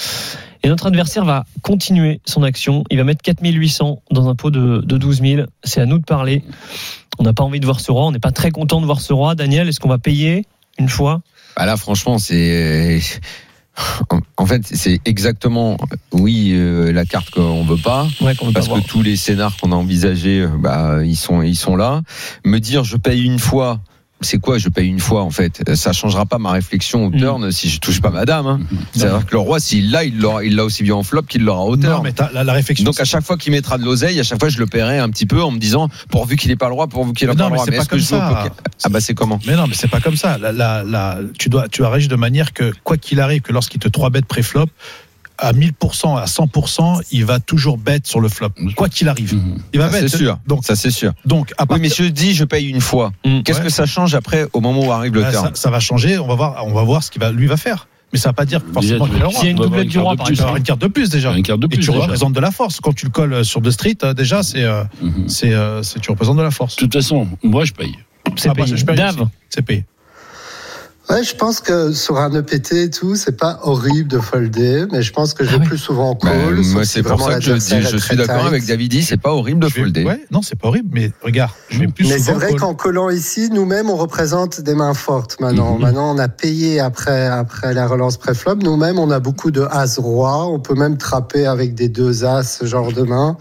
Et 0.64 0.70
notre 0.70 0.86
adversaire 0.86 1.26
va 1.26 1.45
continuer 1.62 2.22
son 2.26 2.43
action. 2.43 2.84
Il 2.91 2.97
va 2.97 3.03
mettre 3.03 3.22
4800 3.24 4.01
dans 4.12 4.30
un 4.30 4.36
pot 4.36 4.51
de, 4.51 4.82
de 4.86 4.97
12 4.97 5.22
000. 5.22 5.41
C'est 5.64 5.82
à 5.82 5.86
nous 5.86 5.97
de 5.97 6.03
parler. 6.03 6.43
On 7.20 7.24
n'a 7.24 7.34
pas 7.34 7.43
envie 7.43 7.59
de 7.59 7.66
voir 7.66 7.80
ce 7.80 7.91
roi. 7.91 8.05
On 8.05 8.12
n'est 8.12 8.20
pas 8.20 8.32
très 8.32 8.51
content 8.51 8.80
de 8.80 8.86
voir 8.86 9.01
ce 9.01 9.14
roi. 9.14 9.36
Daniel, 9.36 9.68
est-ce 9.70 9.80
qu'on 9.80 9.89
va 9.89 9.97
payer 9.97 10.45
une 10.78 10.89
fois? 10.89 11.22
Bah 11.57 11.66
là, 11.66 11.78
franchement, 11.78 12.20
c'est. 12.20 12.99
En 14.38 14.45
fait, 14.45 14.64
c'est 14.66 14.99
exactement, 15.05 15.78
oui, 16.12 16.51
euh, 16.53 16.91
la 16.91 17.05
carte 17.05 17.30
qu'on 17.30 17.64
veut 17.64 17.78
pas, 17.78 18.05
Ouais, 18.20 18.34
veut 18.34 18.51
pas 18.51 18.51
parce 18.53 18.68
que 18.68 18.86
tous 18.86 19.01
les 19.01 19.16
scénars 19.16 19.55
qu'on 19.57 19.72
a 19.72 19.76
envisagés, 19.76 20.41
euh, 20.41 20.49
bah, 20.59 20.99
ils 21.03 21.16
sont, 21.16 21.41
ils 21.41 21.55
sont 21.55 21.78
là. 21.78 22.01
Me 22.43 22.59
dire, 22.59 22.84
je 22.84 22.97
paye 22.97 23.24
une 23.24 23.39
fois. 23.39 23.80
C'est 24.24 24.38
quoi, 24.39 24.57
je 24.59 24.69
paye 24.69 24.88
une 24.88 24.99
fois 24.99 25.24
en 25.24 25.32
fait? 25.32 25.61
Ça 25.76 25.93
changera 25.93 26.26
pas 26.26 26.38
ma 26.38 26.51
réflexion 26.51 27.05
au 27.05 27.09
Mm. 27.09 27.17
turn 27.19 27.51
si 27.51 27.69
je 27.69 27.80
touche 27.80 28.01
pas 28.01 28.09
madame. 28.11 28.45
Hein. 28.47 28.59
C'est-à-dire 28.93 29.26
que 29.26 29.32
le 29.32 29.39
roi, 29.39 29.59
s'il 29.59 29.89
l'a, 29.91 30.03
il 30.03 30.19
l'aura, 30.19 30.43
il 30.43 30.55
l'a 30.55 30.63
aussi 30.63 30.84
bien 30.84 30.95
en 30.95 31.03
flop 31.03 31.24
qu'il 31.24 31.43
l'aura 31.43 31.63
au 31.65 31.76
Non, 31.76 31.82
turn. 31.82 32.01
mais 32.03 32.11
t'as- 32.13 32.30
la, 32.34 32.43
la 32.43 32.53
réflexion. 32.53 32.86
Donc 32.86 32.99
à 32.99 33.03
chaque 33.05 33.24
fois 33.24 33.38
qu'il 33.38 33.51
mettra 33.51 33.78
de 33.78 33.84
l'oseille, 33.84 34.19
à 34.19 34.24
chaque 34.24 34.39
fois 34.39 34.49
je 34.49 34.59
le 34.59 34.65
paierai 34.67 34.99
un 34.99 35.09
petit 35.09 35.26
peu 35.26 35.41
en 35.41 35.51
me 35.51 35.57
disant 35.59 35.89
pourvu 36.09 36.36
qu'il 36.36 36.51
ait 36.51 36.55
pas 36.55 36.67
le 36.67 36.74
droit, 36.74 36.88
pourvu 36.88 37.13
qu'il 37.13 37.28
ait 37.28 37.32
Mais 37.32 37.38
pas 37.38 37.43
le 37.45 37.49
mais 37.49 37.55
droit. 37.55 37.65
c'est 37.65 37.72
pas 37.72 37.78
est-ce 37.78 37.89
que 37.89 37.97
je 37.97 38.03
joue 38.05 38.15
au 38.15 38.19
ça. 38.19 38.28
poker 38.28 38.51
Ah 38.84 38.89
bah 38.89 39.01
c'est 39.01 39.13
comment? 39.13 39.39
Mais 39.47 39.55
non, 39.55 39.65
mais 39.67 39.74
c'est 39.76 39.88
pas 39.89 39.99
comme 39.99 40.15
ça. 40.17 40.38
La, 40.38 40.51
la, 40.51 40.84
la- 40.84 41.19
tu 41.39 41.49
dois, 41.49 41.67
tu 41.67 41.82
de 41.82 42.15
manière 42.15 42.53
que 42.53 42.72
quoi 42.84 42.97
qu'il 42.97 43.19
arrive, 43.19 43.41
que 43.41 43.51
lorsqu'il 43.53 43.80
te 43.80 43.88
3 43.88 44.09
bêtes 44.11 44.26
pré-flop, 44.26 44.67
à 45.41 45.51
1000%, 45.53 46.17
à 46.17 46.25
100%, 46.25 47.01
il 47.11 47.25
va 47.25 47.39
toujours 47.39 47.77
bet 47.77 47.99
sur 48.03 48.19
le 48.21 48.29
flop. 48.29 48.49
Quoi 48.75 48.87
qu'il 48.89 49.09
arrive. 49.09 49.37
Il 49.73 49.79
va 49.79 49.89
Ça, 49.91 49.99
bet. 50.01 50.07
c'est 50.07 50.17
sûr. 50.17 50.39
Donc, 50.47 50.63
Ça 50.63 50.75
c'est 50.75 50.91
sûr. 50.91 51.13
donc, 51.25 51.51
à 51.57 51.63
Oui, 51.63 51.67
partir- 51.67 51.81
mais 51.81 51.89
je 52.07 52.11
dis 52.11 52.33
je 52.33 52.43
paye 52.45 52.67
une 52.69 52.79
fois. 52.81 53.11
Mm. 53.25 53.41
Qu'est-ce 53.41 53.59
Ouais. 53.59 53.65
que 53.65 53.71
ça 53.71 53.85
change 53.85 54.15
après 54.15 54.45
au 54.53 54.61
moment 54.61 54.85
où 54.85 54.91
arrive 54.91 55.13
le 55.15 55.21
bah, 55.23 55.31
turn 55.31 55.45
ça, 55.47 55.51
ça 55.55 55.69
va 55.71 55.79
changer. 55.79 56.17
On 56.19 56.27
va 56.27 56.35
voir, 56.35 56.63
on 56.65 56.73
va 56.73 56.83
voir 56.83 57.03
ce 57.03 57.11
qu'il 57.11 57.21
va, 57.21 57.31
lui 57.31 57.47
va 57.47 57.57
faire. 57.57 57.87
Mais 58.13 58.19
ça 58.19 58.29
va 58.29 58.33
pas 58.33 58.45
dire 58.45 58.61
forcément 58.73 59.05
qu'il 59.07 59.15
tu-. 59.23 59.35
S'il 59.35 59.43
y 59.45 59.47
a 59.47 59.51
une 59.51 59.57
tu 59.57 59.63
doublette 59.63 59.87
du 59.87 59.97
roi, 59.99 60.11
une 60.11 60.17
par 60.17 60.27
Tu 60.27 60.39
avoir 60.39 60.57
une 60.57 60.63
carte 60.63 60.81
de 60.81 60.87
plus 60.87 61.09
déjà. 61.09 61.31
Une 61.35 61.43
carte 61.43 61.59
de 61.61 61.65
Et 61.65 61.69
plus. 61.69 61.79
tu 61.79 61.91
déjà. 61.91 62.03
représentes 62.03 62.33
de 62.33 62.39
la 62.41 62.51
force. 62.51 62.79
Quand 62.81 62.93
tu 62.93 63.05
le 63.05 63.11
colles 63.11 63.45
sur 63.45 63.61
The 63.61 63.71
Street, 63.71 63.97
euh, 64.03 64.13
déjà, 64.13 64.43
c'est, 64.43 64.63
euh, 64.63 64.83
Mhm. 65.01 65.29
c'est, 65.29 65.53
euh, 65.53 65.81
c'est- 65.81 65.99
tu 66.01 66.11
représentes 66.11 66.37
de 66.37 66.41
la 66.43 66.51
force. 66.51 66.75
De 66.75 66.81
toute 66.81 66.93
façon, 66.93 67.27
moi 67.41 67.63
je 67.65 67.71
paye. 67.71 67.95
C'est 68.35 68.49
Ah, 68.49 68.53
bah, 68.53 68.65
je 68.65 68.83
paye 68.85 68.95
Dave. 68.97 69.27
C'est 69.49 69.61
payé. 69.61 69.85
Ouais, 71.12 71.24
je 71.24 71.36
pense 71.36 71.59
que 71.59 71.91
sur 71.91 72.18
un 72.20 72.32
EPT 72.34 72.72
et 72.74 72.89
tout, 72.89 73.16
c'est 73.16 73.36
pas 73.38 73.59
horrible 73.64 74.07
de 74.07 74.20
folder, 74.20 74.86
mais 74.91 75.01
je 75.01 75.12
pense 75.12 75.34
que 75.34 75.43
je 75.43 75.49
Ah 75.49 75.53
vais 75.53 75.59
ouais. 75.59 75.66
plus 75.68 75.78
souvent 75.78 76.14
Bah, 76.24 76.30
call. 76.32 76.62
moi, 76.74 76.86
c'est 76.86 77.03
pour 77.03 77.22
ça 77.22 77.36
que 77.36 77.41
je, 77.41 77.53
dis, 77.53 77.82
je 77.82 77.97
suis 77.97 78.16
d'accord 78.16 78.45
avec 78.45 78.66
Davidi, 78.66 79.03
c'est 79.03 79.18
pas 79.18 79.34
horrible 79.34 79.59
de 79.59 79.68
vais- 79.68 79.82
folder. 79.82 80.03
Ouais, 80.05 80.26
non, 80.32 80.41
c'est 80.41 80.57
pas 80.57 80.70
horrible, 80.70 80.89
mais 80.93 81.12
regarde, 81.22 81.51
je 81.70 81.80
vais 81.80 81.88
plus 81.88 82.07
Mais 82.07 82.18
c'est 82.18 82.32
vrai 82.32 82.53
qu'en 82.53 82.74
collant 82.76 83.09
ici, 83.09 83.49
nous-mêmes, 83.51 83.89
on 83.89 83.97
représente 83.97 84.62
des 84.62 84.74
mains 84.74 84.93
fortes 84.93 85.39
maintenant. 85.41 85.76
Mhm. 85.76 85.82
Maintenant, 85.82 86.16
on 86.16 86.18
a 86.18 86.30
payé 86.30 86.80
après, 86.80 87.28
après 87.28 87.74
la 87.74 87.88
relance 87.88 88.16
pré-flop. 88.18 88.55
Nous-mêmes, 88.64 88.97
on 88.97 89.12
a 89.12 89.20
beaucoup 89.20 89.51
de 89.51 89.68
as-roi. 89.70 90.47
On 90.47 90.59
peut 90.59 90.76
même 90.76 90.97
trapper 90.97 91.45
avec 91.45 91.76
des 91.76 91.89
deux 91.89 92.24
as, 92.24 92.43
ce 92.43 92.66
genre 92.66 92.93
de 92.93 93.01
main. 93.03 93.38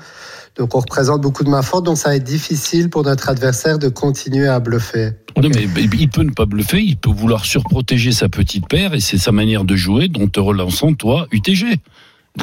Donc, 0.56 0.74
on 0.74 0.80
représente 0.80 1.20
beaucoup 1.20 1.44
de 1.44 1.48
mains 1.50 1.62
fortes. 1.62 1.86
Donc, 1.86 1.96
ça 1.96 2.08
va 2.10 2.16
être 2.16 2.24
difficile 2.24 2.90
pour 2.90 3.04
notre 3.04 3.28
adversaire 3.28 3.78
de 3.78 3.88
continuer 3.88 4.48
à 4.48 4.58
bluffer. 4.58 5.12
Non, 5.42 5.48
mais 5.54 5.88
il 5.98 6.08
peut 6.08 6.22
ne 6.22 6.30
pas 6.30 6.46
bluffer, 6.46 6.80
il 6.82 6.96
peut 6.96 7.10
vouloir 7.10 7.44
surprotéger 7.44 8.12
sa 8.12 8.28
petite 8.28 8.68
paire 8.68 8.94
et 8.94 9.00
c'est 9.00 9.18
sa 9.18 9.32
manière 9.32 9.64
de 9.64 9.76
jouer, 9.76 10.08
dont 10.08 10.28
te 10.28 10.40
relançant, 10.40 10.94
toi, 10.94 11.26
UTG. 11.32 11.76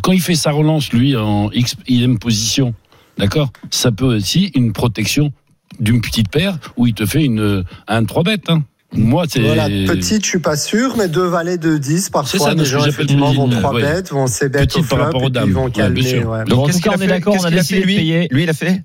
Quand 0.04 0.12
il 0.12 0.22
fait 0.22 0.36
sa 0.36 0.52
relance, 0.52 0.92
lui, 0.92 1.16
en 1.16 1.52
X, 1.52 1.76
IM 1.88 2.18
position, 2.20 2.74
d'accord 3.18 3.52
Ça 3.72 3.92
peut 3.92 4.18
aussi 4.18 4.52
une 4.56 4.74
protection 4.74 5.32
d'une 5.80 6.02
petite 6.02 6.30
paire 6.30 6.58
où 6.76 6.88
il 6.88 6.94
te 6.94 7.06
fait 7.06 7.24
une, 7.24 7.64
un 7.88 8.04
3 8.04 8.24
bêtes. 8.24 8.50
Hein. 8.50 8.64
Moi, 8.94 9.26
c'est. 9.28 9.42
Voilà, 9.42 9.68
petite, 9.68 10.24
je 10.24 10.30
suis 10.30 10.40
pas 10.40 10.56
sûr, 10.56 10.96
mais 10.98 11.08
deux 11.10 11.26
valets 11.28 11.58
de 11.58 11.78
10, 11.78 12.04
C'est 12.04 12.12
parfois, 12.12 12.40
ça, 12.40 12.54
les 12.54 12.66
gens, 12.66 12.86
effectivement, 12.86 13.34
vont 13.34 13.48
petite, 13.48 13.62
3 13.62 13.74
ouais. 13.74 13.82
bêtes, 13.82 14.12
vont 14.12 14.28
ces 14.28 14.50
bêtes 14.50 14.70
Petite 14.74 14.80
au 14.80 14.84
par 14.84 14.98
flop, 15.00 15.06
rapport 15.06 15.22
aux 15.24 15.28
et 15.28 15.32
puis 15.32 15.34
dames. 15.34 15.50
ils 15.50 15.54
vont 15.54 15.70
calmer. 15.70 16.24
ouais. 16.24 16.54
En 16.54 16.66
qu'est-ce 16.66 16.78
tout 16.78 16.90
cas, 16.90 16.96
on 16.98 17.02
est 17.02 17.08
d'accord, 17.08 17.34
Qu'est-ce 17.34 17.46
on 17.46 17.48
a 17.48 17.52
décidé 17.52 17.80
de 17.80 17.82
fait, 17.82 17.88
lui 17.88 17.96
payer. 17.98 18.28
Lui, 18.32 18.44
il 18.44 18.50
a 18.50 18.54
fait 18.54 18.82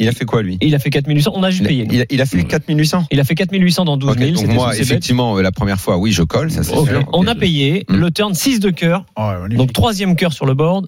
Il 0.00 0.08
a 0.08 0.12
fait 0.12 0.24
quoi 0.24 0.42
lui 0.42 0.58
il 0.60 0.74
a 0.74 0.78
fait 0.78 0.90
4800. 0.90 1.32
On 1.34 1.42
a 1.42 1.50
juste 1.50 1.66
payé. 1.66 1.86
il 1.90 2.02
a- 2.02 2.04
il 2.10 2.20
a 2.20 2.26
fait 2.26 2.44
4800 2.44 3.06
Il 3.10 3.18
a 3.20 3.24
fait 3.24 3.34
4800 3.34 3.84
dans 3.84 3.96
12 3.96 4.10
Ok, 4.12 4.18
000. 4.18 4.32
donc 4.32 4.46
moi, 4.48 4.76
effectivement, 4.76 5.36
euh, 5.36 5.42
la 5.42 5.50
première 5.52 5.80
fois, 5.80 5.96
oui, 5.98 6.12
je 6.12 6.22
colle, 6.22 6.50
ça 6.50 6.62
c'est 6.62 6.72
Ok. 6.76 6.88
sûr. 6.88 7.08
On 7.12 7.26
a 7.26 7.34
payé 7.34 7.84
Mm. 7.88 7.96
le 7.96 8.10
turn 8.10 8.34
6 8.34 8.60
de 8.60 8.70
cœur. 8.70 9.04
Ouais, 9.16 9.24
magnifique. 9.34 9.58
Donc 9.58 9.72
troisième 9.72 10.14
cœur 10.16 10.32
sur 10.32 10.46
le 10.46 10.54
board, 10.54 10.86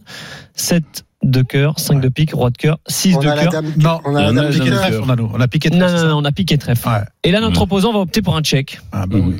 7 0.54 1.04
de 1.22 1.42
cœur, 1.42 1.78
5 1.78 2.00
de 2.00 2.08
pique, 2.08 2.32
roi 2.32 2.50
de 2.50 2.56
cœur, 2.56 2.78
6 2.86 3.14
On 3.16 3.18
de 3.18 3.24
cœur. 3.24 3.50
dame, 3.52 3.72
Non, 3.76 4.00
on 4.04 4.14
a 4.36 4.48
piqué 4.50 4.70
trèfle, 4.70 5.00
on 5.04 5.08
a, 5.10 5.16
on 5.20 5.46
piqué 5.48 5.70
trèfle, 5.70 5.94
non, 5.96 6.08
non, 6.08 6.16
on 6.18 6.24
a 6.24 6.32
piqué 6.32 6.56
trèfle. 6.56 6.88
Ouais. 6.88 6.94
Et 7.24 7.30
là, 7.30 7.40
notre 7.40 7.60
Mm. 7.60 7.62
opposant 7.64 7.92
va 7.92 7.98
opter 7.98 8.22
pour 8.22 8.36
un 8.36 8.42
check. 8.42 8.80
Ah, 8.92 9.06
bah 9.06 9.18
oui. 9.20 9.36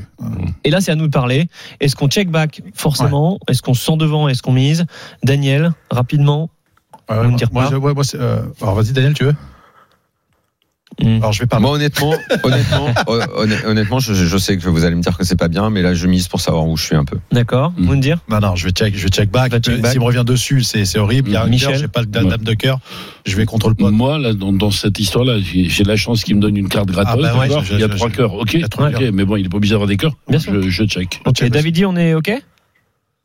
Et 0.64 0.70
là, 0.70 0.80
c'est 0.80 0.90
à 0.90 0.94
nous 0.96 1.06
de 1.06 1.12
parler. 1.12 1.48
Est-ce 1.80 1.96
qu'on 1.96 2.08
check 2.08 2.28
back 2.28 2.60
forcément? 2.74 3.38
Est-ce 3.48 3.62
qu'on 3.62 3.74
se 3.74 3.84
sent 3.84 3.96
devant? 3.96 4.28
Est-ce 4.28 4.42
qu'on 4.42 4.52
mise? 4.52 4.84
Daniel, 5.24 5.72
rapidement. 5.90 6.50
Ouais, 7.08 7.16
Vous 7.16 7.22
ouais, 7.22 7.28
me 7.32 7.36
dire 7.38 7.48
moi, 7.52 7.94
moi, 7.94 8.04
c'est, 8.04 8.20
euh, 8.20 8.42
alors 8.60 8.74
vas-y 8.74 8.92
Daniel, 8.92 9.14
tu 9.14 9.24
veux? 9.24 9.34
Mm. 11.02 11.16
Alors 11.18 11.32
je 11.32 11.40
vais 11.40 11.46
pas. 11.46 11.58
Moi, 11.60 11.70
honnêtement, 11.70 12.14
honnêtement, 12.42 12.88
hon- 13.06 13.20
honn- 13.36 13.64
honnêtement, 13.66 13.98
je, 14.00 14.12
je 14.12 14.36
sais 14.38 14.56
que 14.58 14.68
vous 14.68 14.84
allez 14.84 14.96
me 14.96 15.02
dire 15.02 15.16
que 15.16 15.24
c'est 15.24 15.36
pas 15.38 15.48
bien, 15.48 15.70
mais 15.70 15.82
là, 15.82 15.94
je 15.94 16.06
mise 16.06 16.28
pour 16.28 16.40
savoir 16.40 16.66
où 16.66 16.76
je 16.76 16.84
suis 16.84 16.96
un 16.96 17.04
peu. 17.04 17.16
D'accord. 17.32 17.72
Mm. 17.76 17.84
Vous 17.86 17.94
me 17.96 18.00
dire 18.02 18.18
Non, 18.28 18.40
non, 18.40 18.56
je 18.56 18.64
vais 18.66 18.70
check, 18.72 18.96
je 18.96 19.02
vais 19.04 19.08
check 19.08 19.30
back. 19.30 19.50
Back. 19.52 19.64
S'il 19.86 20.00
me 20.00 20.04
revient 20.04 20.24
dessus, 20.26 20.62
c'est, 20.62 20.84
c'est 20.84 20.98
horrible. 20.98 21.30
Il 21.30 21.32
y 21.32 21.36
a 21.36 21.42
un 21.42 21.46
Michel. 21.46 21.70
cœur, 21.70 21.78
j'ai 21.78 21.88
pas 21.88 22.02
le 22.02 22.06
Ouais. 22.08 22.28
dame 22.30 22.42
de 22.42 22.54
cœur. 22.54 22.80
Je 23.24 23.36
vais 23.36 23.46
contre 23.46 23.68
le 23.68 23.74
pot. 23.74 23.90
Moi, 23.90 24.18
là, 24.18 24.32
dans, 24.34 24.52
dans 24.52 24.70
cette 24.70 24.98
histoire-là, 24.98 25.38
j'ai 25.40 25.68
j'ai 25.68 25.84
la 25.84 25.96
chance 25.96 26.24
qu'il 26.24 26.36
me 26.36 26.40
donne 26.40 26.56
une 26.56 26.68
carte 26.68 26.88
gratuite. 26.88 27.24
Ah, 27.24 27.32
bah 27.34 27.38
ouais, 27.38 27.48
il 27.70 27.78
y 27.80 27.82
a 27.84 27.88
trois 27.88 28.10
cœurs. 28.10 28.34
Ok, 28.34 28.56
ok, 28.62 28.90
cœurs. 28.98 29.12
mais 29.12 29.24
bon, 29.24 29.36
il 29.36 29.46
est 29.46 29.48
pas 29.48 29.56
obligé 29.58 29.72
d'avoir 29.74 29.88
des 29.88 29.96
cœurs. 29.96 30.12
Bien 30.28 30.38
sûr. 30.38 30.52
je, 30.62 30.68
je 30.68 30.84
check. 30.84 31.20
Ok. 31.24 31.36
check 31.36 31.52
David 31.52 31.74
dit, 31.74 31.84
on 31.86 31.96
est 31.96 32.14
OK? 32.14 32.30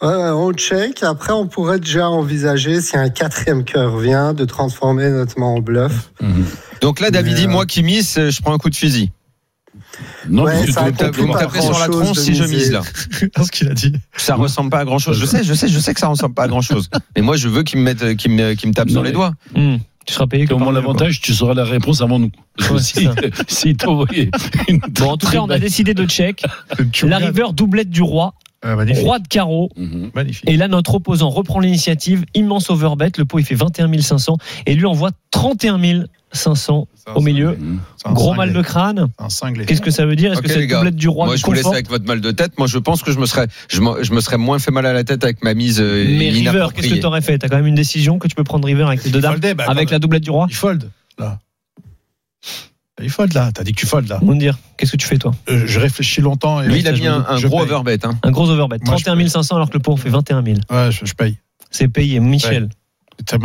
Ouais, 0.06 0.16
ouais, 0.16 0.30
on 0.30 0.52
check. 0.54 1.04
Après, 1.04 1.34
on 1.34 1.48
pourrait 1.48 1.80
déjà 1.80 2.10
envisager, 2.10 2.82
si 2.82 2.96
un 2.98 3.10
quatrième 3.10 3.64
cœur 3.64 3.98
vient, 3.98 4.34
de 4.34 4.46
transformer 4.46 5.10
notre 5.10 5.40
main 5.40 5.48
en 5.48 5.60
bluff. 5.60 6.12
Mhm. 6.22 6.46
Donc 6.82 7.00
là, 7.00 7.10
David 7.12 7.34
Mais, 7.34 7.40
dit, 7.40 7.46
euh, 7.48 7.50
moi 7.50 7.66
qui 7.66 7.82
mise, 7.84 8.18
euh, 8.18 8.30
je 8.30 8.42
prends 8.42 8.54
un 8.54 8.58
coup 8.58 8.70
de 8.70 8.76
fusil. 8.76 9.12
Non, 10.30 10.44
Ouais, 10.44 10.66
ça 10.72 10.82
Vous 10.82 10.88
me 10.88 10.92
tapez- 10.92 11.62
sur 11.62 11.78
la 11.80 11.88
tronche 11.88 12.18
si 12.18 12.36
je 12.36 12.44
mise 12.44 12.72
là. 12.72 12.82
ce 13.44 13.52
qu'il 13.52 13.68
a 13.70 13.74
dit? 13.74 13.94
Ça 14.16 14.36
ressemble 14.36 14.70
pas 14.70 14.80
à 14.80 14.86
grand 14.86 15.00
chose. 15.00 15.18
Je 15.20 15.26
sais, 15.26 15.44
je 15.44 15.54
sais, 15.54 15.68
je 15.68 15.80
sais 15.80 15.94
que 15.94 16.00
ça 16.00 16.08
ressemble 16.08 16.34
pas 16.34 16.44
à 16.44 16.48
grand 16.48 16.62
chose. 16.62 16.90
Mais 17.16 17.22
moi, 17.22 17.36
je 17.38 17.48
veux 17.50 17.64
qu'il 17.64 17.80
me 17.80 17.84
mette, 17.84 18.16
qu'il 18.16 18.32
me, 18.32 18.50
me 18.52 18.74
tape 18.74 18.88
Non, 18.88 18.94
sur 18.94 19.04
les 19.04 19.10
mais- 19.10 19.14
doigts. 19.14 19.34
Mm. 19.56 19.78
Tu 20.06 20.14
seras 20.14 20.28
payé 20.28 20.52
au 20.54 20.60
moins 20.60 20.72
l'avantage, 20.72 21.20
tu 21.20 21.34
sauras 21.34 21.56
la 21.56 21.64
réponse 21.64 22.02
avant 22.02 22.20
nous. 22.20 22.30
Ouais, 22.70 22.78
si, 22.80 23.08
si 23.48 23.74
Bon, 23.74 25.10
en 25.10 25.18
tout 25.18 25.28
cas, 25.28 25.40
on 25.40 25.50
a 25.50 25.58
décidé 25.58 25.94
de 25.96 26.06
check. 26.06 26.44
La 27.04 27.18
river 27.18 27.48
doublette 27.54 27.90
du 27.90 28.04
roi, 28.04 28.36
Euh, 28.66 28.76
magnifique. 28.76 29.04
roi 29.06 29.20
de 29.20 29.28
carreau. 29.28 29.70
Mhm. 29.78 30.12
Magnifique. 30.14 30.50
Et 30.50 30.58
là, 30.58 30.68
notre 30.68 30.96
opposant 30.96 31.30
reprend 31.30 31.60
l'initiative. 31.60 32.26
Immense 32.34 32.70
overbet. 32.70 33.12
Le 33.18 33.26
pot, 33.26 33.40
il 33.40 33.46
fait 33.46 33.56
21 33.56 34.02
500. 34.02 34.38
Et 34.66 34.74
lui 34.74 34.86
envoie 34.86 35.12
31 35.32 36.06
500 36.32 36.88
au 37.14 37.22
milieu. 37.22 37.58
Un 38.06 38.14
Gros 38.14 38.34
cinglé. 38.34 38.38
mal 38.38 38.54
de 38.54 38.62
crâne. 38.62 39.08
C'est 39.20 39.26
un 39.26 39.30
cinglé. 39.30 39.66
Qu'est-ce 39.66 39.82
que 39.82 39.92
ça 39.92 40.06
veut 40.06 40.16
dire? 40.16 40.34
Est-ce 40.34 40.42
que 40.42 40.50
c'est 40.50 40.66
la 40.66 40.76
doublette 40.78 40.96
du 40.96 41.08
roi 41.08 41.28
Moi, 41.28 41.36
je 41.36 41.46
vous 41.46 41.54
laisse 41.54 41.66
avec 41.66 41.90
votre 41.90 42.06
mal 42.06 42.22
de 42.22 42.32
tête. 42.32 42.58
Moi, 42.58 42.68
je 42.68 42.78
pense 42.78 43.04
que 43.04 43.12
je 43.12 43.20
me 43.20 43.26
serais, 43.26 43.48
je 43.70 43.82
me, 43.82 44.04
je 44.04 44.12
me 44.14 44.20
serais 44.20 44.38
moins 44.38 44.60
fait 44.60 44.72
mal 44.72 44.86
à 44.86 44.94
la 44.94 45.04
tête 45.04 45.24
avec 45.24 45.44
ma 45.44 45.54
mise 45.54 45.80
euh, 45.80 46.06
Mais 46.08 46.30
River, 46.30 46.68
qu'est-ce 46.76 46.90
que 46.90 47.00
t'aurais 47.00 47.22
fait? 47.22 47.38
T'as 47.38 47.48
quand 47.48 47.58
même 47.58 47.68
une 47.68 47.76
décision 47.76 48.20
que 48.20 48.28
tu 48.28 48.36
peux 48.36 48.44
prendre 48.44 48.66
River 48.66 48.84
avec 48.84 49.02
tes 49.02 49.10
deux 49.10 49.22
dames, 49.22 49.34
foldait, 49.34 49.54
bah, 49.54 49.66
avec 49.68 49.90
non, 49.90 49.94
la 49.94 50.00
doublette 50.00 50.24
du 50.24 50.32
roi? 50.32 50.48
Il 50.50 50.56
fold, 50.56 50.90
là. 51.18 51.40
Il 53.02 53.10
fold, 53.10 53.34
là. 53.34 53.52
T'as 53.54 53.64
dit 53.64 53.74
que 53.74 53.80
tu 53.80 53.86
fold, 53.86 54.08
là. 54.08 54.20
Moundir, 54.22 54.58
qu'est-ce 54.78 54.94
que 54.94 54.98
tu 54.98 55.06
fais 55.08 55.18
toi 55.18 55.34
Euh, 55.50 55.64
je 55.66 55.80
réfléchis 55.80 56.22
longtemps. 56.22 56.62
Et 56.62 56.68
Lui, 56.68 56.80
il 56.80 56.88
a 56.88 56.94
mis 56.94 57.06
un, 57.08 57.20
gros 57.42 57.58
paye. 57.58 57.72
overbet. 57.74 58.06
Hein. 58.06 58.18
Un 58.24 58.32
gros 58.32 58.50
overbet. 58.50 58.78
Moi, 58.86 58.96
je 58.98 59.04
31 59.04 59.28
500 59.28 59.56
alors 59.58 59.70
que 59.70 59.74
le 59.74 59.80
pot 59.82 59.92
en 59.92 59.98
fait 59.98 60.10
21 60.10 60.42
000. 60.44 60.58
Ouais, 60.70 60.92
je, 60.92 61.06
je 61.06 61.14
paye. 61.14 61.38
C'est 61.72 61.88
payé. 61.90 62.20
Michel. 62.22 62.70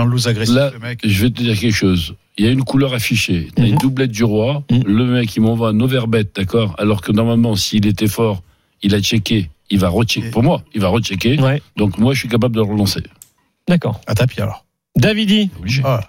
Loose 0.06 0.26
agressif, 0.28 0.54
Là, 0.54 0.70
le 0.72 0.78
mec. 0.80 1.00
je 1.04 1.22
vais 1.22 1.30
te 1.30 1.42
dire 1.42 1.58
quelque 1.58 1.74
chose. 1.74 2.14
Il 2.38 2.44
y 2.44 2.48
a 2.48 2.50
une 2.50 2.62
couleur 2.64 2.92
affichée. 2.94 3.48
T'as 3.54 3.62
Mhm. 3.62 3.68
une 3.68 3.76
doublette 3.78 4.10
du 4.10 4.24
roi. 4.24 4.62
Mhm. 4.70 4.82
Le 4.84 5.04
mec, 5.06 5.34
il 5.36 5.42
m'envoie 5.42 5.68
un 5.70 5.80
overbet, 5.80 6.26
d'accord? 6.34 6.74
Alors 6.78 7.02
que 7.02 7.12
normalement, 7.12 7.54
s'il 7.56 7.86
était 7.86 8.08
fort, 8.08 8.42
il 8.82 8.94
a 8.94 9.00
checké. 9.00 9.50
Il 9.70 9.78
va 9.78 9.88
rechecker. 9.88 10.26
Et- 10.28 10.30
Pour 10.30 10.42
moi, 10.42 10.62
il 10.74 10.80
va 10.80 10.88
rechecker. 10.88 11.40
Ouais, 11.40 11.62
Donc 11.76 11.98
moi, 11.98 12.14
je 12.14 12.18
suis 12.20 12.28
capable 12.28 12.54
de 12.56 12.60
le 12.60 12.66
relancer. 12.66 13.02
d'accord. 13.68 14.00
À 14.06 14.14
tapis, 14.14 14.40
alors. 14.40 14.64
Davidi. 14.96 15.50
Obligé. 15.58 15.82
Ah, 15.84 16.00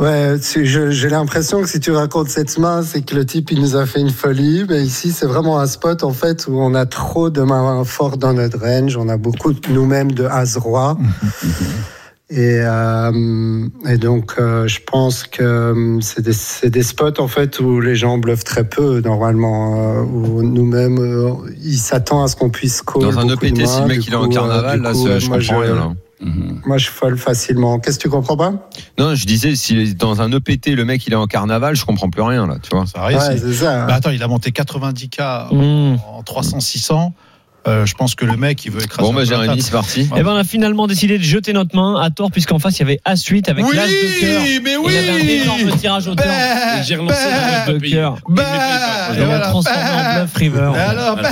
Ouais, 0.00 0.36
si- 0.40 0.64
j'ai 0.64 1.08
l'impression 1.10 1.60
que 1.60 1.68
si 1.68 1.78
tu 1.78 1.90
racontes 1.92 2.28
cette 2.30 2.56
main, 2.58 2.82
c'est 2.82 3.02
que 3.02 3.14
le 3.14 3.26
type, 3.26 3.50
il 3.52 3.60
nous 3.60 3.76
a 3.76 3.84
fait 3.84 4.00
une 4.00 4.08
folie. 4.10 4.64
Mais 4.68 4.82
ici, 4.82 5.12
c'est 5.12 5.26
vraiment 5.26 5.58
un 5.60 5.66
spot, 5.66 6.02
en 6.04 6.12
fait, 6.14 6.46
où 6.48 6.58
on 6.58 6.74
a 6.74 6.86
trop 6.86 7.28
de 7.28 7.42
mains 7.42 7.84
fortes 7.84 8.18
dans 8.18 8.32
notre 8.32 8.58
range. 8.60 8.96
On 8.96 9.10
a 9.10 9.18
beaucoup, 9.18 9.52
nous-mêmes, 9.68 10.12
de 10.12 10.24
as-roi. 10.24 10.96
Et, 12.32 12.60
euh, 12.62 13.66
et 13.88 13.98
donc, 13.98 14.34
euh, 14.38 14.68
je 14.68 14.78
pense 14.86 15.24
que 15.24 15.42
euh, 15.42 15.98
c'est 16.00 16.22
des, 16.22 16.70
des 16.70 16.82
spots, 16.84 17.18
en 17.20 17.26
fait, 17.26 17.58
où 17.58 17.80
les 17.80 17.96
gens 17.96 18.18
bluffent 18.18 18.44
très 18.44 18.62
peu, 18.62 19.00
normalement. 19.00 19.96
euh, 19.96 20.02
où 20.02 20.40
nous-mêmes, 20.40 21.00
ils 21.60 21.76
s'attendent 21.76 22.24
à 22.26 22.28
ce 22.28 22.36
qu'on 22.36 22.48
puisse 22.48 22.82
call 22.82 23.02
Dans 23.02 23.18
un 23.18 23.28
EPT, 23.30 23.56
si 23.56 23.62
mains. 23.64 23.80
le 23.80 23.86
mec 23.88 24.06
il 24.06 24.12
est 24.12 24.16
en 24.16 24.28
carnaval, 24.28 24.80
là, 24.80 24.92
coup, 24.92 25.02
ce- 25.06 25.08
euh, 25.08 25.18
je 25.18 25.28
comprends 25.28 25.58
rien. 25.58 25.96
Mhm. 26.20 26.60
Moi, 26.66 26.76
je 26.78 26.88
folle 26.90 27.16
facilement. 27.16 27.78
Qu'est-ce 27.78 27.96
que 27.98 28.02
tu 28.02 28.10
comprends 28.10 28.36
pas? 28.36 28.52
Non, 28.98 29.14
je 29.14 29.24
disais, 29.26 29.52
est 29.52 29.94
dans 29.94 30.20
un 30.20 30.30
EPT, 30.32 30.74
le 30.74 30.84
mec 30.84 31.06
il 31.06 31.12
est 31.14 31.16
en 31.16 31.26
carnaval, 31.26 31.74
je 31.76 31.84
comprends 31.84 32.10
plus 32.10 32.22
rien 32.22 32.46
là, 32.46 32.56
tu 32.62 32.68
vois. 32.76 32.84
Ça 32.86 33.00
arrive. 33.02 33.16
Ouais, 33.18 33.38
c'est- 33.38 33.52
ça. 33.54 33.86
Bah, 33.86 33.94
attends, 33.94 34.10
il 34.10 34.22
a 34.22 34.28
monté 34.28 34.52
90 34.52 35.08
k 35.08 35.20
Mmh. 35.50 35.96
en 36.06 36.22
300-600. 36.22 37.12
Euh, 37.68 37.84
je 37.84 37.94
pense 37.94 38.14
que 38.14 38.24
le 38.24 38.36
mec, 38.36 38.64
il 38.64 38.70
veut 38.72 38.82
écraser. 38.82 39.02
Bon, 39.02 39.12
bah 39.12 39.24
Jérémy, 39.24 39.60
c'est 39.60 39.70
parti. 39.72 40.08
Eh 40.16 40.22
ben, 40.22 40.32
on 40.32 40.36
a 40.36 40.44
finalement 40.44 40.86
décidé 40.86 41.18
de 41.18 41.22
jeter 41.22 41.52
notre 41.52 41.76
main 41.76 42.00
à 42.00 42.08
tort, 42.10 42.30
puisqu'en 42.30 42.58
face, 42.58 42.76
il 42.78 42.80
y 42.80 42.82
avait 42.84 43.00
As-8 43.04 43.50
avec 43.50 43.66
Oui, 43.66 43.76
l'As 43.76 43.86
de 43.86 44.20
cœur. 44.20 44.40
mais 44.62 44.72
Il 44.72 44.78
oui 44.78 44.94
y 44.94 44.96
avait 44.98 45.10
un 45.10 45.42
énorme 45.42 45.76
tirage 45.76 46.08
au 46.08 46.14
cœur. 46.14 46.26
Et 46.26 46.82
j'ai 46.84 46.96
relancé 46.96 47.18
ben, 47.66 47.72
dans 47.74 47.78
de 47.78 47.86
cœur. 47.86 48.16
Il 49.12 49.18
et 49.18 49.22
a 49.22 49.24
voilà, 49.26 49.48
transformé 49.48 49.80
en 49.90 50.14
bluff 50.20 50.34
river. 50.36 50.72
Et 50.74 50.78
alors, 50.78 51.16
ben, 51.16 51.28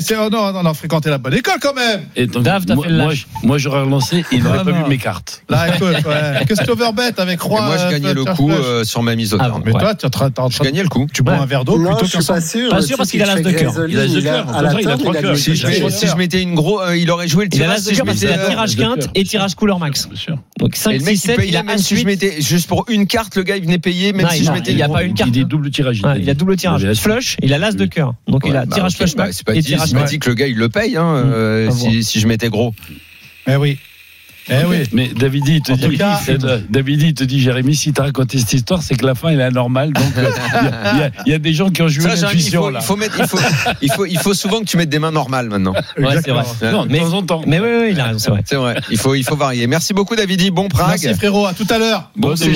c'est, 0.00 0.16
oh 0.16 0.28
non, 0.30 0.52
non, 0.52 0.62
non, 0.62 0.74
fréquenter 0.74 1.10
la 1.10 1.18
bonne 1.18 1.34
école 1.34 1.58
quand 1.60 1.74
même. 1.74 2.02
Et 2.14 2.26
donc, 2.26 2.42
Dave, 2.44 2.64
t'as 2.64 2.74
moi, 2.74 2.84
fait 2.84 2.90
le 2.90 2.96
moi, 2.98 3.06
lâche. 3.08 3.26
je- 3.42 3.46
moi, 3.46 3.58
j'aurais 3.58 3.80
relancé 3.80 4.18
et 4.18 4.24
il 4.32 4.44
n'aurait 4.44 4.58
Ah, 4.60 4.64
pas 4.64 4.70
vu 4.72 4.84
mes 4.88 4.98
cartes. 4.98 5.42
Là, 5.48 5.68
écoute, 5.68 5.82
ouais. 5.82 6.44
Qu'est-ce 6.46 6.60
que 6.60 6.64
tu 6.66 6.70
overbet 6.70 7.18
avec 7.18 7.40
Et 7.40 7.42
Roi 7.42 7.62
moi, 7.62 7.76
je 7.76 7.84
euh, 7.86 7.90
gagnais 7.90 8.14
le 8.14 8.24
coup 8.24 8.50
euh, 8.52 8.84
sur 8.84 9.02
ma 9.02 9.16
mise 9.16 9.34
au 9.34 9.38
Ah, 9.40 9.46
terme. 9.46 9.62
Mais 9.64 9.72
toi, 9.72 9.94
tu 9.96 10.06
de- 10.06 10.64
gagnais 10.64 10.82
le 10.82 10.88
coup. 10.88 11.08
tu 11.12 11.22
bois 11.22 11.34
un 11.34 11.46
verre 11.46 11.64
d'eau 11.64 11.76
plutôt 11.76 12.04
je 12.04 12.10
suis 12.10 12.18
qu'un 12.18 12.34
pas 12.34 12.40
sûr. 12.40 12.70
Pas 12.70 12.76
Le 12.76 12.82
sûr 12.82 12.96
parce 12.96 13.10
qu'il 13.10 13.20
a 13.22 13.24
il 13.24 13.28
l'as 13.34 13.40
de 13.42 13.50
cœur. 13.50 13.72
Il 13.88 13.98
a 13.98 14.02
l'as 14.02 14.08
de 14.08 14.18
il 14.20 14.28
a- 14.28 14.32
cœur. 14.32 14.46
Ça, 14.52 14.80
il 14.80 14.88
a 14.88 14.96
trois 14.96 15.12
il 15.12 15.16
a 15.16 15.20
cœurs. 15.22 15.36
Si 15.72 15.80
je, 16.06 16.10
si 16.10 16.16
mettais 16.16 16.42
une 16.42 16.54
gros, 16.54 16.80
euh, 16.80 16.96
il 16.96 17.10
aurait 17.10 17.28
joué 17.28 17.44
le 17.46 17.50
Il 17.54 17.62
a 17.62 17.66
tirage. 17.66 17.78
si 17.80 17.94
je 17.94 18.00
qu'il 18.02 18.10
a 18.10 18.12
mettais, 18.12 18.26
euh, 18.28 18.48
tirage 18.48 18.76
quinte 18.76 19.08
et 19.14 19.24
tirage 19.24 19.54
couleur 19.54 19.78
max. 19.78 20.06
Bien 20.08 20.16
sûr. 20.16 20.38
Donc 20.58 20.74
Et 20.74 20.78
5, 20.78 20.92
le 20.92 20.98
6, 21.00 21.04
mec, 21.04 21.14
il 21.14 21.18
7, 21.18 21.36
payait 21.36 21.48
il 21.50 21.56
a 21.56 21.62
même 21.62 21.78
si 21.78 21.96
je 21.96 22.00
As-8. 22.02 22.04
mettais 22.06 22.40
juste 22.40 22.68
pour 22.68 22.84
une 22.88 23.06
carte, 23.06 23.36
le 23.36 23.42
gars 23.42 23.56
il 23.56 23.62
venait 23.64 23.78
payer 23.78 24.12
même 24.12 24.22
Non, 24.26 24.30
si 24.32 24.40
il 24.40 24.44
je 24.46 24.52
mettais 24.52 24.72
il 24.72 24.78
y 24.78 24.82
a 24.82 24.86
une 24.86 24.92
pas 24.92 25.02
une 25.02 25.14
carte. 25.14 25.30
Il 25.34 25.40
est 25.40 25.44
double 25.44 25.70
tirage. 25.70 26.02
Ouais, 26.02 26.20
il 26.20 26.28
a 26.30 26.34
double 26.34 26.56
tirage. 26.56 26.82
Il 26.82 26.94
Flush, 26.94 27.36
il 27.42 27.52
a 27.54 27.58
l'As 27.58 27.72
de 27.72 27.86
cœur. 27.86 28.14
Donc 28.28 28.42
il 28.46 28.54
a 28.56 28.64
bah, 28.66 28.74
tirage 28.74 28.96
flush 28.96 29.14
bah, 29.16 29.24
max 29.24 29.36
C'est 29.38 29.46
pas 29.46 29.54
et 29.54 29.60
dit, 29.60 29.68
tirage 29.68 29.88
c'est 29.88 29.94
pas 29.94 30.00
max. 30.00 30.10
dit 30.12 30.18
que 30.18 30.28
le 30.28 30.34
gars 30.34 30.46
il 30.46 30.56
le 30.56 30.68
paye 30.68 30.96
hein, 30.96 31.04
euh, 31.16 31.66
Mmh, 31.66 31.70
voir. 31.70 31.92
si, 31.92 32.04
si 32.04 32.20
je 32.20 32.26
mettais 32.26 32.48
gros. 32.48 32.74
Eh 33.48 33.56
oui. 33.56 33.78
Eh 34.48 34.64
oui. 34.66 34.82
Mais 34.92 35.08
Davidi, 35.08 35.56
il 35.56 35.62
te 35.62 35.72
En 35.72 35.76
dit, 35.76 35.82
tout 35.88 35.96
cas- 35.96 36.20
euh, 36.28 36.60
Davidi, 36.68 37.08
il 37.08 37.14
te 37.14 37.24
dit, 37.24 37.40
Jérémy, 37.40 37.74
si 37.76 37.92
t'as 37.92 38.04
raconté 38.04 38.38
cette 38.38 38.52
histoire, 38.52 38.82
c'est 38.82 38.96
que 38.96 39.06
la 39.06 39.14
fin, 39.14 39.28
elle 39.28 39.40
est 39.40 39.44
anormale. 39.44 39.92
Donc, 39.92 40.04
euh, 40.18 40.28
il 40.30 40.66
y 40.66 40.68
a- 40.68 40.92
il 40.94 40.98
y, 40.98 41.02
a- 41.02 41.10
il 41.26 41.32
y 41.32 41.34
a 41.34 41.38
des 41.38 41.52
gens 41.52 41.70
qui 41.70 41.80
ont 41.82 41.88
joué 41.88 42.04
il, 42.14 42.20
l'intuition, 42.20 42.62
faut, 42.62 42.70
là. 42.70 42.78
il, 42.82 42.84
faut 42.84 42.96
mettre, 42.96 43.14
il, 43.20 43.26
faut, 43.26 43.38
il, 43.82 43.92
faut, 43.92 44.06
il 44.06 44.18
faut 44.18 44.34
souvent 44.34 44.60
que 44.60 44.64
tu 44.64 44.76
mettes 44.76 44.88
des 44.88 44.98
mains 44.98 45.10
normales 45.12 45.48
maintenant. 45.48 45.72
Ouais, 45.98 46.16
c'est 46.24 46.30
vrai. 46.32 46.42
Non, 46.72 46.86
de 46.86 46.92
Mais- 46.92 46.98
temps 46.98 47.12
en 47.12 47.22
temps. 47.22 47.42
Mais 47.46 47.60
oui, 47.60 47.68
oui, 47.82 47.88
il 47.92 48.00
a 48.00 48.04
raison, 48.06 48.18
c'est 48.18 48.30
vrai. 48.30 48.42
C'est 48.44 48.56
vrai, 48.56 48.76
il 48.90 48.98
faut, 48.98 49.14
il 49.14 49.22
faut 49.24 49.36
varier. 49.36 49.66
Merci 49.66 49.94
beaucoup 49.94 50.16
Davidi, 50.16 50.50
bon 50.50 50.68
Prague. 50.68 50.88
Merci 51.00 51.14
frérot, 51.14 51.46
à 51.46 51.54
tout 51.54 51.66
à 51.70 51.78
l'heure. 51.78 52.10
Bon, 52.16 52.34
c'est 52.36 52.50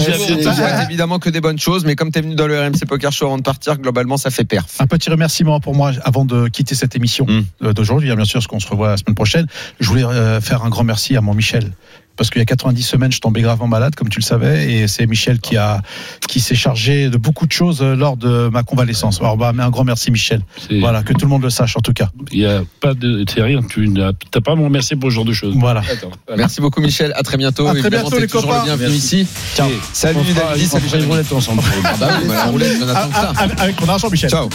évidemment 0.88 1.18
que 1.18 1.30
des 1.30 1.40
bonnes 1.40 1.58
choses, 1.58 1.84
mais 1.84 1.94
comme 1.94 2.10
tu 2.10 2.18
es 2.18 2.22
venu 2.22 2.34
dans 2.34 2.46
le 2.46 2.58
RMC 2.60 2.86
Poker 2.88 3.12
Show 3.12 3.26
avant 3.26 3.38
de 3.38 3.42
partir, 3.42 3.78
globalement 3.78 4.16
ça 4.16 4.30
fait 4.30 4.44
perf. 4.44 4.66
Un 4.80 4.86
petit 4.86 5.10
remerciement 5.10 5.60
pour 5.60 5.74
moi 5.74 5.92
avant 6.04 6.24
de 6.24 6.48
quitter 6.48 6.74
cette 6.74 6.96
émission 6.96 7.26
Mm. 7.26 7.44
euh, 7.64 7.72
d'aujourd'hui. 7.72 8.14
Bien 8.14 8.24
sûr, 8.24 8.34
parce 8.40 8.46
qu'on 8.46 8.60
se 8.60 8.68
revoit 8.68 8.88
la 8.90 8.96
semaine 8.96 9.14
prochaine. 9.14 9.46
Je 9.80 9.88
voulais 9.88 10.04
euh, 10.04 10.40
faire 10.40 10.64
un 10.64 10.68
grand 10.70 10.84
merci 10.84 11.16
à 11.16 11.20
mon 11.20 11.34
Michel. 11.34 11.72
Parce 12.16 12.30
qu'il 12.30 12.40
y 12.40 12.42
a 12.42 12.46
90 12.46 12.82
semaines, 12.82 13.12
je 13.12 13.20
tombais 13.20 13.40
gravement 13.42 13.66
malade, 13.68 13.94
comme 13.94 14.08
tu 14.08 14.18
le 14.20 14.24
savais, 14.24 14.72
et 14.72 14.88
c'est 14.88 15.06
Michel 15.06 15.38
qui 15.40 15.56
a 15.56 15.82
qui 16.28 16.40
s'est 16.40 16.54
chargé 16.54 17.08
de 17.10 17.16
beaucoup 17.16 17.46
de 17.46 17.52
choses 17.52 17.80
euh, 17.82 17.94
lors 17.94 18.16
de 18.16 18.48
ma 18.48 18.62
convalescence. 18.62 19.20
Alors, 19.20 19.36
bah, 19.36 19.52
mais 19.54 19.62
un 19.62 19.70
grand 19.70 19.84
merci, 19.84 20.10
Michel. 20.10 20.40
Voilà, 20.80 21.02
que 21.02 21.12
tout 21.12 21.26
le 21.26 21.30
monde 21.30 21.42
le 21.42 21.50
sache 21.50 21.76
en 21.76 21.80
tout 21.80 21.92
cas. 21.92 22.08
Il 22.32 22.38
y 22.40 22.46
a 22.46 22.62
pas 22.80 22.94
de, 22.94 23.24
c'est 23.32 23.42
rien, 23.42 23.60
tu 23.62 23.88
n'as 23.88 24.12
t'as 24.30 24.40
pas 24.40 24.52
à 24.52 24.56
me 24.56 24.64
remercier 24.64 24.96
pour 24.96 25.10
ce 25.10 25.14
genre 25.16 25.24
de 25.24 25.32
choses. 25.32 25.54
Voilà. 25.58 25.80
Attends. 25.90 26.10
Merci 26.36 26.60
beaucoup 26.60 26.80
Michel, 26.80 27.12
à 27.16 27.22
très 27.22 27.36
bientôt. 27.36 27.66
À 27.66 27.70
très 27.72 27.80
Évidemment, 27.80 28.04
bientôt, 28.04 28.18
les 28.18 28.26
toujours 28.26 28.42
copains. 28.50 28.60
le 28.60 28.76
bienvenu 28.76 28.94
ici. 28.96 29.26
Ciao. 29.54 29.68
Salut 29.92 30.18
David, 30.34 30.66
salut 30.68 30.88
Jérémy. 30.88 31.10
roulette 31.10 31.32
ensemble. 31.32 31.62
Ah 31.84 31.94
bah 32.00 32.08
oui, 32.20 32.24
mais 32.28 32.34
la 32.34 32.44
roulette, 32.44 32.76
on 32.82 32.88
attend 32.88 33.08
que 33.08 33.14
ça. 33.14 33.32
Ah, 33.36 33.42
Avec 33.42 33.60
avec 33.60 33.76
ton 33.76 33.88
argent, 33.88 34.08
Michel. 34.10 34.30
Ciao. 34.30 34.48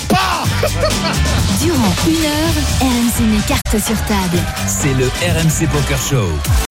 Durant 1.61 1.93
une 2.07 2.25
heure, 2.25 2.55
RMC 2.81 3.23
met 3.31 3.41
carte 3.47 3.79
sur 3.85 3.97
table. 4.05 4.39
C'est 4.67 4.93
le 4.93 5.05
RMC 5.05 5.67
Poker 5.71 5.99
Show. 6.01 6.70